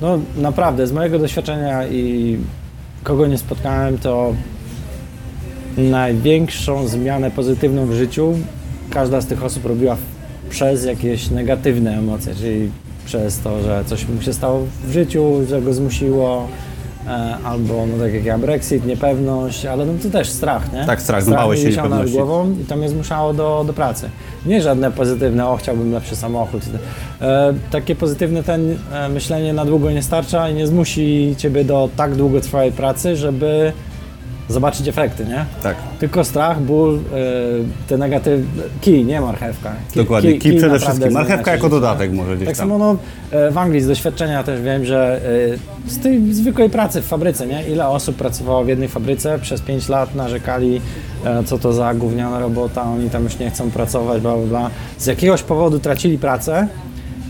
No 0.00 0.18
naprawdę, 0.36 0.86
z 0.86 0.92
mojego 0.92 1.18
doświadczenia 1.18 1.86
i 1.86 2.36
kogo 3.04 3.26
nie 3.26 3.38
spotkałem, 3.38 3.98
to 3.98 4.34
największą 5.78 6.88
zmianę 6.88 7.30
pozytywną 7.30 7.86
w 7.86 7.92
życiu 7.92 8.34
każda 8.90 9.20
z 9.20 9.26
tych 9.26 9.44
osób 9.44 9.66
robiła 9.66 9.96
przez 10.50 10.84
jakieś 10.84 11.30
negatywne 11.30 11.98
emocje, 11.98 12.34
czyli 12.34 12.70
przez 13.06 13.38
to, 13.38 13.62
że 13.62 13.84
coś 13.86 14.08
mu 14.08 14.22
się 14.22 14.32
stało 14.32 14.66
w 14.84 14.92
życiu, 14.92 15.40
że 15.48 15.62
go 15.62 15.74
zmusiło, 15.74 16.48
albo 17.44 17.86
no 17.86 18.04
tak 18.04 18.14
jak 18.14 18.24
ja, 18.24 18.38
Brexit, 18.38 18.86
niepewność, 18.86 19.66
ale 19.66 19.86
no 19.86 19.92
to 20.02 20.10
też 20.10 20.30
strach, 20.30 20.72
nie? 20.72 20.84
Tak, 20.84 21.02
strach, 21.02 21.24
bałeś 21.28 21.58
mi 21.58 21.62
się 21.62 21.70
wisiał 21.70 21.88
nad 21.88 21.98
niepewności. 21.98 22.26
głową 22.26 22.56
i 22.62 22.64
to 22.64 22.76
mnie 22.76 22.88
zmuszało 22.88 23.34
do, 23.34 23.64
do 23.66 23.72
pracy. 23.72 24.10
Nie 24.46 24.62
żadne 24.62 24.90
pozytywne, 24.90 25.48
o 25.48 25.56
chciałbym 25.56 25.92
lepszy 25.92 26.16
samochód. 26.16 26.62
E, 27.20 27.54
takie 27.70 27.94
pozytywne 27.94 28.42
ten 28.42 28.78
e, 28.92 29.08
myślenie 29.08 29.52
na 29.52 29.64
długo 29.64 29.90
nie 29.90 30.02
starcza 30.02 30.48
i 30.48 30.54
nie 30.54 30.66
zmusi 30.66 31.34
ciebie 31.38 31.64
do 31.64 31.88
tak 31.96 32.14
długotrwałej 32.14 32.72
pracy, 32.72 33.16
żeby 33.16 33.72
zobaczyć 34.50 34.88
efekty, 34.88 35.24
nie? 35.24 35.44
tak. 35.62 35.76
Tylko 35.98 36.24
strach, 36.24 36.60
ból, 36.60 36.96
e, 36.96 36.98
te 37.88 37.98
negatywne... 37.98 38.62
Kij, 38.80 39.04
nie 39.04 39.20
marchewka. 39.20 39.72
Kij, 39.92 40.02
Dokładnie, 40.02 40.38
kij 40.38 40.56
przede 40.56 40.72
naprawdę 40.72 40.78
wszystkim. 40.78 41.12
Marchewka 41.12 41.52
jako 41.52 41.68
dodatek 41.68 42.12
może 42.12 42.36
gdzieś 42.36 42.48
Tak 42.48 42.56
tam. 42.56 42.68
samo 42.68 42.78
no, 42.78 42.96
e, 43.30 43.50
w 43.50 43.58
Anglii 43.58 43.80
z 43.80 43.86
doświadczenia 43.86 44.42
też 44.42 44.62
wiem, 44.62 44.84
że 44.84 45.20
e, 45.86 45.90
z 45.90 45.98
tej 45.98 46.34
zwykłej 46.34 46.70
pracy 46.70 47.02
w 47.02 47.06
fabryce, 47.06 47.46
nie? 47.46 47.68
Ile 47.68 47.88
osób 47.88 48.16
pracowało 48.16 48.64
w 48.64 48.68
jednej 48.68 48.88
fabryce 48.88 49.38
przez 49.38 49.60
5 49.60 49.88
lat, 49.88 50.14
narzekali, 50.14 50.80
e, 51.24 51.44
co 51.44 51.58
to 51.58 51.72
za 51.72 51.94
gówniana 51.94 52.38
robota, 52.40 52.82
oni 52.82 53.10
tam 53.10 53.24
już 53.24 53.38
nie 53.38 53.50
chcą 53.50 53.70
pracować, 53.70 54.22
bla, 54.22 54.36
bla, 54.36 54.46
bla. 54.46 54.70
Z 54.98 55.06
jakiegoś 55.06 55.42
powodu 55.42 55.78
tracili 55.78 56.18
pracę 56.18 56.68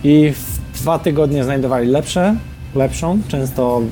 i 0.05 0.33
w 0.33 0.61
dwa 0.81 0.99
tygodnie 0.99 1.45
znajdowali 1.45 1.89
lepsze, 1.89 2.37
lepszą, 2.75 3.18
często 3.29 3.83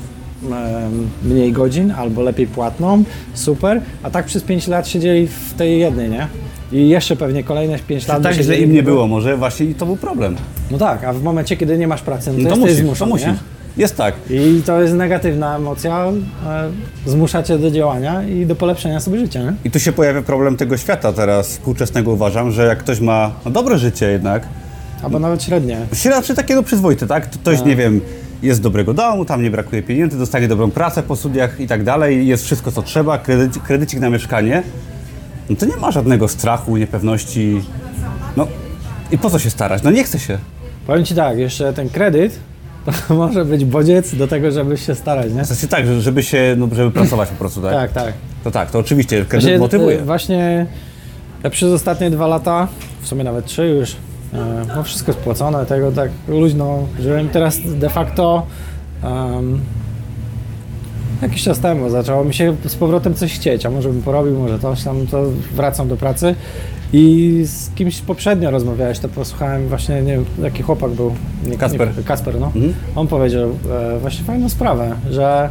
mniej 1.22 1.52
godzin 1.52 1.90
albo 1.90 2.22
lepiej 2.22 2.46
płatną, 2.46 3.04
super, 3.34 3.80
a 4.02 4.10
tak 4.10 4.26
przez 4.26 4.42
5 4.42 4.68
lat 4.68 4.88
siedzieli 4.88 5.26
w 5.26 5.54
tej 5.54 5.80
jednej, 5.80 6.10
nie? 6.10 6.26
I 6.72 6.88
jeszcze 6.88 7.16
pewnie 7.16 7.44
kolejne 7.44 7.78
5 7.78 8.08
lat. 8.08 8.22
Tak 8.22 8.34
siedzieli 8.34 8.62
im 8.62 8.72
nie 8.72 8.82
było 8.82 9.06
może 9.06 9.36
właśnie 9.36 9.66
i 9.66 9.74
to 9.74 9.86
był 9.86 9.96
problem. 9.96 10.36
No 10.70 10.78
tak, 10.78 11.04
a 11.04 11.12
w 11.12 11.22
momencie, 11.22 11.56
kiedy 11.56 11.78
nie 11.78 11.88
masz 11.88 12.02
pracy, 12.02 12.30
no 12.32 12.36
to, 12.36 12.44
No 12.44 12.50
to 12.50 12.56
musisz, 12.56 12.98
to 12.98 13.06
musisz. 13.06 13.34
Jest 13.76 13.96
tak. 13.96 14.14
I 14.30 14.62
to 14.66 14.80
jest 14.82 14.94
negatywna 14.94 15.56
emocja, 15.56 16.06
e, 16.46 16.70
zmusza 17.06 17.42
cię 17.42 17.58
do 17.58 17.70
działania 17.70 18.22
i 18.22 18.46
do 18.46 18.54
polepszenia 18.56 19.00
sobie 19.00 19.18
życia, 19.18 19.42
nie? 19.42 19.52
I 19.64 19.70
tu 19.70 19.80
się 19.80 19.92
pojawia 19.92 20.22
problem 20.22 20.56
tego 20.56 20.76
świata 20.76 21.12
teraz 21.12 21.48
współczesnego 21.48 22.12
uważam, 22.12 22.50
że 22.50 22.66
jak 22.66 22.78
ktoś 22.78 23.00
ma 23.00 23.30
no, 23.44 23.50
dobre 23.50 23.78
życie 23.78 24.10
jednak, 24.10 24.48
Albo 25.02 25.18
nawet 25.18 25.42
średnie. 25.42 25.78
raczej 26.04 26.36
takiego 26.36 26.62
przyzwoite, 26.62 27.06
tak? 27.06 27.26
To 27.26 27.38
Ktoś, 27.38 27.64
nie 27.64 27.76
wiem, 27.76 28.00
jest 28.42 28.62
dobrego 28.62 28.94
domu, 28.94 29.24
tam 29.24 29.42
nie 29.42 29.50
brakuje 29.50 29.82
pieniędzy, 29.82 30.18
dostanie 30.18 30.48
dobrą 30.48 30.70
pracę 30.70 31.02
po 31.02 31.16
studiach 31.16 31.60
i 31.60 31.66
tak 31.66 31.84
dalej, 31.84 32.26
jest 32.26 32.44
wszystko 32.44 32.72
co 32.72 32.82
trzeba, 32.82 33.18
kredyt, 33.18 33.58
kredycik 33.62 34.00
na 34.00 34.10
mieszkanie, 34.10 34.62
no 35.50 35.56
to 35.56 35.66
nie 35.66 35.76
ma 35.76 35.90
żadnego 35.90 36.28
strachu, 36.28 36.76
niepewności. 36.76 37.60
No 38.36 38.46
i 39.10 39.18
po 39.18 39.30
co 39.30 39.38
się 39.38 39.50
starać? 39.50 39.82
No 39.82 39.90
nie 39.90 40.04
chce 40.04 40.18
się. 40.18 40.38
Powiem 40.86 41.04
ci 41.04 41.14
tak, 41.14 41.38
jeszcze 41.38 41.72
ten 41.72 41.88
kredyt 41.88 42.38
to 43.08 43.14
może 43.14 43.44
być 43.44 43.64
bodziec 43.64 44.14
do 44.14 44.28
tego, 44.28 44.50
żeby 44.50 44.76
się 44.76 44.94
starać, 44.94 45.32
nie? 45.32 45.44
W 45.44 45.46
sensie 45.46 45.68
tak, 45.68 45.86
że- 45.86 46.00
żeby 46.00 46.22
się, 46.22 46.54
no, 46.58 46.68
żeby 46.72 46.90
pracować 46.90 47.28
po 47.28 47.34
prostu, 47.36 47.60
tak? 47.62 47.72
Tak, 47.72 47.92
tak. 47.92 48.14
To 48.44 48.50
tak, 48.50 48.70
to 48.70 48.78
oczywiście 48.78 49.16
kredyt 49.24 49.30
Właśnie, 49.44 49.58
motywuje. 49.58 50.00
e, 50.00 50.04
Właśnie 50.04 50.66
ja 51.44 51.50
przez 51.50 51.72
ostatnie 51.72 52.10
dwa 52.10 52.26
lata, 52.26 52.68
w 53.02 53.08
sumie 53.08 53.24
nawet 53.24 53.44
trzy 53.46 53.66
już, 53.68 53.96
no 54.76 54.82
wszystko 54.82 55.12
spłacone, 55.12 55.66
tego 55.66 55.92
tak 55.92 56.10
luźno 56.28 56.78
żyłem. 57.00 57.28
Teraz 57.28 57.60
de 57.60 57.88
facto 57.88 58.46
em, 59.02 59.60
jakiś 61.22 61.42
czas 61.42 61.58
temu 61.60 61.90
zaczęło 61.90 62.24
mi 62.24 62.34
się 62.34 62.56
z 62.66 62.74
powrotem 62.74 63.14
coś 63.14 63.32
chcieć, 63.34 63.66
a 63.66 63.70
może 63.70 63.88
bym 63.88 64.02
porobił, 64.02 64.38
może 64.38 64.58
coś 64.58 64.84
tam, 64.84 65.06
to 65.06 65.24
wracam 65.54 65.88
do 65.88 65.96
pracy. 65.96 66.34
I 66.92 67.42
z 67.44 67.70
kimś 67.74 68.00
poprzednio 68.00 68.50
rozmawiałeś, 68.50 68.98
to 68.98 69.08
posłuchałem 69.08 69.68
właśnie, 69.68 70.02
nie 70.02 70.12
wiem, 70.12 70.24
jaki 70.42 70.62
chłopak 70.62 70.90
był. 70.90 71.14
Nie, 71.46 71.56
Kasper. 71.56 71.96
Nie, 71.96 72.02
Kasper, 72.02 72.40
no. 72.40 72.46
Mhm. 72.46 72.74
On 72.96 73.06
powiedział 73.06 73.50
e, 73.70 73.98
właśnie 73.98 74.24
fajną 74.24 74.48
sprawę, 74.48 74.94
że 75.10 75.48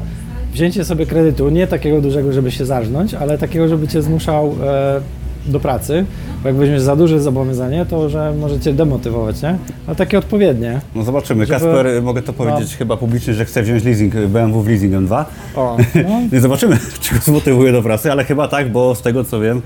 wzięcie 0.54 0.86
sobie 0.86 1.06
kredytu, 1.06 1.50
nie 1.50 1.68
takiego 1.68 2.02
dużego, 2.02 2.34
żeby 2.34 2.52
się 2.52 2.66
zarżnąć, 2.66 3.14
ale 3.14 3.38
takiego, 3.38 3.68
żeby 3.68 3.88
cię 3.88 4.02
zmuszał 4.02 4.56
e, 4.64 5.02
do 5.48 5.60
pracy, 5.60 6.06
bo 6.44 6.50
jak 6.50 6.58
weźmiesz 6.58 6.82
za 6.82 6.96
duże 6.96 7.20
zobowiązanie, 7.20 7.86
to 7.86 8.10
że 8.10 8.34
może 8.40 8.60
cię 8.60 8.74
demotywować, 8.74 9.42
nie? 9.42 9.58
Ale 9.88 9.96
takie 9.96 10.18
odpowiednie. 10.18 10.82
No 10.96 11.04
zobaczymy. 11.04 11.46
Żeby- 11.46 11.60
Kasper, 11.60 12.04
mogę 12.04 12.22
to 12.22 12.34
powiedzieć 12.34 12.76
chyba 12.78 12.98
publicznie, 12.98 13.34
że 13.34 13.46
chce 13.46 13.64
wziąć 13.64 13.84
leasing 13.84 14.16
BMW 14.16 14.62
w 14.62 14.68
leasing 14.68 14.94
M2. 14.94 15.26
O, 15.56 15.78
no, 16.10 16.22
Nie 16.32 16.42
zobaczymy, 16.42 16.78
czy 17.02 17.16
go 17.16 17.22
zmotywuje 17.22 17.72
do 17.72 17.82
pracy, 17.82 18.12
ale 18.12 18.24
chyba 18.24 18.48
tak, 18.48 18.72
bo 18.72 18.96
z 18.96 19.02
tego 19.02 19.24
co 19.24 19.40
wiem, 19.40 19.62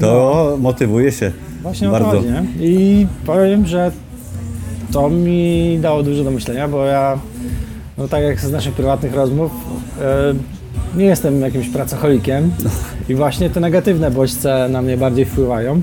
to 0.00 0.56
motywuje 0.60 1.12
się 1.12 1.32
właśnie 1.62 1.88
bardzo. 1.88 2.10
chodzi? 2.10 2.28
I 2.60 3.06
powiem, 3.26 3.66
że 3.66 3.90
to 4.92 5.10
mi 5.10 5.78
dało 5.82 6.02
dużo 6.02 6.24
do 6.24 6.30
myślenia, 6.30 6.68
bo 6.68 6.84
ja, 6.84 7.18
no 7.98 8.08
tak 8.08 8.22
jak 8.22 8.40
z 8.40 8.52
naszych 8.52 8.74
prywatnych 8.74 9.14
rozmów, 9.14 9.50
e, 10.00 10.34
nie 10.96 11.04
jestem 11.04 11.40
jakimś 11.40 11.68
pracocholikiem 11.68 12.50
i 13.08 13.14
właśnie 13.14 13.50
te 13.50 13.60
negatywne 13.60 14.10
bodźce 14.10 14.68
na 14.70 14.82
mnie 14.82 14.96
bardziej 14.96 15.24
wpływają. 15.24 15.82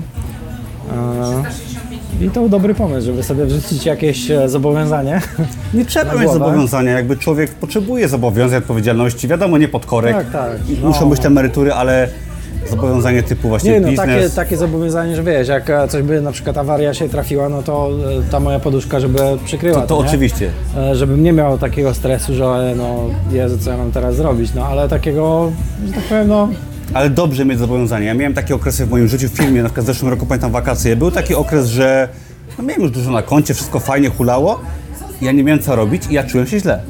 E, 2.20 2.24
I 2.24 2.30
to 2.30 2.48
dobry 2.48 2.74
pomysł, 2.74 3.06
żeby 3.06 3.22
sobie 3.22 3.46
wrzucić 3.46 3.86
jakieś 3.86 4.30
e, 4.30 4.48
zobowiązanie. 4.48 5.20
Nie 5.74 5.84
trzeba 5.84 6.14
mieć 6.14 6.30
zobowiązania, 6.30 6.92
jakby 6.92 7.16
człowiek 7.16 7.50
potrzebuje 7.50 8.08
zobowiązań, 8.08 8.58
odpowiedzialności, 8.58 9.28
wiadomo, 9.28 9.58
nie 9.58 9.68
pod 9.68 9.86
korek. 9.86 10.16
Tak, 10.16 10.30
tak. 10.30 10.50
No. 10.82 10.88
Muszą 10.88 11.10
być 11.10 11.20
te 11.20 11.26
emerytury, 11.26 11.72
ale 11.72 12.08
zobowiązanie 12.70 13.22
typu 13.22 13.48
właśnie 13.48 13.70
Nie 13.72 13.80
no, 13.80 13.88
biznes. 13.88 14.06
takie, 14.06 14.30
takie 14.30 14.56
zobowiązanie, 14.56 15.16
że 15.16 15.22
wiesz, 15.22 15.48
jak 15.48 15.70
e, 15.70 15.88
coś 15.88 16.02
by 16.02 16.20
na 16.20 16.32
przykład 16.32 16.58
awaria 16.58 16.94
się 16.94 17.08
trafiła, 17.08 17.48
no 17.48 17.62
to 17.62 17.90
e, 18.28 18.30
ta 18.30 18.40
moja 18.40 18.60
poduszka, 18.60 19.00
żeby 19.00 19.18
przykryła 19.44 19.80
To, 19.80 19.86
to 19.86 20.02
nie? 20.02 20.08
oczywiście. 20.08 20.50
E, 20.76 20.94
Żebym 20.94 21.22
nie 21.22 21.32
miał 21.32 21.58
takiego 21.58 21.94
stresu, 21.94 22.34
że 22.34 22.74
no 22.76 22.96
Jezu, 23.32 23.58
co 23.58 23.70
ja 23.70 23.76
mam 23.76 23.92
teraz 23.92 24.16
zrobić, 24.16 24.54
no 24.54 24.66
ale 24.66 24.88
takiego, 24.88 25.52
że 25.86 25.92
tak 25.92 26.02
powiem, 26.04 26.28
no 26.28 26.48
Ale 26.94 27.10
dobrze 27.10 27.44
mieć 27.44 27.58
zobowiązania. 27.58 28.06
Ja 28.06 28.14
miałem 28.14 28.34
takie 28.34 28.54
okresy 28.54 28.86
w 28.86 28.90
moim 28.90 29.08
życiu 29.08 29.28
w 29.28 29.32
filmie, 29.32 29.62
na 29.62 29.68
przykład 29.68 29.84
w 29.84 29.86
zeszłym 29.86 30.10
roku 30.10 30.26
pamiętam 30.26 30.52
wakacje. 30.52 30.96
Był 30.96 31.10
taki 31.10 31.34
okres, 31.34 31.66
że 31.66 32.08
no 32.58 32.64
miałem 32.64 32.82
już 32.82 32.90
dużo 32.90 33.10
na 33.10 33.22
koncie, 33.22 33.54
wszystko 33.54 33.80
fajnie 33.80 34.08
hulało. 34.08 34.60
Ja 35.22 35.32
nie 35.32 35.44
miałem 35.44 35.62
co 35.62 35.76
robić 35.76 36.02
i 36.10 36.14
ja 36.14 36.24
czułem 36.24 36.46
się 36.46 36.60
źle. 36.60 36.80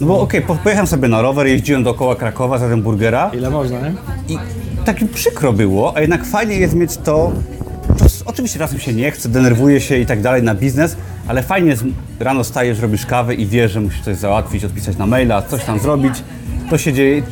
No 0.00 0.06
bo 0.06 0.20
okej, 0.20 0.42
po- 0.42 0.54
pojechałem 0.54 0.86
sobie 0.86 1.08
na 1.08 1.22
rower, 1.22 1.46
jeździłem 1.46 1.84
dookoła 1.84 2.16
Krakowa, 2.16 2.58
zjadłem 2.58 2.82
burgera 2.82 3.30
ile 3.34 3.50
można, 3.50 3.78
nie? 3.80 3.92
i 4.28 4.38
tak 4.84 4.96
przykro 5.14 5.52
było, 5.52 5.96
a 5.96 6.00
jednak 6.00 6.24
fajnie 6.24 6.56
jest 6.56 6.74
mieć 6.74 6.96
to, 6.96 7.32
to 7.98 8.04
oczywiście 8.24 8.58
czasem 8.58 8.78
się 8.78 8.92
nie 8.92 9.10
chce, 9.10 9.28
denerwuje 9.28 9.80
się 9.80 9.98
i 9.98 10.06
tak 10.06 10.20
dalej 10.20 10.42
na 10.42 10.54
biznes, 10.54 10.96
ale 11.28 11.42
fajnie 11.42 11.70
jest, 11.70 11.84
rano 12.20 12.44
stajesz, 12.44 12.80
robisz 12.80 13.06
kawę 13.06 13.34
i 13.34 13.46
wiesz, 13.46 13.72
że 13.72 13.80
musisz 13.80 14.00
coś 14.00 14.16
załatwić, 14.16 14.64
odpisać 14.64 14.96
na 14.96 15.06
maila, 15.06 15.42
coś 15.42 15.64
tam 15.64 15.78
zrobić. 15.78 16.22
To 16.70 16.78
się 16.78 16.92
dzieje. 16.92 17.22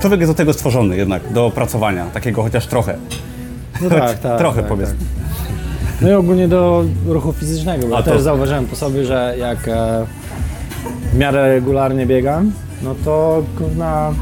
Człowiek 0.00 0.20
jest 0.20 0.32
do 0.32 0.36
tego 0.36 0.52
stworzony 0.52 0.96
jednak, 0.96 1.32
do 1.32 1.50
pracowania, 1.50 2.06
takiego 2.06 2.42
chociaż 2.42 2.66
trochę. 2.66 2.98
No 3.80 3.90
tak, 3.90 4.18
tak. 4.18 4.38
trochę 4.38 4.60
tak, 4.60 4.68
powiedzmy. 4.68 4.96
tak. 4.96 5.32
No 6.00 6.08
i 6.08 6.12
ogólnie 6.12 6.48
do 6.48 6.84
ruchu 7.06 7.32
fizycznego, 7.32 7.86
bo 7.86 7.94
A 7.96 7.98
ja 7.98 8.04
to- 8.04 8.10
też 8.10 8.22
zauważyłem 8.22 8.66
po 8.66 8.76
sobie, 8.76 9.04
że 9.04 9.34
jak 9.38 9.68
e, 9.68 10.06
w 11.12 11.18
miarę 11.18 11.48
regularnie 11.54 12.06
biegam, 12.06 12.52
no 12.82 12.94
to 13.04 13.42
kurna 13.58 14.12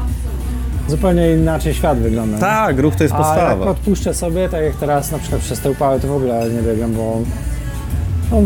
zupełnie 0.87 1.31
inaczej 1.31 1.73
świat 1.73 1.97
wygląda. 1.99 2.37
Tak, 2.37 2.79
ruch 2.79 2.95
to 2.95 3.03
jest 3.03 3.15
A 3.15 3.17
jak 3.17 3.25
podstawa. 3.27 3.65
odpuszczę 3.71 4.13
sobie, 4.13 4.49
tak 4.49 4.63
jak 4.63 4.75
teraz 4.75 5.11
na 5.11 5.19
przykład 5.19 5.41
przez 5.41 5.59
te 5.59 5.71
upały, 5.71 5.99
to 5.99 6.07
w 6.07 6.11
ogóle 6.11 6.45
nie 6.49 6.61
biegam, 6.73 6.93
bo 6.93 7.17
no, 8.31 8.37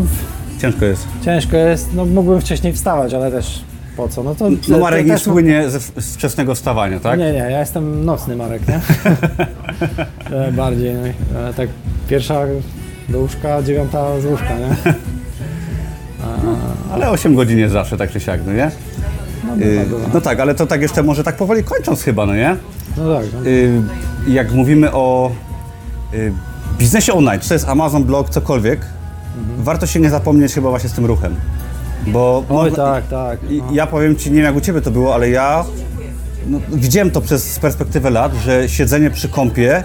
Ciężko 0.60 0.84
jest. 0.84 1.06
ciężko 1.24 1.56
jest, 1.56 1.94
no 1.94 2.04
mógłbym 2.04 2.40
wcześniej 2.40 2.72
wstawać, 2.72 3.14
ale 3.14 3.30
też 3.30 3.64
po 3.96 4.08
co? 4.08 4.22
No 4.22 4.34
to 4.34 4.48
No 4.68 4.78
Marek 4.78 5.00
to 5.00 5.06
nie 5.06 5.12
też- 5.14 5.22
słynie 5.22 5.70
ze 5.70 5.80
z 5.80 6.14
wczesnego 6.14 6.54
wstawania, 6.54 7.00
tak? 7.00 7.18
Nie, 7.18 7.32
nie, 7.32 7.38
ja 7.38 7.60
jestem 7.60 8.04
nocny 8.04 8.36
Marek, 8.36 8.62
nie? 8.68 8.80
E, 10.36 10.52
Bardziej, 10.52 10.94
no, 10.94 11.38
e, 11.48 11.54
tak 11.54 11.68
pierwsza 12.08 12.40
do 13.08 13.18
łóżka, 13.18 13.62
dziewiąta 13.62 14.20
z 14.20 14.24
łóżka, 14.24 14.58
nie? 14.58 14.92
Ale 16.92 17.10
8 17.10 17.34
godzin 17.34 17.58
jest 17.58 17.72
zawsze, 17.72 17.96
tak 17.96 18.10
czy 18.10 18.20
siak, 18.20 18.40
no 18.46 18.52
nie? 18.52 18.70
No, 19.46 19.56
bywa, 19.56 19.84
bywa. 19.84 20.08
no 20.14 20.20
tak, 20.20 20.40
ale 20.40 20.54
to 20.54 20.66
tak 20.66 20.82
jeszcze 20.82 21.02
może 21.02 21.24
tak 21.24 21.36
powoli 21.36 21.64
kończąc 21.64 22.02
chyba, 22.02 22.26
no 22.26 22.34
nie? 22.34 22.56
no 22.96 23.14
tak, 23.14 23.26
no. 23.32 23.46
Y, 23.46 23.82
jak 24.28 24.52
mówimy 24.52 24.92
o 24.92 25.30
y, 26.14 26.32
biznesie 26.78 27.12
online, 27.12 27.40
czy 27.40 27.48
to 27.48 27.54
jest 27.54 27.68
Amazon, 27.68 28.04
blog, 28.04 28.30
cokolwiek, 28.30 28.80
warto 29.58 29.86
się 29.86 30.00
nie 30.00 30.10
zapomnieć 30.10 30.54
chyba 30.54 30.70
właśnie 30.70 30.88
z 30.88 30.92
tym 30.92 31.06
ruchem. 31.06 31.34
Bo 32.06 32.44
Oj, 32.48 32.70
można- 32.70 32.84
tak, 32.84 33.08
tak. 33.08 33.38
No. 33.50 33.64
ja 33.72 33.86
powiem 33.86 34.16
Ci, 34.16 34.30
nie 34.30 34.36
wiem 34.36 34.44
jak 34.44 34.56
u 34.56 34.60
Ciebie 34.60 34.80
to 34.80 34.90
było, 34.90 35.14
ale 35.14 35.30
ja 35.30 35.64
no, 36.46 36.60
widziałem 36.72 37.10
to 37.10 37.20
przez 37.20 37.58
perspektywę 37.58 38.10
lat, 38.10 38.32
że 38.34 38.68
siedzenie 38.68 39.10
przy 39.10 39.28
kąpie, 39.28 39.84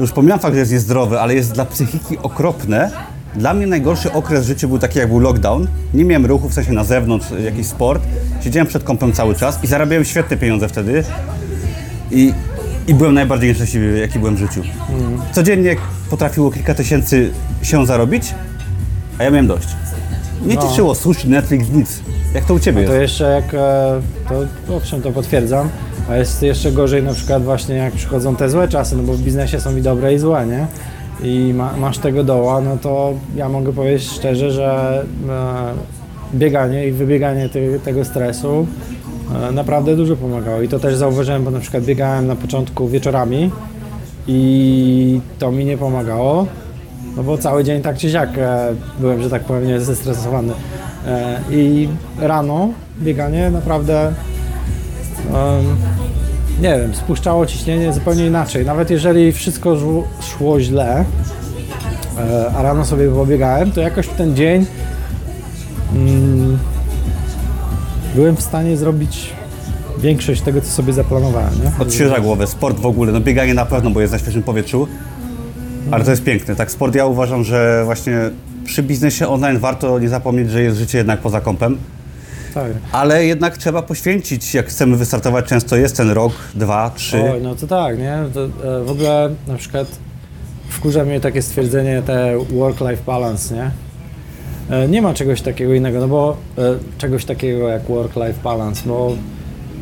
już 0.00 0.12
pomijam 0.12 0.38
fakt, 0.38 0.54
że 0.54 0.60
jest 0.60 0.72
niezdrowe, 0.72 1.20
ale 1.20 1.34
jest 1.34 1.52
dla 1.52 1.64
psychiki 1.64 2.18
okropne, 2.22 2.90
Dla 3.36 3.54
mnie 3.54 3.66
najgorszy 3.66 4.12
okres 4.12 4.44
w 4.44 4.46
życiu 4.46 4.68
był 4.68 4.78
taki, 4.78 4.98
jak 4.98 5.08
był 5.08 5.18
lockdown. 5.18 5.66
Nie 5.94 6.04
miałem 6.04 6.26
ruchu, 6.26 6.48
w 6.48 6.54
sensie 6.54 6.72
na 6.72 6.84
zewnątrz, 6.84 7.26
jakiś 7.44 7.66
sport. 7.66 8.02
Siedziałem 8.40 8.66
przed 8.66 8.84
kąpem 8.84 9.12
cały 9.12 9.34
czas 9.34 9.64
i 9.64 9.66
zarabiałem 9.66 10.04
świetne 10.04 10.36
pieniądze 10.36 10.68
wtedy. 10.68 11.04
I, 12.10 12.32
i 12.88 12.94
byłem 12.94 13.14
najbardziej 13.14 13.48
nieszczęśliwy, 13.48 13.98
jaki 13.98 14.18
byłem 14.18 14.36
w 14.36 14.38
życiu. 14.38 14.62
Codziennie 15.32 15.76
potrafiło 16.10 16.50
kilka 16.50 16.74
tysięcy 16.74 17.30
się 17.62 17.86
zarobić, 17.86 18.34
a 19.18 19.22
ja 19.24 19.30
miałem 19.30 19.46
dość. 19.46 19.68
Nie 20.46 20.54
No. 20.54 20.62
cieszyło 20.62 20.94
sushi, 20.94 21.28
Netflix, 21.28 21.68
nic. 21.72 22.00
Jak 22.34 22.44
to 22.44 22.54
u 22.54 22.58
Ciebie 22.58 22.84
To 22.86 22.92
jest? 22.92 23.02
jeszcze 23.02 23.24
jak, 23.30 23.54
e, 23.54 24.00
to 24.68 24.76
owszem, 24.76 25.02
to 25.02 25.12
potwierdzam, 25.12 25.68
a 26.10 26.16
jest 26.16 26.42
jeszcze 26.42 26.72
gorzej 26.72 27.02
na 27.02 27.12
przykład 27.12 27.42
właśnie 27.44 27.74
jak 27.74 27.92
przychodzą 27.94 28.36
te 28.36 28.50
złe 28.50 28.68
czasy, 28.68 28.96
no 28.96 29.02
bo 29.02 29.12
w 29.14 29.20
biznesie 29.20 29.60
są 29.60 29.76
i 29.76 29.82
dobre 29.82 30.14
i 30.14 30.18
złe, 30.18 30.46
nie? 30.46 30.66
I 31.22 31.54
ma, 31.54 31.76
masz 31.76 31.98
tego 31.98 32.24
doła, 32.24 32.60
no 32.60 32.76
to 32.76 33.14
ja 33.36 33.48
mogę 33.48 33.72
powiedzieć 33.72 34.10
szczerze, 34.10 34.50
że 34.50 35.04
e, 35.28 35.72
bieganie 36.34 36.88
i 36.88 36.92
wybieganie 36.92 37.48
tego 37.84 38.04
stresu 38.04 38.66
e, 39.48 39.52
naprawdę 39.52 39.96
dużo 39.96 40.16
pomagało. 40.16 40.62
I 40.62 40.68
to 40.68 40.78
też 40.78 40.96
zauważyłem, 40.96 41.44
bo 41.44 41.50
na 41.50 41.60
przykład 41.60 41.84
biegałem 41.84 42.26
na 42.26 42.36
początku 42.36 42.88
wieczorami 42.88 43.50
i 44.26 45.20
to 45.38 45.52
mi 45.52 45.64
nie 45.64 45.78
pomagało, 45.78 46.46
no 47.16 47.22
bo 47.22 47.38
cały 47.38 47.64
dzień 47.64 47.82
tak 47.82 47.98
czy 47.98 48.10
siak 48.10 48.38
e, 48.38 48.74
byłem, 49.00 49.22
że 49.22 49.30
tak 49.30 49.44
powiem, 49.44 49.80
zestresowany. 49.80 50.52
E, 51.06 51.40
I 51.50 51.88
rano 52.18 52.68
bieganie 53.00 53.50
naprawdę, 53.50 54.06
em, 54.06 54.14
nie 56.60 56.78
wiem, 56.78 56.94
spuszczało 56.94 57.46
ciśnienie 57.46 57.92
zupełnie 57.92 58.26
inaczej. 58.26 58.64
Nawet 58.64 58.90
jeżeli 58.90 59.32
wszystko 59.32 59.76
szło, 60.20 60.60
źle, 60.60 61.04
e, 62.18 62.52
a 62.56 62.62
rano 62.62 62.84
sobie 62.84 63.08
pobiegałem, 63.08 63.72
to 63.72 63.80
jakoś 63.80 64.06
w 64.06 64.14
ten 64.14 64.36
dzień 64.36 64.66
mm, 65.94 66.58
byłem 68.14 68.36
w 68.36 68.42
stanie 68.42 68.76
zrobić 68.76 69.32
większość 69.98 70.42
tego, 70.42 70.60
co 70.60 70.68
sobie 70.68 70.92
zaplanowałem. 70.92 71.54
Nie? 71.64 71.72
Odświeża 71.84 72.20
głowę, 72.20 72.46
sport 72.46 72.80
w 72.80 72.86
ogóle, 72.86 73.12
no 73.12 73.20
bieganie 73.20 73.54
na 73.54 73.66
pewno, 73.66 73.90
bo 73.90 74.00
jest 74.00 74.12
na 74.12 74.18
świeżym 74.18 74.42
powietrzu, 74.42 74.88
ale 75.90 76.04
to 76.04 76.10
jest 76.10 76.24
piękne. 76.24 76.56
Tak, 76.56 76.70
sport 76.70 76.94
ja 76.94 77.06
uważam, 77.06 77.44
że 77.44 77.82
właśnie 77.84 78.18
przy 78.64 78.82
biznesie 78.82 79.28
online 79.28 79.58
warto 79.58 79.98
nie 79.98 80.08
zapomnieć, 80.08 80.50
że 80.50 80.62
jest 80.62 80.78
życie 80.78 80.98
jednak 80.98 81.20
poza 81.20 81.40
kąpem, 81.40 81.78
Tak. 82.56 82.72
ale 82.92 83.24
jednak 83.26 83.56
trzeba 83.56 83.82
poświęcić, 83.82 84.54
jak 84.54 84.66
chcemy 84.66 84.96
wystartować, 84.96 85.44
często 85.44 85.76
jest 85.76 85.96
ten 85.96 86.10
rok, 86.10 86.32
dwa, 86.54 86.90
trzy. 86.96 87.22
Oj, 87.32 87.42
no 87.42 87.54
to 87.54 87.66
tak, 87.66 87.98
nie? 87.98 88.18
To, 88.34 88.44
e, 88.44 88.84
w 88.84 88.90
ogóle 88.90 89.30
na 89.48 89.54
przykład 89.56 89.86
wkurza 90.68 91.04
mnie 91.04 91.20
takie 91.20 91.42
stwierdzenie, 91.42 92.02
te 92.06 92.38
work-life 92.50 93.02
balance, 93.06 93.54
nie? 93.54 93.70
E, 94.76 94.88
nie 94.88 95.02
ma 95.02 95.14
czegoś 95.14 95.40
takiego 95.40 95.74
innego, 95.74 96.00
no 96.00 96.08
bo 96.08 96.36
e, 96.58 96.62
czegoś 96.98 97.24
takiego 97.24 97.68
jak 97.68 97.82
work-life 97.82 98.42
balance, 98.44 98.82
bo 98.86 99.16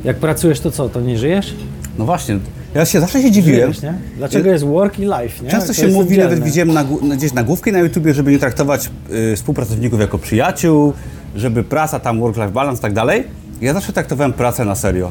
jak 0.05 0.17
pracujesz, 0.17 0.61
to 0.61 0.71
co, 0.71 0.89
to 0.89 1.01
nie 1.01 1.19
żyjesz? 1.19 1.55
No 1.99 2.05
właśnie, 2.05 2.39
ja 2.75 2.85
się 2.85 3.01
zawsze 3.01 3.23
się 3.23 3.31
dziwiłem. 3.31 3.73
Żyjesz, 3.73 3.83
nie? 3.83 3.95
Dlaczego 4.17 4.51
jest 4.51 4.65
work 4.65 4.99
i 4.99 5.03
life, 5.03 5.45
nie? 5.45 5.51
Często 5.51 5.69
To 5.69 5.75
się 5.75 5.89
mówi, 5.89 6.17
nawet 6.19 6.39
oddzielne. 6.39 6.47
widziałem 6.47 6.71
nagłó- 6.71 7.17
gdzieś 7.17 7.33
nagłówki 7.33 7.73
na 7.73 7.79
YouTubie, 7.79 8.15
żeby 8.15 8.31
nie 8.33 8.39
traktować 8.39 8.91
y, 9.33 9.37
współpracowników 9.37 10.01
jako 10.01 10.19
przyjaciół, 10.19 10.93
żeby 11.37 11.65
praca 11.65 12.01
tam, 12.01 12.21
work-life 12.21 12.53
balance 12.53 12.79
i 12.79 12.83
tak 12.83 12.93
dalej. 12.93 13.25
Ja 13.61 13.75
zawsze 13.75 13.93
traktowałem 13.93 14.33
pracę 14.33 14.65
na 14.65 14.75
serio. 14.75 15.11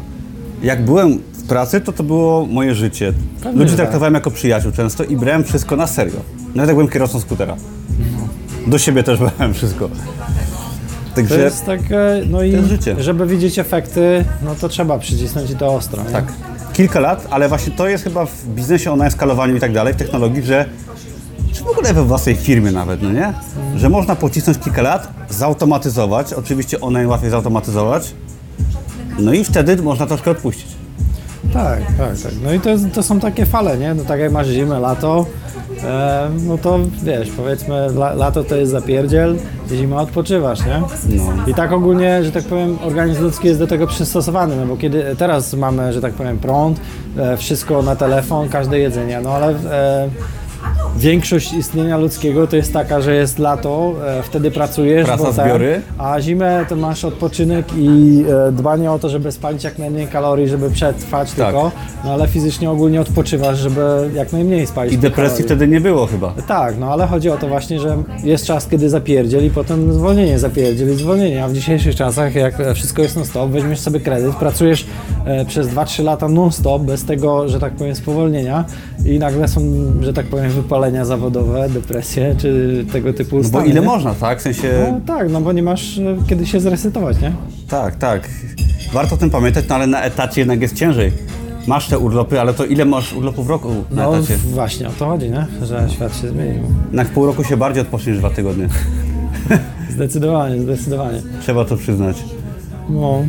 Jak 0.63 0.85
byłem 0.85 1.19
w 1.33 1.47
pracy, 1.47 1.81
to 1.81 1.91
to 1.93 2.03
było 2.03 2.45
moje 2.45 2.75
życie. 2.75 3.13
Pewnie, 3.43 3.59
Ludzi 3.59 3.71
tak. 3.71 3.77
traktowałem 3.77 4.13
jako 4.13 4.31
przyjaciół 4.31 4.71
często 4.71 5.03
i 5.03 5.17
brałem 5.17 5.43
wszystko 5.43 5.75
na 5.75 5.87
serio. 5.87 6.19
Nawet 6.47 6.67
jak 6.67 6.75
byłem 6.75 6.87
kierowcą 6.89 7.19
skutera. 7.19 7.55
Do 8.67 8.77
siebie 8.77 9.03
też 9.03 9.19
brałem 9.37 9.53
wszystko. 9.53 9.87
To 9.89 11.15
Także 11.15 11.39
jest 11.39 11.65
tak, 11.65 11.79
e, 11.91 12.21
no 12.29 12.43
i 12.43 12.51
jest 12.51 12.67
życie. 12.67 12.95
żeby 12.99 13.27
widzieć 13.27 13.59
efekty, 13.59 14.25
no 14.45 14.55
to 14.55 14.69
trzeba 14.69 14.99
przycisnąć 14.99 15.51
i 15.51 15.55
to 15.55 15.73
ostro, 15.73 16.03
nie? 16.03 16.09
tak, 16.09 16.25
kilka 16.73 16.99
lat, 16.99 17.27
ale 17.29 17.49
właśnie 17.49 17.71
to 17.73 17.87
jest 17.87 18.03
chyba 18.03 18.25
w 18.25 18.45
biznesie 18.47 18.91
online, 18.91 19.11
skalowaniu 19.11 19.55
i 19.55 19.59
tak 19.59 19.73
dalej, 19.73 19.93
w 19.93 19.97
technologii, 19.97 20.43
że 20.43 20.65
w 21.63 21.67
ogóle 21.67 21.93
we 21.93 22.03
własnej 22.03 22.35
firmie 22.35 22.71
nawet, 22.71 23.01
no 23.01 23.11
nie? 23.11 23.33
Że 23.75 23.89
można 23.89 24.15
pocisnąć 24.15 24.59
kilka 24.59 24.81
lat, 24.81 25.13
zautomatyzować, 25.29 26.33
oczywiście 26.33 26.81
online 26.81 27.07
łatwiej 27.07 27.29
zautomatyzować, 27.29 28.13
no 29.19 29.33
i 29.33 29.43
wtedy 29.43 29.83
można 29.83 30.05
troszkę 30.05 30.31
odpuścić. 30.31 30.67
Tak, 31.53 31.79
tak, 31.97 32.19
tak. 32.23 32.31
No 32.43 32.53
i 32.53 32.59
to, 32.59 32.69
to 32.93 33.03
są 33.03 33.19
takie 33.19 33.45
fale, 33.45 33.77
nie? 33.77 33.93
No 33.93 34.03
tak 34.03 34.19
jak 34.19 34.31
masz 34.31 34.47
zimę, 34.47 34.79
lato, 34.79 35.25
e, 35.83 36.29
no 36.47 36.57
to 36.57 36.79
wiesz, 37.03 37.29
powiedzmy 37.29 37.75
la, 37.75 38.13
lato 38.13 38.43
to 38.43 38.55
jest 38.55 38.71
zapierdziel, 38.71 39.37
zima 39.69 40.01
odpoczywasz, 40.01 40.65
nie? 40.65 40.81
No. 41.15 41.33
I 41.47 41.53
tak 41.53 41.71
ogólnie, 41.71 42.23
że 42.23 42.31
tak 42.31 42.43
powiem, 42.43 42.77
organizm 42.83 43.23
ludzki 43.23 43.47
jest 43.47 43.59
do 43.59 43.67
tego 43.67 43.87
przystosowany, 43.87 44.55
no 44.55 44.65
bo 44.65 44.77
kiedy 44.77 45.15
teraz 45.17 45.53
mamy, 45.53 45.93
że 45.93 46.01
tak 46.01 46.13
powiem, 46.13 46.37
prąd, 46.37 46.79
e, 47.17 47.37
wszystko 47.37 47.81
na 47.81 47.95
telefon, 47.95 48.49
każde 48.49 48.79
jedzenie, 48.79 49.21
no 49.23 49.29
ale 49.33 49.49
e, 49.49 50.09
większość 50.97 51.53
istnienia 51.53 51.97
ludzkiego 51.97 52.47
to 52.47 52.55
jest 52.55 52.73
taka, 52.73 53.01
że 53.01 53.15
jest 53.15 53.39
lato, 53.39 53.93
e, 54.07 54.23
wtedy 54.23 54.51
pracujesz, 54.51 55.05
Praca, 55.05 55.23
bo 55.23 55.33
ten- 55.33 55.45
zbiory. 55.45 55.81
a 55.97 56.21
zimę 56.21 56.65
to 56.69 56.75
masz 56.75 57.05
odpoczynek 57.05 57.65
i 57.77 58.23
e, 58.47 58.51
dbanie 58.51 58.91
o 58.91 58.99
to, 58.99 59.09
żeby 59.09 59.31
spalić 59.31 59.63
jak 59.63 59.79
najmniej 59.79 60.07
kalorii, 60.07 60.47
żeby 60.47 60.69
przetrwać 60.71 61.31
Tak. 61.31 61.45
tylko, 61.45 61.71
no 62.05 62.13
ale 62.13 62.27
fizycznie 62.27 62.69
ogólnie 62.71 63.01
odpoczywasz, 63.01 63.57
żeby 63.59 63.81
jak 64.15 64.33
najmniej 64.33 64.67
spalić 64.67 64.93
I 64.93 64.97
tych 64.97 65.01
depresji 65.01 65.29
kalorii. 65.37 65.45
wtedy 65.45 65.67
nie 65.67 65.81
było 65.81 66.05
chyba. 66.07 66.33
Tak, 66.47 66.75
no 66.79 66.91
ale 66.91 67.07
chodzi 67.07 67.29
o 67.29 67.37
to 67.37 67.47
właśnie, 67.47 67.79
że 67.79 67.97
jest 68.23 68.45
czas, 68.45 68.67
kiedy 68.67 68.89
zapierdziel 68.89 69.45
i 69.45 69.49
potem 69.49 69.93
zwolnienie 69.93 70.39
zapierdziel 70.39 70.93
i 70.93 70.95
zwolnienie, 70.95 71.43
a 71.43 71.47
w 71.47 71.53
dzisiejszych 71.53 71.95
czasach, 71.95 72.35
jak 72.35 72.55
wszystko 72.75 73.01
jest 73.01 73.15
non-stop, 73.15 73.49
weźmiesz 73.49 73.79
sobie 73.79 73.99
kredyt, 73.99 74.35
pracujesz 74.35 74.85
e, 75.25 75.45
przez 75.45 75.67
2-3 75.67 76.03
lata 76.03 76.29
non-stop, 76.29 76.81
bez 76.81 77.05
tego, 77.05 77.47
że 77.49 77.59
tak 77.59 77.73
powiem, 77.73 77.95
spowolnienia 77.95 78.65
i 79.05 79.19
nagle 79.19 79.47
są, 79.47 79.61
że 80.01 80.13
tak 80.13 80.25
powiem, 80.25 80.49
wypalenia 80.51 81.05
zawodowe, 81.05 81.69
depresje, 81.69 82.35
czy 82.37 82.85
tego 82.91 83.13
typu 83.13 83.39
No 83.43 83.49
bo 83.49 83.61
ile 83.63 83.81
można, 83.81 84.13
tak? 84.13 84.39
W 84.39 84.41
sensie, 84.41 84.87
No 84.91 84.99
tak, 85.07 85.31
no 85.31 85.41
bo 85.41 85.51
nie 85.51 85.63
masz 85.63 85.97
e, 85.97 86.17
kiedy 86.27 86.45
się 86.45 86.59
zresetować, 86.59 87.21
nie? 87.21 87.31
tak, 87.69 87.95
tak. 87.95 88.29
Warto 88.93 89.15
o 89.15 89.17
tym 89.17 89.29
pamiętać, 89.29 89.65
no 89.69 89.75
ale 89.75 89.87
na 89.87 90.01
etacie 90.01 90.41
jednak 90.41 90.61
jest 90.61 90.75
ciężej. 90.75 91.11
Masz 91.67 91.87
te 91.87 91.99
urlopy, 91.99 92.41
ale 92.41 92.53
to 92.53 92.65
ile 92.65 92.85
masz 92.85 93.13
urlopów 93.13 93.47
w 93.47 93.49
roku 93.49 93.69
na 93.91 94.03
No 94.03 94.17
etacie? 94.17 94.37
właśnie 94.37 94.87
o 94.87 94.91
to 94.99 95.05
chodzi, 95.05 95.29
nie? 95.29 95.45
Że 95.65 95.87
świat 95.89 96.17
się 96.21 96.27
zmienił. 96.27 96.63
Na 96.91 97.05
pół 97.05 97.25
roku 97.25 97.43
się 97.43 97.57
bardziej 97.57 97.81
odpoczniesz 97.81 98.17
dwa 98.17 98.29
tygodnie. 98.29 98.67
Zdecydowanie, 99.95 100.61
zdecydowanie. 100.61 101.21
Trzeba 101.41 101.65
to 101.65 101.77
przyznać. 101.77 102.23
No, 102.89 103.25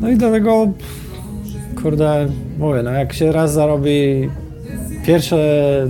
no 0.00 0.08
i 0.08 0.16
do 0.16 0.30
tego, 0.30 0.66
kurde, 1.82 2.28
mówię, 2.58 2.82
no 2.82 2.90
jak 2.90 3.12
się 3.12 3.32
raz 3.32 3.52
zarobi 3.52 4.30
pierwsze 5.06 5.36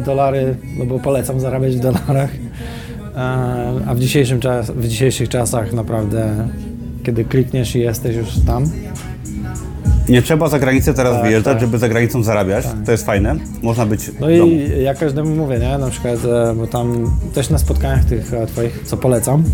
dolary, 0.05 0.57
no 0.78 0.85
bo 0.85 0.99
polecam 0.99 1.41
zarabiać 1.41 1.77
w 1.77 1.81
dolarach, 1.81 2.31
a 3.87 3.95
w, 3.95 4.01
dzisiejszym 4.01 4.41
czas, 4.41 4.70
w 4.70 4.89
dzisiejszych 4.89 5.28
czasach 5.28 5.73
naprawdę, 5.73 6.49
kiedy 7.03 7.24
klikniesz 7.24 7.77
i 7.77 7.81
jesteś 7.81 8.16
już 8.16 8.28
tam, 8.47 8.65
Nie 10.09 10.23
trzeba 10.23 10.49
za 10.49 10.59
granicę 10.59 10.95
teraz 10.95 11.15
Tak, 11.15 11.24
wyjeżdżać, 11.24 11.55
tak. 11.55 11.61
żeby 11.61 11.78
za 11.78 11.89
granicą 11.89 12.23
zarabiać. 12.23 12.65
To 12.87 12.93
jest 12.93 13.07
fajne. 13.07 13.37
Można 13.62 13.87
być 13.87 14.11
No 14.20 14.31
i 14.31 14.69
ja 14.82 14.95
każdemu 14.95 15.37
mówię, 15.37 15.59
nie? 15.59 15.78
Na 15.78 15.91
przykład, 15.91 16.24
e, 16.24 16.55
bo 16.55 16.66
tam 16.66 17.16
też 17.35 17.51
na 17.51 17.59
spotkaniach 17.59 18.05
tych 18.05 18.35
e, 18.35 18.47
twoich, 18.47 18.82
co 18.85 18.97
polecam, 18.97 19.45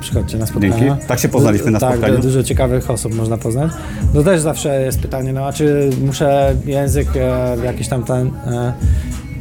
przychodźcie 0.00 0.38
na 0.38 0.46
spotkania. 0.46 0.78
Dzięki. 0.78 1.06
Tak 1.06 1.18
się 1.18 1.28
poznaliśmy 1.28 1.70
na 1.70 1.80
tak, 1.80 1.90
spotkaniu. 1.90 2.18
dużo 2.18 2.42
ciekawych 2.42 2.90
osób 2.90 3.14
można 3.14 3.38
poznać. 3.38 3.72
No 4.14 4.22
też 4.22 4.40
zawsze 4.40 4.82
jest 4.82 5.00
pytanie, 5.00 5.32
no 5.32 5.46
a 5.46 5.52
czy 5.52 5.90
muszę 6.04 6.54
język 6.64 7.08
e, 7.16 7.56
jakiś 7.64 7.88
tam 7.88 8.04
ten... 8.04 8.30
E, 8.46 8.72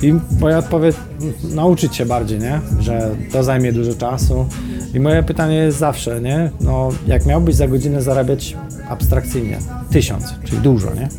i 0.01 0.13
moja 0.39 0.57
odpowiedź, 0.57 0.95
nauczyć 1.53 1.95
się 1.95 2.05
bardziej, 2.05 2.39
nie? 2.39 2.59
Że 2.79 3.09
to 3.31 3.43
zajmie 3.43 3.73
dużo 3.73 3.93
czasu. 3.93 4.45
I 4.93 4.99
moje 4.99 5.23
pytanie 5.23 5.55
jest 5.55 5.77
zawsze, 5.77 6.21
nie? 6.21 6.51
No, 6.61 6.89
jak 7.07 7.25
miałbyś 7.25 7.55
za 7.55 7.67
godzinę 7.67 8.01
zarabiać 8.01 8.57
abstrakcyjnie 8.89 9.57
tysiąc, 9.91 10.33
czyli 10.43 10.57
dużo, 10.57 10.87
nie? 10.93 11.09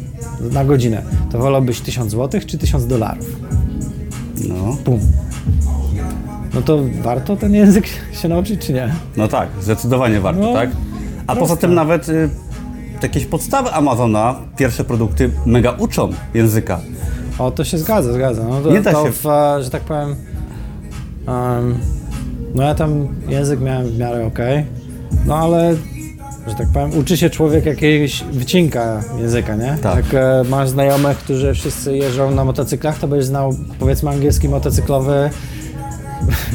Na 0.52 0.64
godzinę, 0.64 1.02
to 1.32 1.38
wolałbyś 1.38 1.80
tysiąc 1.80 2.10
złotych 2.10 2.46
czy 2.46 2.58
tysiąc 2.58 2.86
dolarów? 2.86 3.26
No, 4.48 4.76
Pum. 4.84 5.00
No 6.56 6.62
to 6.62 6.78
warto 7.02 7.36
ten 7.36 7.54
język 7.54 7.84
się 8.12 8.28
nauczyć, 8.28 8.66
czy 8.66 8.72
nie? 8.72 8.88
no 9.16 9.28
tak, 9.28 9.48
zdecydowanie 9.60 10.20
warto, 10.20 10.40
No, 10.40 10.52
tak? 10.52 10.70
A 11.26 11.34
poza 11.34 11.46
proste. 11.46 11.56
tym 11.56 11.74
nawet 11.74 12.08
y, 12.08 12.28
jakieś 13.02 13.26
podstawy 13.26 13.70
Amazona, 13.72 14.34
pierwsze 14.56 14.84
produkty 14.84 15.30
mega 15.46 15.70
uczą 15.78 16.10
języka. 16.34 16.80
O, 17.38 17.50
to 17.50 17.64
się 17.64 17.78
zgadza, 17.78 18.12
zgadza. 18.12 18.42
No 18.48 18.60
to, 18.60 18.70
Nie 18.70 18.80
da 18.80 18.92
się- 18.92 19.12
W, 19.12 19.26
e, 19.26 19.62
że 19.62 19.70
tak 19.70 19.82
powiem, 19.82 20.16
em, 21.28 21.78
no 22.54 22.62
ja 22.62 22.74
tam 22.74 23.08
język 23.28 23.60
miałem 23.60 23.86
w 23.86 23.98
miarę 23.98 24.26
okej, 24.26 24.64
no 25.26 25.36
ale, 25.36 25.74
że 26.46 26.54
tak 26.54 26.68
powiem, 26.72 26.98
uczy 26.98 27.16
się 27.16 27.30
człowiek 27.30 27.66
jakiegoś 27.66 28.24
wycinka 28.32 29.02
języka, 29.20 29.56
nie? 29.56 29.76
Tak. 29.82 29.96
Jak 29.96 30.14
e, 30.14 30.44
masz 30.50 30.68
znajomych, 30.68 31.18
którzy 31.18 31.54
wszyscy 31.54 31.96
jeżdżą 31.96 32.30
na 32.30 32.44
motocyklach, 32.44 32.98
to 32.98 33.08
będziesz 33.08 33.26
znał, 33.26 33.54
powiedzmy, 33.78 34.10
angielski 34.10 34.48
motocyklowy 34.48 35.30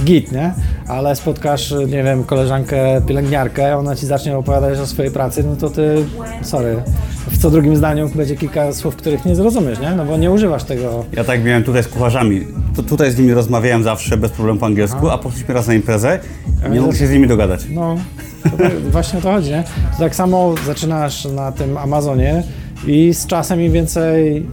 git, 0.05 0.31
nie? 0.31 0.53
ale 0.87 1.15
spotkasz, 1.15 1.71
nie 1.87 2.03
wiem, 2.03 2.23
koleżankę 2.23 3.01
pielęgniarkę, 3.07 3.77
ona 3.77 3.95
ci 3.95 4.05
zacznie 4.05 4.37
opowiadać 4.37 4.79
o 4.79 4.87
swojej 4.87 5.11
pracy, 5.11 5.43
no 5.43 5.55
to 5.55 5.69
ty, 5.69 6.05
sorry, 6.41 6.83
w 7.31 7.37
co 7.37 7.49
drugim 7.49 7.75
zdaniu 7.75 8.09
będzie 8.15 8.35
kilka 8.35 8.73
słów, 8.73 8.95
których 8.95 9.25
nie 9.25 9.35
zrozumiesz, 9.35 9.79
nie? 9.79 9.91
No 9.91 10.05
bo 10.05 10.17
nie 10.17 10.31
używasz 10.31 10.63
tego. 10.63 11.05
Ja 11.13 11.23
tak 11.23 11.43
miałem 11.43 11.63
tutaj 11.63 11.83
z 11.83 11.87
kucharzami. 11.87 12.47
Tu, 12.75 12.83
tutaj 12.83 13.11
z 13.11 13.17
nimi 13.17 13.33
rozmawiałem 13.33 13.83
zawsze 13.83 14.17
bez 14.17 14.31
problemu 14.31 14.59
po 14.59 14.65
angielsku, 14.65 15.09
a 15.09 15.17
poszliśmy 15.17 15.53
raz 15.53 15.67
na 15.67 15.73
imprezę 15.73 16.19
i 16.67 16.71
nie 16.71 16.81
mogę 16.81 16.95
się 16.95 17.07
z 17.07 17.11
nimi 17.11 17.27
dogadać. 17.27 17.61
No, 17.69 17.95
to 18.43 18.57
tak, 18.57 18.79
właśnie 18.91 19.19
o 19.19 19.21
to 19.21 19.31
chodzi, 19.31 19.49
nie? 19.49 19.63
To 19.91 19.99
tak 19.99 20.15
samo 20.15 20.55
zaczynasz 20.65 21.25
na 21.25 21.51
tym 21.51 21.77
Amazonie 21.77 22.43
i 22.87 23.13
z 23.13 23.27
czasem 23.27 23.61
im 23.61 23.71
więcej 23.71 24.37
e, 24.37 24.43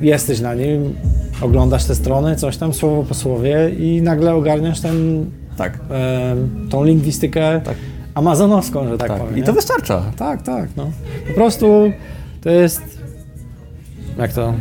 jesteś 0.00 0.40
na 0.40 0.54
nim, 0.54 0.94
oglądasz 1.40 1.84
te 1.84 1.94
strony, 1.94 2.36
coś 2.36 2.56
tam, 2.56 2.74
słowo 2.74 3.02
po 3.04 3.14
słowie 3.14 3.70
i 3.78 4.02
nagle 4.02 4.34
ogarniasz 4.34 4.80
ten, 4.80 5.26
Tak. 5.56 5.78
e, 5.90 6.36
tą 6.70 6.84
lingwistykę 6.84 7.60
amazonowską, 8.14 8.88
że 8.88 8.98
tak, 8.98 9.08
tak. 9.08 9.18
powiem. 9.18 9.34
I 9.36 9.40
nie? 9.40 9.46
to 9.46 9.52
wystarcza. 9.52 10.02
Tak, 10.16 10.42
tak, 10.42 10.68
no. 10.76 10.90
Po 11.28 11.34
prostu 11.34 11.92
to 12.40 12.50
jest, 12.50 12.82
jak 14.18 14.32
to, 14.32 14.54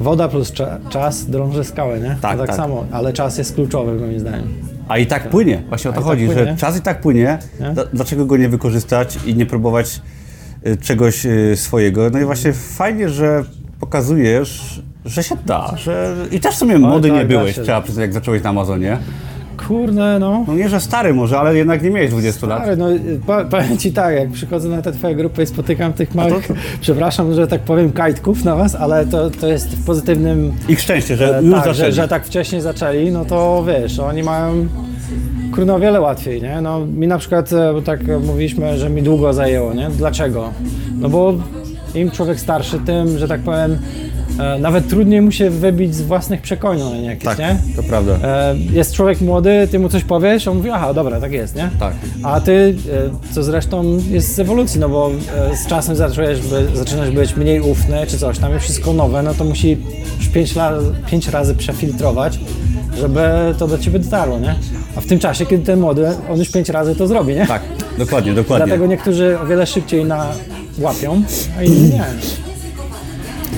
woda 0.00 0.28
plus 0.28 0.52
cza, 0.52 0.78
czas 0.88 1.26
drąży 1.30 1.64
skałę, 1.64 2.00
nie? 2.00 2.16
Tak, 2.20 2.32
to 2.32 2.38
tak, 2.38 2.46
tak. 2.46 2.56
samo, 2.56 2.84
ale 2.92 3.12
czas 3.12 3.38
jest 3.38 3.54
kluczowy 3.54 3.94
moim 4.00 4.20
zdaniem. 4.20 4.48
A 4.88 4.98
i 4.98 5.06
tak 5.06 5.30
płynie. 5.30 5.62
Właśnie 5.68 5.90
o 5.90 5.92
to 5.92 6.00
tak 6.00 6.06
chodzi, 6.06 6.26
że 6.32 6.56
czas 6.56 6.78
i 6.78 6.80
tak 6.80 7.00
płynie. 7.00 7.38
Nie? 7.60 7.70
Dla- 7.70 7.84
Dlaczego 7.84 8.26
go 8.26 8.36
nie 8.36 8.48
wykorzystać 8.48 9.18
i 9.26 9.34
nie 9.34 9.46
próbować 9.46 10.00
y, 10.66 10.76
czegoś 10.76 11.26
y, 11.26 11.56
swojego? 11.56 12.10
No 12.10 12.18
i 12.20 12.24
właśnie 12.24 12.52
fajnie, 12.52 13.08
że 13.08 13.44
pokazujesz, 13.80 14.82
że 15.08 15.22
się 15.22 15.36
da, 15.46 15.74
że 15.76 16.14
i 16.32 16.40
też 16.40 16.54
w 16.54 16.58
sumie 16.58 16.78
młody 16.78 17.08
tak, 17.08 17.18
nie 17.18 17.24
byłeś, 17.24 17.54
się. 17.56 17.62
trzeba 17.62 17.80
przyznać, 17.80 18.02
jak 18.02 18.12
zacząłeś 18.12 18.42
na 18.42 18.50
Amazonie. 18.50 18.98
Kurde, 19.68 20.18
no. 20.20 20.44
No 20.48 20.54
nie, 20.54 20.68
że 20.68 20.80
stary 20.80 21.14
może, 21.14 21.38
ale 21.38 21.56
jednak 21.56 21.82
nie 21.82 21.90
miałeś 21.90 22.10
20 22.10 22.46
lat. 22.46 22.62
Ale 22.62 22.76
no, 22.76 22.86
po- 23.26 23.44
powiem 23.44 23.78
Ci 23.78 23.92
tak, 23.92 24.14
jak 24.14 24.30
przychodzę 24.30 24.68
na 24.68 24.82
te 24.82 24.92
Twoje 24.92 25.14
grupy 25.14 25.42
i 25.42 25.46
spotykam 25.46 25.92
tych 25.92 26.14
małych, 26.14 26.48
przepraszam, 26.80 27.34
że 27.34 27.46
tak 27.46 27.60
powiem, 27.60 27.92
kajtków 27.92 28.44
na 28.44 28.56
Was, 28.56 28.74
ale 28.74 29.06
to, 29.06 29.30
to 29.30 29.46
jest 29.48 29.68
w 29.76 29.84
pozytywnym, 29.86 30.52
Ich 30.68 30.80
szczęście, 30.80 31.16
że 31.16 31.38
e, 31.38 31.42
już 31.42 31.54
tak, 31.54 31.64
że, 31.66 31.74
zaczęli. 31.74 31.92
że 31.92 32.08
tak 32.08 32.26
wcześniej 32.26 32.60
zaczęli, 32.60 33.10
no 33.10 33.24
to 33.24 33.64
wiesz, 33.68 33.98
oni 33.98 34.22
mają 34.22 34.66
kurno 35.54 35.74
o 35.74 35.78
wiele 35.78 36.00
łatwiej, 36.00 36.42
nie? 36.42 36.60
No 36.60 36.86
mi 36.86 37.06
na 37.06 37.18
przykład, 37.18 37.52
e, 37.52 37.82
tak 37.84 38.00
mówiliśmy, 38.26 38.78
że 38.78 38.90
mi 38.90 39.02
długo 39.02 39.32
zajęło, 39.32 39.74
nie? 39.74 39.90
Dlaczego? 39.90 40.50
No 41.00 41.08
bo 41.08 41.34
im 41.94 42.10
człowiek 42.10 42.40
starszy, 42.40 42.78
tym, 42.78 43.18
że 43.18 43.28
tak 43.28 43.40
powiem, 43.40 43.78
e, 44.38 44.58
nawet 44.58 44.88
trudniej 44.88 45.20
mu 45.22 45.32
się 45.32 45.50
wybić 45.50 45.94
z 45.94 46.02
własnych 46.02 46.40
przekonań 46.42 47.04
jakieś, 47.04 47.24
Tak, 47.24 47.38
nie? 47.38 47.56
to 47.76 47.82
prawda. 47.82 48.12
E, 48.22 48.54
jest 48.72 48.94
człowiek 48.94 49.20
młody, 49.20 49.68
ty 49.70 49.78
mu 49.78 49.88
coś 49.88 50.04
powiesz, 50.04 50.48
on 50.48 50.56
mówi, 50.56 50.70
aha, 50.70 50.94
dobra, 50.94 51.20
tak 51.20 51.32
jest, 51.32 51.54
nie? 51.56 51.70
Tak. 51.80 51.94
A 52.22 52.40
ty, 52.40 52.74
e, 53.30 53.34
co 53.34 53.42
zresztą 53.42 53.98
jest 54.10 54.34
z 54.34 54.38
ewolucji, 54.38 54.80
no 54.80 54.88
bo 54.88 55.10
e, 55.52 55.56
z 55.56 55.66
czasem 55.66 55.96
zacząłeś 55.96 56.40
by, 56.40 56.68
zaczynasz 56.74 57.10
być 57.10 57.36
mniej 57.36 57.60
ufny 57.60 58.06
czy 58.06 58.18
coś, 58.18 58.38
tam 58.38 58.52
jest 58.52 58.64
wszystko 58.64 58.92
nowe, 58.92 59.22
no 59.22 59.34
to 59.34 59.44
musi 59.44 59.76
już 60.18 60.28
pięć, 60.28 60.56
la, 60.56 60.72
pięć 61.10 61.28
razy 61.28 61.54
przefiltrować, 61.54 62.38
żeby 62.98 63.20
to 63.58 63.68
do 63.68 63.78
ciebie 63.78 63.98
dotarło, 63.98 64.38
nie? 64.38 64.54
A 64.96 65.00
w 65.00 65.06
tym 65.06 65.18
czasie, 65.18 65.46
kiedy 65.46 65.64
ten 65.64 65.80
młody, 65.80 66.06
on 66.30 66.38
już 66.38 66.48
pięć 66.50 66.68
razy 66.68 66.96
to 66.96 67.06
zrobi, 67.06 67.34
nie? 67.34 67.46
Tak, 67.46 67.62
dokładnie, 67.98 68.32
dokładnie. 68.34 68.66
Dlatego 68.66 68.86
niektórzy 68.86 69.38
o 69.40 69.46
wiele 69.46 69.66
szybciej 69.66 70.04
na 70.04 70.26
łapią, 70.78 71.22
a 71.58 71.62
inni 71.62 71.90
nie. 71.90 72.04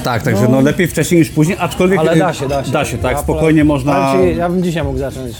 Tak, 0.04 0.22
także 0.22 0.48
no, 0.48 0.60
lepiej 0.60 0.88
wcześniej 0.88 1.20
niż 1.20 1.30
później, 1.30 1.56
aczkolwiek 1.60 1.98
Ale 1.98 2.14
y, 2.14 2.18
da 2.18 2.32
się, 2.32 2.48
da 2.48 2.64
się. 2.64 2.72
Da 2.72 2.84
się, 2.84 2.98
tak, 2.98 3.12
Ja 3.12 3.22
spokojnie 3.22 3.64
można... 3.64 4.12
powiem 4.12 4.32
Ci, 4.32 4.38
ja 4.38 4.48
bym 4.48 4.62
dzisiaj 4.62 4.84
mógł 4.84 4.98
zacząć 4.98 5.36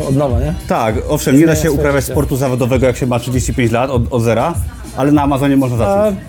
e, 0.00 0.08
od 0.08 0.16
nowa, 0.16 0.40
nie? 0.40 0.54
Tak, 0.68 0.94
owszem, 1.08 1.38
nie 1.38 1.46
da 1.46 1.56
się 1.56 1.72
uprawiać 1.72 2.04
sportu 2.04 2.36
zawodowego, 2.36 2.86
jak 2.86 2.96
się 2.96 3.06
ma 3.06 3.18
35 3.18 3.72
lat 3.72 3.90
od, 3.90 4.12
od 4.12 4.22
zera, 4.22 4.54
ale 4.96 5.12
na 5.12 5.22
Amazonie 5.22 5.56
można 5.56 5.86
A, 5.86 6.04
zacząć. 6.04 6.20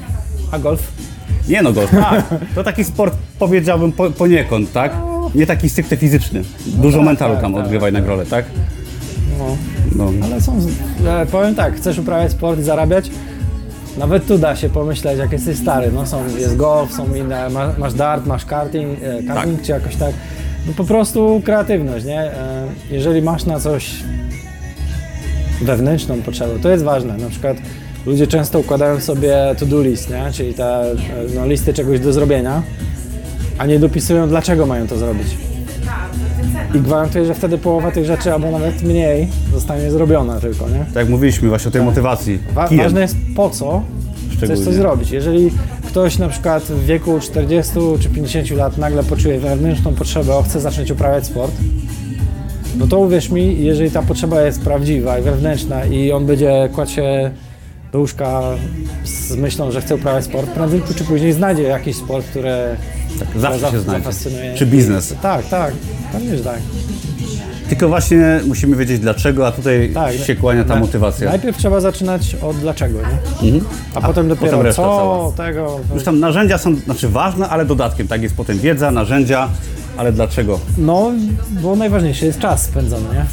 a 0.51 0.59
golf? 0.59 0.91
Nie 1.47 1.61
no, 1.61 1.73
golf, 1.73 1.91
tak. 1.91 2.23
To 2.55 2.63
taki 2.63 2.83
sport, 2.83 3.15
powiedziałbym, 3.39 3.91
po, 3.91 4.09
poniekąd, 4.09 4.71
tak? 4.71 4.93
Nie 5.35 5.45
taki 5.45 5.69
stricte 5.69 5.97
fizyczny. 5.97 6.43
Dużo 6.65 7.01
mentalu 7.01 7.33
tak, 7.33 7.41
tam 7.41 7.53
tak. 7.53 7.63
odgrywa 7.63 7.85
jednak 7.87 8.05
rolę, 8.07 8.25
tak? 8.25 8.45
No. 9.39 9.57
No. 9.95 10.25
Ale 10.25 10.41
są, 10.41 10.57
e, 11.07 11.25
powiem 11.25 11.55
tak, 11.55 11.75
chcesz 11.75 11.99
uprawiać 11.99 12.31
sport 12.31 12.59
i 12.59 12.63
zarabiać? 12.63 13.11
Nawet 13.99 14.27
tu 14.27 14.37
da 14.37 14.55
się 14.55 14.69
pomyśleć, 14.69 15.17
jak 15.17 15.31
jesteś 15.31 15.57
stary. 15.57 15.91
No 15.91 16.05
są, 16.05 16.23
jest 16.37 16.57
golf, 16.57 16.93
są 16.93 17.15
inne, 17.15 17.49
ma, 17.49 17.73
masz 17.77 17.93
dart, 17.93 18.25
masz 18.25 18.45
karting, 18.45 18.99
e, 19.03 19.23
karting 19.23 19.61
czy 19.61 19.71
jakoś 19.71 19.95
tak. 19.95 20.13
No 20.67 20.73
po 20.77 20.83
prostu 20.83 21.41
kreatywność, 21.45 22.05
nie? 22.05 22.21
E, 22.21 22.67
jeżeli 22.91 23.21
masz 23.21 23.45
na 23.45 23.59
coś 23.59 24.03
wewnętrzną 25.61 26.21
potrzebę, 26.21 26.59
to 26.59 26.69
jest 26.69 26.83
ważne. 26.83 27.17
Na 27.17 27.29
przykład 27.29 27.57
ludzie 28.05 28.27
często 28.27 28.59
układają 28.59 28.99
sobie 28.99 29.35
to-do 29.57 29.81
list, 29.81 30.09
nie? 30.09 30.31
Czyli 30.31 30.53
te 30.53 30.91
e, 30.91 30.95
no, 31.35 31.47
listy 31.47 31.73
czegoś 31.73 31.99
do 31.99 32.13
zrobienia, 32.13 32.61
a 33.57 33.65
nie 33.65 33.79
dopisują, 33.79 34.29
dlaczego 34.29 34.65
mają 34.65 34.87
to 34.87 34.97
zrobić. 34.97 35.27
I 36.75 36.79
gwarantuję, 36.79 37.25
że 37.25 37.33
wtedy 37.35 37.57
połowa 37.57 37.91
tych 37.91 38.05
rzeczy, 38.05 38.33
albo 38.33 38.51
nawet 38.51 38.83
mniej, 38.83 39.27
zostanie 39.53 39.91
zrobiona 39.91 40.39
tylko, 40.39 40.69
nie? 40.69 40.79
Tak 40.85 40.95
jak 40.95 41.09
mówiliśmy 41.09 41.49
właśnie 41.49 41.69
o 41.69 41.71
tej 41.71 41.81
motywacji. 41.81 42.39
Wa- 42.53 42.67
Kijem. 42.67 42.83
ważne 42.83 43.01
jest 43.01 43.15
po 43.35 43.49
co 43.49 43.81
chcesz 44.37 44.59
coś 44.59 44.73
zrobić. 44.73 45.11
Jeżeli 45.11 45.51
ktoś 45.87 46.17
na 46.17 46.29
przykład 46.29 46.63
w 46.63 46.85
wieku 46.85 47.19
40 47.19 47.73
czy 47.99 48.09
50 48.09 48.51
lat 48.51 48.77
nagle 48.77 49.03
poczuje 49.03 49.39
wewnętrzną 49.39 49.93
potrzebę, 49.95 50.35
o 50.35 50.43
chce 50.43 50.59
zacząć 50.59 50.91
uprawiać 50.91 51.25
sport, 51.25 51.51
no 52.77 52.87
to 52.87 52.99
uwierz 52.99 53.29
mi, 53.29 53.63
jeżeli 53.63 53.91
ta 53.91 54.01
potrzeba 54.01 54.41
jest 54.41 54.61
prawdziwa 54.61 55.19
i 55.19 55.21
wewnętrzna 55.21 55.85
i 55.85 56.11
on 56.11 56.25
będzie 56.25 56.69
kładł 56.73 56.91
się 56.91 57.31
do 57.91 57.99
łóżka 57.99 58.41
z 59.03 59.35
myślą, 59.35 59.71
że 59.71 59.81
chce 59.81 59.95
uprawiać 59.95 60.25
sport, 60.25 60.49
prędzej 60.49 60.81
czy 60.95 61.03
później 61.03 61.33
znajdzie 61.33 61.63
jakiś 61.63 61.95
sport, 61.95 62.25
który 62.25 62.51
zawsze 63.35 63.57
który 63.59 63.71
się 63.71 63.79
znajdzie. 63.79 64.03
zafascynuje. 64.03 64.55
Czy 64.55 64.65
biznes. 64.65 65.15
Tak, 65.21 65.47
tak, 65.47 65.73
pewnie, 66.11 66.37
że 66.37 66.43
tak. 66.43 66.59
Tylko 67.69 67.87
właśnie 67.87 68.39
musimy 68.47 68.75
wiedzieć 68.75 68.99
dlaczego, 68.99 69.47
a 69.47 69.51
tutaj 69.51 69.91
tak. 69.93 70.13
się 70.13 70.35
kłania 70.35 70.63
ta 70.63 70.75
motywacja. 70.75 71.29
Najpierw 71.29 71.57
trzeba 71.57 71.81
zaczynać 71.81 72.35
od 72.41 72.57
dlaczego, 72.57 72.99
nie? 73.41 73.59
A, 73.95 74.01
potem 74.01 74.27
dopiero 74.29 74.57
potem 74.57 74.73
co 74.73 74.81
cała. 74.81 75.31
tego. 75.31 75.79
Już 75.93 76.03
tam 76.03 76.19
narzędzia 76.19 76.57
są 76.57 76.75
znaczy 76.75 77.09
ważne, 77.09 77.49
ale 77.49 77.65
dodatkiem, 77.65 78.07
tak? 78.07 78.21
Jest 78.21 78.35
potem 78.35 78.59
wiedza, 78.59 78.91
narzędzia, 78.91 79.49
ale 79.99 80.11
dlaczego? 80.11 80.59
No, 80.77 81.11
bo 81.61 81.75
najważniejszy 81.75 82.25
jest 82.25 82.39
czas 82.39 82.63
spędzony, 82.63 83.03
nie? 83.13 83.25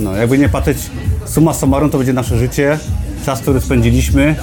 No, 0.00 0.16
jakby 0.16 0.38
nie 0.38 0.48
patrzeć 0.48 0.78
summa 1.24 1.54
summarum, 1.54 1.90
to 1.90 1.98
będzie 1.98 2.12
nasze 2.12 2.38
życie, 2.38 2.78
czas, 3.26 3.40
który 3.40 3.60
spędziliśmy. 3.60 4.36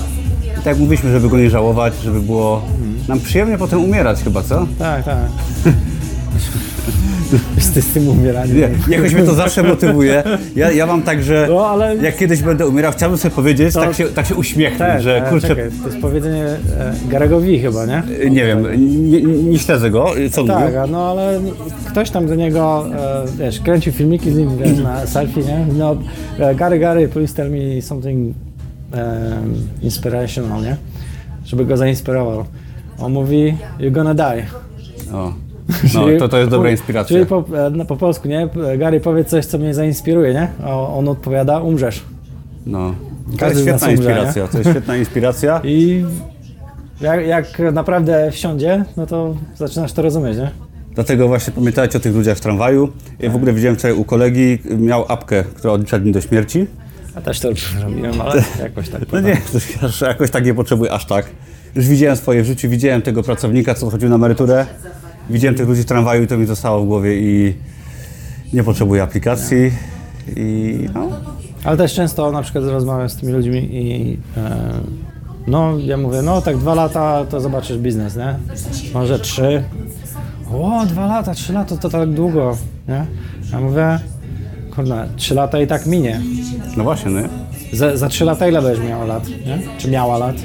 I 0.46 0.56
tak 0.56 0.66
jak 0.66 0.78
mówiliśmy, 0.78 1.12
żeby 1.12 1.30
go 1.30 1.38
nie 1.38 1.50
żałować, 1.50 1.94
żeby 2.04 2.22
było 2.22 2.62
nam 3.08 3.20
przyjemnie 3.20 3.58
potem 3.58 3.84
umierać 3.84 4.24
chyba, 4.24 4.44
co? 4.44 4.68
Tak, 4.80 5.06
tak. 5.06 5.18
Jesteś 7.56 7.84
z 7.84 7.94
tym 7.94 8.08
umieraniem. 8.08 8.58
Nie, 8.58 8.96
jakoś 8.96 9.14
mnie 9.14 9.24
to 9.24 9.34
zawsze 9.34 9.64
motywuje. 9.64 10.24
Ja, 10.56 10.72
ja 10.72 10.86
mam 10.86 11.02
tak, 11.04 11.24
że 11.24 11.48
No, 11.50 11.68
ale- 11.68 11.98
jak 11.98 12.18
kiedyś 12.18 12.42
będę 12.42 12.68
umierał, 12.68 12.92
chciałbym 12.92 13.18
sobie 13.18 13.36
powiedzieć, 13.36 13.74
tak, 13.74 13.94
się, 13.96 14.06
tak 14.06 14.26
się 14.26 14.36
uśmiechnąć, 14.36 14.80
Tak, 14.80 15.02
że 15.02 15.26
e, 15.28 15.30
kurczę, 15.30 15.48
czekaj, 15.48 15.70
to 15.82 15.88
jest 15.88 16.00
powiedzenie 16.02 16.44
e, 16.46 16.58
Garego 17.10 17.40
V 17.40 17.58
chyba, 17.60 17.86
nie? 17.86 18.04
nie 18.30 18.46
wiem, 18.46 18.68
nie, 19.12 19.22
nie 19.22 19.60
śledzę 19.60 19.92
go, 19.92 20.12
co 20.32 20.44
Tak, 20.44 20.64
mówił. 20.64 20.80
a 20.80 20.88
no 20.88 21.12
ale 21.12 21.40
ktoś 21.88 22.10
tam 22.10 22.28
do 22.28 22.36
niego, 22.36 22.86
e, 22.96 23.26
wiesz, 23.38 23.60
kręcił 23.60 23.94
filmiki 23.94 24.32
z 24.32 24.38
nim, 24.38 24.58
wiesz, 24.58 24.78
na 24.78 25.08
selfie, 25.08 25.42
nie? 25.42 25.66
No, 25.78 25.98
e, 26.40 26.56
Gary, 26.56 26.80
Gary, 26.80 27.08
please 27.08 27.34
tell 27.36 27.52
me 27.52 27.82
something 27.82 28.36
um, 28.94 29.00
inspirational, 29.82 30.62
nie? 30.62 30.76
Żeby 31.46 31.66
go 31.66 31.78
zainspirował. 31.78 32.46
On 33.00 33.14
mówi, 33.14 33.58
you're 33.80 33.92
gonna 33.92 34.14
die. 34.14 34.46
O. 35.14 35.34
No, 35.94 36.02
to, 36.20 36.30
to 36.30 36.38
jest 36.38 36.52
dobra 36.52 36.72
inspiracja. 36.72 37.16
Czyli 37.16 37.26
po, 37.26 37.44
no, 37.72 37.86
po 37.86 37.98
polsku, 37.98 38.28
nie? 38.28 38.50
Gary, 38.78 39.00
powiedz 39.00 39.28
coś, 39.28 39.46
co 39.46 39.58
mnie 39.58 39.74
zainspiruje, 39.74 40.34
nie? 40.34 40.48
A 40.64 40.76
on 40.76 41.08
odpowiada, 41.08 41.60
umrzesz. 41.60 42.04
No. 42.66 42.96
To 43.40 43.46
jest 43.46 43.62
świetna 43.62 43.92
inspiracja, 43.92 44.48
to 44.48 44.58
jest 44.58 44.70
świetna 44.70 44.98
inspiracja. 44.98 45.62
I 45.64 46.06
jak, 47.02 47.28
jak 47.28 47.60
naprawdę 47.74 48.32
wsiądzie, 48.32 48.86
no 48.98 49.06
to 49.06 49.36
zaczynasz 49.56 49.94
to 49.94 50.02
rozumieć, 50.02 50.38
nie? 50.38 50.52
Dlatego 50.96 51.28
właśnie 51.28 51.54
pamiętajcie 51.54 51.98
o 51.98 52.02
tych 52.02 52.16
ludziach 52.16 52.38
w 52.38 52.42
tramwaju. 52.42 52.90
Ja 53.20 53.30
w 53.30 53.36
ogóle 53.36 53.54
widziałem 53.54 53.78
wczoraj 53.78 53.98
u 53.98 54.04
kolegi, 54.04 54.60
miał 54.78 55.06
apkę, 55.08 55.44
która 55.44 55.74
odlicza 55.74 56.00
dni 56.00 56.12
do 56.12 56.22
śmierci. 56.22 56.68
Ja 57.16 57.22
też 57.22 57.40
to 57.40 57.50
robiłem, 57.84 58.22
ale 58.22 58.44
jakoś 58.62 58.90
tak. 58.90 59.02
No 59.12 59.20
nie, 59.22 59.38
jakoś 60.02 60.32
tak 60.32 60.46
nie 60.46 60.54
potrzebuję 60.54 60.92
aż 60.92 61.06
tak. 61.06 61.26
Już 61.76 61.88
widziałem 61.88 62.18
swoje 62.18 62.44
w 62.44 62.46
życiu, 62.46 62.70
widziałem 62.70 63.02
tego 63.02 63.24
pracownika, 63.24 63.74
co 63.74 63.90
chodził 63.90 64.10
na 64.10 64.16
emeryturę. 64.16 64.66
Widziałem 65.30 65.56
tych 65.56 65.68
ludzi 65.68 65.82
w 65.82 65.86
tramwaju 65.86 66.24
i 66.24 66.28
to 66.28 66.38
mi 66.38 66.46
zostało 66.46 66.82
w 66.82 66.88
głowie 66.88 67.20
i 67.20 67.54
nie 68.54 68.64
potrzebuję 68.64 69.04
aplikacji. 69.04 69.72
I 70.36 70.76
no, 70.94 71.10
Ale 71.64 71.78
też 71.78 71.94
często 71.94 72.32
na 72.32 72.42
przykład 72.42 72.64
rozmawiam 72.64 73.10
z 73.10 73.16
tymi 73.16 73.34
ludźmi 73.34 73.70
i 73.72 74.18
e, 74.38 74.72
no 75.48 75.78
ja 75.80 75.98
mówię, 75.98 76.22
no 76.22 76.42
tak 76.42 76.58
dwa 76.58 76.76
lata 76.76 77.26
to 77.30 77.42
zobaczysz 77.42 77.78
biznes, 77.78 78.16
nie? 78.16 78.36
Może 78.94 79.20
trzy. 79.20 79.64
O, 80.54 80.86
dwa 80.86 81.08
lata, 81.08 81.34
trzy 81.34 81.54
lata 81.54 81.78
to 81.78 81.90
tak 81.90 82.10
długo, 82.10 82.58
nie? 82.88 83.06
Ja 83.52 83.60
mówię, 83.60 84.00
kurna, 84.76 85.08
3 85.16 85.36
lata 85.36 85.62
i 85.62 85.68
tak 85.68 85.86
minie. 85.86 86.22
No 86.78 86.84
właśnie, 86.84 87.12
nie? 87.12 87.30
Za, 87.74 87.98
za 87.98 88.10
3 88.10 88.26
lata 88.26 88.48
ile 88.48 88.62
będziesz 88.62 88.86
miał 88.86 89.08
lat, 89.08 89.28
nie? 89.28 89.60
Czy 89.78 89.90
miała 89.90 90.18
lat? 90.18 90.36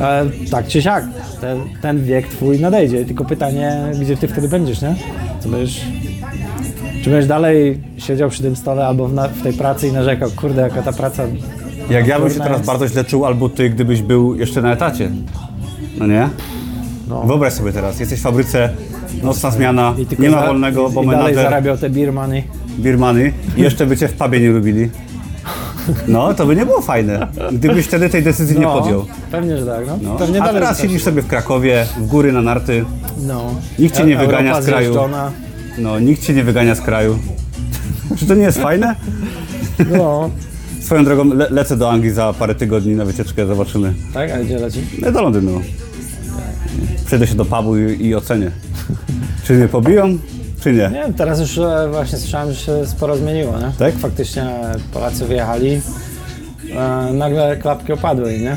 E, 0.00 0.26
tak 0.50 0.66
czy 0.66 0.82
siak, 0.82 1.04
ten, 1.40 1.58
ten 1.82 2.04
wiek 2.04 2.28
twój 2.28 2.60
nadejdzie, 2.60 3.04
tylko 3.04 3.24
pytanie, 3.24 3.82
gdzie 4.00 4.16
ty 4.16 4.28
wtedy 4.28 4.48
będziesz, 4.48 4.82
nie? 4.82 4.94
Co 5.40 5.48
będziesz... 5.48 5.84
Czy 7.02 7.10
będziesz 7.10 7.28
dalej 7.28 7.80
siedział 7.98 8.30
przy 8.30 8.42
tym 8.42 8.56
stole 8.56 8.86
albo 8.86 9.08
w, 9.08 9.14
na, 9.14 9.28
w 9.28 9.42
tej 9.42 9.52
pracy 9.52 9.88
i 9.88 9.92
narzekał, 9.92 10.30
kurde, 10.30 10.62
jaka 10.62 10.82
ta 10.82 10.92
praca... 10.92 11.22
Jak 11.90 12.06
ja 12.06 12.20
bym 12.20 12.30
się 12.30 12.40
teraz 12.40 12.58
jest. 12.58 12.66
bardzo 12.66 12.88
źle 12.88 13.04
czuł, 13.04 13.26
albo 13.26 13.48
ty, 13.48 13.70
gdybyś 13.70 14.02
był 14.02 14.34
jeszcze 14.34 14.62
na 14.62 14.72
etacie. 14.72 15.10
No 15.98 16.06
nie? 16.06 16.28
No. 17.08 17.22
Wyobraź 17.22 17.52
sobie 17.52 17.72
teraz, 17.72 18.00
jesteś 18.00 18.18
w 18.18 18.22
fabryce, 18.22 18.72
nocna 19.22 19.50
zmiana, 19.50 19.94
nie 20.18 20.30
ma 20.30 20.46
wolnego, 20.46 20.90
bo 20.90 21.02
i 21.02 21.06
dalej 21.06 21.20
menadżer, 21.20 21.44
zarabiał 21.44 21.78
te 21.78 21.90
beer 21.90 22.12
money. 22.12 22.44
birmany 22.78 23.32
i 23.56 23.60
jeszcze 23.60 23.86
by 23.86 23.96
cię 23.96 24.08
w 24.08 24.12
pubie 24.12 24.40
nie 24.40 24.50
lubili. 24.50 24.90
No, 26.08 26.34
to 26.34 26.46
by 26.46 26.56
nie 26.56 26.66
było 26.66 26.80
fajne, 26.80 27.26
gdybyś 27.52 27.86
wtedy 27.86 28.08
tej 28.08 28.22
decyzji 28.22 28.56
nie 28.58 28.62
No, 28.62 28.80
podjął. 28.80 29.04
pewnie, 29.30 29.58
że 29.58 29.66
tak, 29.66 29.86
no. 29.86 29.98
No. 30.02 30.16
Pewnie 30.16 30.42
A 30.42 30.44
dalej 30.44 30.62
teraz 30.62 30.80
siedzisz 30.82 31.02
sobie 31.02 31.22
w 31.22 31.26
Krakowie, 31.26 31.86
w 31.98 32.06
góry 32.06 32.32
na 32.32 32.42
narty, 32.42 32.84
No. 33.26 33.54
Nikt 33.78 33.96
cię 33.96 34.04
nie 34.04 34.14
Europa 34.18 34.26
wygania 34.36 34.62
z 34.62 34.66
kraju. 34.66 34.84
zjeżdżona. 34.92 35.30
no 35.78 36.00
nikt 36.00 36.22
cię 36.22 36.34
nie 36.34 36.44
wygania 36.44 36.74
z 36.74 36.80
kraju. 36.80 37.18
Czy 38.18 38.26
to 38.26 38.34
nie 38.34 38.42
jest 38.42 38.58
fajne? 38.58 38.96
No. 39.98 40.30
Swoją 40.80 41.04
drogą 41.04 41.24
le 41.34 41.46
lecę 41.50 41.76
do 41.76 41.90
Anglii 41.90 42.12
za 42.12 42.32
parę 42.38 42.54
tygodni 42.54 42.94
na 42.94 43.04
wycieczkę, 43.04 43.46
zobaczymy. 43.46 43.94
Tak, 44.14 44.30
a 44.30 44.38
gdzie 44.40 44.58
leci? 44.58 44.80
No 45.02 45.12
do 45.12 45.22
Londynu. 45.22 45.60
Przejdę 47.06 47.26
się 47.26 47.34
do 47.34 47.44
pubu 47.44 47.76
i, 47.76 48.06
i 48.06 48.14
ocenię. 48.14 48.50
Czy 49.44 49.52
mnie 49.54 49.68
pobiją, 49.68 50.18
czy 50.60 50.72
nie? 50.72 50.90
Nie 50.92 51.12
teraz 51.16 51.40
już 51.40 51.58
e, 51.58 51.88
właśnie 51.90 52.18
słyszałem, 52.18 52.52
że 52.52 52.60
się 52.60 52.86
sporo 52.86 53.16
zmieniło, 53.16 53.58
nie? 53.58 53.72
Tak? 53.78 53.94
Faktycznie 53.94 54.46
Polacy 54.92 55.24
wyjechali, 55.24 55.80
e, 56.76 57.12
nagle 57.12 57.56
klapki 57.56 57.92
opadły, 57.92 58.38
nie? 58.38 58.56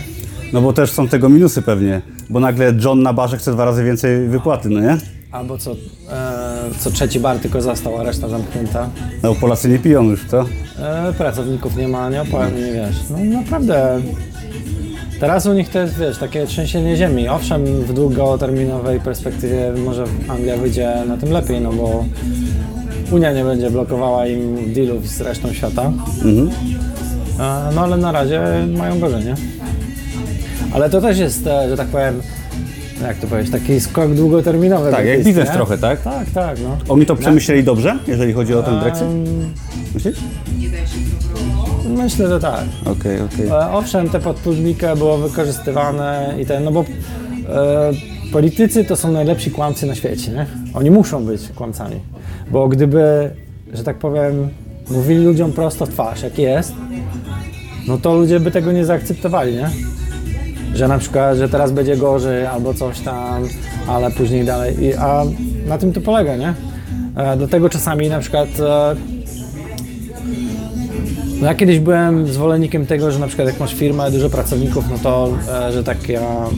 No 0.53 0.61
bo 0.61 0.73
też 0.73 0.91
są 0.91 1.07
tego 1.07 1.29
minusy 1.29 1.61
pewnie. 1.61 2.01
Bo 2.29 2.39
nagle 2.39 2.73
John 2.85 3.01
na 3.03 3.13
barze 3.13 3.37
chce 3.37 3.51
dwa 3.51 3.65
razy 3.65 3.83
więcej 3.83 4.27
wypłaty, 4.27 4.69
no 4.69 4.79
nie? 4.79 4.97
Albo 5.31 5.57
co, 5.57 5.71
e, 5.71 5.75
co 6.79 6.91
trzeci 6.91 7.19
bar 7.19 7.39
tylko 7.39 7.61
został, 7.61 7.97
a 7.99 8.03
reszta 8.03 8.29
zamknięta. 8.29 8.89
No 9.23 9.35
Polacy 9.35 9.69
nie 9.69 9.79
piją 9.79 10.03
już, 10.03 10.25
co? 10.27 10.45
E, 10.79 11.13
pracowników 11.17 11.75
nie 11.77 11.87
ma, 11.87 12.09
nie 12.09 12.21
opłat, 12.21 12.55
nie 12.55 12.71
wiesz. 12.73 12.95
No 13.09 13.39
naprawdę. 13.39 14.01
Teraz 15.23 15.45
u 15.45 15.53
nich 15.53 15.69
to 15.69 15.79
jest, 15.79 15.97
wiesz, 15.97 16.17
takie 16.17 16.45
trzęsienie 16.45 16.97
ziemi. 16.97 17.29
Owszem, 17.29 17.65
w 17.65 17.93
długoterminowej 17.93 18.99
perspektywie 18.99 19.71
może 19.85 20.03
Anglia 20.27 20.57
wyjdzie 20.57 20.93
na 21.07 21.17
tym 21.17 21.31
lepiej, 21.31 21.61
no 21.61 21.73
bo 21.73 22.05
Unia 23.11 23.33
nie 23.33 23.43
będzie 23.43 23.71
blokowała 23.71 24.27
im 24.27 24.73
dealów 24.73 25.07
z 25.07 25.21
resztą 25.21 25.53
świata. 25.53 25.91
Mhm. 26.25 26.49
No 27.75 27.81
ale 27.81 27.97
na 27.97 28.11
razie 28.11 28.41
mają 28.77 28.99
gorzej, 28.99 29.25
nie? 29.25 29.35
Ale 30.73 30.89
to 30.89 31.01
też 31.01 31.17
jest, 31.17 31.47
e, 31.47 31.69
że 31.69 31.77
tak 31.77 31.87
powiem, 31.87 32.21
jak 33.01 33.17
to 33.17 33.27
powiedzieć, 33.27 33.51
taki 33.51 33.79
skok 33.79 34.13
długoterminowy. 34.13 34.91
Tak, 34.91 35.05
jak 35.05 35.23
biznes 35.23 35.49
nie? 35.49 35.55
trochę, 35.55 35.77
tak? 35.77 36.01
Tak, 36.01 36.29
tak, 36.33 36.57
no. 36.63 36.77
Oni 36.89 37.05
to 37.05 37.15
przemyśleli 37.15 37.63
dobrze, 37.63 37.97
jeżeli 38.07 38.33
chodzi 38.33 38.53
o 38.53 38.63
ten 38.63 38.79
Brexit? 38.79 39.07
Myślisz? 39.93 40.17
Myślę, 41.97 42.27
że 42.27 42.39
tak. 42.39 42.63
Okej, 42.85 43.21
okej. 43.21 43.47
E, 43.47 43.71
Owszem, 43.71 44.09
te 44.09 44.19
pod 44.19 44.37
publikę 44.37 44.95
było 44.95 45.17
wykorzystywane 45.17 46.35
i 46.41 46.45
ten, 46.45 46.63
no 46.63 46.71
bo 46.71 46.79
e, 46.81 46.85
politycy 48.31 48.83
to 48.83 48.95
są 48.95 49.11
najlepsi 49.11 49.51
kłamcy 49.51 49.85
na 49.85 49.95
świecie, 49.95 50.31
nie? 50.31 50.45
Oni 50.73 50.91
muszą 50.91 51.25
być 51.25 51.41
kłamcami, 51.55 51.95
bo 52.51 52.67
gdyby, 52.67 53.31
że 53.73 53.83
tak 53.83 53.97
powiem, 53.97 54.49
mówili 54.91 55.25
ludziom 55.25 55.51
prosto 55.51 55.85
w 55.85 55.89
twarz, 55.89 56.23
jak 56.23 56.39
jest, 56.39 56.73
no 57.87 57.97
to 57.97 58.15
ludzie 58.15 58.39
by 58.39 58.51
tego 58.51 58.71
nie 58.71 58.85
zaakceptowali, 58.85 59.55
nie? 59.55 59.69
Że 60.75 60.87
na 60.87 60.97
przykład, 60.97 61.37
że 61.37 61.49
teraz 61.49 61.71
będzie 61.71 61.97
gorzej 61.97 62.45
albo 62.45 62.73
coś 62.73 62.99
tam, 62.99 63.43
ale 63.87 64.11
później 64.11 64.45
dalej. 64.45 64.83
I, 64.83 64.93
a 64.93 65.23
na 65.67 65.77
tym 65.77 65.93
to 65.93 66.01
polega, 66.01 66.35
nie? 66.35 66.53
E, 67.15 67.37
dlatego 67.37 67.69
czasami 67.69 68.09
na 68.09 68.19
przykład 68.19 68.49
e, 68.59 68.95
no 71.43 71.49
ja 71.49 71.55
kiedyś 71.55 71.79
byłem 71.79 72.27
zwolennikiem 72.27 72.85
tego, 72.85 73.11
że 73.11 73.19
na 73.19 73.27
przykład 73.27 73.47
jak 73.47 73.59
masz 73.59 73.73
firmę, 73.73 74.11
dużo 74.11 74.29
pracowników, 74.29 74.85
no 74.91 74.97
to, 74.97 75.29
e, 75.67 75.71
że 75.71 75.83
taka 75.83 76.03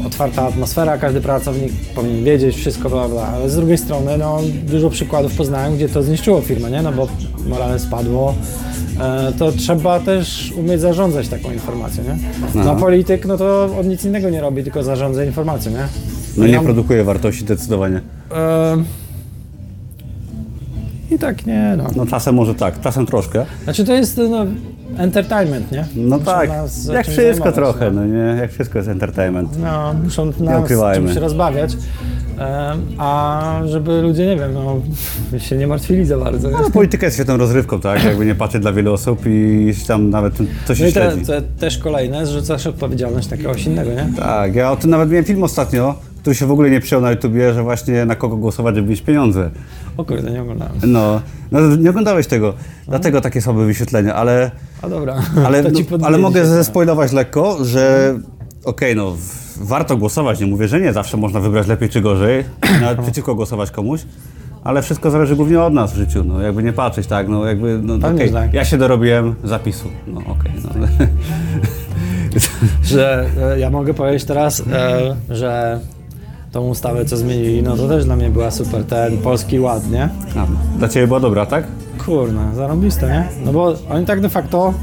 otwarta 0.08 0.48
atmosfera, 0.48 0.98
każdy 0.98 1.22
pracownik 1.22 1.74
powinien 1.96 2.24
wiedzieć 2.24 2.56
wszystko, 2.56 2.90
bla, 2.90 3.10
bla. 3.10 3.28
Ale 3.28 3.50
z 3.50 3.56
drugiej 3.56 3.78
strony, 3.78 4.18
no 4.18 4.40
dużo 4.68 4.90
przykładów 4.90 5.36
poznałem, 5.36 5.76
gdzie 5.76 5.90
to 5.90 6.04
zniszczyło 6.04 6.42
firmę, 6.42 6.72
nie? 6.72 6.82
No 6.82 6.92
bo 6.92 7.08
morale 7.50 7.80
spadło. 7.80 8.34
E, 9.00 9.34
to 9.40 9.52
trzeba 9.52 10.00
też 10.00 10.54
umieć 10.58 10.82
zarządzać 10.82 11.28
taką 11.28 11.52
informacją, 11.52 12.04
nie? 12.04 12.18
No 12.56 12.72
a 12.72 12.76
polityk, 12.76 13.26
no 13.26 13.38
to 13.38 13.70
on 13.80 13.88
nic 13.88 14.06
innego 14.06 14.30
nie 14.30 14.42
robi, 14.42 14.64
tylko 14.64 14.84
zarządza 14.84 15.26
informacją, 15.26 15.72
nie? 15.72 15.88
No 16.38 16.48
nie 16.48 16.60
produkuje 16.60 17.04
wartości 17.04 17.42
zdecydowanie. 17.42 18.02
e, 18.32 19.05
I 21.12 21.20
tak 21.20 21.46
nie, 21.46 21.74
no. 21.78 21.84
No 21.96 22.06
czasem 22.06 22.36
może 22.36 22.56
tak, 22.56 22.82
czasem 22.82 23.06
troszkę. 23.06 23.46
Znaczy 23.64 23.86
to 23.86 23.94
jest 23.94 24.22
no, 24.30 24.46
entertainment, 24.98 25.72
nie? 25.72 25.86
No 25.96 26.18
Muszą 26.18 26.32
tak, 26.32 26.50
jak 26.94 27.08
wszystko 27.08 27.52
trochę, 27.52 27.92
no. 27.92 28.02
no 28.02 28.08
nie? 28.08 28.42
Jak 28.42 28.52
wszystko 28.52 28.78
jest 28.78 28.90
entertainment. 28.90 29.50
No, 29.60 29.96
muszą 30.04 30.26
nas 30.26 30.70
czymś 30.96 31.16
rozbawiać, 31.16 31.78
a 32.98 33.62
żeby 33.66 34.02
ludzie, 34.02 34.28
nie 34.28 34.36
wiem, 34.36 34.54
no, 34.54 34.82
się 35.40 35.58
nie 35.58 35.68
martwili 35.68 36.06
za 36.06 36.18
bardzo. 36.18 36.50
No, 36.50 36.70
polityka 36.70 37.06
jest 37.06 37.18
świetną 37.18 37.38
rozrywką, 37.38 37.82
tak? 37.82 38.04
Jakby 38.04 38.26
nie 38.26 38.36
patrzeć 38.36 38.62
dla 38.62 38.74
wielu 38.74 38.94
osób 38.94 39.26
i 39.26 39.74
tam 39.88 40.10
nawet 40.10 40.34
coś 40.66 40.80
No 40.80 40.86
się 40.86 40.88
i 40.88 40.94
te, 40.94 41.18
te, 41.18 41.42
też 41.42 41.78
kolejne, 41.78 42.26
że 42.26 42.40
rzucasz 42.40 42.68
odpowiedzialność 42.68 43.30
na 43.30 43.38
kogoś 43.38 43.66
innego, 43.66 43.92
nie? 43.92 44.10
Tak, 44.18 44.56
ja 44.56 44.72
o 44.72 44.76
tym 44.76 44.90
nawet 44.90 45.10
miałem 45.10 45.26
film 45.26 45.44
ostatnio, 45.44 45.96
który 46.26 46.36
się 46.36 46.46
w 46.46 46.52
ogóle 46.52 46.70
nie 46.70 46.80
przyjął 46.80 47.02
na 47.02 47.12
YouTubie, 47.12 47.54
że 47.54 47.64
właśnie 47.64 48.06
na 48.06 48.16
kogo 48.16 48.38
głosować, 48.38 48.76
żeby 48.76 48.90
mieć 48.90 49.02
pieniądze. 49.02 49.50
O 49.98 50.06
kurde, 50.06 50.32
nie 50.32 50.42
oglądałem. 50.42 50.74
No, 50.88 51.22
no 51.52 51.76
nie 51.76 51.90
oglądałeś 51.90 52.28
tego, 52.28 52.54
dlatego 52.88 53.22
takie 53.22 53.42
słabe 53.42 53.66
wyświetlenia, 53.66 54.16
ale, 54.16 54.52
A 54.82 54.90
dobra, 54.90 55.16
ale, 55.46 55.64
no, 55.64 55.70
ale 56.04 56.18
mogę 56.18 56.46
zespoilować 56.46 57.12
lekko, 57.12 57.66
że 57.66 58.16
okej, 58.64 58.96
no 58.96 59.12
w- 59.12 59.68
warto 59.68 59.98
głosować, 59.98 60.40
nie 60.40 60.46
mówię, 60.46 60.68
że 60.68 60.82
nie, 60.82 60.94
zawsze 60.94 61.18
można 61.18 61.40
wybrać 61.40 61.68
lepiej 61.68 61.90
czy 61.90 62.02
gorzej, 62.02 62.44
nawet 62.82 63.02
przeciwko 63.02 63.36
głosować 63.36 63.72
komuś, 63.72 64.02
ale 64.64 64.82
wszystko 64.82 65.12
zależy 65.12 65.36
głównie 65.36 65.62
od 65.62 65.74
nas 65.74 65.94
w 65.94 65.96
życiu, 65.96 66.24
no 66.24 66.42
jakby 66.42 66.64
nie 66.64 66.74
patrzeć, 66.74 67.08
tak, 67.08 67.28
no 67.28 67.46
jakby, 67.46 67.80
no 67.84 68.08
okej, 68.10 68.28
że 68.28 68.34
tak. 68.34 68.54
ja 68.54 68.66
się 68.66 68.78
dorobiłem 68.78 69.36
zapisu, 69.44 69.90
no 70.08 70.20
okej, 70.20 70.52
no. 70.64 70.88
Że 72.84 73.30
e, 73.42 73.60
ja 73.60 73.70
mogę 73.70 73.94
powiedzieć 73.94 74.24
teraz, 74.24 74.64
e, 74.72 75.16
że 75.30 75.80
tą 76.56 76.68
ustawę, 76.68 77.06
co 77.06 77.18
zmienili, 77.18 77.64
no 77.64 77.78
to 77.78 77.88
też 77.88 78.06
dla 78.06 78.16
mnie 78.16 78.30
była 78.30 78.52
super, 78.52 78.84
ten 78.86 79.18
polski 79.18 79.60
ład, 79.60 79.92
nie? 79.92 80.10
A, 80.38 80.78
dla 80.78 80.88
Ciebie 80.90 81.08
była 81.08 81.20
dobra, 81.20 81.46
tak? 81.46 81.64
Kurna, 82.06 82.56
zarąbiste, 82.56 83.08
nie? 83.08 83.24
No 83.46 83.54
bo 83.54 83.74
oni 83.90 84.06
tak 84.06 84.22
de 84.22 84.30
facto 84.30 84.74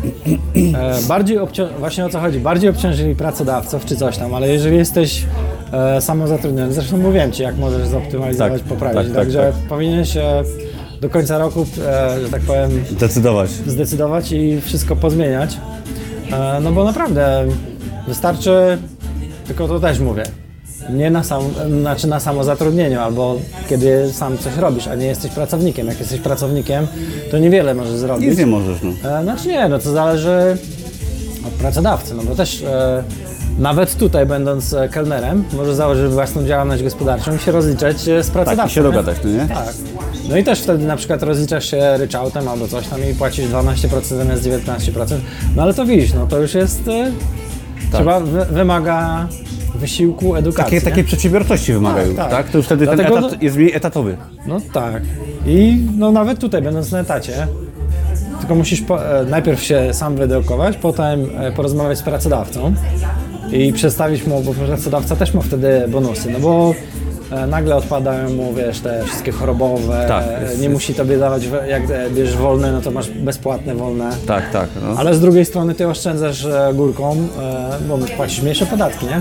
e, 0.75 0.99
bardziej 1.09 1.39
obcią- 1.39 1.69
właśnie 1.79 2.07
o 2.07 2.09
co 2.09 2.21
chodzi, 2.21 2.41
bardziej 2.41 2.71
obciążyli 2.71 3.15
pracodawców 3.17 3.85
czy 3.85 3.97
coś 3.97 4.19
tam, 4.19 4.35
ale 4.35 4.49
jeżeli 4.49 4.77
jesteś 4.77 5.25
e, 5.73 6.01
samozatrudniony, 6.01 6.73
zresztą 6.73 6.97
mówiłem 6.97 7.33
Ci, 7.33 7.43
jak 7.43 7.59
możesz 7.59 7.89
zoptymalizować, 7.89 8.53
Tak, 8.63 8.69
poprawić, 8.69 8.97
tak, 8.97 9.07
tak, 9.07 9.15
także 9.17 9.39
tak. 9.39 9.69
powinieneś 9.69 10.17
e, 10.17 10.43
do 11.01 11.11
końca 11.11 11.39
roku, 11.39 11.67
e, 11.87 12.21
że 12.23 12.29
tak 12.31 12.43
powiem, 12.43 12.71
Zdecydować. 12.91 13.51
zdecydować 13.51 14.33
i 14.33 14.61
wszystko 14.61 14.97
pozmieniać, 14.97 15.57
e, 16.33 16.61
no 16.63 16.73
bo 16.73 16.85
naprawdę 16.85 17.45
wystarczy, 18.09 18.79
tylko 19.47 19.69
to 19.69 19.81
też 19.81 20.01
mówię, 20.01 20.23
nie 20.91 21.11
na, 21.11 21.25
sam, 21.25 21.43
znaczy 21.81 22.07
na 22.07 22.21
samozatrudnieniu, 22.21 23.01
albo 23.01 23.37
kiedy 23.69 24.13
sam 24.13 24.39
coś 24.39 24.57
robisz, 24.57 24.87
a 24.89 24.95
nie 24.95 25.07
jesteś 25.07 25.31
pracownikiem. 25.33 25.87
Jak 25.87 25.99
jesteś 26.01 26.21
pracownikiem, 26.21 26.87
to 27.31 27.39
niewiele 27.39 27.75
możesz 27.75 27.95
zrobić. 27.97 28.29
Nic 28.29 28.39
nie 28.39 28.47
możesz, 28.47 28.79
no. 28.83 29.11
E, 29.11 29.23
Znaczy 29.23 29.49
nie, 29.49 29.69
no 29.69 29.79
to 29.79 29.93
zależy 29.93 30.57
od 31.47 31.53
pracodawcy, 31.53 32.15
no 32.15 32.23
bo 32.23 32.35
też 32.35 32.63
e, 32.63 33.05
nawet 33.59 33.97
tutaj 33.97 34.27
będąc 34.27 34.73
e, 34.73 34.89
kelnerem, 34.89 35.45
możesz 35.57 35.75
założyć 35.75 36.13
własną 36.13 36.47
działalność 36.47 36.83
gospodarczą 36.83 37.37
i 37.37 37.39
się 37.39 37.53
rozliczać 37.53 38.01
z 38.01 38.31
pracodawcą. 38.31 38.57
Tak, 38.63 38.71
i 38.71 38.75
się 38.75 38.83
dogadać, 38.83 39.17
no 39.25 39.31
nie? 39.31 39.49
Tak. 39.49 39.75
No 40.29 40.37
i 40.37 40.45
też 40.45 40.61
wtedy 40.61 40.85
na 40.87 40.97
przykład 40.97 41.23
rozliczasz 41.23 41.71
się 41.71 41.97
ryczałtem 41.97 42.49
albo 42.49 42.69
coś 42.69 42.87
tam 42.87 43.01
i 43.11 43.15
płacisz 43.15 43.47
12% 43.47 44.03
zamiast 44.03 44.43
19%. 44.43 45.17
No 45.57 45.63
ale 45.63 45.75
to 45.75 45.85
widzisz, 45.87 46.13
no 46.15 46.27
to 46.27 46.39
już 46.39 46.55
jest... 46.55 46.89
E, 46.89 47.13
Trzeba, 47.93 48.21
wy, 48.21 48.45
wymaga 48.45 49.29
wysiłku, 49.87 50.37
edukacji. 50.37 50.65
Takie, 50.77 50.91
takiej 50.91 51.05
przedsiębiorczości 51.05 51.73
wymagają, 51.73 52.09
Tak, 52.15 52.17
tak, 52.17 52.31
tak. 52.31 52.49
To 52.49 52.59
już 52.59 52.67
wtedy 52.67 52.85
Dlatego 52.85 53.09
ten 53.15 53.19
etat 53.19 53.33
no- 53.33 53.39
jest 53.45 53.57
mniej 53.57 53.75
etatowy. 53.75 54.17
No 54.47 54.61
tak. 54.73 55.03
I 55.47 55.79
no 55.99 56.13
nawet 56.13 56.39
tutaj, 56.39 56.63
będąc 56.63 56.91
na 56.93 57.01
etacie, 57.01 57.47
tylko 58.41 58.55
musisz 58.55 58.81
po, 58.81 59.21
e, 59.21 59.25
najpierw 59.25 59.63
się 59.63 59.89
sam 59.95 60.17
wyedukować, 60.17 60.77
potem 60.77 61.27
e, 61.39 61.53
porozmawiać 61.53 61.99
z 61.99 62.03
pracodawcą 62.03 62.75
i 63.53 63.73
przedstawić 63.73 64.27
mu, 64.27 64.41
bo 64.43 64.55
pracodawca 64.55 65.17
też 65.17 65.35
ma 65.35 65.41
wtedy 65.43 65.85
bonusy, 65.89 66.31
no 66.33 66.41
bo 66.41 66.75
e, 67.31 67.47
nagle 67.47 67.77
odpadają 67.77 68.31
mu, 68.31 68.55
wiesz, 68.55 68.81
te 68.81 69.05
wszystkie 69.05 69.33
chorobowe, 69.33 70.05
Tak, 70.09 70.25
jest- 70.43 70.57
nie 70.57 70.63
jest. 70.63 70.75
musi 70.75 70.95
tobie 70.95 71.19
dawać, 71.19 71.43
jak 71.69 71.83
bierzesz 72.15 72.37
wolne, 72.37 72.73
no 72.73 72.81
to 72.81 72.91
masz 72.91 73.11
bezpłatne 73.11 73.75
wolne. 73.75 74.11
Tak, 74.27 74.51
tak. 74.51 74.69
No. 74.83 74.95
Ale 74.99 75.15
z 75.15 75.21
drugiej 75.21 75.45
strony 75.45 75.75
ty 75.75 75.89
oszczędzasz 75.89 76.47
górką, 76.75 77.17
bo 77.89 77.99
płacisz 78.17 78.43
mniejsze 78.43 78.67
podatki, 78.67 79.07
nie? 79.07 79.21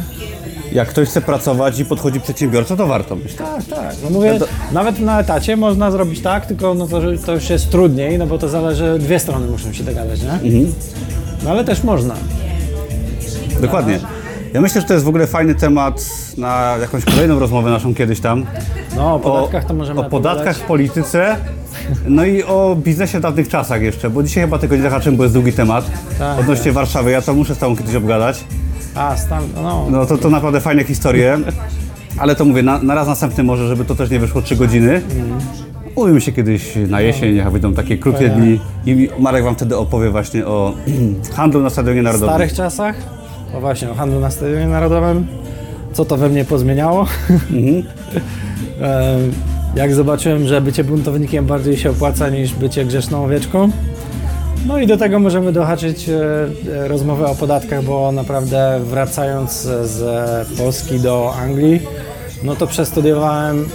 Jak 0.72 0.88
ktoś 0.88 1.10
chce 1.10 1.22
pracować 1.22 1.80
i 1.80 1.85
podchodzi 1.85 2.22
przedsiębiorca, 2.22 2.76
to 2.76 2.88
warto 2.88 3.15
myślę. 3.15 3.38
Tak, 3.38 3.65
tak. 3.65 3.95
No 4.03 4.10
mówię, 4.10 4.39
nawet 4.72 4.99
na 4.99 5.19
etacie 5.19 5.57
można 5.57 5.91
zrobić 5.91 6.22
tak, 6.22 6.45
tylko 6.45 6.73
no 6.73 6.88
to, 6.88 7.02
to 7.26 7.34
już 7.34 7.49
jest 7.49 7.69
trudniej, 7.69 8.18
no 8.18 8.27
bo 8.27 8.38
to 8.38 8.49
zależy, 8.49 8.99
dwie 8.99 9.19
strony 9.19 9.48
muszą 9.48 9.73
się 9.73 9.84
dogadać, 9.84 10.22
nie? 10.23 10.31
Mhm. 10.31 10.73
No 11.43 11.49
ale 11.49 11.64
też 11.64 11.84
można. 11.84 12.15
Dokładnie. 13.61 13.99
Ja 14.53 14.61
myślę, 14.61 14.81
że 14.81 14.88
to 14.88 14.93
jest 14.93 15.06
w 15.06 15.10
ogóle 15.10 15.27
fajny 15.27 15.56
temat 15.56 16.06
na 16.38 16.76
jakąś 16.81 17.06
kolejną 17.06 17.39
rozmowę 17.39 17.69
naszą 17.69 17.95
kiedyś 17.95 18.19
tam. 18.19 18.45
No 18.95 19.15
o 19.15 19.19
podatkach 19.19 19.65
to 19.65 19.73
możemy 19.73 19.99
O 19.99 20.03
podatkach, 20.03 20.60
polityce, 20.60 21.35
no 22.07 22.26
i 22.26 22.43
o 22.43 22.76
biznesie 22.76 23.19
w 23.19 23.22
dawnych 23.22 23.49
czasach 23.49 23.81
jeszcze, 23.81 24.10
bo 24.10 24.23
dzisiaj 24.23 24.43
chyba 24.43 24.60
tego 24.60 24.76
nie 24.76 24.81
zahaczymy, 24.81 25.18
bo 25.18 25.23
jest 25.23 25.35
długi 25.35 25.53
temat. 25.53 25.85
Tak, 26.19 26.39
Odnośnie 26.39 26.72
Warszawy, 26.72 27.11
ja 27.11 27.22
to 27.22 27.34
muszę 27.34 27.56
z 27.56 27.57
Tobą 27.57 27.77
kiedyś 27.77 27.95
obgadać. 27.95 28.43
A, 28.96 29.18
stan, 29.18 29.44
no, 29.56 29.88
No 29.92 30.06
to, 30.06 30.18
to 30.18 30.30
naprawdę 30.30 30.60
fajne 30.62 30.84
historie. 30.84 31.38
Ale 32.18 32.36
to 32.36 32.46
mówię, 32.46 32.64
na, 32.64 32.84
na 32.84 32.96
raz 32.96 33.08
następny 33.08 33.44
może, 33.44 33.68
żeby 33.68 33.86
to 33.86 33.96
też 33.96 34.10
nie 34.10 34.20
wyszło 34.20 34.42
3 34.42 34.56
godziny. 34.56 35.02
Umówimy 35.96 36.22
się 36.22 36.32
kiedyś 36.32 36.74
na 36.88 37.02
jesień, 37.02 37.36
jak 37.36 37.50
wyjdą 37.52 37.74
takie 37.74 37.98
krótkie 37.98 38.30
dni 38.30 38.60
i 38.86 39.10
Marek 39.20 39.44
Wam 39.44 39.56
wtedy 39.56 39.78
opowie 39.78 40.10
właśnie 40.10 40.46
o 40.46 40.74
handlu 41.36 41.62
na 41.62 41.70
Stadionie 41.70 42.02
w 42.02 42.04
Narodowym. 42.04 42.30
starych 42.36 42.54
czasach, 42.54 42.96
o 43.58 43.62
właśnie, 43.62 43.90
o 43.92 43.96
handlu 43.96 44.20
na 44.20 44.32
Stadionie 44.32 44.68
Narodowym, 44.68 45.28
co 45.94 46.06
to 46.06 46.18
we 46.18 46.30
mnie 46.30 46.46
pozmieniało. 46.46 47.06
Mhm. 47.30 47.84
Em, 48.82 49.32
Jak 49.76 49.94
zobaczyłem, 49.94 50.48
że 50.48 50.62
bycie 50.62 50.84
buntownikiem 50.84 51.46
bardziej 51.46 51.78
się 51.78 51.90
opłaca 51.90 52.30
niż 52.30 52.54
bycie 52.54 52.86
grzeszną 52.86 53.24
owieczką. 53.26 53.70
No 54.66 54.80
i 54.80 54.88
do 54.88 54.98
tego 54.98 55.20
możemy 55.20 55.52
dohaczyć 55.52 56.10
e, 56.10 56.16
e, 56.84 56.88
rozmowę 56.88 57.26
o 57.26 57.36
podatkach, 57.36 57.84
bo 57.84 58.12
naprawdę 58.12 58.80
wracając 58.84 59.52
z 59.84 60.48
Polski 60.58 61.00
do 61.00 61.34
Anglii, 61.36 61.82
no 62.44 62.56
to 62.56 62.68
przestudiowałem 62.68 63.70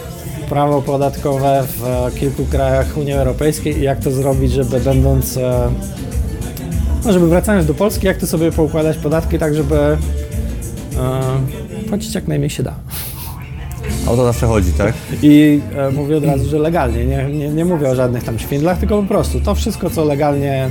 prawo 0.49 0.83
podatkowe 0.83 1.65
w 1.67 2.15
kilku 2.19 2.45
krajach 2.45 2.97
Unii 2.97 3.13
Europejskiej 3.13 3.79
i 3.79 3.83
jak 3.83 4.01
to 4.01 4.11
zrobić, 4.11 4.53
żeby 4.53 4.81
będąc, 4.81 5.37
e, 5.37 5.71
no 7.05 7.13
żeby 7.13 7.29
wracając 7.29 7.67
do 7.67 7.75
Polski, 7.75 8.07
jak 8.07 8.17
to 8.17 8.27
sobie 8.27 8.53
poukładać 8.53 8.97
podatki 8.97 9.39
tak, 9.39 9.55
żeby 9.55 9.97
płacić 11.89 12.15
jak 12.15 12.29
najmniej 12.29 12.51
się 12.51 12.63
da. 12.63 12.75
O 14.07 14.17
to 14.17 14.25
zawsze 14.25 14.47
chodzi, 14.47 14.73
tak? 14.73 14.95
I 15.23 15.61
e, 15.77 15.91
mówię 15.91 16.17
od 16.17 16.25
razu, 16.25 16.49
że 16.49 16.59
legalnie. 16.59 17.05
Nie, 17.07 17.25
nie, 17.25 17.49
nie 17.49 17.65
mówię 17.65 17.89
o 17.91 17.95
żadnych 17.95 18.25
tam 18.25 18.39
szwindlach, 18.39 18.79
tylko 18.79 19.03
po 19.03 19.09
prostu 19.09 19.41
to 19.41 19.55
wszystko, 19.55 19.91
co 19.91 20.05
legalnie 20.05 20.69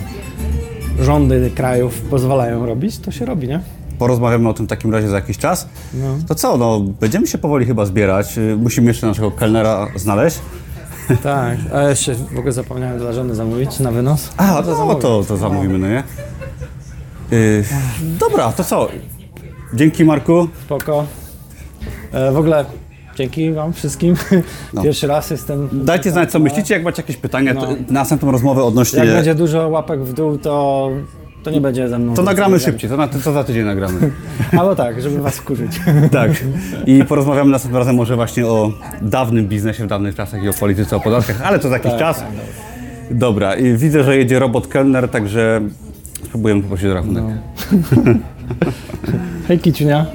rządy 0.99 1.51
krajów 1.55 2.01
pozwalają 2.01 2.65
robić, 2.65 2.99
to 2.99 3.11
się 3.11 3.25
robi, 3.25 3.47
nie? 3.47 3.59
Porozmawiamy 3.99 4.49
o 4.49 4.53
tym 4.53 4.65
w 4.65 4.69
takim 4.69 4.91
razie 4.93 5.07
za 5.09 5.15
jakiś 5.15 5.37
czas. 5.37 5.67
No. 5.93 6.17
To 6.27 6.35
co, 6.35 6.57
no 6.57 6.79
będziemy 6.79 7.27
się 7.27 7.37
powoli 7.37 7.65
chyba 7.65 7.85
zbierać. 7.85 8.37
Y, 8.37 8.57
Musimy 8.57 8.87
jeszcze 8.87 9.07
naszego 9.07 9.31
kelnera 9.31 9.87
znaleźć. 9.95 10.39
Tak, 11.23 11.57
a 11.73 11.81
jeszcze 11.89 12.15
w 12.15 12.37
ogóle 12.37 12.51
zapomniałem 12.51 12.99
dla 12.99 13.13
żony 13.13 13.35
zamówić 13.35 13.79
na 13.79 13.91
wynos. 13.91 14.29
A, 14.37 14.51
No 14.51 14.63
to, 14.63 14.75
zamówię. 14.75 15.01
to, 15.01 15.23
to 15.27 15.37
zamówimy, 15.37 15.77
no 15.77 15.87
nie? 15.87 16.03
Y, 17.33 17.63
dobra, 18.19 18.51
to 18.51 18.63
co? 18.63 18.87
Dzięki 19.73 20.05
Marku. 20.05 20.47
Spoko. 20.65 21.05
E, 22.11 22.31
w 22.31 22.37
ogóle 22.37 22.65
dzięki 23.15 23.51
wam 23.51 23.73
wszystkim. 23.73 24.15
No. 24.73 24.83
Pierwszy 24.83 25.07
raz 25.07 25.29
jestem... 25.29 25.69
Dajcie 25.71 26.11
znać, 26.11 26.31
co 26.31 26.39
myślicie. 26.39 26.73
Jak 26.73 26.83
macie 26.83 27.01
jakieś 27.01 27.17
pytania, 27.17 27.53
to 27.53 27.61
No. 27.61 27.67
na 27.71 27.75
następną 27.89 28.31
rozmowę 28.31 28.63
odnośnie... 28.63 28.99
Jak 28.99 29.15
będzie 29.15 29.35
dużo 29.35 29.69
łapek 29.69 30.03
w 30.03 30.13
dół, 30.13 30.37
to, 30.37 30.89
to 31.43 31.51
nie 31.51 31.61
będzie 31.61 31.89
ze 31.89 31.99
mną. 31.99 32.13
To 32.13 32.23
nagramy 32.23 32.59
szybciej, 32.59 32.89
to, 32.89 32.97
na, 32.97 33.07
to 33.07 33.33
za 33.33 33.43
tydzień 33.43 33.65
nagramy. 33.65 34.11
Albo 34.59 34.75
tak, 34.75 35.01
żeby 35.01 35.21
was 35.21 35.35
wkurzyć. 35.35 35.71
tak. 36.11 36.31
I 36.85 37.03
porozmawiamy 37.03 37.51
następnym 37.51 37.79
razem 37.79 37.95
może 37.95 38.15
właśnie 38.15 38.47
o 38.47 38.71
dawnym 39.01 39.47
biznesie 39.47 39.83
w 39.83 39.87
dawnych 39.87 40.15
czasach 40.15 40.43
i 40.43 40.49
o 40.49 40.53
polityce, 40.53 40.95
o 40.95 40.99
podatkach, 40.99 41.41
ale 41.41 41.59
to 41.59 41.69
za 41.69 41.75
jakiś 41.75 41.91
Tak, 41.91 41.99
czas. 41.99 42.19
tak, 42.19 42.27
Dobra, 43.11 43.55
i 43.55 43.77
widzę, 43.77 44.03
że 44.03 44.17
jedzie 44.17 44.39
robot 44.39 44.67
kelner, 44.67 45.09
także 45.09 45.61
spróbujemy 46.23 46.61
poprosić 46.61 46.85
o 46.85 46.93
rachunek. 46.93 47.23
Hej 49.47 49.59
Kiciunia. 49.59 50.05